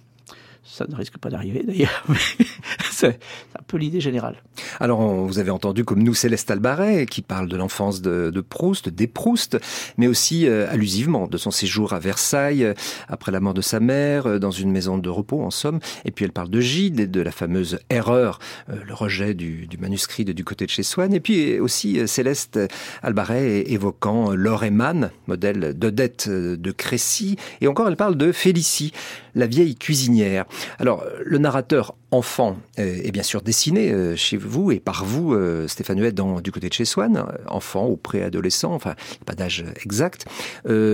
Ça 0.63 0.85
ne 0.87 0.95
risque 0.95 1.17
pas 1.17 1.29
d'arriver 1.29 1.63
d'ailleurs, 1.63 2.03
mais 2.09 2.45
c'est 2.91 3.19
un 3.57 3.63
peu 3.65 3.77
l'idée 3.77 3.99
générale. 3.99 4.35
Alors, 4.79 5.01
vous 5.01 5.39
avez 5.39 5.49
entendu 5.49 5.83
comme 5.83 6.03
nous 6.03 6.13
Céleste 6.13 6.51
Albaret, 6.51 7.07
qui 7.07 7.23
parle 7.23 7.47
de 7.47 7.57
l'enfance 7.57 8.01
de, 8.01 8.29
de 8.29 8.41
Proust, 8.41 8.87
des 8.87 9.07
Proust, 9.07 9.57
mais 9.97 10.05
aussi 10.05 10.47
euh, 10.47 10.71
allusivement 10.71 11.27
de 11.27 11.37
son 11.37 11.49
séjour 11.49 11.93
à 11.93 11.99
Versailles, 11.99 12.63
euh, 12.63 12.73
après 13.07 13.31
la 13.31 13.39
mort 13.39 13.55
de 13.55 13.61
sa 13.61 13.79
mère, 13.79 14.27
euh, 14.27 14.39
dans 14.39 14.51
une 14.51 14.71
maison 14.71 14.99
de 14.99 15.09
repos 15.09 15.41
en 15.41 15.49
somme. 15.49 15.79
Et 16.05 16.11
puis 16.11 16.25
elle 16.25 16.31
parle 16.31 16.49
de 16.49 16.61
Gide 16.61 16.99
et 16.99 17.07
de 17.07 17.21
la 17.21 17.31
fameuse 17.31 17.79
erreur, 17.89 18.37
le 18.67 18.93
rejet 18.93 19.33
du, 19.33 19.65
du 19.65 19.77
manuscrit 19.77 20.25
du 20.25 20.43
côté 20.43 20.65
de 20.65 20.69
chez 20.69 20.83
Swann. 20.83 21.13
Et 21.13 21.19
puis 21.19 21.59
aussi 21.59 22.07
Céleste 22.07 22.59
Albaret 23.01 23.63
évoquant 23.71 24.33
Laure 24.35 24.63
Eman, 24.63 25.09
modèle 25.27 25.73
d'Odette 25.77 26.29
de 26.29 26.71
Crécy. 26.71 27.37
Et 27.61 27.67
encore, 27.67 27.87
elle 27.87 27.97
parle 27.97 28.15
de 28.15 28.31
Félicie, 28.31 28.93
la 29.33 29.47
vieille 29.47 29.75
cuisinière. 29.75 30.45
Alors, 30.79 31.05
le 31.23 31.37
narrateur 31.37 31.95
enfant 32.11 32.57
euh, 32.79 33.01
est 33.03 33.11
bien 33.11 33.23
sûr 33.23 33.41
dessiné 33.41 33.91
euh, 33.91 34.15
chez 34.15 34.37
vous 34.37 34.71
et 34.71 34.79
par 34.79 35.05
vous, 35.05 35.33
euh, 35.33 35.67
Stéphane 35.67 35.99
Huet, 35.99 36.11
dans 36.11 36.41
Du 36.41 36.51
côté 36.51 36.69
de 36.69 36.73
chez 36.73 36.85
Swann, 36.85 37.25
enfant 37.47 37.87
ou 37.87 37.97
préadolescent, 37.97 38.73
enfin, 38.73 38.95
pas 39.25 39.33
d'âge 39.33 39.63
exact. 39.83 40.25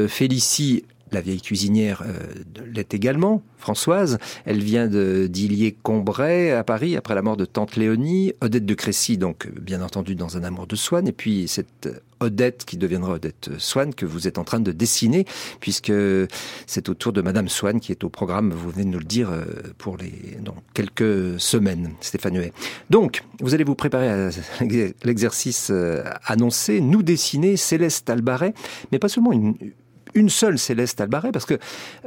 Félicie, 0.08 0.84
la 1.12 1.22
vieille 1.22 1.42
cuisinière 1.42 2.04
l'est 2.66 2.94
également, 2.94 3.42
Françoise. 3.58 4.18
Elle 4.46 4.62
vient 4.62 4.88
d'Illier-Combray 4.88 6.52
à 6.52 6.64
Paris 6.64 6.98
après 6.98 7.16
la 7.16 7.22
mort 7.22 7.38
de 7.38 7.46
tante 7.46 7.76
Léonie. 7.76 8.34
Odette 8.42 8.66
de 8.66 8.74
Crécy, 8.74 9.18
donc 9.18 9.48
bien 9.60 9.82
entendu 9.82 10.16
dans 10.16 10.38
Un 10.38 10.44
amour 10.44 10.68
de 10.68 10.76
Swann. 10.76 11.08
Et 11.08 11.14
puis 11.14 11.48
cette 11.48 11.90
Odette 12.20 12.66
qui 12.66 12.78
deviendra 12.78 13.14
Odette 13.14 13.50
Swann 13.58 13.94
que 13.94 14.06
vous 14.06 14.28
êtes 14.28 14.38
en 14.38 14.44
train 14.44 14.60
de 14.60 14.72
dessiner 14.72 15.26
puisque 15.60 15.94
c'est 16.66 16.90
autour 16.90 17.14
de 17.14 17.22
Madame 17.22 17.50
Swann 17.50 17.80
qui 17.80 17.92
est 17.92 18.04
au 18.04 18.10
programme, 18.10 18.52
vous 18.52 18.70
venez 18.70 18.86
de 18.86 18.90
nous 18.90 19.00
le 19.00 19.06
dire, 19.06 19.30
euh, 19.30 19.46
pour 19.78 19.98
les 19.98 20.38
dans 20.42 20.56
quelques 20.74 21.40
semaines, 21.40 21.94
Stéphane 22.02 22.38
Huet. 22.38 22.54
Donc, 22.90 23.24
vous 23.40 23.54
allez 23.54 23.64
vous 23.64 23.76
préparer 23.76 24.10
à 24.10 24.30
l'exercice 25.04 25.70
euh, 25.72 26.04
annoncé, 26.26 26.82
nous 26.82 27.04
dessiner 27.04 27.58
Céleste 27.58 28.10
Albaret, 28.10 28.54
mais 28.92 29.00
pas 29.00 29.10
seulement 29.10 29.32
une, 29.32 29.56
une 30.18 30.30
seule 30.30 30.58
Céleste 30.58 31.00
Albaret, 31.00 31.32
parce 31.32 31.46
que 31.46 31.60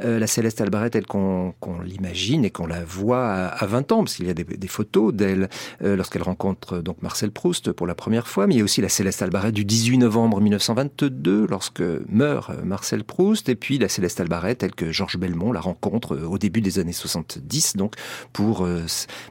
euh, 0.03 0.19
la 0.19 0.27
Céleste 0.27 0.59
Albaret 0.59 0.89
telle 0.89 1.05
qu'on 1.05 1.53
l'imagine 1.83 2.43
et 2.43 2.49
qu'on 2.49 2.67
la 2.67 2.83
voit 2.83 3.25
à, 3.25 3.65
20 3.65 3.91
ans, 3.93 4.03
parce 4.03 4.15
qu'il 4.15 4.27
y 4.27 4.29
a 4.29 4.33
des, 4.33 4.67
photos 4.67 5.13
d'elle 5.13 5.49
euh, 5.81 5.95
lorsqu'elle 5.95 6.21
rencontre 6.21 6.79
donc 6.79 7.01
Marcel 7.01 7.31
Proust 7.31 7.71
pour 7.71 7.87
la 7.87 7.95
première 7.95 8.27
fois, 8.27 8.47
mais 8.47 8.55
il 8.55 8.57
y 8.57 8.61
a 8.61 8.63
aussi 8.63 8.81
la 8.81 8.89
Céleste 8.89 9.21
Albaret 9.21 9.53
du 9.53 9.63
18 9.63 9.97
novembre 9.99 10.41
1922, 10.41 11.47
lorsque 11.49 11.83
meurt 12.09 12.49
euh, 12.49 12.63
Marcel 12.65 13.05
Proust, 13.05 13.47
et 13.47 13.55
puis 13.55 13.79
la 13.79 13.87
Céleste 13.87 14.19
Albaret 14.19 14.55
telle 14.55 14.75
que 14.75 14.91
Georges 14.91 15.17
Belmont 15.17 15.53
la 15.53 15.61
rencontre 15.61 16.17
au 16.17 16.37
début 16.37 16.61
des 16.61 16.79
années 16.79 16.91
70, 16.91 17.77
donc 17.77 17.95
pour, 18.33 18.67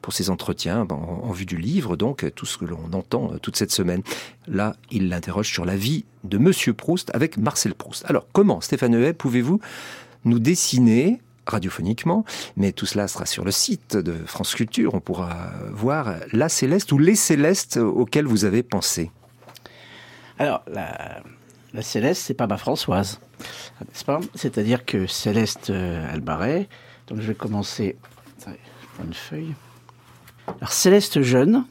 pour 0.00 0.12
ses 0.12 0.30
entretiens 0.30 0.86
en, 0.90 0.94
en, 0.94 1.32
vue 1.32 1.46
du 1.46 1.56
livre, 1.56 1.96
donc 1.96 2.24
tout 2.34 2.46
ce 2.46 2.56
que 2.56 2.64
l'on 2.64 2.92
entend 2.92 3.32
toute 3.42 3.56
cette 3.56 3.72
semaine. 3.72 4.02
Là, 4.48 4.74
il 4.90 5.10
l'interroge 5.10 5.48
sur 5.48 5.64
la 5.64 5.76
vie 5.76 6.04
de 6.24 6.38
Monsieur 6.38 6.74
Proust 6.74 7.10
avec 7.14 7.36
Marcel 7.36 7.74
Proust. 7.74 8.04
Alors, 8.06 8.26
comment, 8.32 8.60
Stéphane 8.60 8.94
Huet, 8.94 9.12
pouvez-vous 9.12 9.60
nous 10.24 10.38
dessiner 10.38 11.20
radiophoniquement, 11.46 12.24
mais 12.56 12.72
tout 12.72 12.86
cela 12.86 13.08
sera 13.08 13.26
sur 13.26 13.44
le 13.44 13.50
site 13.50 13.96
de 13.96 14.14
France 14.26 14.54
Culture. 14.54 14.94
On 14.94 15.00
pourra 15.00 15.52
voir 15.70 16.14
la 16.32 16.48
Céleste 16.48 16.92
ou 16.92 16.98
les 16.98 17.16
Célestes 17.16 17.76
auxquelles 17.76 18.26
vous 18.26 18.44
avez 18.44 18.62
pensé. 18.62 19.10
Alors, 20.38 20.62
la, 20.72 21.82
Céleste, 21.82 22.22
c'est 22.22 22.34
pas 22.34 22.46
ma 22.46 22.56
Françoise, 22.56 23.20
n'est-ce 23.80 24.04
pas? 24.04 24.20
C'est-à-dire 24.34 24.84
que 24.84 25.06
Céleste 25.06 25.70
euh, 25.70 26.12
Albaret, 26.12 26.68
donc 27.08 27.20
je 27.20 27.26
vais 27.26 27.34
commencer. 27.34 27.96
Je 28.38 28.52
prends 28.94 29.04
une 29.04 29.14
feuille. 29.14 29.54
Alors, 30.46 30.72
Céleste 30.72 31.22
jeune, 31.22 31.64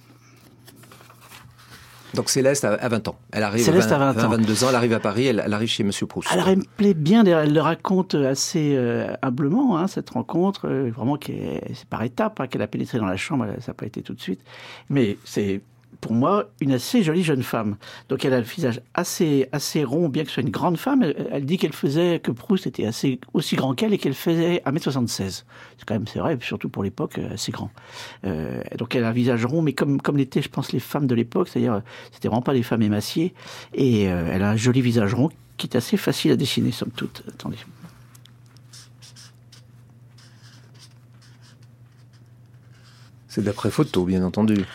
donc 2.13 2.29
Céleste 2.29 2.65
a 2.65 2.87
20 2.87 3.07
ans. 3.07 3.15
Elle 3.31 3.43
arrive 3.43 3.63
Céleste 3.63 3.91
à 3.91 3.97
20, 3.97 4.27
22 4.27 4.63
ans, 4.63 4.67
elle 4.69 4.75
arrive 4.75 4.93
à 4.93 4.99
Paris, 4.99 5.27
elle, 5.27 5.39
arrive 5.39 5.69
chez 5.69 5.83
Monsieur 5.83 6.05
Proust. 6.05 6.31
Alors 6.31 6.49
elle 6.49 6.59
me 6.59 6.63
plaît 6.77 6.93
bien, 6.93 7.23
elle 7.25 7.53
le 7.53 7.61
raconte 7.61 8.15
assez 8.15 8.73
euh, 8.75 9.13
humblement, 9.21 9.77
hein, 9.77 9.87
cette 9.87 10.09
rencontre, 10.09 10.67
euh, 10.67 10.91
vraiment 10.95 11.17
c'est 11.25 11.85
par 11.89 12.03
étapes 12.03 12.39
hein, 12.39 12.47
qu'elle 12.47 12.61
a 12.61 12.67
pénétré 12.67 12.97
dans 12.97 13.05
la 13.05 13.17
chambre, 13.17 13.47
ça 13.59 13.71
n'a 13.71 13.73
pas 13.73 13.85
été 13.85 14.01
tout 14.01 14.13
de 14.13 14.21
suite. 14.21 14.41
Mais 14.89 15.17
c'est 15.23 15.61
pour 16.01 16.13
moi, 16.13 16.49
une 16.61 16.71
assez 16.71 17.03
jolie 17.03 17.23
jeune 17.23 17.43
femme. 17.43 17.75
Donc 18.07 18.23
elle 18.23 18.33
a 18.33 18.39
le 18.39 18.45
visage 18.45 18.81
assez, 18.93 19.49
assez 19.51 19.83
rond, 19.83 20.09
bien 20.09 20.23
que 20.23 20.29
ce 20.29 20.35
soit 20.35 20.43
une 20.43 20.49
grande 20.49 20.77
femme. 20.77 21.03
Elle, 21.31 21.45
dit 21.45 21.57
qu'elle 21.57 21.73
faisait, 21.73 22.19
que 22.19 22.31
Proust 22.31 22.67
était 22.67 22.85
assez, 22.85 23.19
aussi 23.33 23.55
grand 23.55 23.73
qu'elle 23.73 23.93
et 23.93 23.97
qu'elle 23.97 24.13
faisait 24.13 24.61
1m76. 24.65 25.43
C'est 25.77 25.85
quand 25.85 25.95
même, 25.95 26.07
c'est 26.07 26.19
vrai, 26.19 26.37
surtout 26.41 26.69
pour 26.69 26.83
l'époque, 26.83 27.19
euh, 27.19 27.33
assez 27.33 27.51
grand. 27.51 27.71
Euh, 28.25 28.61
donc 28.77 28.95
elle 28.95 29.03
a 29.03 29.09
un 29.09 29.13
visage 29.13 29.45
rond, 29.45 29.61
mais 29.61 29.73
comme, 29.73 30.01
comme 30.01 30.17
l'étaient, 30.17 30.41
je 30.41 30.49
pense, 30.49 30.71
les 30.71 30.79
femmes 30.79 31.07
de 31.07 31.15
l'époque, 31.15 31.49
c'est-à-dire, 31.49 31.81
c'était 32.11 32.27
vraiment 32.27 32.41
pas 32.41 32.53
des 32.53 32.63
femmes 32.63 32.81
émaciées. 32.81 33.33
Et 33.73 34.09
euh, 34.09 34.29
elle 34.31 34.43
a 34.43 34.51
un 34.51 34.57
joli 34.57 34.81
visage 34.81 35.13
rond 35.13 35.29
qui 35.57 35.67
est 35.67 35.75
assez 35.75 35.97
facile 35.97 36.31
à 36.31 36.35
dessiner, 36.37 36.71
somme 36.71 36.91
toute. 36.91 37.23
Attendez. 37.27 37.57
C'est 43.27 43.43
d'après 43.43 43.69
photo, 43.69 44.05
bien 44.05 44.23
entendu. 44.23 44.65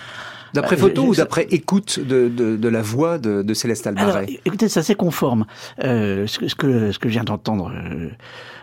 D'après 0.54 0.76
bah, 0.76 0.82
photo 0.82 1.02
ou 1.02 1.14
d'après 1.14 1.46
écoute 1.50 1.98
de, 1.98 2.28
de, 2.28 2.56
de, 2.56 2.68
la 2.68 2.80
voix 2.80 3.18
de, 3.18 3.42
de 3.42 3.54
Céleste 3.54 3.86
Albaret 3.88 4.40
Écoutez, 4.44 4.68
c'est 4.68 4.80
assez 4.80 4.94
conforme. 4.94 5.46
Euh, 5.82 6.26
ce, 6.28 6.38
que, 6.38 6.48
ce 6.92 6.98
que 6.98 7.08
je 7.08 7.12
viens 7.12 7.24
d'entendre 7.24 7.72
euh, 7.74 8.08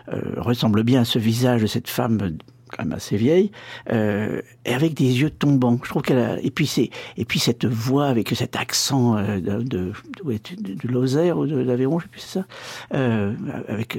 euh, 0.08 0.20
ressemble 0.38 0.82
bien 0.84 1.02
à 1.02 1.04
ce 1.04 1.18
visage 1.18 1.60
de 1.60 1.66
cette 1.66 1.88
femme 1.88 2.38
quand 2.72 2.84
même 2.84 2.92
assez 2.92 3.16
vieille, 3.16 3.50
euh, 3.92 4.40
et 4.64 4.74
avec 4.74 4.94
des 4.94 5.20
yeux 5.20 5.30
tombants. 5.30 5.78
Je 5.82 5.88
trouve 5.88 6.02
qu'elle 6.02 6.40
et 6.42 6.50
puis 6.50 6.66
c'est, 6.66 6.90
et 7.16 7.24
puis 7.24 7.38
cette 7.38 7.64
voix 7.64 8.06
avec 8.06 8.30
cet 8.30 8.56
accent 8.56 9.16
euh, 9.16 9.38
de, 9.40 9.62
de, 9.62 9.92
de, 10.24 10.88
Lozère 10.88 11.38
ou 11.38 11.46
de 11.46 11.56
l'Aveyron, 11.56 11.98
je 11.98 12.04
sais 12.04 12.10
plus 12.10 12.20
c'est 12.20 12.38
ça, 12.38 12.46
euh, 12.94 13.34
avec 13.68 13.98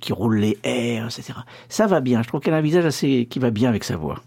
qui 0.00 0.12
roule 0.12 0.38
les 0.38 0.58
airs, 0.64 1.06
etc. 1.06 1.34
Ça 1.68 1.86
va 1.86 2.00
bien. 2.00 2.22
Je 2.22 2.28
trouve 2.28 2.40
qu'elle 2.40 2.54
a 2.54 2.58
un 2.58 2.62
visage 2.62 2.84
assez 2.84 3.26
qui 3.28 3.38
va 3.38 3.50
bien 3.50 3.68
avec 3.68 3.84
sa 3.84 3.96
voix. 3.96 4.22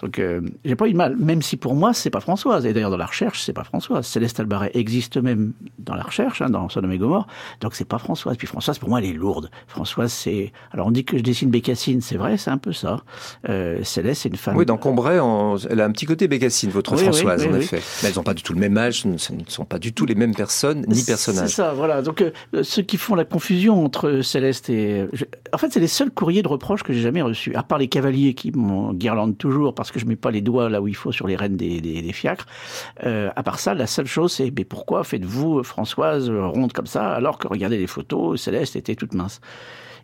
Donc 0.00 0.20
j'ai 0.64 0.76
pas 0.76 0.88
eu 0.88 0.92
de 0.92 0.96
mal, 0.96 1.16
même 1.16 1.42
si 1.42 1.56
pour 1.56 1.74
moi 1.74 1.92
c'est 1.92 2.10
pas 2.10 2.20
Françoise. 2.20 2.66
Et 2.66 2.72
d'ailleurs 2.72 2.90
dans 2.90 2.96
la 2.96 3.06
recherche 3.06 3.42
c'est 3.42 3.52
pas 3.52 3.64
Françoise. 3.64 4.06
Céleste 4.06 4.40
Albaret 4.40 4.70
existe 4.74 5.16
même 5.16 5.52
dans 5.78 5.94
la 5.94 6.02
recherche, 6.02 6.42
hein, 6.42 6.50
dans 6.50 6.68
Sodome 6.68 6.92
et 6.92 6.98
Gomorre. 6.98 7.26
Donc 7.60 7.74
c'est 7.74 7.88
pas 7.88 7.98
Françoise. 7.98 8.36
Puis 8.36 8.46
Françoise 8.46 8.78
pour 8.78 8.88
moi 8.88 9.00
elle 9.00 9.06
est 9.06 9.12
lourde. 9.12 9.50
Françoise 9.66 10.12
c'est, 10.12 10.52
alors 10.72 10.86
on 10.86 10.90
dit 10.90 11.04
que 11.04 11.18
je 11.18 11.22
dessine 11.22 11.50
Bécassine, 11.50 12.00
c'est 12.00 12.16
vrai, 12.16 12.36
c'est 12.36 12.50
un 12.50 12.58
peu 12.58 12.72
ça. 12.72 13.02
Euh, 13.48 13.82
Céleste, 13.82 14.22
c'est 14.22 14.28
une 14.28 14.36
femme. 14.36 14.56
Oui, 14.56 14.66
dans 14.66 14.76
Combray, 14.76 15.18
elle 15.70 15.80
a 15.80 15.84
un 15.84 15.90
petit 15.90 16.06
côté 16.06 16.28
bécassine, 16.28 16.70
votre 16.70 16.96
Françoise, 16.96 17.46
en 17.46 17.54
effet. 17.54 17.80
Mais 18.02 18.08
elles 18.08 18.16
n'ont 18.16 18.22
pas 18.22 18.34
du 18.34 18.42
tout 18.42 18.52
le 18.52 18.60
même 18.60 18.76
âge, 18.76 19.02
ce 19.16 19.32
ne 19.32 19.38
sont 19.48 19.64
pas 19.64 19.78
du 19.78 19.92
tout 19.92 20.06
les 20.06 20.14
mêmes 20.14 20.34
personnes 20.34 20.84
ni 20.88 21.02
personnages. 21.02 21.48
C'est 21.48 21.56
ça, 21.56 21.72
voilà. 21.72 22.02
Donc, 22.02 22.22
euh, 22.22 22.62
ceux 22.62 22.82
qui 22.82 22.96
font 22.96 23.14
la 23.14 23.24
confusion 23.24 23.84
entre 23.84 24.20
Céleste 24.22 24.70
et. 24.70 25.06
En 25.52 25.58
fait, 25.58 25.72
c'est 25.72 25.80
les 25.80 25.88
seuls 25.88 26.10
courriers 26.10 26.42
de 26.42 26.48
reproches 26.48 26.82
que 26.82 26.92
j'ai 26.92 27.00
jamais 27.00 27.22
reçus, 27.22 27.54
à 27.54 27.62
part 27.62 27.78
les 27.78 27.88
cavaliers 27.88 28.34
qui 28.34 28.50
m'en 28.52 28.92
guirlandent 28.92 29.38
toujours 29.38 29.74
parce 29.74 29.90
que 29.90 29.98
je 29.98 30.06
mets 30.06 30.16
pas 30.16 30.30
les 30.30 30.40
doigts 30.40 30.68
là 30.68 30.80
où 30.80 30.88
il 30.88 30.96
faut 30.96 31.12
sur 31.12 31.26
les 31.26 31.36
rênes 31.36 31.56
des, 31.56 31.80
des, 31.80 32.12
fiacres. 32.12 32.46
Euh, 33.04 33.30
à 33.36 33.42
part 33.42 33.58
ça, 33.58 33.74
la 33.74 33.86
seule 33.86 34.06
chose, 34.06 34.32
c'est 34.32 34.52
mais 34.56 34.64
pourquoi 34.64 35.04
faites-vous 35.04 35.62
Françoise 35.62 36.30
ronde 36.30 36.72
comme 36.72 36.86
ça 36.86 37.12
alors 37.12 37.38
que 37.38 37.48
regardez 37.48 37.78
les 37.78 37.86
photos, 37.86 38.40
Céleste 38.40 38.76
était 38.76 38.94
toute 38.94 39.14
mince. 39.14 39.40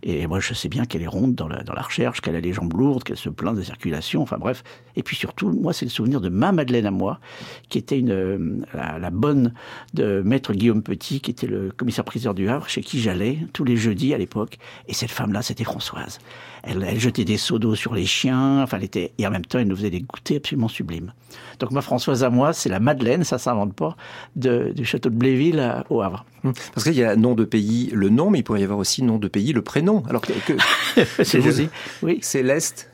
Et 0.02 0.27
moi, 0.27 0.40
je 0.40 0.55
sais 0.55 0.68
bien 0.68 0.86
qu'elle 0.86 1.02
est 1.02 1.06
ronde 1.06 1.35
dans 1.35 1.48
la, 1.48 1.62
dans 1.62 1.74
la 1.74 1.82
recherche, 1.82 2.20
qu'elle 2.20 2.36
a 2.36 2.40
les 2.40 2.52
jambes 2.52 2.72
lourdes, 2.72 3.05
qu'elle 3.05 3.16
se 3.16 3.28
plaint 3.28 3.55
de 3.55 3.60
la 3.60 3.66
circulation, 3.66 4.22
enfin 4.22 4.39
bref. 4.39 4.62
Et 4.97 5.02
puis 5.02 5.16
surtout, 5.16 5.51
moi, 5.52 5.72
c'est 5.72 5.85
le 5.85 5.90
souvenir 5.90 6.20
de 6.20 6.28
ma 6.28 6.52
Madeleine 6.52 6.86
à 6.86 6.90
moi, 6.90 7.20
qui 7.68 7.78
était 7.78 7.98
une, 7.98 8.10
euh, 8.10 8.60
la, 8.72 9.10
bonne 9.10 9.52
de 9.93 10.22
maître 10.24 10.55
Guillaume 10.55 10.82
Petit, 10.82 11.20
qui 11.20 11.31
était 11.31 11.47
le 11.47 11.70
commissaire-priseur 11.70 12.35
du 12.35 12.48
Havre, 12.48 12.68
chez 12.68 12.81
qui 12.81 13.01
j'allais 13.01 13.39
tous 13.52 13.64
les 13.64 13.77
jeudis 13.77 14.14
à 14.14 14.18
l'époque. 14.18 14.59
Et 14.89 14.94
cette 14.94 15.10
femme-là, 15.10 15.43
c'était 15.43 15.64
Françoise. 15.64 16.18
Elle, 16.62 16.84
elle, 16.86 17.00
jetait 17.00 17.24
des 17.24 17.36
seaux 17.36 17.58
d'eau 17.58 17.74
sur 17.74 17.94
les 17.94 18.06
chiens, 18.06 18.62
enfin, 18.62 18.76
elle 18.76 18.84
était, 18.84 19.12
et 19.18 19.26
en 19.26 19.30
même 19.30 19.44
temps, 19.44 19.58
elle 19.58 19.68
nous 19.68 19.76
faisait 19.76 19.90
des 19.90 20.00
goûters 20.00 20.38
absolument 20.38 20.68
sublimes. 20.68 21.12
Donc 21.58 21.70
ma 21.70 21.80
Françoise 21.80 22.24
à 22.24 22.30
moi, 22.30 22.52
c'est 22.52 22.68
la 22.68 22.80
Madeleine, 22.80 23.24
ça 23.24 23.38
s'invente 23.38 23.74
pas, 23.74 23.96
de, 24.36 24.72
du 24.74 24.84
château 24.84 25.10
de 25.10 25.14
Bléville 25.14 25.84
au 25.90 26.02
Havre. 26.02 26.24
Hum. 26.44 26.52
Parce 26.74 26.84
qu'il 26.84 26.94
y 26.94 27.04
a 27.04 27.16
nom 27.16 27.34
de 27.34 27.44
pays, 27.44 27.90
le 27.92 28.08
nom, 28.08 28.30
mais 28.30 28.40
il 28.40 28.42
pourrait 28.42 28.60
y 28.60 28.64
avoir 28.64 28.78
aussi 28.78 29.02
nom 29.02 29.18
de 29.18 29.28
pays, 29.28 29.52
le 29.52 29.62
prénom. 29.62 30.02
Alors 30.08 30.22
que, 30.22 30.32
c'est 31.22 31.42
joli. 31.42 31.68
Oui. 32.02 32.18
Céleste. 32.22 32.90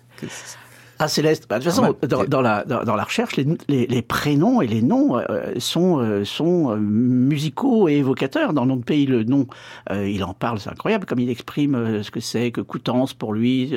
Ah, 0.99 1.09
Céleste. 1.09 1.47
Bah, 1.49 1.59
de 1.59 1.65
toute 1.65 1.73
façon, 1.73 1.97
ah, 2.03 2.07
dans, 2.07 2.25
dans, 2.25 2.41
la, 2.41 2.65
dans, 2.65 2.97
la 2.97 3.05
recherche, 3.05 3.37
les, 3.37 3.47
les, 3.69 3.87
les, 3.87 4.03
prénoms 4.03 4.63
et 4.63 4.67
les 4.67 4.81
noms 4.81 5.19
euh, 5.19 5.53
sont, 5.59 5.99
euh, 5.99 6.25
sont 6.25 6.71
euh, 6.71 6.77
musicaux 6.77 7.89
et 7.89 7.97
évocateurs. 7.97 8.53
Dans 8.55 8.67
notre 8.67 8.85
pays, 8.85 9.07
le 9.07 9.25
nom, 9.25 9.47
il 9.91 10.25
en 10.25 10.33
parle, 10.33 10.59
c'est 10.59 10.71
incroyable, 10.71 11.05
comme 11.05 11.19
il 11.19 11.29
exprime 11.29 12.03
ce 12.03 12.11
que 12.11 12.21
c'est 12.21 12.51
que 12.51 12.61
Coutances 12.61 13.15
pour 13.15 13.35
lui, 13.35 13.75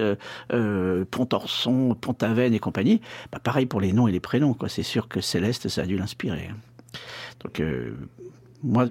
Pontorson, 1.11 1.95
Pont-Aven 1.99 2.53
et 2.53 2.59
compagnie. 2.59 3.01
Bah, 3.31 3.39
pareil 3.41 3.65
pour 3.65 3.81
les 3.81 3.93
noms 3.93 4.07
et 4.07 4.11
les 4.11 4.19
prénoms. 4.19 4.53
Quoi. 4.53 4.69
C'est 4.69 4.83
sûr 4.83 5.07
que 5.07 5.21
Céleste, 5.21 5.67
ça 5.67 5.81
a 5.81 5.85
dû 5.85 5.97
l'inspirer. 5.97 6.49
Donc, 7.43 7.61
moi, 8.63 8.87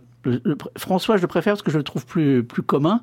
François, 0.76 1.16
je 1.16 1.22
le 1.22 1.28
préfère 1.28 1.54
parce 1.54 1.62
que 1.62 1.70
je 1.70 1.78
le 1.78 1.84
trouve 1.84 2.06
plus, 2.06 2.44
plus 2.44 2.62
commun, 2.62 3.00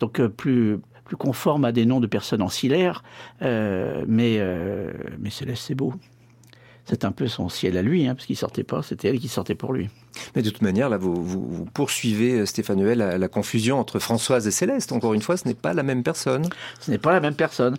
donc 0.00 0.24
plus 0.28 0.78
plus 1.06 1.16
conforme 1.16 1.64
à 1.64 1.72
des 1.72 1.86
noms 1.86 2.00
de 2.00 2.06
personnes 2.06 2.42
ancillaires, 2.42 3.02
euh, 3.42 4.04
mais, 4.06 4.36
euh, 4.38 4.92
mais 5.18 5.30
Céleste, 5.30 5.64
c'est 5.66 5.74
beau. 5.74 5.94
C'est 6.84 7.04
un 7.04 7.10
peu 7.10 7.26
son 7.26 7.48
ciel 7.48 7.76
à 7.76 7.82
lui, 7.82 8.06
hein, 8.06 8.14
parce 8.14 8.26
qu'il 8.26 8.36
sortait 8.36 8.62
pas, 8.62 8.80
c'était 8.82 9.08
elle 9.08 9.18
qui 9.18 9.26
sortait 9.26 9.56
pour 9.56 9.72
lui. 9.72 9.88
Mais 10.36 10.42
de 10.42 10.50
toute 10.50 10.62
manière, 10.62 10.88
là, 10.88 10.98
vous, 10.98 11.14
vous, 11.14 11.64
poursuivez, 11.64 12.40
euh, 12.40 12.46
Stéphane 12.46 12.80
Huel, 12.80 12.98
la, 12.98 13.18
la, 13.18 13.28
confusion 13.28 13.80
entre 13.80 13.98
Françoise 13.98 14.46
et 14.46 14.52
Céleste. 14.52 14.92
Encore 14.92 15.12
une 15.14 15.22
fois, 15.22 15.36
ce 15.36 15.48
n'est 15.48 15.54
pas 15.54 15.74
la 15.74 15.82
même 15.82 16.04
personne. 16.04 16.48
Ce 16.80 16.90
n'est 16.90 16.98
pas 16.98 17.12
la 17.12 17.20
même 17.20 17.34
personne. 17.34 17.76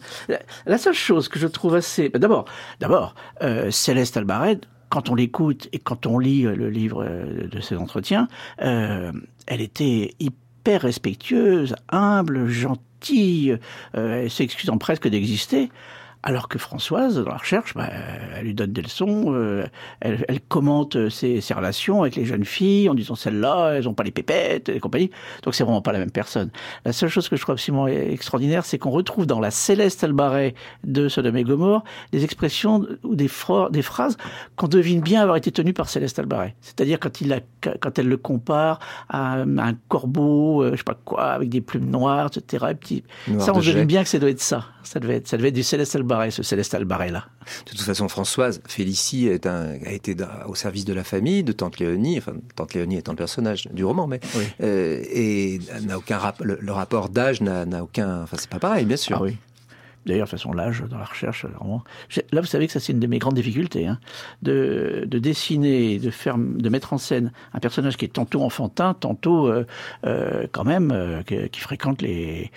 La, 0.66 0.78
seule 0.78 0.94
chose 0.94 1.30
que 1.30 1.40
je 1.40 1.48
trouve 1.48 1.76
assez... 1.76 2.10
Ben, 2.10 2.20
d'abord, 2.20 2.46
d'abord 2.82 3.16
euh, 3.42 3.72
Céleste 3.72 4.18
Albaret, 4.18 4.60
quand 4.90 5.10
on 5.10 5.16
l'écoute 5.16 5.70
et 5.72 5.80
quand 5.80 6.06
on 6.06 6.20
lit 6.20 6.44
le 6.44 6.70
livre 6.70 7.06
de 7.06 7.60
ses 7.60 7.76
entretiens, 7.76 8.28
euh, 8.62 9.12
elle 9.46 9.62
était 9.62 10.16
hyper 10.20 10.47
respectueuse, 10.76 11.76
humble, 11.90 12.50
gentille, 12.50 13.58
euh, 13.96 14.28
s'excusant 14.28 14.78
presque 14.78 15.08
d'exister. 15.08 15.70
Alors 16.28 16.50
que 16.50 16.60
Françoise, 16.60 17.24
dans 17.24 17.32
la 17.32 17.38
recherche, 17.38 17.74
bah, 17.74 17.88
elle 18.36 18.44
lui 18.44 18.54
donne 18.54 18.74
des 18.74 18.82
leçons, 18.82 19.34
euh, 19.34 19.66
elle, 20.02 20.26
elle, 20.28 20.42
commente 20.42 21.08
ses, 21.08 21.40
ses, 21.40 21.54
relations 21.54 22.02
avec 22.02 22.18
les 22.18 22.26
jeunes 22.26 22.44
filles 22.44 22.90
en 22.90 22.96
disant 22.96 23.16
celles-là, 23.16 23.76
elles 23.76 23.86
n'ont 23.86 23.94
pas 23.94 24.04
les 24.04 24.12
pépettes 24.12 24.68
et 24.68 24.82
compagnie. 24.82 25.10
Donc 25.44 25.56
c'est 25.56 25.64
vraiment 25.64 25.82
pas 25.82 25.94
la 25.94 26.00
même 26.00 26.12
personne. 26.12 26.50
La 26.84 26.92
seule 26.92 27.08
chose 27.08 27.30
que 27.30 27.38
je 27.38 27.42
trouve 27.42 27.54
absolument 27.54 27.88
extraordinaire, 27.88 28.66
c'est 28.66 28.78
qu'on 28.78 28.90
retrouve 28.90 29.26
dans 29.26 29.40
la 29.40 29.52
Céleste 29.52 30.04
Albaret 30.04 30.54
de 30.84 31.08
Sodome 31.08 31.38
et 31.38 31.46
Gomorre 31.46 31.86
des 32.12 32.26
expressions 32.26 32.86
ou 33.06 33.16
des, 33.16 33.30
des 33.72 33.82
phrases 33.82 34.18
qu'on 34.58 34.68
devine 34.68 35.00
bien 35.00 35.22
avoir 35.22 35.38
été 35.38 35.54
tenues 35.54 35.72
par 35.72 35.88
Céleste 35.88 36.20
Albaret. 36.20 36.56
C'est-à-dire 36.60 37.00
quand, 37.00 37.22
il 37.22 37.32
a, 37.32 37.40
quand 37.80 38.00
elle 38.00 38.10
le 38.10 38.18
compare 38.18 38.80
à, 39.08 39.44
un 39.44 39.74
corbeau, 39.88 40.62
euh, 40.62 40.72
je 40.74 40.80
sais 40.80 40.84
pas 40.84 41.00
quoi, 41.06 41.28
avec 41.28 41.48
des 41.48 41.62
plumes 41.62 41.90
noires, 41.90 42.28
etc. 42.28 42.66
Et 42.72 42.76
petit, 42.76 43.04
ça, 43.40 43.54
on 43.56 43.60
devine 43.60 43.86
bien 43.86 44.04
que 44.04 44.10
ça 44.10 44.20
doit 44.20 44.30
être 44.30 44.42
ça. 44.42 44.66
Ça 44.88 45.00
devait 45.00 45.18
être, 45.18 45.28
ça 45.28 45.38
devait 45.38 45.50
être 45.50 45.56
du 45.56 45.64
Céleste 45.64 45.96
Albaret, 45.96 46.32
ce 46.32 46.44
Céleste 46.44 46.74
Albaret-là. 46.74 47.26
De 47.66 47.72
toute 47.72 47.82
façon, 47.82 48.08
Françoise, 48.08 48.62
Félicie 48.68 49.28
est 49.28 49.46
un, 49.46 49.74
a 49.86 49.92
été 49.92 50.16
au 50.48 50.56
service 50.56 50.86
de 50.86 50.94
la 50.94 51.04
famille, 51.04 51.44
de 51.44 51.52
Tante 51.52 51.80
Léonie, 51.80 52.18
enfin, 52.18 52.34
Tante 52.56 52.74
Léonie 52.74 52.98
étant 52.98 53.12
le 53.12 53.18
personnage 53.18 53.68
du 53.72 53.84
roman, 53.84 54.08
mais, 54.08 54.20
oui. 54.36 54.44
euh, 54.62 55.04
et 55.12 55.60
n'a 55.86 55.98
aucun 55.98 56.18
rap, 56.18 56.42
le, 56.42 56.58
le, 56.62 56.72
rapport 56.72 57.10
d'âge 57.10 57.42
n'a 57.42 57.84
aucun, 57.84 58.24
enfin, 58.24 58.38
c'est 58.40 58.50
pas 58.50 58.60
pareil, 58.60 58.86
bien 58.86 58.98
sûr. 58.98 59.18
Ah 59.20 59.24
oui. 59.24 59.38
D'ailleurs, 60.08 60.26
de 60.26 60.32
toute 60.32 60.40
façon, 60.40 60.54
l'âge 60.54 60.84
dans 60.90 60.98
la 60.98 61.06
recherche, 61.06 61.46
vraiment. 61.46 61.84
Là, 62.32 62.40
vous 62.40 62.48
savez 62.48 62.68
que 62.68 62.74
ça, 62.74 62.80
c'est 62.80 62.94
une 62.94 63.00
de 63.00 63.08
mes 63.08 63.20
grandes 63.20 63.36
difficultés, 63.36 63.88
hein, 63.88 64.00
de, 64.42 65.04
de, 65.06 65.20
dessiner, 65.20 66.00
de 66.00 66.10
faire, 66.12 66.38
de 66.38 66.70
mettre 66.70 66.94
en 66.94 66.98
scène 66.98 67.34
un 67.54 67.60
personnage 67.60 67.98
qui 67.98 68.06
est 68.06 68.14
tantôt 68.14 68.42
enfantin, 68.42 68.94
tantôt 68.94 69.48
euh, 69.48 69.66
euh, 70.06 70.48
quand 70.54 70.64
même 70.64 70.92
euh, 70.92 71.24
qui, 71.24 71.50
qui, 71.50 71.60
fréquente 71.60 72.02
les 72.02 72.52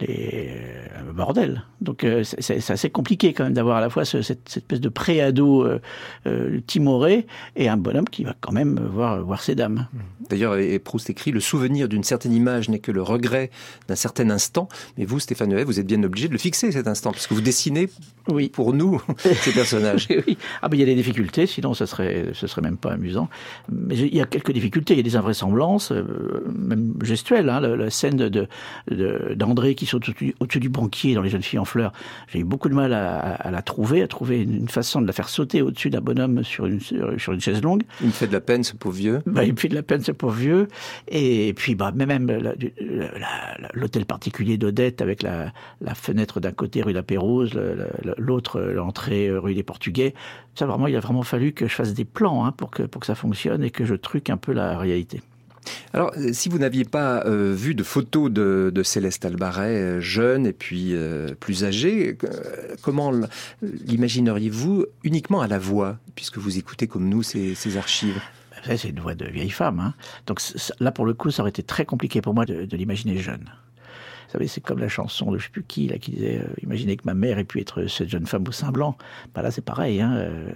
les 0.00 0.50
euh, 0.52 1.12
bordels. 1.18 1.64
Donc 1.80 2.04
euh, 2.04 2.22
c'est 2.24 2.70
assez 2.70 2.90
compliqué 2.90 3.32
quand 3.34 3.44
même 3.44 3.52
d'avoir 3.52 3.76
à 3.76 3.80
la 3.80 3.90
fois 3.90 4.04
ce, 4.04 4.22
cette, 4.22 4.48
cette, 4.48 4.64
espèce 4.64 4.80
de 4.80 4.88
pré-ado 4.88 5.64
euh, 5.64 5.80
euh, 6.26 6.60
timoré 6.66 7.26
et 7.56 7.68
un 7.68 7.76
bonhomme 7.76 8.08
qui 8.08 8.24
va 8.24 8.34
quand 8.40 8.52
même 8.52 8.80
voir, 8.92 9.22
voir 9.22 9.42
ses 9.42 9.54
dames. 9.54 9.86
D'ailleurs, 10.30 10.56
Proust 10.84 11.10
écrit 11.10 11.30
le 11.30 11.40
souvenir 11.40 11.88
d'une 11.88 12.04
certaine 12.04 12.32
image 12.32 12.68
n'est 12.68 12.78
que 12.78 12.92
le 12.92 13.02
regret 13.02 13.50
d'un 13.88 13.94
certain 13.94 14.30
instant. 14.30 14.68
Mais 14.96 15.04
vous, 15.04 15.20
Stéphane 15.20 15.52
Huet, 15.52 15.64
vous 15.64 15.80
êtes 15.80 15.86
bien 15.86 16.02
obligé 16.02 16.28
de 16.28 16.32
le 16.32 16.38
fixer 16.38 16.70
cet 16.72 16.86
instant 16.86 17.12
puisque 17.12 17.32
vous 17.32 17.40
dessinez 17.40 17.88
oui. 18.28 18.48
pour 18.48 18.72
nous 18.72 19.02
ces 19.18 19.52
personnages. 19.52 20.06
oui. 20.26 20.36
Ah 20.62 20.68
ben 20.68 20.76
il 20.76 20.80
y 20.80 20.82
a 20.82 20.86
des 20.86 20.94
difficultés, 20.94 21.46
sinon 21.46 21.74
ça 21.74 21.86
serait 21.86 22.30
ce 22.32 22.46
serait 22.46 22.62
même 22.62 22.76
pas 22.76 22.92
amusant. 22.92 23.28
Mais 23.70 23.96
il 23.96 24.14
y 24.14 24.20
a 24.20 24.26
quelques 24.26 24.52
difficultés, 24.52 24.94
il 24.94 24.98
y 24.98 25.00
a 25.00 25.04
des 25.04 25.16
invraisemblances, 25.16 25.92
même 26.54 26.94
gestuelles. 27.02 27.48
Hein, 27.48 27.60
la, 27.60 27.76
la, 27.76 27.90
scène 27.90 28.16
de 28.16 28.48
d'André 29.34 29.74
qui 29.74 29.86
saute 29.88 30.08
au-dessus 30.08 30.34
au 30.40 30.46
du 30.46 30.68
banquier 30.68 31.14
dans 31.14 31.22
Les 31.22 31.30
Jeunes 31.30 31.42
Filles 31.42 31.58
en 31.58 31.64
fleurs. 31.64 31.92
J'ai 32.28 32.40
eu 32.40 32.44
beaucoup 32.44 32.68
de 32.68 32.74
mal 32.74 32.92
à, 32.92 33.18
à, 33.18 33.50
la 33.50 33.62
trouver, 33.62 34.02
à 34.02 34.08
trouver 34.08 34.42
une 34.42 34.68
façon 34.68 35.00
de 35.00 35.06
la 35.06 35.12
faire 35.12 35.28
sauter 35.28 35.62
au-dessus 35.62 35.90
d'un 35.90 36.00
bonhomme 36.00 36.42
sur 36.42 36.66
une, 36.66 36.80
sur 36.80 37.32
une 37.32 37.40
chaise 37.40 37.62
longue. 37.62 37.82
Il 38.00 38.08
me 38.08 38.12
fait 38.12 38.26
de 38.26 38.32
la 38.32 38.40
peine, 38.40 38.64
ce 38.64 38.74
pauvre 38.74 38.96
vieux. 38.96 39.20
Bah, 39.26 39.44
il 39.44 39.52
me 39.52 39.58
fait 39.58 39.68
de 39.68 39.74
la 39.74 39.82
peine, 39.82 40.02
ce 40.02 40.12
pauvre 40.12 40.34
vieux. 40.34 40.68
Et 41.08 41.52
puis, 41.54 41.74
bah, 41.74 41.92
même 41.92 42.30
l'hôtel 43.74 44.04
particulier 44.04 44.56
d'Odette 44.56 45.00
avec 45.02 45.22
la, 45.22 45.52
la 45.80 45.94
fenêtre 45.94 46.40
d'un 46.40 46.52
côté 46.52 46.82
rue 46.82 46.92
de 46.92 46.98
la 46.98 47.02
Pérouse, 47.02 47.58
l'autre 48.16 48.60
l'entrée 48.60 49.30
rue 49.30 49.54
des 49.54 49.62
Portugais. 49.62 50.14
Ça, 50.54 50.66
vraiment, 50.66 50.86
il 50.86 50.96
a 50.96 51.00
vraiment 51.00 51.22
fallu 51.22 51.52
que 51.52 51.68
je 51.68 51.74
fasse 51.74 51.94
des 51.94 52.04
plans 52.04 52.44
hein, 52.44 52.52
pour, 52.52 52.70
que, 52.70 52.82
pour 52.82 53.00
que 53.00 53.06
ça 53.06 53.14
fonctionne 53.14 53.62
et 53.62 53.70
que 53.70 53.84
je 53.84 53.94
truque 53.94 54.30
un 54.30 54.36
peu 54.36 54.52
la 54.52 54.76
réalité. 54.78 55.22
Alors, 55.92 56.12
si 56.32 56.48
vous 56.48 56.58
n'aviez 56.58 56.84
pas 56.84 57.24
euh, 57.24 57.54
vu 57.54 57.74
de 57.74 57.82
photos 57.82 58.30
de, 58.30 58.82
Céleste 58.82 59.24
Albaret, 59.24 59.74
euh, 59.74 60.00
jeune 60.00 60.46
et 60.46 60.52
puis 60.52 60.94
euh, 60.94 61.34
plus 61.38 61.64
âgée, 61.64 62.16
euh, 62.24 62.76
comment 62.82 63.12
l'imagineriez-vous 63.62 64.86
uniquement 65.04 65.40
à 65.40 65.48
la 65.48 65.58
voix, 65.58 65.98
puisque 66.14 66.38
vous 66.38 66.58
écoutez 66.58 66.86
comme 66.86 67.08
nous 67.08 67.22
ces, 67.22 67.76
archives? 67.76 68.20
C'est 68.64 68.88
une 68.88 69.00
voix 69.00 69.14
de 69.14 69.26
vieille 69.26 69.50
femme. 69.50 69.80
Hein. 69.80 69.94
Donc 70.26 70.40
là, 70.80 70.92
pour 70.92 71.06
le 71.06 71.14
coup, 71.14 71.30
ça 71.30 71.42
aurait 71.42 71.50
été 71.50 71.62
très 71.62 71.84
compliqué 71.84 72.20
pour 72.20 72.34
moi 72.34 72.44
de, 72.44 72.76
l'imaginer 72.76 73.18
jeune. 73.18 73.44
Vous 74.26 74.32
savez, 74.32 74.48
c'est 74.48 74.60
comme 74.60 74.78
la 74.78 74.88
chanson 74.88 75.32
de 75.32 75.38
je 75.38 75.44
sais 75.44 75.50
plus 75.50 75.62
qui, 75.62 75.88
là, 75.88 75.96
qui 75.98 76.10
disait 76.10 76.40
euh, 76.40 76.54
Imaginez 76.62 76.96
que 76.96 77.04
ma 77.04 77.14
mère 77.14 77.38
ait 77.38 77.44
pu 77.44 77.60
être 77.60 77.86
cette 77.86 78.10
jeune 78.10 78.26
femme 78.26 78.44
au 78.46 78.52
sein 78.52 78.70
blanc. 78.70 78.98
Bah, 79.34 79.42
là, 79.42 79.50
c'est 79.50 79.64
pareil. 79.64 80.00
Hein, 80.00 80.12
euh, 80.16 80.50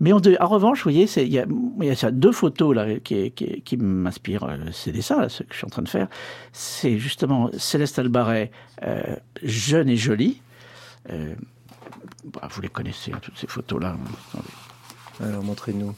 mais 0.00 0.12
en 0.12 0.48
revanche, 0.48 0.78
vous 0.78 0.90
voyez, 0.90 1.08
il 1.16 1.32
y 1.32 1.38
a, 1.38 2.10
deux 2.10 2.32
photos 2.32 2.74
là 2.74 2.98
qui, 3.00 3.76
m'inspirent 3.76 4.44
euh, 4.44 4.56
ces 4.72 4.92
dessins, 4.92 5.20
là, 5.20 5.28
ce 5.28 5.42
que 5.42 5.52
je 5.52 5.58
suis 5.58 5.66
en 5.66 5.70
train 5.70 5.82
de 5.82 5.88
faire. 5.88 6.08
C'est 6.52 6.98
justement 6.98 7.50
Céleste 7.58 7.98
Albaret, 7.98 8.52
euh, 8.84 9.16
jeune 9.42 9.88
et 9.88 9.96
jolie. 9.96 10.40
Euh, 11.10 11.34
bah, 12.32 12.48
vous 12.50 12.60
les 12.60 12.68
connaissez, 12.68 13.12
hein, 13.12 13.18
toutes 13.20 13.38
ces 13.38 13.48
photos-là. 13.48 13.96
Alors, 15.20 15.42
montrez-nous. 15.42 15.94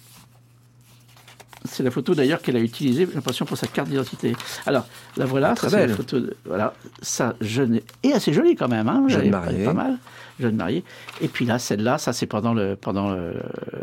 C'est 1.70 1.84
la 1.84 1.92
photo 1.92 2.16
d'ailleurs 2.16 2.42
qu'elle 2.42 2.56
a 2.56 2.60
utilisée, 2.60 3.06
j'ai 3.06 3.14
l'impression, 3.14 3.46
pour 3.46 3.56
sa 3.56 3.68
carte 3.68 3.88
d'identité. 3.88 4.34
Alors, 4.66 4.86
la 5.16 5.24
voilà, 5.24 5.54
Très 5.54 5.68
ça, 5.68 5.76
belle. 5.76 5.90
La 5.90 5.96
photo 5.96 6.18
de, 6.18 6.36
voilà, 6.44 6.74
ça, 7.00 7.36
jeune 7.40 7.80
et 8.02 8.12
assez 8.12 8.32
jolie 8.32 8.56
quand 8.56 8.66
même. 8.66 8.88
Hein, 8.88 9.04
jeune 9.06 9.30
mariée. 9.30 9.64
Pas 9.64 9.72
mal. 9.72 9.98
Jeune 10.40 10.56
mariée. 10.56 10.82
Et 11.20 11.28
puis 11.28 11.44
là, 11.44 11.60
celle-là, 11.60 11.98
ça 11.98 12.12
c'est 12.12 12.26
pendant 12.26 12.54
le, 12.54 12.74
pendant 12.74 13.12
le, 13.12 13.34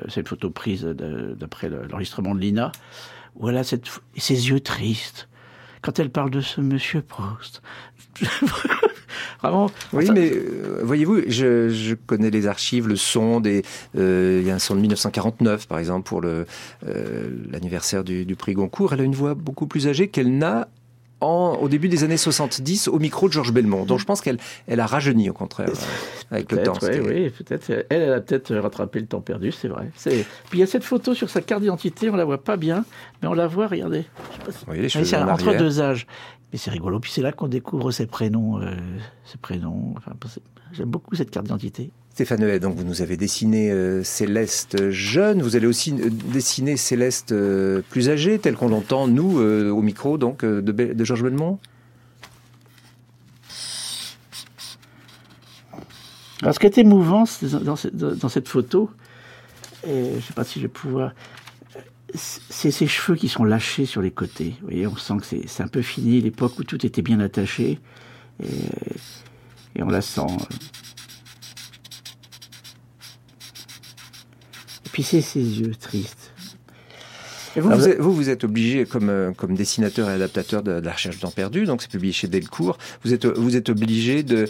c'est 0.09 0.19
une 0.19 0.27
photo 0.27 0.49
prise 0.49 0.83
d'après 0.83 1.69
l'enregistrement 1.69 2.35
de 2.35 2.41
Lina. 2.41 2.73
Voilà 3.39 3.63
cette, 3.63 3.87
ses 4.17 4.49
yeux 4.49 4.59
tristes. 4.59 5.29
Quand 5.81 5.97
elle 5.99 6.09
parle 6.09 6.31
de 6.31 6.41
ce 6.41 6.59
monsieur 6.59 7.01
Proust. 7.01 7.61
Vraiment. 9.41 9.69
Oui, 9.93 10.09
mais 10.13 10.31
euh, 10.31 10.81
voyez-vous, 10.83 11.21
je, 11.27 11.69
je, 11.69 11.95
connais 11.95 12.29
les 12.29 12.47
archives, 12.47 12.87
le 12.87 12.95
son 12.95 13.39
des. 13.39 13.63
Euh, 13.97 14.39
il 14.41 14.47
y 14.47 14.51
a 14.51 14.55
un 14.55 14.59
son 14.59 14.75
de 14.75 14.81
1949, 14.81 15.67
par 15.67 15.79
exemple, 15.79 16.07
pour 16.07 16.21
le 16.21 16.45
euh, 16.87 17.29
l'anniversaire 17.51 18.03
du, 18.03 18.25
du 18.25 18.35
prix 18.35 18.53
Goncourt. 18.53 18.93
Elle 18.93 19.01
a 19.01 19.03
une 19.03 19.15
voix 19.15 19.35
beaucoup 19.35 19.67
plus 19.67 19.87
âgée 19.87 20.07
qu'elle 20.07 20.37
n'a 20.37 20.67
en, 21.21 21.57
au 21.61 21.67
début 21.67 21.89
des 21.89 22.03
années 22.03 22.17
70 22.17 22.87
au 22.87 22.99
micro 22.99 23.27
de 23.27 23.33
Georges 23.33 23.51
Belmont. 23.51 23.85
Donc 23.85 23.99
je 23.99 24.05
pense 24.05 24.21
qu'elle 24.21 24.37
elle 24.67 24.79
a 24.79 24.85
rajeuni 24.85 25.29
au 25.29 25.33
contraire 25.33 25.69
euh, 25.69 26.35
avec 26.35 26.51
le 26.51 26.63
temps. 26.63 26.73
Oui, 26.81 26.99
oui 26.99 27.29
peut-être. 27.29 27.69
Elle, 27.89 28.01
elle 28.01 28.13
a 28.13 28.21
peut-être 28.21 28.55
rattrapé 28.55 28.99
le 28.99 29.07
temps 29.07 29.21
perdu, 29.21 29.51
c'est 29.51 29.67
vrai. 29.67 29.89
Puis 30.03 30.25
il 30.53 30.59
y 30.59 30.63
a 30.63 30.67
cette 30.67 30.83
photo 30.83 31.13
sur 31.13 31.29
sa 31.29 31.41
carte 31.41 31.61
d'identité, 31.61 32.09
on 32.09 32.15
la 32.15 32.25
voit 32.25 32.43
pas 32.43 32.57
bien, 32.57 32.85
mais 33.21 33.27
on 33.27 33.33
la 33.33 33.47
voit, 33.47 33.67
regardez. 33.67 34.05
Si... 34.49 34.65
Oui, 34.67 34.79
les 34.79 34.89
cheveux 34.89 35.17
entre 35.17 35.57
deux 35.57 35.81
âges. 35.81 36.07
Mais 36.51 36.57
c'est 36.57 36.71
rigolo. 36.71 36.99
Puis 36.99 37.11
c'est 37.11 37.21
là 37.21 37.31
qu'on 37.31 37.47
découvre 37.47 37.91
ses 37.91 38.05
prénoms. 38.05 38.61
Euh, 38.61 38.71
ses 39.25 39.37
prénoms. 39.37 39.93
Enfin, 39.97 40.13
J'aime 40.71 40.89
beaucoup 40.89 41.15
cette 41.15 41.31
carte 41.31 41.45
d'identité. 41.45 41.91
Stéphane 42.17 42.43
Huet, 42.43 42.59
donc 42.59 42.75
vous 42.75 42.83
nous 42.83 43.03
avez 43.03 43.15
dessiné 43.15 43.69
euh, 43.69 44.03
Céleste 44.03 44.89
jeune, 44.89 45.43
vous 45.43 45.55
allez 45.55 45.67
aussi 45.67 45.91
euh, 45.93 46.09
dessiner 46.09 46.75
Céleste 46.75 47.31
euh, 47.31 47.83
plus 47.91 48.09
âgée, 48.09 48.39
telle 48.39 48.55
qu'on 48.55 48.69
l'entend, 48.69 49.07
nous, 49.07 49.39
au 49.39 49.81
micro 49.83 50.17
donc 50.17 50.43
de, 50.43 51.03
Georges 51.05 51.21
Belmont 51.21 51.59
Alors 56.41 56.55
ce 56.55 56.59
qui 56.59 56.65
est 56.65 56.79
émouvant 56.79 57.25
dans, 57.43 57.75
cette, 57.75 58.47
photo, 58.47 58.89
je 59.85 60.15
ne 60.15 60.19
sais 60.19 60.33
pas 60.33 60.43
si 60.43 60.57
je 60.59 60.63
vais 60.63 60.73
pouvoir, 60.73 61.11
c'est 62.15 62.71
ces 62.71 62.87
cheveux 62.87 63.15
qui 63.15 63.29
sont 63.29 63.43
lâchés 63.43 63.85
sur 63.85 64.01
les 64.01 64.09
côtés. 64.09 64.55
Vous 64.61 64.69
voyez, 64.69 64.87
on 64.87 64.95
sent 64.95 65.17
que 65.17 65.47
c'est 65.47 65.61
un 65.61 65.67
peu 65.67 65.83
fini, 65.83 66.19
l'époque 66.19 66.57
où 66.57 66.63
tout 66.63 66.83
était 66.83 67.03
bien 67.03 67.19
attaché, 67.19 67.79
et 68.43 69.83
on 69.83 69.89
la 69.89 70.01
sent... 70.01 70.25
c'est 75.03 75.21
ses 75.21 75.59
yeux 75.59 75.75
tristes. 75.75 76.31
Et 77.55 77.59
vous, 77.59 77.71
vous, 77.71 77.87
êtes, 77.87 77.99
vous, 77.99 78.13
vous 78.13 78.29
êtes 78.29 78.43
obligé, 78.43 78.85
comme, 78.85 79.33
comme 79.35 79.55
dessinateur 79.55 80.09
et 80.09 80.13
adaptateur 80.13 80.61
de, 80.61 80.79
de 80.79 80.85
la 80.85 80.93
recherche 80.93 81.19
temps 81.19 81.31
perdu, 81.31 81.65
donc 81.65 81.81
c'est 81.81 81.89
publié 81.89 82.13
chez 82.13 82.27
Delcourt, 82.27 82.77
vous 83.03 83.13
êtes, 83.13 83.25
vous 83.25 83.55
êtes 83.55 83.69
obligé 83.69 84.21
de, 84.21 84.47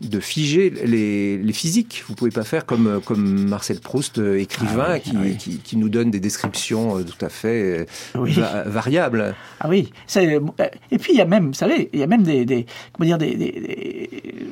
de 0.00 0.20
figer 0.20 0.70
les, 0.70 1.38
les 1.38 1.52
physiques. 1.52 2.04
Vous 2.08 2.14
pouvez 2.14 2.30
pas 2.30 2.44
faire 2.44 2.66
comme, 2.66 3.00
comme 3.04 3.48
Marcel 3.48 3.80
Proust, 3.80 4.18
écrivain, 4.18 4.86
ah 4.88 4.94
oui, 4.94 5.00
qui, 5.00 5.12
ah 5.14 5.20
oui. 5.22 5.36
qui, 5.36 5.58
qui, 5.58 5.76
nous 5.76 5.88
donne 5.88 6.10
des 6.10 6.20
descriptions 6.20 7.02
tout 7.02 7.24
à 7.24 7.28
fait 7.28 7.86
oui. 8.14 8.32
va, 8.32 8.62
variables. 8.64 9.34
Ah 9.60 9.68
oui. 9.68 9.90
Et 10.16 10.98
puis 10.98 11.12
il 11.12 11.16
y 11.16 11.20
a 11.20 11.26
même, 11.26 11.48
vous 11.48 11.54
savez, 11.54 11.90
il 11.92 12.00
y 12.00 12.02
a 12.02 12.06
même 12.06 12.22
des, 12.22 12.44
des 12.44 12.66
comment 12.92 13.06
dire, 13.06 13.18
des, 13.18 13.36
des, 13.36 13.52
des 13.52 14.46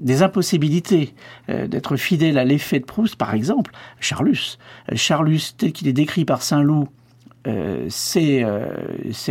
des 0.00 0.22
impossibilités 0.22 1.14
euh, 1.48 1.68
d'être 1.68 1.96
fidèle 1.96 2.38
à 2.38 2.44
l'effet 2.44 2.80
de 2.80 2.84
Proust, 2.84 3.16
par 3.16 3.34
exemple, 3.34 3.70
Charlus. 4.00 4.58
Charlus, 4.94 5.54
tel 5.56 5.72
qu'il 5.72 5.88
est 5.88 5.92
décrit 5.92 6.24
par 6.24 6.42
Saint-Loup, 6.42 6.88
euh, 7.46 7.86
c'est 7.88 8.42
euh, 8.42 8.68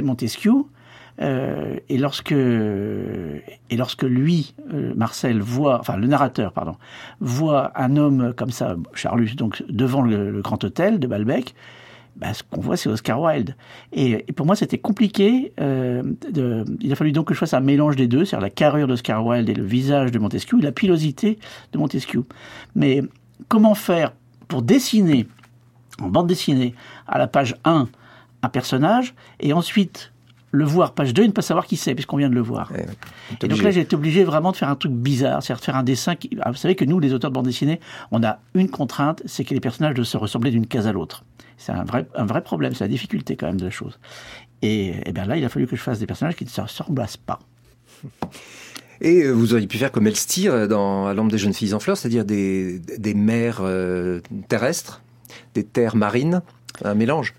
Montesquieu. 0.03 0.53
Et 1.19 1.97
lorsque 1.97 2.31
et 2.31 3.77
lorsque 3.77 4.03
lui, 4.03 4.55
Marcel, 4.95 5.41
voit, 5.41 5.79
enfin 5.79 5.97
le 5.97 6.07
narrateur, 6.07 6.53
pardon, 6.53 6.75
voit 7.19 7.71
un 7.75 7.97
homme 7.97 8.33
comme 8.35 8.51
ça, 8.51 8.75
Charlus, 8.93 9.35
donc 9.35 9.63
devant 9.69 10.01
le, 10.01 10.41
grand 10.41 10.63
hôtel 10.63 10.99
de 10.99 11.07
Balbec, 11.07 11.55
ben, 12.19 12.33
ce 12.33 12.43
qu'on 12.43 12.59
voit, 12.59 12.75
c'est 12.75 12.89
Oscar 12.89 13.21
Wilde. 13.21 13.55
Et, 13.93 14.25
pour 14.33 14.45
moi, 14.45 14.55
c'était 14.55 14.77
compliqué. 14.77 15.53
Euh, 15.61 16.03
il 16.81 16.91
a 16.91 16.95
fallu 16.95 17.13
donc 17.13 17.27
que 17.27 17.33
je 17.33 17.39
fasse 17.39 17.53
un 17.53 17.61
mélange 17.61 17.95
des 17.95 18.07
deux, 18.07 18.25
c'est-à-dire 18.25 18.43
la 18.43 18.49
carrure 18.49 18.87
d'Oscar 18.87 19.25
Wilde 19.25 19.49
et 19.49 19.53
le 19.53 19.63
visage 19.63 20.11
de 20.11 20.19
Montesquieu, 20.19 20.59
la 20.59 20.73
pilosité 20.73 21.39
de 21.71 21.77
Montesquieu. 21.77 22.25
Mais 22.75 23.01
comment 23.47 23.73
faire 23.73 24.11
pour 24.49 24.61
dessiner, 24.61 25.27
en 26.01 26.09
bande 26.09 26.27
dessinée, 26.27 26.75
à 27.07 27.17
la 27.19 27.27
page 27.27 27.55
1, 27.63 27.87
un 28.41 28.49
personnage, 28.49 29.13
et 29.39 29.53
ensuite 29.53 30.11
le 30.51 30.65
voir 30.65 30.93
page 30.93 31.13
2 31.13 31.23
et 31.23 31.27
ne 31.27 31.31
pas 31.31 31.41
savoir 31.41 31.67
qui 31.67 31.77
c'est, 31.77 31.93
puisqu'on 31.93 32.17
vient 32.17 32.30
de 32.30 32.35
le 32.35 32.41
voir. 32.41 32.71
et 33.41 33.47
donc 33.47 33.61
là, 33.61 33.71
j'ai 33.71 33.81
été 33.81 33.95
obligé 33.95 34.23
vraiment 34.23 34.51
de 34.51 34.57
faire 34.57 34.69
un 34.69 34.76
truc 34.76 34.91
bizarre, 34.91 35.43
c'est-à-dire 35.43 35.59
de 35.59 35.65
faire 35.65 35.76
un 35.76 35.84
dessin. 35.84 36.15
Qui... 36.15 36.31
Ah, 36.41 36.51
vous 36.51 36.57
savez 36.57 36.76
que 36.76 36.85
nous, 36.85 36.99
les 36.99 37.13
auteurs 37.13 37.30
de 37.30 37.35
bande 37.35 37.45
dessinée, 37.45 37.80
on 38.11 38.23
a 38.23 38.39
une 38.53 38.69
contrainte, 38.69 39.21
c'est 39.26 39.43
que 39.43 39.53
les 39.53 39.59
personnages 39.59 39.93
doivent 39.93 40.07
se 40.07 40.17
ressembler 40.17 40.51
d'une 40.51 40.67
case 40.67 40.88
à 40.88 40.91
l'autre. 40.91 41.23
C'est 41.57 41.71
un 41.71 41.84
vrai, 41.84 42.07
un 42.15 42.26
vrai 42.26 42.41
problème, 42.41 42.73
c'est 42.73 42.84
la 42.84 42.89
difficulté 42.89 43.35
quand 43.35 43.47
même 43.47 43.59
de 43.59 43.65
la 43.65 43.71
chose. 43.71 43.99
Et, 44.61 44.95
et 45.05 45.11
bien 45.11 45.26
là, 45.26 45.38
il 45.38 45.45
a 45.45 45.49
fallu 45.49 45.67
que 45.67 45.76
je 45.76 45.81
fasse 45.81 45.99
des 45.99 46.07
personnages 46.07 46.35
qui 46.35 46.45
ne 46.45 46.49
se 46.49 46.61
ressemblent 46.61 47.05
pas. 47.26 47.39
Et 49.01 49.23
euh, 49.23 49.31
vous 49.31 49.53
auriez 49.53 49.67
pu 49.67 49.77
faire 49.77 49.91
comme 49.91 50.07
Elstir 50.07 50.67
dans 50.67 51.13
lampe 51.13 51.31
des 51.31 51.38
jeunes 51.38 51.53
filles 51.53 51.73
en 51.73 51.80
fleurs, 51.80 51.97
c'est-à-dire 51.97 52.26
des, 52.26 52.80
des 52.80 53.13
mers 53.13 53.59
euh, 53.61 54.19
terrestres, 54.49 55.01
des 55.53 55.63
terres 55.63 55.95
marines, 55.95 56.41
un 56.84 56.95
mélange. 56.95 57.34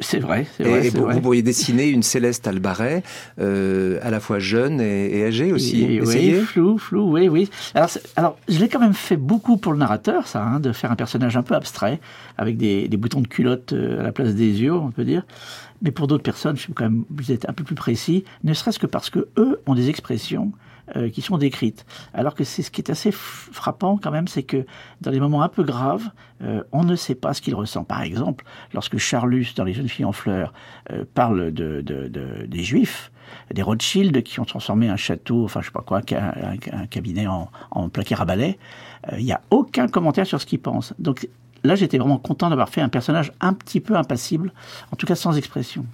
C'est 0.00 0.18
vrai, 0.18 0.46
c'est 0.56 0.64
vrai. 0.64 0.86
Et 0.86 0.90
vous, 0.90 1.20
pourriez 1.20 1.42
dessiner 1.42 1.88
une 1.88 2.02
Céleste 2.02 2.46
Albaret, 2.46 3.02
euh, 3.38 3.98
à 4.02 4.10
la 4.10 4.18
fois 4.18 4.38
jeune 4.38 4.80
et, 4.80 5.24
âgée 5.26 5.52
aussi. 5.52 6.00
oui, 6.02 6.32
flou, 6.40 6.78
flou, 6.78 7.12
oui, 7.12 7.28
oui. 7.28 7.50
Alors, 7.74 7.90
alors 8.16 8.38
je 8.48 8.58
l'ai 8.58 8.68
quand 8.68 8.80
même 8.80 8.94
fait 8.94 9.16
beaucoup 9.16 9.58
pour 9.58 9.72
le 9.72 9.78
narrateur, 9.78 10.26
ça, 10.26 10.42
hein, 10.42 10.60
de 10.60 10.72
faire 10.72 10.90
un 10.90 10.96
personnage 10.96 11.36
un 11.36 11.42
peu 11.42 11.54
abstrait, 11.54 12.00
avec 12.38 12.56
des, 12.56 12.88
des, 12.88 12.96
boutons 12.96 13.20
de 13.20 13.28
culotte 13.28 13.72
euh, 13.72 14.00
à 14.00 14.02
la 14.02 14.12
place 14.12 14.34
des 14.34 14.62
yeux, 14.62 14.72
on 14.72 14.90
peut 14.90 15.04
dire. 15.04 15.24
Mais 15.82 15.90
pour 15.90 16.06
d'autres 16.06 16.22
personnes, 16.22 16.56
je 16.56 16.62
suis 16.62 16.72
quand 16.72 16.84
même 16.84 17.04
obligé 17.10 17.34
d'être 17.34 17.48
un 17.48 17.54
peu 17.54 17.64
plus 17.64 17.74
précis, 17.74 18.24
ne 18.44 18.54
serait-ce 18.54 18.78
que 18.78 18.86
parce 18.86 19.10
que 19.10 19.28
eux 19.38 19.60
ont 19.66 19.74
des 19.74 19.90
expressions 19.90 20.52
euh, 20.96 21.08
qui 21.08 21.22
sont 21.22 21.38
décrites. 21.38 21.86
Alors 22.14 22.34
que 22.34 22.44
c'est 22.44 22.62
ce 22.62 22.70
qui 22.70 22.80
est 22.80 22.90
assez 22.90 23.12
frappant 23.12 23.96
quand 23.96 24.10
même, 24.10 24.28
c'est 24.28 24.42
que 24.42 24.66
dans 25.00 25.10
des 25.10 25.20
moments 25.20 25.42
un 25.42 25.48
peu 25.48 25.62
graves, 25.62 26.10
euh, 26.42 26.62
on 26.72 26.84
ne 26.84 26.96
sait 26.96 27.14
pas 27.14 27.34
ce 27.34 27.40
qu'il 27.40 27.54
ressent. 27.54 27.84
Par 27.84 28.02
exemple, 28.02 28.44
lorsque 28.74 28.98
Charlus, 28.98 29.48
dans 29.56 29.64
Les 29.64 29.72
jeunes 29.72 29.88
filles 29.88 30.04
en 30.04 30.12
fleurs, 30.12 30.52
euh, 30.90 31.04
parle 31.14 31.52
de, 31.52 31.80
de, 31.80 32.08
de, 32.08 32.46
des 32.46 32.62
Juifs, 32.62 33.12
des 33.54 33.62
Rothschild 33.62 34.22
qui 34.22 34.40
ont 34.40 34.44
transformé 34.44 34.88
un 34.88 34.96
château, 34.96 35.44
enfin 35.44 35.60
je 35.60 35.66
sais 35.66 35.72
pas 35.72 35.82
quoi, 35.82 36.00
un, 36.00 36.86
cabinet 36.86 37.26
en, 37.26 37.50
en 37.70 37.88
plaquer 37.88 38.16
à 38.18 38.24
balai, 38.24 38.58
il 39.16 39.24
n'y 39.24 39.32
a 39.32 39.40
aucun 39.50 39.86
commentaire 39.86 40.26
sur 40.26 40.40
ce 40.40 40.46
qu'il 40.46 40.60
pense. 40.60 40.94
Donc 40.98 41.28
là, 41.62 41.74
j'étais 41.74 41.98
vraiment 41.98 42.18
content 42.18 42.50
d'avoir 42.50 42.68
fait 42.68 42.80
un 42.80 42.88
personnage 42.88 43.32
un 43.40 43.52
petit 43.52 43.80
peu 43.80 43.96
impassible, 43.96 44.52
en 44.92 44.96
tout 44.96 45.06
cas 45.06 45.14
sans 45.14 45.36
expression. 45.36 45.86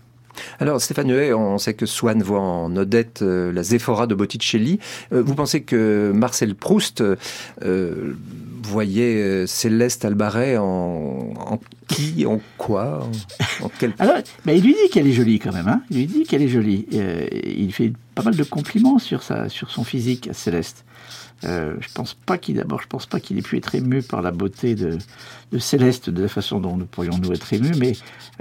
Alors 0.60 0.80
Stéphane 0.80 1.10
Huet, 1.10 1.32
on 1.32 1.58
sait 1.58 1.74
que 1.74 1.86
Swann 1.86 2.22
voit 2.22 2.40
en 2.40 2.74
Odette 2.76 3.22
euh, 3.22 3.52
la 3.52 3.62
Zéphora 3.62 4.06
de 4.06 4.14
Botticelli. 4.14 4.78
Euh, 5.12 5.22
vous 5.22 5.34
pensez 5.34 5.62
que 5.62 6.12
Marcel 6.14 6.54
Proust 6.54 7.02
euh, 7.02 8.14
voyait 8.62 9.46
Céleste 9.46 10.04
Albaret 10.04 10.56
en, 10.56 11.60
qui, 11.88 12.26
en 12.26 12.40
quoi, 12.58 13.08
en, 13.62 13.70
quel... 13.78 13.94
Alors, 13.98 14.16
bah, 14.44 14.52
il 14.52 14.62
lui 14.62 14.72
dit 14.72 14.90
qu'elle 14.90 15.06
est 15.06 15.12
jolie 15.12 15.38
quand 15.38 15.52
même. 15.52 15.68
Hein 15.68 15.82
il 15.90 15.98
lui 15.98 16.06
dit 16.06 16.24
qu'elle 16.24 16.42
est 16.42 16.48
jolie. 16.48 16.86
il 16.90 17.72
fait 17.72 17.92
pas 18.14 18.22
mal 18.22 18.34
de 18.34 18.44
compliments 18.44 18.98
sur 18.98 19.22
sa, 19.22 19.48
sur 19.48 19.70
son 19.70 19.84
physique, 19.84 20.30
Céleste. 20.32 20.84
Euh, 21.44 21.74
je 21.80 21.88
pense 21.92 22.14
pas 22.14 22.38
qu'il 22.38 22.56
d'abord, 22.56 22.80
je 22.80 22.86
pense 22.86 23.04
pas 23.04 23.20
qu'il 23.20 23.38
ait 23.38 23.42
pu 23.42 23.58
être 23.58 23.74
ému 23.74 24.02
par 24.02 24.22
la 24.22 24.30
beauté 24.30 24.74
de, 24.74 24.96
de 25.52 25.58
Céleste 25.58 26.08
de 26.08 26.22
la 26.22 26.28
façon 26.28 26.60
dont 26.60 26.76
nous 26.78 26.86
pourrions 26.86 27.18
nous 27.18 27.30
être 27.30 27.52
émus, 27.52 27.74
mais 27.78 27.92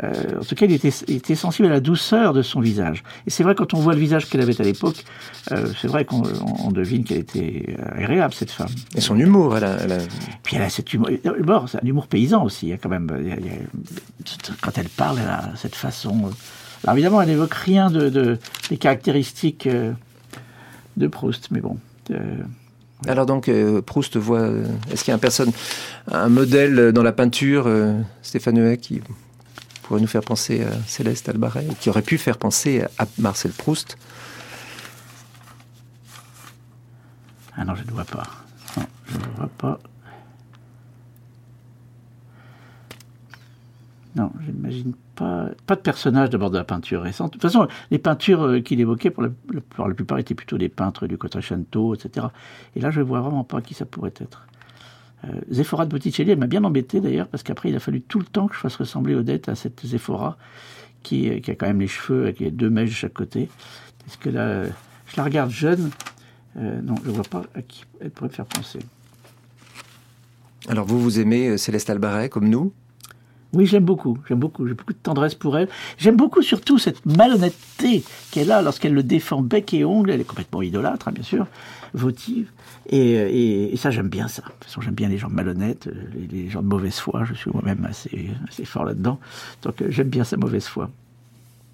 euh, 0.04 0.40
en 0.40 0.46
tout 0.46 0.56
cas, 0.56 0.66
il 0.66 0.72
était, 0.72 0.94
il 1.10 1.18
était, 1.18 1.36
sensible 1.36 1.68
à 1.68 1.72
la 1.72 1.82
douceur 1.82 2.32
de 2.34 2.42
son 2.42 2.62
visage. 2.62 3.04
Et 3.28 3.32
c'est 3.32 3.44
vrai 3.44 3.54
quand 3.54 3.74
on 3.74 3.80
voit 3.80 3.94
le 3.94 4.00
visage 4.00 4.30
qu'elle 4.30 4.42
avait 4.42 4.60
à 4.62 4.64
l'époque, 4.64 5.04
euh, 5.52 5.68
c'est 5.80 5.90
vrai 5.90 6.06
qu'on 6.06 6.24
on 6.64 6.72
devine 6.72 7.04
qu'elle 7.04 7.20
était 7.20 7.76
agréable 7.92 8.34
cette 8.34 8.52
femme. 8.52 8.72
Et 8.96 9.02
son 9.02 9.20
humour, 9.20 9.58
elle 9.58 9.66
a, 9.66 9.78
elle 9.82 9.92
a... 9.92 10.00
Puis 10.44 10.56
elle 10.56 10.64
a 10.64 10.70
cet 10.70 10.94
humour, 10.94 11.10
c'est 11.68 11.84
un 11.84 11.86
humour 11.86 12.08
paysan 12.08 12.44
aussi. 12.46 12.68
Il 12.68 12.70
y 12.70 12.74
a 12.74 12.78
quand 12.78 12.90
même, 12.90 13.12
il 13.20 13.28
y 13.28 13.50
a, 13.50 14.54
quand 14.62 14.78
elle 14.78 14.90
parle, 14.90 15.20
elle 15.22 15.30
a 15.30 15.52
cette 15.58 15.76
façon. 15.76 16.32
Alors 16.84 16.96
évidemment, 16.96 17.22
elle 17.22 17.28
n'évoque 17.28 17.56
rien 17.56 17.90
de, 17.90 18.08
de, 18.10 18.40
des 18.70 18.78
caractéristiques 18.78 19.68
de 20.98 21.08
Proust, 21.08 21.50
mais 21.52 21.60
bon. 21.60 21.78
Alors 23.08 23.26
donc, 23.26 23.50
euh, 23.50 23.82
Proust 23.82 24.18
voit. 24.18 24.40
Euh, 24.40 24.66
est-ce 24.90 25.04
qu'il 25.04 25.12
y 25.12 25.14
a 25.14 25.16
un 25.16 25.20
personne, 25.20 25.52
un 26.12 26.30
modèle 26.30 26.92
dans 26.92 27.04
la 27.04 27.12
peinture, 27.12 27.66
euh, 27.68 28.02
Stéphane 28.22 28.58
Huet, 28.58 28.78
qui 28.78 29.02
pourrait 29.84 30.02
nous 30.02 30.08
faire 30.08 30.24
penser 30.24 30.64
à 30.64 30.72
Céleste 30.88 31.30
Albaret, 31.30 31.68
qui 31.80 31.90
aurait 31.90 32.02
pu 32.02 32.18
faire 32.18 32.38
penser 32.38 32.84
à 32.98 33.06
Marcel 33.20 33.52
Proust? 33.52 33.98
Ah 37.58 37.64
non, 37.64 37.76
je 37.76 37.84
ne 37.84 37.92
vois 37.92 38.06
pas. 38.06 38.28
Non, 38.78 38.86
je 39.06 39.18
ne 39.18 39.36
vois 39.38 39.50
pas. 39.58 39.80
Non, 44.16 44.32
j'imagine 44.46 44.94
pas, 45.16 45.76
de 45.76 45.82
personnage 45.82 46.30
d'abord 46.30 46.52
de 46.52 46.58
la 46.58 46.64
peinture 46.64 47.02
récente. 47.02 47.34
De 47.34 47.40
toute 47.40 47.42
façon, 47.42 47.68
les 47.92 47.98
peintures 47.98 48.44
euh, 48.44 48.60
qu'il 48.60 48.80
évoquait, 48.80 49.10
pour 49.10 49.24
la, 49.24 49.94
plupart, 49.94 50.20
étaient 50.20 50.36
plutôt 50.36 50.58
des 50.58 50.70
peintres 50.70 51.08
du 51.08 51.18
Quattrocento, 51.18 51.96
etc. 51.96 52.28
Et 52.76 52.80
là, 52.80 52.92
je 52.92 53.00
ne 53.00 53.06
vois 53.06 53.22
vraiment 53.22 53.44
pas 53.44 53.62
qui 53.62 53.74
ça 53.74 53.86
pourrait 53.86 54.14
être. 54.18 54.48
Euh, 55.26 55.30
Zephora 55.52 55.86
de 55.86 55.92
Botticelli, 55.92 56.32
elle 56.32 56.40
m'a 56.40 56.48
bien 56.48 56.64
embêté 56.64 57.02
d'ailleurs, 57.02 57.28
parce 57.28 57.44
qu'après, 57.44 57.70
il 57.70 57.76
a 57.76 57.80
fallu 57.80 58.02
tout 58.02 58.20
le 58.20 58.26
temps 58.26 58.48
que 58.48 58.56
je 58.56 58.60
fasse 58.60 58.76
ressembler 58.76 59.16
Odette 59.16 59.50
à 59.50 59.56
cette 59.56 59.86
Zephora, 59.86 60.38
qui, 61.04 61.42
qui 61.42 61.52
a 61.52 61.56
quand 61.56 61.68
même 61.68 61.80
les 61.80 61.88
cheveux 61.88 62.24
avec 62.24 62.40
les 62.40 62.52
deux 62.52 62.70
mèches 62.70 62.90
de 62.90 62.96
chaque 62.96 63.14
côté. 63.14 63.50
Parce 64.06 64.18
que 64.18 64.30
là, 64.30 64.64
je 65.08 65.18
la 65.18 65.24
regarde 65.24 65.50
jeune, 65.50 65.90
euh, 66.58 66.82
non, 66.82 66.96
je 67.04 67.10
ne 67.10 67.16
vois 67.16 67.24
pas 67.24 67.44
à 67.54 67.62
qui 67.62 67.86
elle 68.00 68.12
pourrait 68.12 68.30
me 68.30 68.34
faire 68.34 68.46
penser. 68.46 68.80
Alors, 70.68 70.86
vous, 70.86 71.00
vous 71.00 71.20
aimez 71.20 71.58
Céleste 71.58 71.90
Albaret 71.90 72.30
comme 72.30 72.50
nous? 72.50 72.74
Oui, 73.56 73.66
j'aime 73.66 73.86
beaucoup. 73.86 74.18
J'aime 74.28 74.40
beaucoup. 74.40 74.68
J'ai 74.68 74.74
beaucoup 74.74 74.94
de 74.94 75.00
tendresse 75.02 75.34
pour 75.34 75.58
elle. 75.58 75.70
J'aime 75.98 76.18
beaucoup 76.18 76.42
surtout 76.42 76.78
cette 76.78 77.06
malhonnêteté 77.06 78.04
qu'elle 78.32 78.52
a 78.52 78.62
lorsqu'elle 78.62 78.94
le 78.94 79.04
défend 79.04 79.42
bec 79.42 79.74
et 79.74 79.86
ongle. 79.86 80.12
Elle 80.12 80.22
est 80.22 80.26
complètement 80.26 80.62
idolâtre, 80.62 81.08
hein, 81.08 81.12
bien 81.12 81.24
sûr, 81.24 81.48
votive. 81.94 82.50
Et, 82.90 83.74
ça, 83.78 83.92
j'aime 83.92 84.10
bien 84.10 84.28
ça. 84.28 84.44
De 84.44 84.48
toute 84.48 84.66
façon, 84.66 84.82
j'aime 84.82 84.94
bien 84.94 85.10
les 85.10 85.18
gens 85.18 85.30
malhonnêtes, 85.30 85.88
euh, 85.88 85.94
les, 86.32 86.50
gens 86.50 86.62
de 86.62 86.68
mauvaise 86.68 86.98
foi. 86.98 87.24
Je 87.26 87.34
suis 87.34 87.50
moi-même 87.52 87.86
assez, 87.86 88.30
assez 88.48 88.66
fort 88.66 88.86
là-dedans. 88.86 89.20
Donc, 89.64 89.82
euh, 89.82 89.88
j'aime 89.90 90.10
bien 90.10 90.24
sa 90.24 90.38
mauvaise 90.38 90.66
foi. 90.66 90.90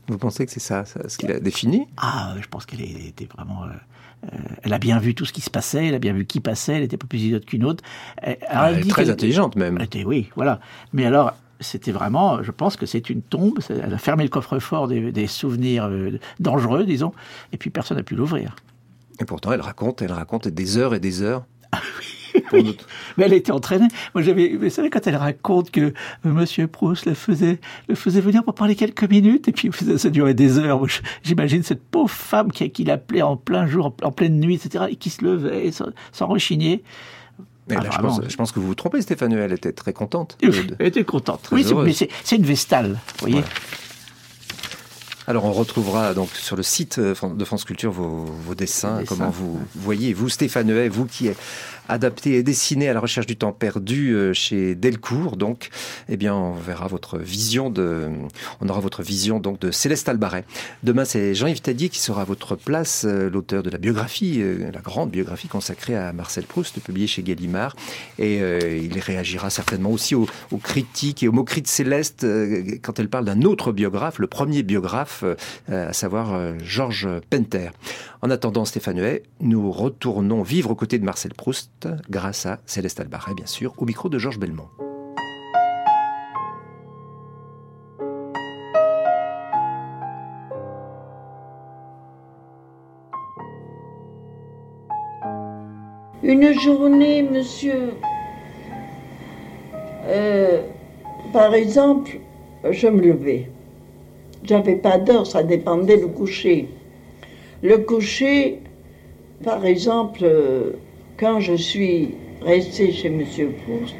Vous 0.08 0.18
pensez 0.18 0.46
que 0.46 0.52
c'est 0.52 0.60
ça, 0.60 0.84
ce 0.86 1.18
qu'il 1.18 1.32
a 1.32 1.40
défini? 1.40 1.88
Ah, 1.98 2.36
je 2.42 2.48
pense 2.48 2.66
qu'elle 2.66 2.82
était 2.82 3.28
vraiment. 3.36 3.64
Euh, 3.64 4.38
elle 4.64 4.74
a 4.74 4.80
bien 4.80 5.00
vu 5.00 5.16
tout 5.16 5.26
ce 5.26 5.34
qui 5.34 5.42
se 5.42 5.50
passait, 5.50 5.88
elle 5.88 5.96
a 5.96 6.00
bien 6.00 6.14
vu 6.14 6.26
qui 6.26 6.40
passait, 6.40 6.74
elle 6.74 6.84
était 6.84 6.98
pas 6.98 7.08
plus 7.08 7.24
idiote 7.24 7.46
qu'une 7.46 7.64
autre. 7.64 7.84
Elle, 8.18 8.38
elle 8.50 8.80
est 8.80 8.90
très 8.90 9.10
intelligente 9.10 9.56
même. 9.56 9.78
Elle 9.78 9.86
était, 9.86 10.04
oui, 10.04 10.30
voilà. 10.36 10.60
Mais 10.94 11.06
alors, 11.06 11.34
c'était 11.62 11.92
vraiment, 11.92 12.44
je 12.44 12.52
pense 12.52 12.76
que 12.76 12.86
c'est 12.86 13.10
une 13.10 13.22
tombe. 13.22 13.60
Elle 13.70 13.94
a 13.94 13.98
fermé 13.98 14.24
le 14.24 14.30
coffre-fort 14.30 14.88
des, 14.88 15.28
souvenirs 15.28 15.86
euh, 15.86 16.20
dangereux, 16.40 16.84
disons, 16.84 17.14
et 17.54 17.58
puis 17.58 17.70
personne 17.70 17.98
n'a 17.98 18.04
pu 18.04 18.16
l'ouvrir. 18.16 18.56
Et 19.20 19.26
pourtant, 19.26 19.52
elle 19.52 19.62
raconte, 19.62 20.02
elle 20.02 20.12
raconte 20.12 20.48
des 20.48 20.78
heures 20.78 20.94
et 20.94 21.00
des 21.00 21.22
heures. 21.22 21.46
Ah 21.72 21.80
oui, 22.00 22.22
Mais 23.18 23.26
elle 23.26 23.34
était 23.34 23.52
entraînée. 23.52 23.88
Moi, 24.14 24.24
j'avais, 24.24 24.56
vous 24.56 24.70
savez, 24.70 24.90
quand 24.90 25.06
elle 25.08 25.16
raconte 25.16 25.72
que 25.72 25.82
euh, 25.82 25.92
Monsieur 26.24 26.68
Proust 26.68 27.06
le 27.06 27.14
faisait, 27.14 27.60
le 27.88 27.96
faisait 27.96 28.22
venir 28.22 28.44
pour 28.44 28.54
parler 28.54 28.76
quelques 28.76 29.10
minutes, 29.10 29.48
et 29.48 29.52
puis 29.52 29.70
ça, 29.98 30.10
durait 30.10 30.34
des 30.34 30.58
heures. 30.58 30.86
J'imagine 31.24 31.64
cette 31.64 31.84
pauvre 31.84 32.10
femme 32.10 32.52
qui, 32.52 32.70
qui 32.72 32.84
l'appelait 32.84 33.22
en 33.22 33.38
plein 33.38 33.68
jour, 33.68 33.96
en 34.02 34.12
pleine 34.12 34.40
nuit, 34.40 34.56
etc., 34.56 34.86
et 34.90 34.96
qui 34.96 35.10
se 35.10 35.24
levait 35.24 35.72
sans, 35.72 35.88
sans 36.12 36.28
rechigner. 36.28 36.84
Ah, 37.70 37.84
je, 38.28 38.36
pense, 38.36 38.52
que 38.52 38.60
vous 38.60 38.68
vous 38.68 38.76
trompez, 38.76 39.02
Stéphane. 39.02 39.34
Elle 39.34 39.54
était 39.54 39.72
très 39.72 39.94
contente. 39.94 40.38
Elle 40.42 40.88
était 40.88 41.04
contente. 41.04 41.50
oui, 41.52 41.66
mais 41.84 41.94
c'est 41.94 42.36
une 42.36 42.46
Vestale, 42.46 43.00
vous 43.20 43.28
voyez. 43.28 43.44
Alors 45.28 45.46
on 45.46 45.54
retrouvera 45.54 46.14
donc 46.14 46.30
sur 46.32 46.56
le 46.56 46.64
site 46.64 46.98
euh, 46.98 47.14
de 47.36 47.46
France 47.46 47.64
Culture 47.64 47.92
vos, 47.92 48.56
dessins, 48.56 49.04
comment 49.08 49.30
vous 49.30 49.60
voyez, 49.76 50.14
vous 50.14 50.30
Stéphane 50.30 50.70
Huet, 50.70 50.90
vous 50.90 51.06
qui 51.06 51.30
adapté 51.92 52.36
et 52.36 52.44
dessiné 52.44 52.88
à 52.88 52.94
la 52.94 53.00
recherche 53.00 53.28
du 53.28 53.36
temps 53.36 53.52
perdu 53.52 54.14
euh, 54.14 54.34
chez 54.34 54.76
Delcourt. 54.76 55.36
Donc, 55.36 55.70
eh 56.08 56.16
bien, 56.16 56.34
on 56.34 56.54
verra 56.54 56.88
votre 56.88 57.18
vision 57.18 57.70
de, 57.70 58.08
on 58.62 58.70
aura 58.70 58.80
votre 58.80 59.04
vision 59.04 59.40
donc 59.40 59.60
de 59.60 59.72
Céleste 59.72 60.08
Albaret. 60.08 60.46
Demain, 60.84 61.04
c'est 61.04 61.36
Jean-Yves 61.36 61.62
Tadier 61.62 61.90
qui 61.90 62.00
sera 62.00 62.22
à 62.22 62.26
votre 62.26 62.56
place, 62.56 63.04
euh, 63.06 63.30
l'auteur 63.30 63.62
de 63.62 63.70
la 63.70 63.78
biographie, 63.78 64.42
euh, 64.42 64.72
la 64.74 64.80
grande 64.80 65.12
biographie 65.12 65.50
consacrée 65.50 65.96
à 65.96 66.14
Marcel 66.14 66.46
Proust, 66.46 66.80
publiée 66.80 67.08
chez 67.08 67.24
Gallimard. 67.24 67.76
Et 68.18 68.38
il 68.38 68.98
réagira 69.00 69.50
certainement 69.50 69.92
aussi 69.92 70.16
aux, 70.16 70.28
critiques 70.64 71.24
et 71.24 71.28
aux 71.28 71.32
moqueries 71.32 71.62
de 71.62 71.68
Céleste 71.68 72.26
quand 72.82 73.00
elle 73.00 73.10
parle 73.10 73.26
d'un 73.26 73.42
autre 73.42 73.72
biographe, 73.72 74.20
le 74.20 74.28
premier 74.28 74.64
biographe, 74.64 75.24
à 75.70 75.94
savoir 75.94 76.58
Georges 76.64 77.08
Penter. 77.30 77.72
En 78.22 78.30
attendant 78.30 78.66
Stéphane 78.66 79.00
Huet, 79.00 79.24
nous 79.40 79.72
retournons 79.72 80.44
vivre 80.44 80.72
aux 80.72 80.76
côtés 80.76 81.00
de 81.00 81.06
Marcel 81.06 81.34
Proust 81.34 81.81
grâce 82.10 82.46
à 82.46 82.60
Céleste 82.66 83.00
Albaret, 83.00 83.34
bien 83.34 83.46
sûr, 83.46 83.74
au 83.78 83.86
micro 83.86 84.10
de 84.10 84.18
Georges 84.18 84.40
Belmont. 84.40 84.70
Une 96.24 96.54
journée, 96.54 97.24
monsieur, 97.24 97.94
euh, 100.06 100.62
par 101.34 101.54
exemple, 101.56 102.20
je 102.70 102.88
me 102.88 103.02
levais. 103.02 103.50
J'avais 104.44 104.76
pas 104.76 104.98
d'heure, 104.98 105.26
ça 105.26 105.44
dépendait 105.44 105.98
du 105.98 106.08
coucher. 106.08 106.70
Le 107.64 107.78
coucher, 107.80 108.60
par 109.44 109.66
exemple, 109.66 110.22
euh, 110.24 110.74
quand 111.22 111.40
je 111.40 111.54
suis 111.54 112.16
restée 112.42 112.92
chez 112.92 113.08
M. 113.08 113.24
Proust, 113.64 113.96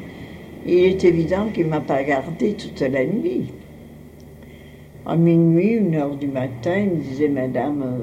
il 0.66 0.78
est 0.86 1.04
évident 1.04 1.46
qu'il 1.54 1.66
ne 1.66 1.70
m'a 1.70 1.80
pas 1.80 2.02
gardé 2.02 2.54
toute 2.54 2.80
la 2.80 3.04
nuit. 3.04 3.44
À 5.06 5.16
minuit, 5.16 5.74
une 5.74 5.94
heure 5.94 6.16
du 6.16 6.26
matin, 6.26 6.78
il 6.78 6.90
me 6.90 6.96
disait, 6.96 7.28
Madame, 7.28 7.82
euh, 7.82 7.98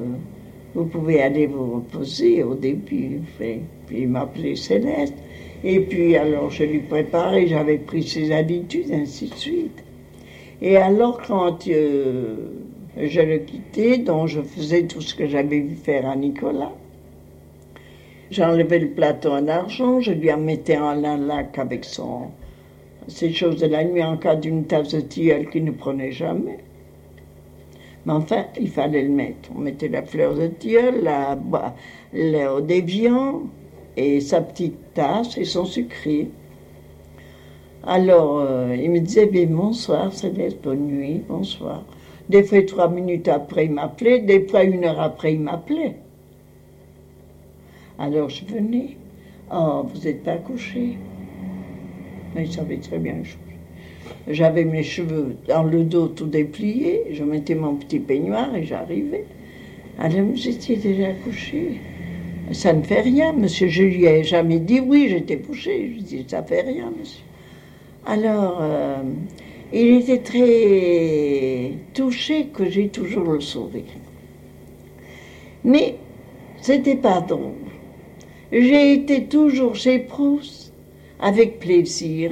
vous 0.74 0.86
pouvez 0.86 1.22
aller 1.22 1.48
vous 1.48 1.76
reposer 1.76 2.44
au 2.44 2.56
début. 2.56 3.20
Puis 3.38 3.62
il 3.92 4.08
m'appelait 4.08 4.56
Céleste. 4.56 5.16
Et 5.66 5.82
puis 5.82 6.16
alors 6.16 6.50
je 6.50 6.64
lui 6.64 6.80
préparais, 6.80 7.48
j'avais 7.48 7.78
pris 7.78 8.04
ses 8.04 8.32
habitudes, 8.32 8.92
ainsi 8.94 9.28
de 9.28 9.36
suite. 9.36 9.84
Et 10.62 10.78
alors 10.78 11.22
quand 11.28 11.68
euh, 11.68 12.36
je 12.96 13.20
le 13.20 13.40
quittais, 13.40 13.98
dont 13.98 14.28
je 14.28 14.42
faisais 14.42 14.84
tout 14.84 15.02
ce 15.02 15.14
que 15.14 15.28
j'avais 15.28 15.60
vu 15.60 15.76
faire 15.76 16.08
à 16.08 16.16
Nicolas, 16.16 16.72
j'enlevais 18.32 18.80
le 18.80 18.90
plateau 18.90 19.32
en 19.32 19.48
argent, 19.48 20.00
je 20.00 20.12
lui 20.12 20.32
en 20.32 20.38
mettais 20.38 20.78
en 20.78 20.94
lac 20.94 21.58
avec 21.58 21.86
son, 21.86 22.28
ses 23.08 23.32
choses 23.32 23.58
de 23.58 23.68
la 23.68 23.84
nuit 23.84 24.04
en 24.04 24.18
cas 24.18 24.36
d'une 24.36 24.66
tasse 24.66 24.94
de 24.94 25.02
tilleul 25.02 25.50
qu'il 25.50 25.66
ne 25.66 25.72
prenait 25.72 26.12
jamais. 26.12 26.60
Mais 28.06 28.14
enfin, 28.14 28.46
il 28.60 28.70
fallait 28.70 29.04
le 29.04 29.10
mettre. 29.10 29.50
On 29.56 29.60
mettait 29.60 29.90
la 29.90 30.04
fleur 30.04 30.36
de 30.36 30.48
tilleul, 30.48 31.04
la, 31.04 31.38
le 32.14 32.62
déviant, 32.62 33.42
et 33.98 34.22
sa 34.22 34.42
petite 34.42 34.94
tasse 34.94 35.38
et 35.38 35.44
son 35.44 35.66
sucré. 35.66 36.30
Alors, 37.86 38.40
euh, 38.40 38.76
il 38.82 38.92
me 38.92 39.00
disait, 39.00 39.26
bonsoir 39.48 40.14
Céleste, 40.14 40.62
bonne 40.64 40.88
nuit, 40.88 41.22
bonsoir. 41.28 41.84
Des 42.30 42.44
fois, 42.44 42.62
trois 42.62 42.90
minutes 42.90 43.28
après, 43.28 43.66
il 43.66 43.72
m'appelait, 43.72 44.20
des 44.20 44.48
fois, 44.48 44.64
une 44.64 44.86
heure 44.86 45.02
après, 45.02 45.34
il 45.34 45.42
m'appelait. 45.42 45.96
Alors, 48.00 48.30
je 48.30 48.46
venais. 48.46 48.96
Oh, 49.54 49.86
vous 49.94 50.02
n'êtes 50.06 50.24
pas 50.24 50.38
couché. 50.38 50.98
Mais 52.34 52.46
il 52.46 52.52
savait 52.52 52.78
très 52.78 52.98
bien 52.98 53.16
que 53.16 54.34
J'avais 54.34 54.64
mes 54.64 54.84
cheveux 54.84 55.36
dans 55.50 55.64
le 55.64 55.84
dos 55.84 56.08
tout 56.08 56.26
dépliés, 56.26 57.08
je 57.12 57.26
mettais 57.26 57.56
mon 57.56 57.76
petit 57.76 58.00
peignoir 58.00 58.56
et 58.56 58.64
j'arrivais. 58.64 59.26
Alors, 60.00 60.28
vous 60.28 60.48
étiez 60.48 60.78
déjà 60.78 61.12
couché. 61.12 61.82
Ça 62.54 62.72
ne 62.72 62.84
fait 62.84 63.02
rien, 63.02 63.34
monsieur. 63.34 63.68
Je 63.68 63.84
lui 63.84 64.06
ai 64.06 64.24
jamais 64.24 64.60
dit 64.60 64.80
oui, 64.80 65.08
j'étais 65.10 65.38
couché. 65.38 65.92
Je 65.98 66.02
dis, 66.02 66.26
ça 66.26 66.42
fait 66.42 66.62
rien, 66.62 66.94
monsieur. 66.98 67.26
Alors, 68.06 68.60
euh, 68.62 69.04
il 69.74 69.98
était 69.98 70.20
très 70.20 71.74
touché 71.94 72.48
que 72.54 72.70
j'ai 72.70 72.88
toujours 72.88 73.34
le 73.34 73.42
sourire. 73.42 73.84
Mais 75.66 75.96
c'était 76.62 76.96
pas 76.96 77.20
drôle. 77.20 77.69
J'ai 78.52 78.94
été 78.94 79.26
toujours 79.26 79.76
chez 79.76 80.00
Proust 80.00 80.74
avec 81.20 81.60
plaisir. 81.60 82.32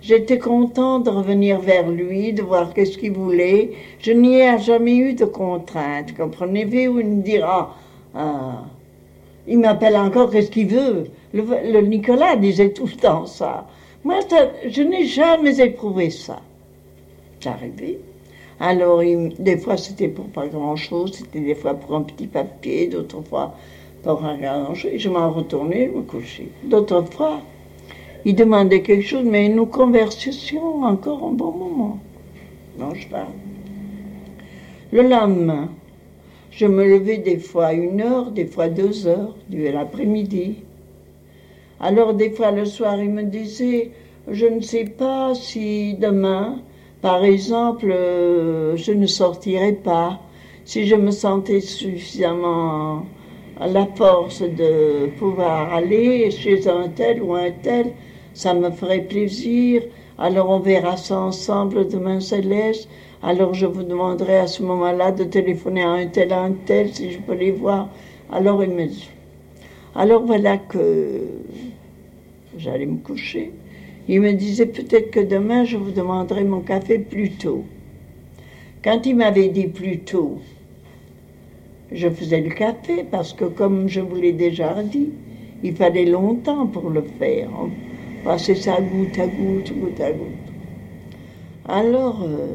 J'étais 0.00 0.38
contente 0.38 1.04
de 1.04 1.10
revenir 1.10 1.60
vers 1.60 1.88
lui, 1.88 2.32
de 2.32 2.42
voir 2.42 2.74
qu'est-ce 2.74 2.98
qu'il 2.98 3.12
voulait. 3.12 3.70
Je 4.00 4.10
n'y 4.10 4.40
ai 4.40 4.58
jamais 4.58 4.96
eu 4.96 5.14
de 5.14 5.24
contrainte, 5.24 6.16
comprenez-vous, 6.16 6.98
il 6.98 7.06
me 7.06 7.22
dira, 7.22 7.76
ah, 8.16 8.64
il 9.46 9.60
m'appelle 9.60 9.96
encore, 9.96 10.30
qu'est-ce 10.30 10.50
qu'il 10.50 10.66
veut? 10.66 11.04
Le, 11.32 11.80
Nicolas 11.82 12.34
disait 12.34 12.72
tout 12.72 12.86
le 12.86 12.96
temps 12.96 13.26
ça. 13.26 13.68
Moi, 14.02 14.18
je 14.68 14.82
n'ai 14.82 15.06
jamais 15.06 15.60
éprouvé 15.60 16.10
ça. 16.10 16.40
J'arrivais. 17.38 18.00
Alors, 18.58 19.02
des 19.38 19.56
fois, 19.56 19.76
c'était 19.76 20.08
pour 20.08 20.26
pas 20.26 20.48
grand-chose, 20.48 21.12
c'était 21.12 21.40
des 21.40 21.54
fois 21.54 21.74
pour 21.74 21.94
un 21.94 22.02
petit 22.02 22.26
papier, 22.26 22.88
d'autres 22.88 23.22
fois 23.22 23.54
pour 24.02 24.24
un 24.24 24.36
grand 24.36 24.74
Je 24.74 25.08
m'en 25.08 25.30
retournais, 25.30 25.90
je 25.92 25.98
me 25.98 26.02
couchais. 26.02 26.48
D'autres 26.64 27.02
fois, 27.12 27.40
il 28.24 28.34
demandait 28.34 28.82
quelque 28.82 29.06
chose, 29.06 29.24
mais 29.24 29.48
nous 29.48 29.66
conversions 29.66 30.82
encore 30.82 31.24
un 31.24 31.32
bon 31.32 31.52
moment. 31.52 31.98
Non, 32.78 32.94
je 32.94 33.06
parle. 33.08 33.26
Le 34.92 35.02
lendemain, 35.02 35.68
je 36.50 36.66
me 36.66 36.84
levais 36.84 37.18
des 37.18 37.38
fois 37.38 37.72
une 37.72 38.00
heure, 38.00 38.30
des 38.30 38.46
fois 38.46 38.68
deux 38.68 39.06
heures, 39.06 39.36
du 39.48 39.70
l'après-midi. 39.70 40.56
Alors 41.80 42.14
des 42.14 42.30
fois 42.30 42.50
le 42.50 42.64
soir, 42.64 43.02
il 43.02 43.10
me 43.10 43.22
disait, 43.22 43.90
je 44.28 44.46
ne 44.46 44.60
sais 44.60 44.84
pas 44.84 45.34
si 45.34 45.94
demain, 45.94 46.60
par 47.00 47.24
exemple, 47.24 47.90
euh, 47.90 48.76
je 48.76 48.92
ne 48.92 49.06
sortirai 49.06 49.72
pas, 49.72 50.20
si 50.64 50.86
je 50.86 50.94
me 50.94 51.10
sentais 51.10 51.60
suffisamment 51.60 53.04
la 53.66 53.86
force 53.86 54.42
de 54.42 55.06
pouvoir 55.18 55.72
aller 55.72 56.30
chez 56.30 56.68
un 56.68 56.88
tel 56.88 57.22
ou 57.22 57.34
un 57.34 57.50
tel, 57.50 57.92
ça 58.34 58.54
me 58.54 58.70
ferait 58.70 59.02
plaisir. 59.02 59.82
Alors 60.18 60.50
on 60.50 60.58
verra 60.58 60.96
ça 60.96 61.18
ensemble 61.18 61.88
demain, 61.88 62.20
Céleste. 62.20 62.88
Alors 63.22 63.54
je 63.54 63.66
vous 63.66 63.82
demanderai 63.82 64.38
à 64.38 64.46
ce 64.46 64.62
moment-là 64.62 65.12
de 65.12 65.24
téléphoner 65.24 65.82
à 65.82 65.90
un 65.90 66.06
tel, 66.06 66.32
à 66.32 66.42
un 66.42 66.52
tel, 66.52 66.92
si 66.92 67.10
je 67.10 67.18
peux 67.18 67.34
les 67.34 67.50
voir. 67.50 67.88
Alors 68.30 68.62
il 68.64 68.70
me 68.70 68.86
dit. 68.86 69.10
Alors 69.94 70.24
voilà 70.24 70.56
que 70.56 71.20
j'allais 72.56 72.86
me 72.86 72.98
coucher. 72.98 73.52
Il 74.08 74.20
me 74.20 74.32
disait 74.32 74.66
peut-être 74.66 75.10
que 75.10 75.20
demain 75.20 75.64
je 75.64 75.76
vous 75.76 75.92
demanderai 75.92 76.44
mon 76.44 76.60
café 76.60 76.98
plus 76.98 77.30
tôt. 77.30 77.64
Quand 78.82 79.06
il 79.06 79.16
m'avait 79.16 79.48
dit 79.48 79.68
plus 79.68 80.00
tôt, 80.00 80.38
je 81.94 82.08
faisais 82.08 82.40
le 82.40 82.50
café 82.50 83.04
parce 83.10 83.32
que 83.32 83.44
comme 83.44 83.88
je 83.88 84.00
vous 84.00 84.16
l'ai 84.16 84.32
déjà 84.32 84.82
dit, 84.82 85.10
il 85.62 85.74
fallait 85.74 86.06
longtemps 86.06 86.66
pour 86.66 86.90
le 86.90 87.02
faire. 87.18 87.48
On 87.58 87.70
passait 88.24 88.54
ça 88.54 88.80
goutte 88.80 89.18
à 89.18 89.26
goutte, 89.26 89.72
goutte 89.78 90.00
à 90.00 90.12
goutte. 90.12 90.28
Alors, 91.68 92.22
euh, 92.24 92.46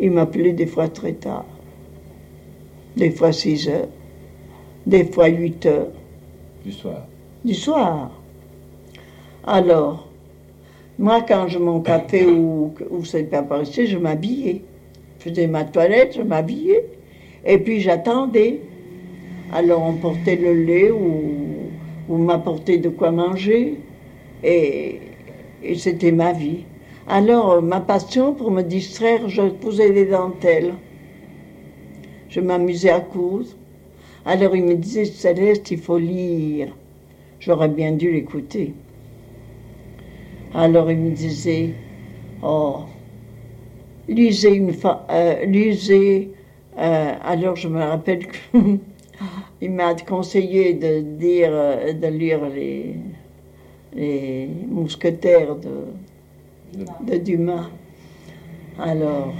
il 0.00 0.10
m'appelait 0.10 0.52
des 0.52 0.66
fois 0.66 0.88
très 0.88 1.12
tard, 1.12 1.46
des 2.96 3.10
fois 3.10 3.32
6 3.32 3.68
heures, 3.68 3.88
des 4.86 5.04
fois 5.04 5.28
8 5.28 5.66
heures. 5.66 5.92
Du 6.64 6.72
soir. 6.72 7.06
Du 7.44 7.54
soir. 7.54 8.10
Alors, 9.46 10.08
moi, 10.98 11.22
quand 11.22 11.46
je 11.46 11.58
mon 11.58 11.80
café 11.80 12.26
ou, 12.26 12.74
ou 12.90 13.04
c'est 13.04 13.24
pas 13.24 13.44
je 13.64 13.96
m'habillais. 13.96 14.62
Je 15.26 15.30
faisais 15.30 15.46
ma 15.48 15.64
toilette, 15.64 16.14
je 16.16 16.22
m'habillais. 16.22 16.84
Et 17.44 17.58
puis 17.58 17.80
j'attendais. 17.80 18.60
Alors 19.52 19.82
on 19.82 19.94
portait 19.94 20.36
le 20.36 20.52
lait 20.52 20.90
ou, 20.92 21.70
ou 22.08 22.16
m'apportait 22.16 22.78
de 22.78 22.88
quoi 22.88 23.10
manger. 23.10 23.74
Et, 24.44 25.00
c'était 25.74 26.12
ma 26.12 26.32
vie. 26.32 26.64
Alors, 27.08 27.52
euh, 27.52 27.60
ma 27.60 27.80
passion, 27.80 28.34
pour 28.34 28.52
me 28.52 28.62
distraire, 28.62 29.28
je 29.28 29.42
posais 29.42 29.90
des 29.90 30.06
dentelles. 30.06 30.74
Je 32.28 32.40
m'amusais 32.40 32.90
à 32.90 33.00
coudre. 33.00 33.48
Alors, 34.24 34.54
il 34.54 34.64
me 34.64 34.74
disait, 34.74 35.06
Céleste, 35.06 35.70
il 35.72 35.78
faut 35.78 35.98
lire. 35.98 36.68
J'aurais 37.40 37.68
bien 37.68 37.92
dû 37.92 38.12
l'écouter. 38.12 38.74
Alors, 40.54 40.90
il 40.90 40.98
me 40.98 41.10
disait, 41.10 41.70
oh, 42.42 42.80
lisez 44.08 44.54
une 44.54 44.72
euh. 44.84 46.28
Euh, 46.78 47.14
alors, 47.24 47.56
je 47.56 47.68
me 47.68 47.82
rappelle 47.82 48.26
qu'il 49.60 49.70
m'a 49.70 49.94
conseillé 49.94 50.74
de, 50.74 51.00
de 51.00 52.06
lire 52.08 52.40
les, 52.54 52.94
mousquetaires 54.68 55.56
de 55.56 55.86
de 57.06 57.16
Dumas. 57.16 57.70
Alors, 58.78 59.32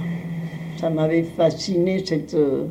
ça 0.77 0.89
m'avait 0.89 1.23
fasciné 1.23 2.03
cette 2.05 2.33
euh, 2.33 2.65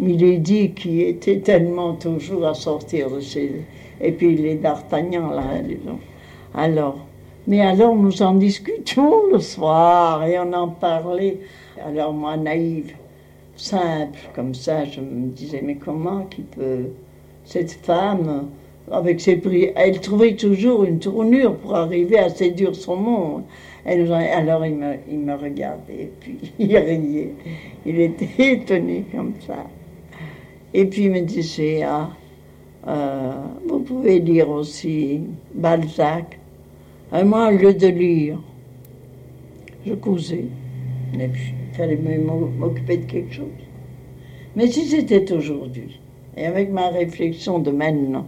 Milady 0.00 0.72
qui 0.72 1.02
était 1.02 1.38
tellement 1.40 1.94
toujours 1.94 2.46
à 2.46 2.54
sortir 2.54 3.10
de 3.10 3.20
chez. 3.20 3.62
Et 4.00 4.12
puis 4.12 4.36
les 4.36 4.56
D'Artagnan, 4.56 5.30
là. 5.30 5.42
Alors, 6.54 7.05
mais 7.46 7.60
alors 7.60 7.94
nous 7.94 8.22
en 8.22 8.34
discutions 8.34 9.26
le 9.32 9.38
soir 9.40 10.24
et 10.24 10.38
on 10.38 10.52
en 10.52 10.68
parlait. 10.68 11.38
Alors 11.84 12.12
moi, 12.12 12.36
naïve, 12.36 12.94
simple, 13.56 14.18
comme 14.34 14.54
ça, 14.54 14.84
je 14.84 15.00
me 15.00 15.28
disais, 15.28 15.60
mais 15.62 15.76
comment 15.76 16.24
qui 16.24 16.42
peut. 16.42 16.86
Cette 17.44 17.72
femme, 17.72 18.48
avec 18.90 19.20
ses 19.20 19.36
prix, 19.36 19.70
elle 19.76 20.00
trouvait 20.00 20.34
toujours 20.34 20.84
une 20.84 20.98
tournure 20.98 21.56
pour 21.56 21.76
arriver 21.76 22.18
à 22.18 22.28
séduire 22.28 22.74
son 22.74 22.96
monde 22.96 23.42
alors 23.86 24.66
il 24.66 24.74
me, 24.74 24.94
il 25.08 25.18
me 25.20 25.34
regardait, 25.34 26.10
puis 26.20 26.38
il 26.58 26.76
riait. 26.76 27.34
Il 27.84 28.00
était 28.00 28.28
étonné 28.38 29.04
comme 29.12 29.34
ça. 29.46 29.64
Et 30.74 30.86
puis 30.86 31.04
il 31.04 31.12
me 31.12 31.20
disait, 31.20 31.82
ah, 31.82 32.10
Euh, 32.88 33.32
vous 33.66 33.80
pouvez 33.80 34.20
lire 34.20 34.48
aussi 34.48 35.22
Balzac. 35.54 36.38
Moi, 37.12 37.48
au 37.48 37.56
lieu 37.56 37.72
de 37.72 37.86
lire, 37.86 38.38
je 39.86 39.94
puis, 39.94 40.20
il 41.12 41.76
fallait 41.76 41.96
m'occuper 41.96 42.96
de 42.96 43.04
quelque 43.04 43.32
chose. 43.32 43.46
Mais 44.56 44.66
si 44.66 44.86
c'était 44.86 45.32
aujourd'hui, 45.32 46.00
et 46.36 46.46
avec 46.46 46.70
ma 46.70 46.88
réflexion 46.88 47.58
de 47.58 47.70
maintenant, 47.70 48.26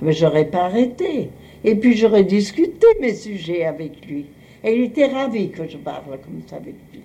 ben, 0.00 0.12
j'aurais 0.12 0.46
pas 0.46 0.64
arrêté. 0.64 1.30
Et 1.64 1.74
puis 1.74 1.96
j'aurais 1.96 2.24
discuté 2.24 2.86
mes 3.00 3.14
sujets 3.14 3.64
avec 3.64 4.06
lui. 4.06 4.26
Et 4.62 4.76
il 4.76 4.84
était 4.84 5.06
ravi 5.06 5.50
que 5.50 5.66
je 5.68 5.76
parle 5.76 6.18
comme 6.22 6.40
ça 6.46 6.56
avec 6.56 6.74
lui. 6.92 7.00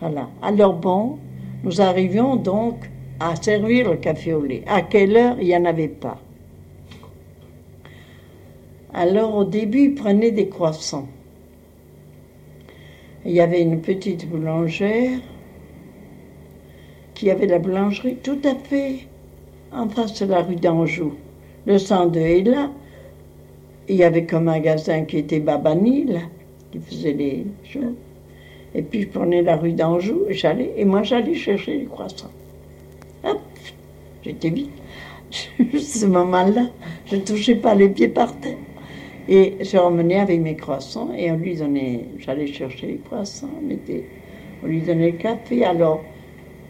Voilà. 0.00 0.28
Alors 0.42 0.74
bon, 0.74 1.18
nous 1.62 1.80
arrivions 1.80 2.36
donc 2.36 2.76
à 3.20 3.36
servir 3.36 3.90
le 3.90 3.96
café 3.96 4.32
au 4.32 4.42
lait. 4.42 4.62
À 4.66 4.82
quelle 4.82 5.16
heure? 5.16 5.36
Il 5.40 5.46
n'y 5.46 5.56
en 5.56 5.64
avait 5.64 5.88
pas. 5.88 6.20
Alors 8.94 9.34
au 9.34 9.44
début, 9.44 9.86
il 9.86 9.94
prenait 9.94 10.30
des 10.30 10.48
croissants. 10.48 11.08
Il 13.26 13.32
y 13.32 13.40
avait 13.40 13.60
une 13.60 13.80
petite 13.80 14.28
boulangère 14.28 15.18
qui 17.14 17.30
avait 17.30 17.46
la 17.46 17.58
boulangerie 17.58 18.16
tout 18.22 18.38
à 18.44 18.54
fait 18.54 19.08
en 19.72 19.88
face 19.88 20.22
de 20.22 20.26
la 20.26 20.42
rue 20.42 20.56
d'Anjou. 20.56 21.14
Le 21.66 21.78
102 21.78 22.20
est 22.20 22.42
là. 22.42 22.70
Il 23.88 23.96
y 23.96 24.04
avait 24.04 24.26
comme 24.26 24.44
magasin 24.44 25.04
qui 25.04 25.18
était 25.18 25.40
Babani, 25.40 26.04
là, 26.04 26.20
qui 26.70 26.78
faisait 26.78 27.12
les 27.12 27.46
choses. 27.64 27.94
Et 28.76 28.82
puis 28.82 29.02
je 29.02 29.08
prenais 29.08 29.42
la 29.42 29.56
rue 29.56 29.72
d'Anjou 29.72 30.22
et 30.28 30.34
j'allais, 30.34 30.72
et 30.76 30.84
moi 30.84 31.02
j'allais 31.02 31.34
chercher 31.34 31.78
les 31.78 31.84
croissants. 31.86 32.30
Hop, 33.24 33.40
j'étais 34.22 34.50
vite. 34.50 34.70
Ce 35.78 36.06
moment-là, 36.06 36.66
je 37.06 37.16
ne 37.16 37.22
touchais 37.22 37.56
pas 37.56 37.74
les 37.74 37.88
pieds 37.88 38.08
par 38.08 38.38
terre. 38.38 38.56
Et 39.28 39.56
je 39.60 39.78
remenais 39.78 40.20
avec 40.20 40.40
mes 40.40 40.54
croissants 40.56 41.12
et 41.16 41.30
on 41.30 41.36
lui 41.36 41.56
donnait, 41.56 42.06
j'allais 42.18 42.46
chercher 42.46 42.86
les 42.88 42.98
croissants, 42.98 43.48
on, 43.58 43.66
mettait- 43.66 44.04
on 44.62 44.66
lui 44.66 44.82
donnait 44.82 45.12
le 45.12 45.16
café. 45.18 45.64
Alors, 45.64 46.02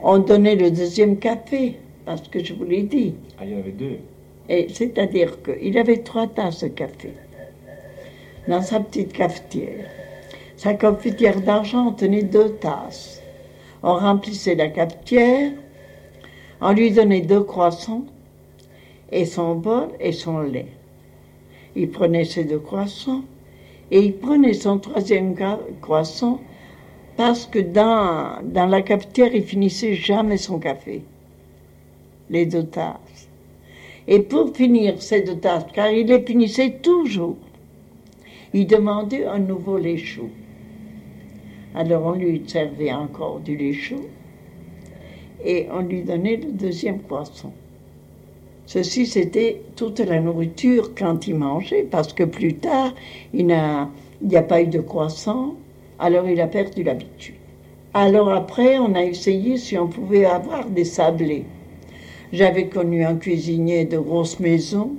on 0.02 0.18
donnait 0.18 0.54
le 0.54 0.70
deuxième 0.70 1.16
café, 1.18 1.76
parce 2.04 2.28
que 2.28 2.44
je 2.44 2.54
vous 2.54 2.64
l'ai 2.64 2.82
dit. 2.82 3.14
Ah, 3.38 3.44
il 3.44 3.52
y 3.52 3.54
en 3.56 3.58
avait 3.58 3.72
deux. 3.72 3.98
Et 4.48 4.68
c'est-à-dire 4.68 5.42
qu'il 5.42 5.76
avait 5.78 5.98
trois 5.98 6.26
tasses 6.26 6.62
de 6.62 6.68
café 6.68 7.12
dans 8.46 8.62
sa 8.62 8.78
petite 8.78 9.12
cafetière. 9.12 9.86
Sa 10.56 10.74
cafetière 10.74 11.40
d'argent 11.40 11.92
tenait 11.92 12.22
deux 12.22 12.50
tasses. 12.50 13.22
On 13.82 13.94
remplissait 13.94 14.54
la 14.54 14.68
cafetière, 14.68 15.52
on 16.60 16.72
lui 16.72 16.90
donnait 16.90 17.22
deux 17.22 17.42
croissants 17.42 18.04
et 19.10 19.24
son 19.24 19.56
bol 19.56 19.88
et 19.98 20.12
son 20.12 20.40
lait. 20.40 20.68
Il 21.76 21.90
prenait 21.90 22.24
ses 22.24 22.44
deux 22.44 22.58
croissants 22.58 23.22
et 23.90 24.00
il 24.00 24.14
prenait 24.16 24.54
son 24.54 24.78
troisième 24.78 25.34
croissant 25.80 26.40
parce 27.16 27.46
que 27.46 27.58
dans, 27.58 28.42
dans 28.42 28.66
la 28.66 28.82
cafetière, 28.82 29.34
il 29.34 29.44
finissait 29.44 29.94
jamais 29.94 30.36
son 30.36 30.58
café. 30.58 31.02
Les 32.30 32.46
deux 32.46 32.64
tasses. 32.64 33.28
Et 34.06 34.20
pour 34.20 34.54
finir 34.54 35.00
ces 35.00 35.22
deux 35.22 35.36
tasses, 35.36 35.66
car 35.72 35.90
il 35.90 36.06
les 36.06 36.20
finissait 36.22 36.78
toujours, 36.82 37.36
il 38.52 38.66
demandait 38.66 39.24
un 39.26 39.38
nouveau 39.38 39.78
lait 39.78 39.96
chaud. 39.96 40.30
Alors 41.74 42.06
on 42.06 42.12
lui 42.12 42.42
servait 42.46 42.92
encore 42.92 43.40
du 43.40 43.56
lait 43.56 43.72
chaud 43.72 44.08
et 45.44 45.66
on 45.72 45.80
lui 45.80 46.02
donnait 46.02 46.36
le 46.36 46.52
deuxième 46.52 47.00
croissant. 47.02 47.52
Ceci, 48.66 49.06
c'était 49.06 49.60
toute 49.76 50.00
la 50.00 50.20
nourriture 50.20 50.94
quand 50.94 51.26
il 51.26 51.34
mangeait, 51.34 51.86
parce 51.88 52.12
que 52.12 52.24
plus 52.24 52.54
tard, 52.54 52.94
il 53.32 53.46
n'y 53.46 54.36
a 54.36 54.42
pas 54.42 54.62
eu 54.62 54.66
de 54.66 54.80
croissant, 54.80 55.54
alors 55.98 56.28
il 56.28 56.40
a 56.40 56.46
perdu 56.46 56.82
l'habitude. 56.82 57.34
Alors 57.92 58.30
après, 58.32 58.78
on 58.78 58.94
a 58.94 59.04
essayé 59.04 59.58
si 59.58 59.78
on 59.78 59.86
pouvait 59.86 60.24
avoir 60.24 60.64
des 60.68 60.84
sablés. 60.84 61.44
J'avais 62.32 62.66
connu 62.66 63.04
un 63.04 63.16
cuisinier 63.16 63.84
de 63.84 63.98
grosse 63.98 64.40
maison 64.40 64.92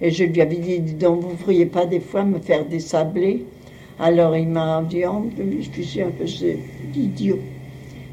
et 0.00 0.10
je 0.10 0.24
lui 0.24 0.40
avais 0.40 0.56
dit, 0.56 0.78
donc, 0.78 1.22
vous 1.22 1.32
ne 1.32 1.36
feriez 1.36 1.66
pas 1.66 1.86
des 1.86 2.00
fois 2.00 2.22
me 2.24 2.38
faire 2.38 2.64
des 2.66 2.78
sablés? 2.78 3.44
Alors 3.98 4.36
il 4.36 4.48
m'a 4.48 4.82
dit, 4.82 5.02
oh, 5.04 5.24
je 5.36 5.82
suis 5.82 6.02
un 6.02 6.10
peu 6.10 6.24
idiot. 6.94 7.40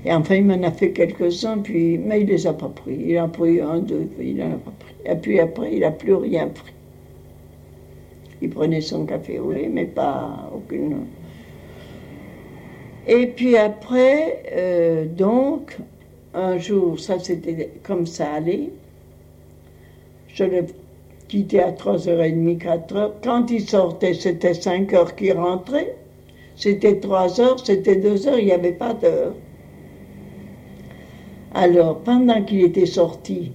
Et 0.06 0.14
enfin, 0.14 0.36
il 0.36 0.46
m'en 0.46 0.62
a 0.62 0.72
fait 0.72 0.92
quelques-uns, 0.92 1.58
puis, 1.58 1.98
mais 1.98 2.22
il 2.22 2.28
les 2.28 2.46
a 2.46 2.54
pas 2.54 2.70
pris. 2.70 2.96
Il 3.08 3.20
en 3.20 3.26
a 3.26 3.28
pris 3.28 3.60
un, 3.60 3.80
deux, 3.80 4.08
il 4.20 4.38
n'en 4.38 4.52
a 4.52 4.58
pas 4.58 4.74
pris. 4.80 4.94
Et 5.04 5.16
puis 5.16 5.40
après, 5.40 5.74
il 5.74 5.80
n'a 5.80 5.92
plus 5.92 6.14
rien 6.14 6.48
pris. 6.48 6.74
Il 8.42 8.50
prenait 8.52 8.82
son 8.82 9.06
café 9.06 9.40
au 9.40 9.52
lait, 9.52 9.68
mais 9.72 9.86
pas 9.86 10.52
aucune. 10.54 11.08
Et 13.08 13.28
puis 13.28 13.58
après, 13.58 14.44
euh, 14.52 15.06
donc, 15.06 15.78
un 16.36 16.58
jour, 16.60 17.00
ça 17.00 17.18
c'était 17.18 17.72
comme 17.82 18.06
ça 18.06 18.34
allait. 18.34 18.70
Je 20.28 20.44
le 20.44 20.66
quittais 21.28 21.62
à 21.62 21.72
3h30, 21.72 22.58
4h. 22.60 23.12
Quand 23.24 23.50
il 23.50 23.68
sortait, 23.68 24.14
c'était 24.14 24.52
5h 24.52 25.16
qu'il 25.16 25.34
rentrait. 25.34 25.96
C'était 26.56 26.94
3h, 26.94 27.66
c'était 27.66 27.96
2h, 27.96 28.36
il 28.38 28.46
n'y 28.46 28.52
avait 28.52 28.72
pas 28.72 28.94
d'heure. 28.94 29.34
Alors, 31.58 32.00
pendant 32.00 32.44
qu'il 32.44 32.66
était 32.66 32.86
sorti, 32.86 33.54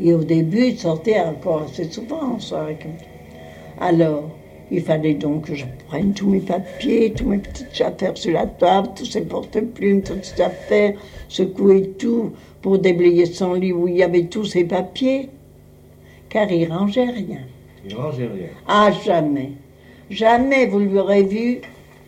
et 0.00 0.14
au 0.14 0.22
début, 0.22 0.68
il 0.68 0.78
sortait 0.78 1.18
encore 1.18 1.62
assez 1.62 1.90
souvent 1.90 2.34
en 2.34 2.38
soirée. 2.38 2.78
comme 2.80 2.96
ça. 2.96 3.84
Alors, 3.84 4.30
il 4.70 4.82
fallait 4.82 5.14
donc 5.14 5.46
que 5.46 5.56
je 5.56 5.64
prenne 5.88 6.14
tous 6.14 6.28
mes 6.28 6.38
papiers, 6.38 7.12
tous 7.12 7.26
mes 7.26 7.38
petites 7.38 7.80
affaires 7.80 8.16
sur 8.16 8.32
la 8.32 8.46
table, 8.46 8.90
tous 8.94 9.06
ses 9.06 9.22
porte-plumes, 9.22 10.02
toutes 10.02 10.24
ses 10.24 10.40
affaires, 10.40 10.94
secouer 11.28 11.90
tout 11.98 12.30
pour 12.62 12.78
déblayer 12.78 13.26
son 13.26 13.54
lit 13.54 13.72
où 13.72 13.88
il 13.88 13.96
y 13.96 14.04
avait 14.04 14.26
tous 14.26 14.44
ses 14.44 14.62
papiers, 14.62 15.30
car 16.28 16.48
il 16.52 16.70
rangeait 16.70 17.10
rien. 17.10 17.40
Il 17.84 17.96
rangeait 17.96 18.28
rien. 18.28 18.50
Ah, 18.68 18.92
jamais. 19.04 19.50
Jamais 20.08 20.66
vous 20.66 20.78
lui 20.78 20.98
aurez 20.98 21.24
vu 21.24 21.62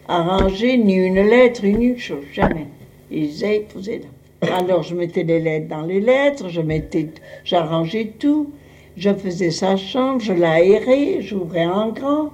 arranger 0.07 0.77
ni 0.79 0.95
une 0.95 1.21
lettre, 1.21 1.67
ni 1.67 1.87
une 1.87 1.99
chose. 1.99 2.25
Jamais. 2.33 2.67
Il 3.11 3.27
disait, 3.27 3.67
posez 3.73 3.99
là. 3.99 4.07
Alors, 4.43 4.83
je 4.83 4.95
mettais 4.95 5.23
les 5.23 5.41
lettres 5.41 5.69
dans 5.69 5.83
les 5.83 6.01
lettres, 6.01 6.49
je 6.49 6.61
mettais, 6.61 7.11
j'arrangeais 7.45 8.15
tout. 8.19 8.53
Je 8.97 9.13
faisais 9.15 9.51
sa 9.51 9.77
chambre, 9.77 10.21
je 10.21 10.33
l'aérais, 10.33 11.21
j'ouvrais 11.21 11.67
en 11.67 11.91
grand. 11.91 12.31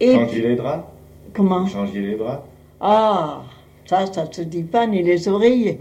Et 0.00 0.14
Changiez 0.14 0.42
les 0.42 0.56
draps 0.56 0.84
comment? 1.32 1.66
Changiez 1.66 2.02
les 2.02 2.16
draps 2.16 2.42
Ah, 2.80 3.42
ça, 3.86 4.06
ça 4.12 4.30
se 4.30 4.42
dit 4.42 4.64
pas, 4.64 4.86
ni 4.86 5.02
les 5.02 5.28
oreillers. 5.28 5.80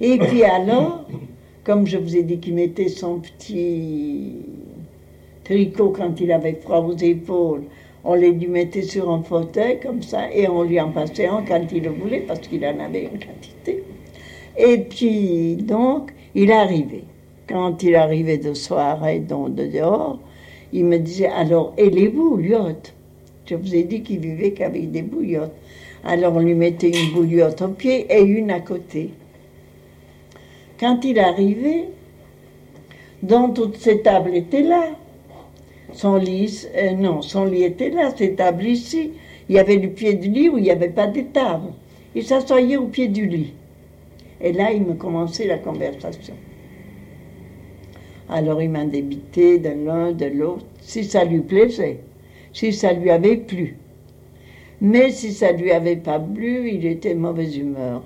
Et 0.00 0.18
puis 0.18 0.44
alors, 0.58 1.06
comme 1.64 1.86
je 1.86 1.98
vous 1.98 2.16
ai 2.16 2.22
dit 2.22 2.38
qu'il 2.38 2.54
mettait 2.54 2.88
son 2.88 3.18
petit 3.20 4.36
tricot 5.44 5.90
quand 5.90 6.20
il 6.20 6.30
avait 6.30 6.54
froid 6.54 6.78
aux 6.80 6.96
épaules, 6.96 7.64
on 8.04 8.14
les 8.14 8.30
lui 8.30 8.46
mettait 8.46 8.82
sur 8.82 9.10
un 9.10 9.22
fauteuil 9.22 9.80
comme 9.80 10.02
ça 10.02 10.32
et 10.32 10.48
on 10.48 10.62
lui 10.62 10.80
en 10.80 10.90
passait 10.90 11.26
un 11.26 11.42
quand 11.42 11.66
il 11.72 11.82
le 11.82 11.90
voulait 11.90 12.20
parce 12.20 12.40
qu'il 12.40 12.64
en 12.64 12.78
avait 12.78 13.02
une 13.02 13.18
quantité. 13.18 13.82
Et 14.56 14.78
puis 14.78 15.56
donc, 15.56 16.12
il 16.34 16.52
arrivait. 16.52 17.04
Quand 17.48 17.82
il 17.82 17.96
arrivait 17.96 18.38
de 18.38 18.54
soirée, 18.54 19.20
donc 19.20 19.54
de 19.54 19.66
dehors, 19.66 20.18
il 20.72 20.84
me 20.84 20.98
disait 20.98 21.28
alors, 21.28 21.72
et 21.78 21.90
les 21.90 22.08
bouillottes? 22.08 22.94
Je 23.46 23.54
vous 23.54 23.74
ai 23.74 23.84
dit 23.84 24.02
qu'il 24.02 24.20
vivait 24.20 24.52
qu'avec 24.52 24.90
des 24.90 25.02
bouillottes. 25.02 25.54
Alors 26.04 26.36
on 26.36 26.40
lui 26.40 26.54
mettait 26.54 26.90
une 26.90 27.14
bouillotte 27.14 27.62
au 27.62 27.68
pied 27.68 28.06
et 28.10 28.22
une 28.22 28.50
à 28.50 28.60
côté. 28.60 29.10
Quand 30.78 31.04
il 31.04 31.18
arrivait, 31.18 31.88
donc 33.22 33.54
toutes 33.54 33.76
ces 33.76 34.02
tables 34.02 34.34
étaient 34.34 34.62
là. 34.62 34.90
Son 35.92 36.16
lit, 36.16 36.66
euh, 36.76 37.20
son 37.22 37.44
lit 37.46 37.64
était 37.64 37.90
là, 37.90 38.12
ces 38.16 38.34
tables 38.34 38.66
ici. 38.66 39.12
Il 39.48 39.56
y 39.56 39.58
avait 39.58 39.76
le 39.76 39.88
pied 39.88 40.14
du 40.14 40.28
lit 40.28 40.48
où 40.48 40.58
il 40.58 40.64
n'y 40.64 40.70
avait 40.70 40.90
pas 40.90 41.06
de 41.06 41.22
table. 41.22 41.72
Il 42.14 42.24
s'assoyait 42.24 42.76
au 42.76 42.86
pied 42.86 43.08
du 43.08 43.26
lit. 43.26 43.54
Et 44.40 44.52
là, 44.52 44.70
il 44.72 44.82
me 44.82 44.94
commençait 44.94 45.46
la 45.46 45.58
conversation. 45.58 46.34
Alors 48.28 48.60
il 48.60 48.68
m'a 48.68 48.84
débité 48.84 49.58
de 49.58 49.70
l'un, 49.70 50.12
de 50.12 50.26
l'autre, 50.26 50.66
si 50.82 51.04
ça 51.04 51.24
lui 51.24 51.40
plaisait, 51.40 52.00
si 52.52 52.72
ça 52.74 52.92
lui 52.92 53.10
avait 53.10 53.38
plu. 53.38 53.78
Mais 54.80 55.10
si 55.10 55.32
ça 55.32 55.52
lui 55.52 55.72
avait 55.72 55.96
pas 55.96 56.20
plu, 56.20 56.70
il 56.70 56.86
était 56.86 57.14
mauvaise 57.14 57.56
humeur. 57.56 58.02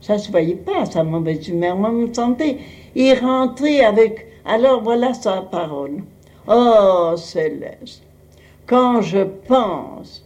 Ça 0.00 0.18
se 0.18 0.30
voyait 0.30 0.56
pas, 0.56 0.84
sa 0.86 1.02
mauvaise 1.04 1.48
humeur. 1.48 1.76
Moi, 1.76 1.90
je 1.90 1.96
me 1.96 2.12
sentais. 2.12 2.58
Il 2.94 3.14
rentrait 3.14 3.80
avec. 3.80 4.26
Alors 4.44 4.82
voilà 4.82 5.14
sa 5.14 5.40
parole. 5.40 6.02
Oh, 6.48 7.14
Céleste, 7.16 8.02
quand 8.66 9.02
je 9.02 9.24
pense, 9.48 10.24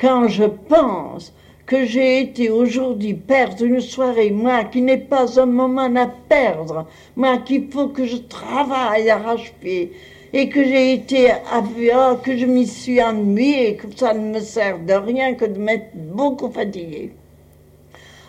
quand 0.00 0.26
je 0.28 0.44
pense 0.44 1.34
que 1.66 1.84
j'ai 1.84 2.20
été 2.20 2.48
aujourd'hui 2.48 3.14
perdre 3.14 3.64
une 3.64 3.80
soirée, 3.80 4.30
moi 4.30 4.64
qui 4.64 4.80
n'ai 4.80 4.96
pas 4.96 5.38
un 5.38 5.46
moment 5.46 5.94
à 5.96 6.06
perdre, 6.06 6.86
moi 7.14 7.38
qu'il 7.38 7.70
faut 7.70 7.88
que 7.88 8.06
je 8.06 8.16
travaille 8.16 9.10
arrache-pied, 9.10 9.92
et 10.32 10.48
que 10.48 10.64
j'ai 10.64 10.94
été 10.94 11.30
à 11.30 11.62
que 12.22 12.36
je 12.36 12.46
m'y 12.46 12.66
suis 12.66 13.02
ennuyée, 13.02 13.76
que 13.76 13.86
ça 13.96 14.14
ne 14.14 14.32
me 14.32 14.40
sert 14.40 14.78
de 14.78 14.94
rien 14.94 15.34
que 15.34 15.44
de 15.44 15.58
m'être 15.58 15.90
beaucoup 15.94 16.50
fatiguée. 16.50 17.12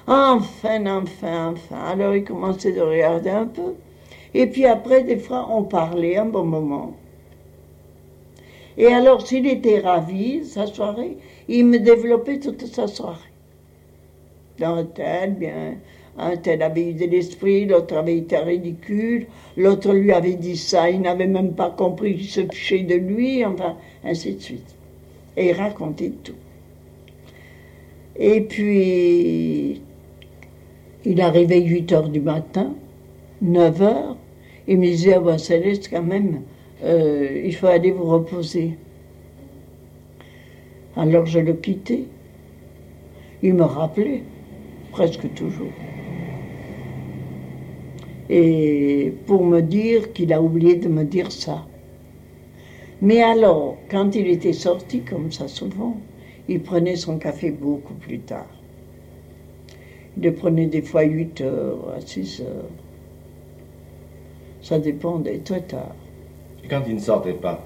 Enfin, 0.08 0.86
enfin, 0.88 1.54
enfin. 1.54 1.78
Alors 1.92 2.16
il 2.16 2.24
commençait 2.24 2.72
de 2.72 2.82
regarder 2.82 3.30
un 3.30 3.46
peu. 3.46 3.76
Et 4.34 4.48
puis 4.48 4.66
après, 4.66 5.04
des 5.04 5.18
fois, 5.18 5.48
on 5.50 5.64
parlait 5.64 6.18
un 6.18 6.26
bon 6.26 6.44
moment. 6.44 6.94
Et 8.82 8.88
alors, 8.88 9.28
s'il 9.28 9.46
était 9.46 9.80
ravi, 9.80 10.44
sa 10.44 10.66
soirée, 10.66 11.16
il 11.48 11.68
me 11.68 11.78
développait 11.78 12.40
toute 12.40 12.66
sa 12.66 12.88
soirée. 12.88 13.30
Dans 14.58 14.84
tel, 14.88 15.36
bien, 15.36 15.76
un 16.18 16.36
tel 16.36 16.64
avait 16.64 16.90
eu 16.90 16.94
de 16.96 17.06
l'esprit, 17.06 17.66
l'autre 17.66 17.96
avait 17.96 18.18
été 18.18 18.38
ridicule, 18.38 19.28
l'autre 19.56 19.94
lui 19.94 20.12
avait 20.12 20.34
dit 20.34 20.58
ça, 20.58 20.90
il 20.90 21.02
n'avait 21.02 21.28
même 21.28 21.54
pas 21.54 21.70
compris 21.70 22.16
qu'il 22.16 22.28
se 22.28 22.42
fichait 22.52 22.82
de 22.82 22.96
lui, 22.96 23.46
enfin, 23.46 23.78
ainsi 24.04 24.34
de 24.34 24.42
suite. 24.42 24.76
Et 25.38 25.50
il 25.50 25.54
racontait 25.54 26.14
tout. 26.24 26.34
Et 28.16 28.42
puis, 28.42 29.80
il 31.06 31.22
arrivait 31.22 31.62
8 31.62 31.92
heures 31.92 32.10
du 32.10 32.20
matin, 32.20 32.74
9 33.44 33.82
heures, 33.84 34.18
il 34.68 34.80
me 34.80 34.88
disait, 34.88 35.14
ah 35.14 35.20
ben 35.20 35.38
Céleste, 35.38 35.88
quand 35.92 36.02
même, 36.02 36.42
euh, 36.84 37.42
il 37.44 37.56
faut 37.56 37.68
aller 37.68 37.92
vous 37.92 38.06
reposer. 38.06 38.78
Alors 40.96 41.26
je 41.26 41.40
le 41.40 41.54
quittais. 41.54 42.06
Il 43.44 43.56
me 43.56 43.64
rappelait, 43.64 44.24
presque 44.92 45.34
toujours. 45.34 45.72
Et 48.30 49.14
pour 49.26 49.44
me 49.44 49.62
dire 49.62 50.14
qu'il 50.14 50.32
a 50.32 50.42
oublié 50.42 50.76
de 50.76 50.88
me 50.88 51.04
dire 51.04 51.32
ça. 51.32 51.66
Mais 53.02 53.22
alors, 53.22 53.78
quand 53.90 54.16
il 54.16 54.28
était 54.28 54.54
sorti, 54.54 55.02
comme 55.02 55.32
ça 55.32 55.48
souvent, 55.48 55.98
il 56.48 56.62
prenait 56.62 56.96
son 56.96 57.18
café 57.18 57.50
beaucoup 57.52 57.96
plus 57.96 58.20
tard. 58.20 58.48
Il 60.18 60.24
le 60.24 60.34
prenait 60.34 60.68
des 60.68 60.82
fois 60.82 61.04
8 61.04 61.42
heures 61.42 61.94
à 61.98 62.02
6 62.02 62.42
heures. 62.42 62.70
Ça 64.62 64.78
dépendait 64.78 65.40
très 65.40 65.62
tard. 65.62 65.96
Et 66.64 66.68
quand 66.68 66.82
il 66.88 66.96
ne 66.96 67.00
sortait 67.00 67.34
pas 67.34 67.66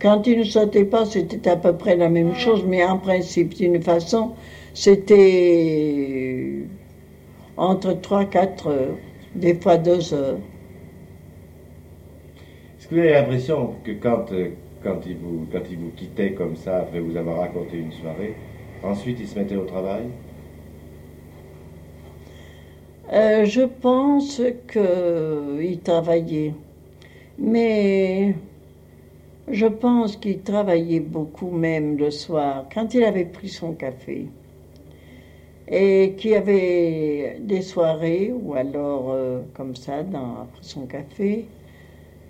Quand 0.00 0.26
il 0.26 0.38
ne 0.38 0.44
sortait 0.44 0.84
pas, 0.84 1.04
c'était 1.06 1.48
à 1.48 1.56
peu 1.56 1.74
près 1.74 1.96
la 1.96 2.08
même 2.08 2.34
chose, 2.34 2.64
mais 2.66 2.84
en 2.84 2.98
principe, 2.98 3.54
d'une 3.54 3.82
façon, 3.82 4.32
c'était 4.74 6.64
entre 7.56 7.92
3-4 7.92 8.68
heures, 8.68 8.96
des 9.34 9.54
fois 9.54 9.76
2 9.76 10.14
heures. 10.14 10.38
Est-ce 12.78 12.88
que 12.88 12.94
vous 12.94 13.00
avez 13.00 13.12
l'impression 13.12 13.74
que 13.84 13.92
quand, 13.92 14.32
euh, 14.32 14.50
quand, 14.82 15.00
il 15.06 15.16
vous, 15.16 15.46
quand 15.52 15.62
il 15.70 15.78
vous 15.78 15.90
quittait 15.96 16.32
comme 16.32 16.56
ça, 16.56 16.78
après 16.78 17.00
vous 17.00 17.16
avoir 17.16 17.38
raconté 17.40 17.76
une 17.78 17.92
soirée, 17.92 18.34
ensuite 18.82 19.18
il 19.20 19.28
se 19.28 19.38
mettait 19.38 19.56
au 19.56 19.64
travail? 19.64 20.04
Euh, 23.12 23.44
je 23.44 23.62
pense 23.62 24.40
qu'il 24.68 25.80
travaillait. 25.80 26.54
Mais 27.40 28.34
je 29.50 29.66
pense 29.66 30.16
qu'il 30.18 30.42
travaillait 30.42 31.00
beaucoup 31.00 31.50
même 31.50 31.96
le 31.96 32.10
soir, 32.10 32.66
quand 32.72 32.92
il 32.92 33.02
avait 33.02 33.24
pris 33.24 33.48
son 33.48 33.72
café. 33.72 34.26
Et 35.66 36.14
qu'il 36.18 36.32
y 36.32 36.34
avait 36.34 37.38
des 37.40 37.62
soirées, 37.62 38.30
ou 38.32 38.54
alors 38.54 39.10
euh, 39.12 39.40
comme 39.54 39.74
ça, 39.74 40.00
après 40.00 40.60
son 40.60 40.86
café, 40.86 41.46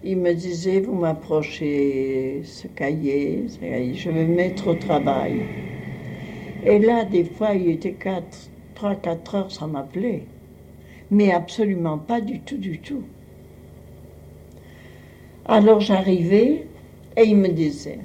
il 0.04 0.18
me 0.18 0.32
disait, 0.32 0.80
vous 0.80 0.94
m'approchez 0.94 2.42
ce 2.44 2.68
cahier, 2.68 3.46
je 3.94 4.10
vais 4.10 4.26
me 4.26 4.34
mettre 4.36 4.68
au 4.68 4.74
travail. 4.74 5.42
Et 6.64 6.78
là, 6.78 7.04
des 7.04 7.24
fois, 7.24 7.54
il 7.54 7.70
était 7.70 7.96
3-4 8.76 9.36
heures 9.36 9.50
sans 9.50 9.66
m'appeler. 9.66 10.26
Mais 11.10 11.32
absolument 11.32 11.98
pas 11.98 12.20
du 12.20 12.40
tout, 12.40 12.58
du 12.58 12.78
tout. 12.78 13.02
Alors 15.52 15.80
j'arrivais 15.80 16.64
et 17.16 17.24
il 17.24 17.36
me 17.36 17.48
disait, 17.48 17.98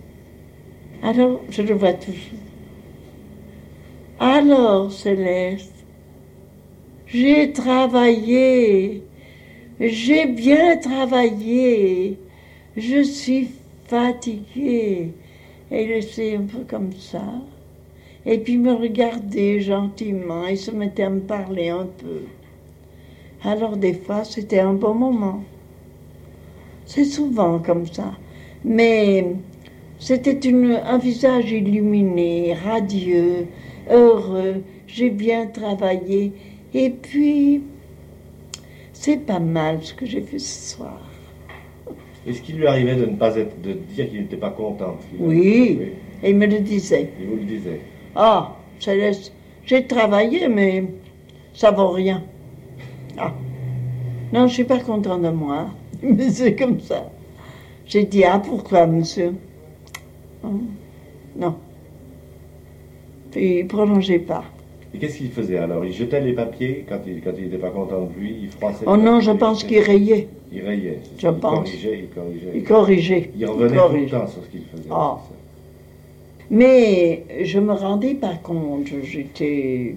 alors 1.03 1.41
je 1.51 1.61
le 1.61 1.75
vois 1.75 1.93
toujours, 1.93 2.39
alors 4.19 4.91
Céleste, 4.91 5.85
j'ai 7.05 7.53
travaillé, 7.53 9.03
j'ai 9.79 10.25
bien 10.25 10.77
travaillé, 10.77 12.17
je 12.75 13.03
suis 13.03 13.51
fatiguée. 13.85 15.13
Et 15.69 15.83
il 15.83 15.91
était 15.91 16.37
un 16.37 16.45
peu 16.45 16.63
comme 16.67 16.93
ça. 16.93 17.25
Et 18.25 18.39
puis 18.39 18.57
me 18.57 18.73
regardait 18.73 19.59
gentiment, 19.59 20.47
il 20.47 20.57
se 20.57 20.71
mettait 20.71 21.03
à 21.03 21.11
me 21.11 21.21
parler 21.21 21.69
un 21.69 21.85
peu. 21.85 22.23
Alors 23.43 23.77
des 23.77 23.93
fois, 23.93 24.23
c'était 24.23 24.61
un 24.61 24.73
bon 24.73 24.95
moment. 24.95 25.43
C'est 26.85 27.05
souvent 27.05 27.59
comme 27.59 27.85
ça. 27.87 28.13
Mais 28.63 29.25
c'était 29.99 30.39
un 30.85 30.97
visage 30.97 31.51
illuminé, 31.51 32.53
radieux, 32.53 33.47
heureux. 33.89 34.63
J'ai 34.87 35.09
bien 35.09 35.47
travaillé. 35.47 36.31
Et 36.73 36.89
puis, 36.89 37.63
c'est 38.93 39.17
pas 39.17 39.39
mal 39.39 39.79
ce 39.81 39.93
que 39.93 40.05
j'ai 40.05 40.21
fait 40.21 40.39
ce 40.39 40.75
soir. 40.75 40.99
Est-ce 42.27 42.41
qu'il 42.41 42.57
lui 42.57 42.65
arrivait 42.65 42.95
de 42.95 43.05
ne 43.05 43.15
pas 43.15 43.35
être, 43.35 43.61
de 43.61 43.73
dire 43.73 44.09
qu'il 44.09 44.21
n'était 44.21 44.37
pas 44.37 44.49
content 44.49 44.97
Oui, 45.19 45.79
et 46.23 46.29
il 46.31 46.37
me 46.37 46.47
le 46.47 46.59
disait. 46.59 47.09
Il 47.19 47.27
vous 47.27 47.35
le 47.35 47.43
disait. 47.43 47.81
Ah, 48.15 48.55
Céleste, 48.79 49.31
j'ai 49.65 49.85
travaillé, 49.85 50.47
mais 50.47 50.85
ça 51.53 51.71
vaut 51.71 51.89
rien. 51.89 52.23
Ah. 53.17 53.33
Non, 54.33 54.47
je 54.47 54.53
suis 54.53 54.63
pas 54.63 54.79
content 54.79 55.19
de 55.19 55.29
moi. 55.29 55.67
Mais 56.03 56.29
c'est 56.29 56.55
comme 56.55 56.79
ça. 56.79 57.09
J'ai 57.85 58.05
dit, 58.05 58.23
ah, 58.23 58.39
pourquoi, 58.39 58.87
monsieur 58.87 59.33
oh, 60.43 60.47
Non. 61.37 61.55
il 63.35 63.67
prolongeait 63.67 64.19
pas. 64.19 64.43
Et 64.93 64.97
qu'est-ce 64.97 65.17
qu'il 65.17 65.31
faisait 65.31 65.57
alors? 65.57 65.83
Il 65.85 65.91
jetait 65.91 66.21
les 66.21 66.33
papiers 66.33 66.85
quand 66.87 66.99
il 67.05 67.21
quand 67.21 67.37
n'était 67.37 67.57
pas 67.57 67.69
content 67.69 68.05
de 68.05 68.19
lui, 68.19 68.37
il 68.43 68.49
froissait. 68.49 68.85
Oh 68.87 68.95
non, 68.95 69.19
je 69.19 69.31
pense 69.31 69.63
qu'il 69.63 69.79
rayait. 69.79 70.29
Il 70.53 70.61
rayait. 70.61 70.99
Je 71.17 71.27
il 71.27 71.33
pense. 71.33 71.69
Corrigeait, 71.69 71.99
il 71.99 72.07
corrigeait. 72.07 72.51
Il 72.55 72.63
corrigeait. 72.63 73.31
Il 73.37 73.45
revenait 73.45 73.75
tout 73.75 73.93
le 73.93 74.09
temps 74.09 74.27
sur 74.27 74.41
ce 74.41 74.47
qu'il 74.47 74.63
faisait. 74.63 74.89
Ah. 74.89 75.17
Mais 76.49 77.25
je 77.43 77.59
me 77.59 77.73
rendais 77.73 78.13
pas 78.13 78.35
compte. 78.35 78.87
J'étais. 79.03 79.95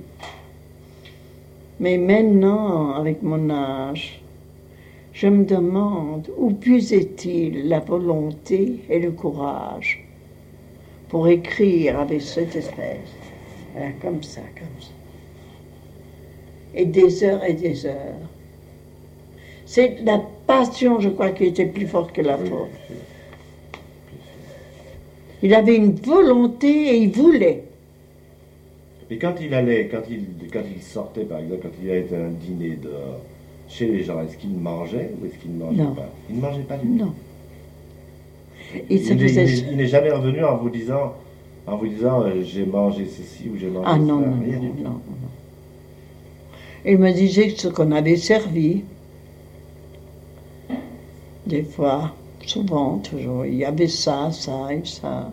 Mais 1.78 1.96
maintenant, 1.96 2.94
avec 2.94 3.22
mon 3.22 3.50
âge, 3.50 4.20
je 5.20 5.27
me 5.27 5.45
demande 5.45 6.31
où 6.36 6.53
puisait-il 6.53 7.69
la 7.69 7.81
volonté 7.81 8.85
et 8.89 9.01
le 9.01 9.11
courage 9.11 10.05
pour 11.09 11.27
écrire 11.27 11.99
avec 11.99 12.23
cette 12.23 12.55
espèce? 12.55 13.11
Voilà, 13.73 13.90
comme 14.01 14.23
ça, 14.23 14.43
comme 14.57 14.81
ça. 14.81 14.93
Et 16.73 16.85
des 16.85 17.24
heures 17.24 17.45
et 17.45 17.55
des 17.55 17.85
heures. 17.85 18.28
C'est 19.66 19.99
la 20.05 20.23
passion, 20.47 21.01
je 21.01 21.09
crois, 21.09 21.31
qui 21.31 21.47
était 21.47 21.66
plus 21.66 21.89
forte 21.89 22.12
que 22.12 22.23
la 22.23 22.39
force. 22.39 22.70
Il 25.43 25.53
avait 25.53 25.74
une 25.74 25.97
volonté 25.97 26.69
et 26.69 26.97
il 26.99 27.11
voulait. 27.11 27.65
Et 29.11 29.19
quand 29.19 29.35
il 29.40 29.53
allait, 29.53 29.89
quand 29.89 30.03
il, 30.09 30.27
quand 30.53 30.62
il 30.77 30.81
sortait, 30.81 31.24
par 31.24 31.40
exemple, 31.40 31.62
quand 31.62 31.74
il 31.82 31.90
allait 31.90 32.15
à 32.15 32.24
un 32.24 32.31
dîner 32.31 32.77
dehors, 32.77 33.20
chez 33.69 33.86
les 33.86 34.03
gens, 34.03 34.20
est-ce 34.23 34.36
qu'il 34.36 34.55
mangeait 34.55 35.11
ou 35.20 35.27
est-ce 35.27 35.36
qu'il 35.36 35.53
ne 35.57 35.65
mangeait 35.65 35.82
Non. 35.82 35.95
pas? 35.95 36.09
Il 36.31 36.36
ne 36.36 36.40
mangeait 36.40 36.62
pas 36.62 36.77
du 36.77 36.86
tout. 36.89 36.95
Non. 37.05 37.12
Il 38.90 39.01
se 39.05 39.12
Il 39.15 39.77
n'est- 39.77 39.86
jamais 39.86 40.11
revenu 40.11 40.45
en 40.45 40.57
vous 40.57 40.69
disant, 40.70 41.15
en 41.66 41.77
vous 41.77 41.86
disant, 41.86 42.23
euh, 42.23 42.43
j'ai 42.43 42.66
mangé 42.66 43.07
ceci 43.07 43.49
ou 43.49 43.57
j'ai 43.59 43.69
mangé 43.69 43.85
Ah 43.86 43.93
ça. 43.93 43.99
non, 43.99 44.19
non, 44.20 44.40
rien 44.45 44.57
non, 44.57 44.61
du 44.61 44.66
non, 44.69 44.73
tout. 44.74 44.85
non. 44.90 45.28
Il 46.85 46.99
me 46.99 47.11
disait 47.12 47.51
ce 47.57 47.69
qu'on 47.69 47.93
avait 47.93 48.16
servi. 48.16 48.82
Des 51.47 51.62
fois, 51.62 52.12
souvent, 52.45 52.99
toujours. 52.99 53.47
Il 53.47 53.55
y 53.55 53.65
avait 53.65 53.89
ça, 53.89 54.31
ça 54.32 54.69
et 54.73 54.82
ça. 54.85 55.31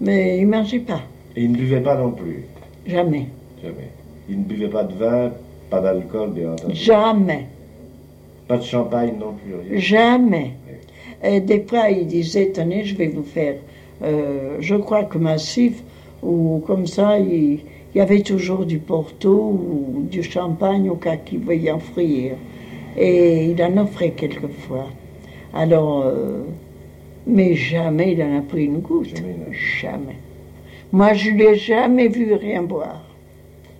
Mais 0.00 0.38
il 0.38 0.46
ne 0.48 0.56
mangeait 0.56 0.80
pas. 0.80 1.02
Et 1.36 1.42
il 1.44 1.52
ne 1.52 1.56
buvait 1.56 1.80
pas 1.82 1.96
non 1.96 2.12
plus, 2.12 2.44
Jamais. 2.86 3.26
jamais. 3.62 3.90
Il 4.28 4.38
ne 4.40 4.44
buvait 4.44 4.68
pas 4.68 4.84
de 4.84 4.94
vin, 4.94 5.32
pas 5.70 5.80
d'alcool, 5.80 6.30
bien 6.30 6.52
entendu. 6.52 6.74
Jamais. 6.74 7.46
Pas 8.48 8.58
de 8.58 8.62
champagne 8.62 9.14
non 9.18 9.34
plus, 9.34 9.54
rien. 9.54 9.80
Jamais. 9.80 10.52
Et 11.24 11.40
des 11.40 11.60
fois, 11.60 11.90
il 11.90 12.06
disait, 12.06 12.52
tenez, 12.52 12.84
je 12.84 12.94
vais 12.94 13.08
vous 13.08 13.24
faire, 13.24 13.56
euh, 14.02 14.56
je 14.60 14.76
crois 14.76 15.04
que 15.04 15.18
massif, 15.18 15.82
ou 16.22 16.62
comme 16.66 16.86
ça, 16.86 17.18
il, 17.18 17.60
il 17.94 17.98
y 17.98 18.02
avait 18.02 18.20
toujours 18.20 18.66
du 18.66 18.78
porto 18.78 19.32
ou 19.32 20.06
du 20.10 20.22
champagne 20.22 20.90
au 20.90 20.96
cas 20.96 21.16
qu'il 21.16 21.38
veuille 21.38 21.70
offrir. 21.70 22.34
Et 22.94 23.46
il 23.46 23.62
en 23.62 23.78
offrait 23.78 24.10
quelquefois. 24.10 24.88
Alors, 25.54 26.02
euh, 26.04 26.42
mais 27.26 27.54
jamais 27.54 28.12
il 28.12 28.22
en 28.22 28.36
a 28.36 28.42
pris 28.42 28.66
une 28.66 28.80
goutte. 28.80 29.16
Jamais. 29.16 29.56
Jamais. 29.80 30.16
Moi, 30.92 31.14
je 31.14 31.30
ne 31.30 31.38
l'ai 31.38 31.54
jamais 31.56 32.08
vu 32.08 32.34
rien 32.34 32.62
boire. 32.62 33.02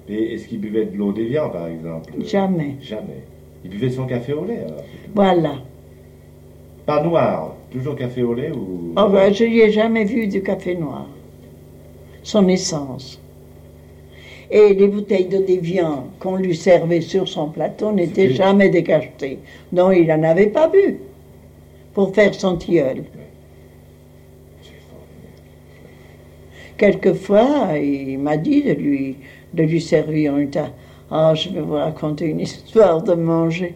Et 0.09 0.35
est-ce 0.35 0.47
qu'il 0.47 0.61
buvait 0.61 0.85
de 0.85 0.97
l'eau 0.97 1.13
d'Évian, 1.13 1.51
par 1.51 1.67
exemple? 1.69 2.13
Jamais. 2.21 2.77
Jamais. 2.81 3.25
Il 3.65 3.71
buvait 3.71 3.91
son 3.91 4.07
café 4.07 4.33
au 4.33 4.45
lait, 4.45 4.61
alors 4.67 4.85
Voilà. 5.15 5.55
Pas 6.85 7.03
noir, 7.03 7.57
toujours 7.73 7.97
café 7.97 8.23
au 8.23 8.33
lait 8.35 8.53
ou... 8.53 8.93
Oh, 8.97 9.09
ben, 9.09 9.35
je 9.35 9.45
n'y 9.45 9.61
ai 9.61 9.71
jamais 9.73 10.05
vu 10.05 10.29
du 10.29 10.43
café 10.43 10.77
noir. 10.77 11.09
Son 12.23 12.47
essence. 12.47 13.21
Et 14.51 14.75
les 14.75 14.87
bouteilles 14.87 15.27
de 15.27 15.39
déviant 15.39 16.05
qu'on 16.21 16.37
lui 16.37 16.55
servait 16.55 17.01
sur 17.01 17.27
son 17.27 17.49
plateau 17.49 17.91
n'étaient 17.91 18.31
jamais 18.31 18.69
décachetées. 18.69 19.41
Non, 19.73 19.91
il 19.91 20.07
n'en 20.07 20.23
avait 20.23 20.47
pas 20.47 20.69
bu 20.69 20.99
pour 21.93 22.15
faire 22.15 22.33
son 22.33 22.57
tilleul. 22.57 23.03
Quelquefois, 26.77 27.71
il 27.79 28.19
m'a 28.19 28.37
dit 28.37 28.63
de 28.63 28.73
lui, 28.73 29.17
de 29.57 29.63
lui 29.63 29.81
servir 29.81 30.37
une 30.37 30.51
tasse. 30.51 30.71
Ah, 31.11 31.35
je 31.35 31.49
vais 31.49 31.61
vous 31.61 31.75
raconter 31.75 32.27
une 32.27 32.41
histoire 32.41 33.03
de 33.03 33.15
manger. 33.15 33.75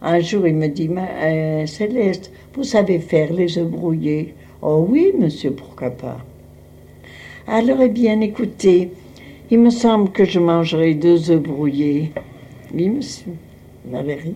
Un 0.00 0.20
jour, 0.20 0.46
il 0.46 0.54
me 0.54 0.68
dit, 0.68 0.88
Ma- 0.88 1.08
euh, 1.24 1.66
Céleste, 1.66 2.30
vous 2.54 2.62
savez 2.64 2.98
faire 3.00 3.32
les 3.32 3.58
œufs 3.58 3.66
brouillés 3.66 4.34
Oh 4.62 4.86
oui, 4.88 5.12
monsieur, 5.18 5.50
pourquoi 5.52 5.90
pas 5.90 6.18
Alors, 7.46 7.80
eh 7.82 7.88
bien, 7.88 8.20
écoutez, 8.20 8.90
il 9.50 9.58
me 9.60 9.70
semble 9.70 10.10
que 10.10 10.24
je 10.24 10.38
mangerai 10.38 10.94
deux 10.94 11.30
œufs 11.30 11.40
brouillés. 11.42 12.12
Oui, 12.74 12.88
monsieur, 12.90 13.32
Valérie. 13.86 14.34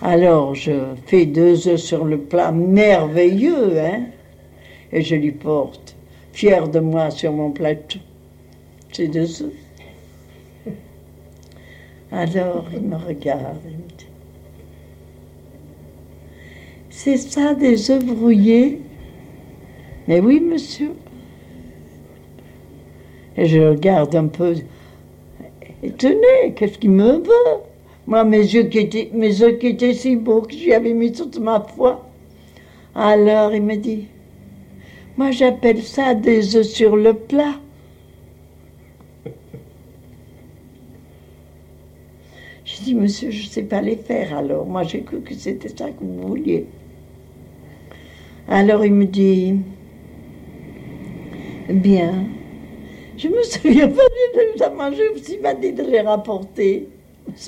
Alors, 0.00 0.54
je 0.54 0.72
fais 1.06 1.26
deux 1.26 1.68
œufs 1.68 1.80
sur 1.80 2.04
le 2.04 2.18
plat, 2.18 2.50
merveilleux, 2.50 3.78
hein 3.78 4.06
Et 4.92 5.02
je 5.02 5.14
lui 5.14 5.30
porte, 5.32 5.94
fier 6.32 6.66
de 6.68 6.80
moi, 6.80 7.10
sur 7.10 7.32
mon 7.32 7.50
plateau, 7.50 7.98
ces 8.92 9.08
deux 9.08 9.42
œufs. 9.42 9.52
Alors, 12.10 12.66
il 12.72 12.82
me 12.82 12.96
regarde, 12.96 13.64
me 13.64 13.88
dit, 13.96 14.06
c'est 16.90 17.16
ça 17.16 17.54
des 17.54 17.90
œufs 17.90 18.04
brouillés? 18.04 18.80
Mais 20.06 20.20
oui, 20.20 20.40
monsieur. 20.40 20.92
Et 23.36 23.46
je 23.46 23.60
regarde 23.60 24.14
un 24.14 24.26
peu 24.26 24.54
étonné, 25.82 26.52
qu'est-ce 26.54 26.78
qu'il 26.78 26.90
me 26.90 27.12
veut 27.12 27.60
Moi, 28.06 28.24
mes 28.24 28.38
yeux 28.38 28.64
qui 28.64 28.78
étaient, 28.78 29.10
mes 29.14 29.32
qui 29.58 29.68
étaient 29.68 29.94
si 29.94 30.16
beaux 30.16 30.42
que 30.42 30.52
j'y 30.52 30.74
avais 30.74 30.92
mis 30.92 31.12
toute 31.12 31.38
ma 31.38 31.60
foi. 31.60 32.06
Alors, 32.94 33.54
il 33.54 33.62
me 33.62 33.76
dit, 33.76 34.08
moi 35.16 35.30
j'appelle 35.30 35.82
ça 35.82 36.14
des 36.14 36.56
œufs 36.56 36.66
sur 36.66 36.96
le 36.96 37.14
plat. 37.14 37.54
Dit, 42.82 42.94
monsieur, 42.96 43.30
je 43.30 43.44
ne 43.44 43.48
sais 43.48 43.62
pas 43.62 43.80
les 43.80 43.96
faire 43.96 44.36
alors. 44.36 44.66
Moi, 44.66 44.82
j'ai 44.82 45.02
cru 45.02 45.20
que 45.20 45.34
c'était 45.34 45.68
ça 45.68 45.90
que 45.90 46.00
vous 46.00 46.26
vouliez. 46.26 46.66
Alors, 48.48 48.84
il 48.84 48.92
me 48.92 49.04
dit, 49.04 49.54
bien, 51.68 52.24
je 53.16 53.28
me 53.28 53.42
souviens 53.44 53.88
pas 53.88 54.02
de 54.02 54.64
les 54.64 54.76
mangés, 54.76 55.10
il 55.28 55.40
m'a 55.40 55.54
dit 55.54 55.72
de 55.72 55.84
les 55.84 56.00
rapporter. 56.00 56.88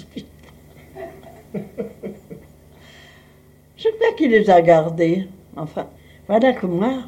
Je 3.76 3.88
crois 3.88 4.12
qu'il 4.16 4.30
les 4.30 4.48
a 4.48 4.62
gardés. 4.62 5.26
Enfin, 5.56 5.88
voilà 6.26 6.52
que 6.52 6.66
moi, 6.66 7.00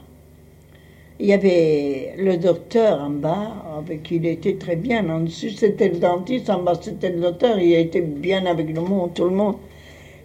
il 1.18 1.26
y 1.26 1.32
avait 1.32 2.14
le 2.18 2.36
docteur 2.36 3.01
en 3.01 3.10
bas, 3.10 3.55
avec 3.78 4.10
il 4.10 4.26
était 4.26 4.56
très 4.56 4.76
bien. 4.76 5.09
En 5.09 5.20
dessus, 5.20 5.51
c'était 5.51 5.88
le 5.88 5.98
dentiste, 5.98 6.51
en 6.51 6.62
bas, 6.62 6.78
c'était 6.80 7.10
le 7.10 7.20
docteur. 7.20 7.59
Il 7.59 7.72
était 7.74 8.02
bien 8.02 8.44
avec 8.47 8.68
le 8.74 8.82
monde, 8.82 9.14
tout 9.14 9.24
le 9.24 9.30
monde. 9.30 9.56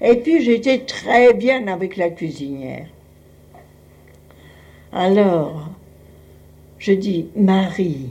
Et 0.01 0.15
puis, 0.17 0.43
j'étais 0.43 0.79
très 0.79 1.33
bien 1.33 1.67
avec 1.67 1.95
la 1.95 2.09
cuisinière. 2.09 2.87
Alors, 4.91 5.69
je 6.77 6.91
dis, 6.91 7.27
Marie, 7.37 8.09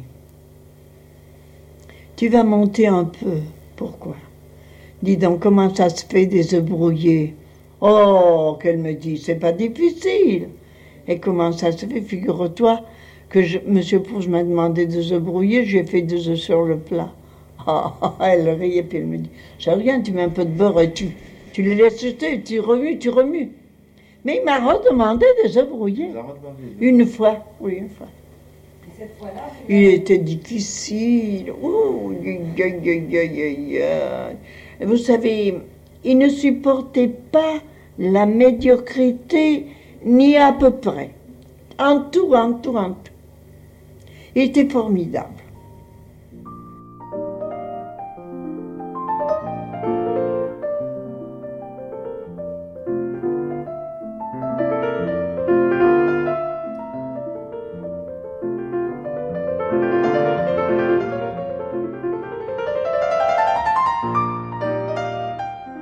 tu 2.17 2.29
vas 2.29 2.45
monter 2.45 2.87
un 2.87 3.05
peu. 3.05 3.41
Pourquoi? 3.77 4.17
Dis 5.03 5.19
donc, 5.19 5.41
comment 5.41 5.75
ça 5.75 5.91
se 5.91 6.05
fait 6.07 6.27
des 6.27 6.55
œufs 6.55 6.65
brouillés 6.65 7.35
Oh, 7.83 8.57
qu'elle 8.63 8.79
me 8.79 8.93
dit, 8.93 9.19
c'est 9.19 9.37
pas 9.37 9.53
difficile. 9.53 10.49
Et 11.11 11.19
comment 11.19 11.51
ça 11.51 11.73
se 11.73 11.87
fait 11.87 12.01
Figure-toi 12.01 12.83
que 13.29 13.43
je, 13.43 13.59
M. 13.59 14.03
Proust 14.03 14.29
m'a 14.29 14.45
demandé 14.45 14.87
des 14.87 15.13
œufs 15.13 15.21
brouillés, 15.21 15.65
j'ai 15.65 15.83
fait 15.83 16.03
des 16.03 16.29
œufs 16.29 16.39
sur 16.39 16.63
le 16.63 16.79
plat. 16.79 17.13
Ah, 17.67 17.93
elle 18.23 18.49
rit 18.49 18.79
et 18.79 18.83
puis 18.83 18.99
elle 18.99 19.07
me 19.07 19.19
dit, 19.19 19.29
c'est 19.59 19.73
rien, 19.75 20.01
tu 20.01 20.13
mets 20.13 20.23
un 20.23 20.31
peu 20.31 20.47
de 20.47 20.51
beurre 20.51 20.81
et 20.81 20.93
tu, 20.93 21.09
tu 21.53 21.63
les 21.63 21.75
laisses 21.75 22.01
jeter, 22.01 22.41
tu 22.41 22.59
remues, 22.59 22.99
tu 22.99 23.11
remues. 23.11 23.51
Mais 24.25 24.39
il 24.39 24.45
m'a 24.45 24.59
redemandé 24.59 25.27
des 25.45 25.59
œufs 25.59 25.69
brouillés. 25.69 26.11
Une 26.81 27.05
fois, 27.05 27.45
oui, 27.61 27.75
une 27.75 27.91
fois. 27.91 28.07
Et 28.87 28.99
cette 28.99 29.19
fois-là, 29.19 29.43
Il 29.69 29.85
était 29.85 30.19
difficile. 30.19 31.53
Ouh. 31.61 32.15
Vous 34.81 34.97
savez, 34.97 35.55
il 36.05 36.19
ne 36.19 36.29
supportait 36.29 37.13
pas 37.31 37.59
la 37.99 38.25
médiocrité, 38.25 39.67
ni 40.05 40.37
à 40.37 40.53
peu 40.53 40.71
près. 40.73 41.15
En 41.79 42.01
tout, 42.11 42.35
en 42.35 42.55
tout, 42.55 42.77
en 42.77 42.91
tout. 42.91 43.13
Il 44.35 44.43
était 44.43 44.69
formidable. 44.69 45.35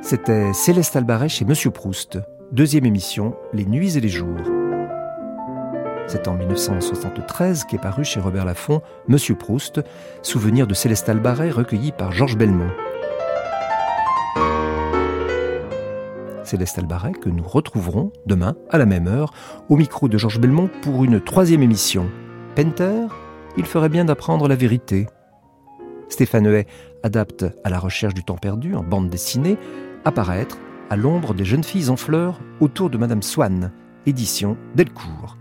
C'était 0.01 0.55
Céleste 0.55 0.97
Albaret 0.97 1.29
chez 1.29 1.45
Monsieur 1.45 1.71
Proust. 1.71 2.19
Deuxième 2.51 2.87
émission, 2.87 3.37
Les 3.53 3.67
Nuits 3.67 3.99
et 3.99 4.01
les 4.01 4.09
Jours. 4.09 4.41
C'est 6.07 6.29
en 6.29 6.35
1973 6.35 7.65
qu'est 7.65 7.77
paru 7.77 8.07
chez 8.07 8.21
Robert 8.21 8.47
Laffont 8.47 8.81
Monsieur 9.07 9.35
Proust, 9.35 9.83
souvenir 10.23 10.67
de 10.67 10.73
Céleste 10.73 11.11
Albaret 11.11 11.51
recueilli 11.51 11.93
par 11.93 12.11
Georges 12.11 12.39
Belmont. 12.39 12.71
Céleste 16.43 16.79
Albaret 16.79 17.13
que 17.13 17.29
nous 17.29 17.47
retrouverons 17.47 18.13
demain 18.25 18.57
à 18.71 18.79
la 18.79 18.87
même 18.87 19.09
heure 19.09 19.35
au 19.69 19.77
micro 19.77 20.09
de 20.09 20.17
Georges 20.17 20.41
Belmont 20.41 20.71
pour 20.81 21.05
une 21.05 21.21
troisième 21.21 21.63
émission. 21.63 22.09
Penter, 22.55 23.09
il 23.59 23.67
ferait 23.67 23.91
bien 23.91 24.07
d'apprendre 24.07 24.49
la 24.49 24.57
vérité. 24.57 25.07
Stéphane 26.09 26.47
Hay 26.47 26.67
adapte 27.03 27.45
à 27.63 27.69
la 27.69 27.79
recherche 27.79 28.15
du 28.15 28.25
temps 28.25 28.39
perdu 28.39 28.75
en 28.75 28.83
bande 28.83 29.11
dessinée 29.11 29.59
apparaître 30.07 30.57
à 30.91 30.97
l'ombre 30.97 31.35
des 31.35 31.45
jeunes 31.45 31.65
filles 31.65 31.91
en 31.91 31.97
fleurs 31.97 32.41
autour 32.61 32.91
de 32.91 32.99
Madame 32.99 33.23
Swann, 33.23 33.73
édition 34.07 34.57
Delcourt. 34.75 35.37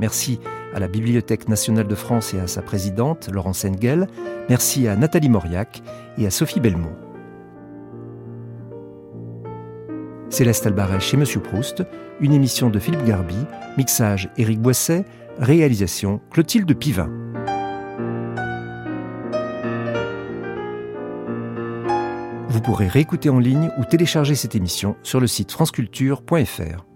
Merci 0.00 0.40
à 0.74 0.80
la 0.80 0.88
Bibliothèque 0.88 1.48
nationale 1.48 1.86
de 1.86 1.94
France 1.94 2.34
et 2.34 2.40
à 2.40 2.46
sa 2.46 2.62
présidente, 2.62 3.30
Laurence 3.32 3.64
Engel. 3.64 4.08
Merci 4.48 4.88
à 4.88 4.96
Nathalie 4.96 5.28
Mauriac 5.28 5.82
et 6.18 6.26
à 6.26 6.30
Sophie 6.30 6.60
Belmont. 6.60 6.96
Céleste 10.30 10.66
Albaret 10.66 11.00
chez 11.00 11.16
Monsieur 11.16 11.40
Proust, 11.40 11.84
une 12.20 12.32
émission 12.32 12.70
de 12.70 12.78
Philippe 12.78 13.04
Garby, 13.04 13.36
mixage 13.78 14.30
Éric 14.36 14.60
Boisset, 14.60 15.04
réalisation 15.38 16.20
Clotilde 16.30 16.72
Pivin. 16.76 17.23
Pourrez 22.64 22.88
réécouter 22.88 23.28
en 23.28 23.38
ligne 23.38 23.70
ou 23.78 23.84
télécharger 23.84 24.34
cette 24.34 24.54
émission 24.54 24.96
sur 25.02 25.20
le 25.20 25.26
site 25.26 25.52
franceculture.fr. 25.52 26.93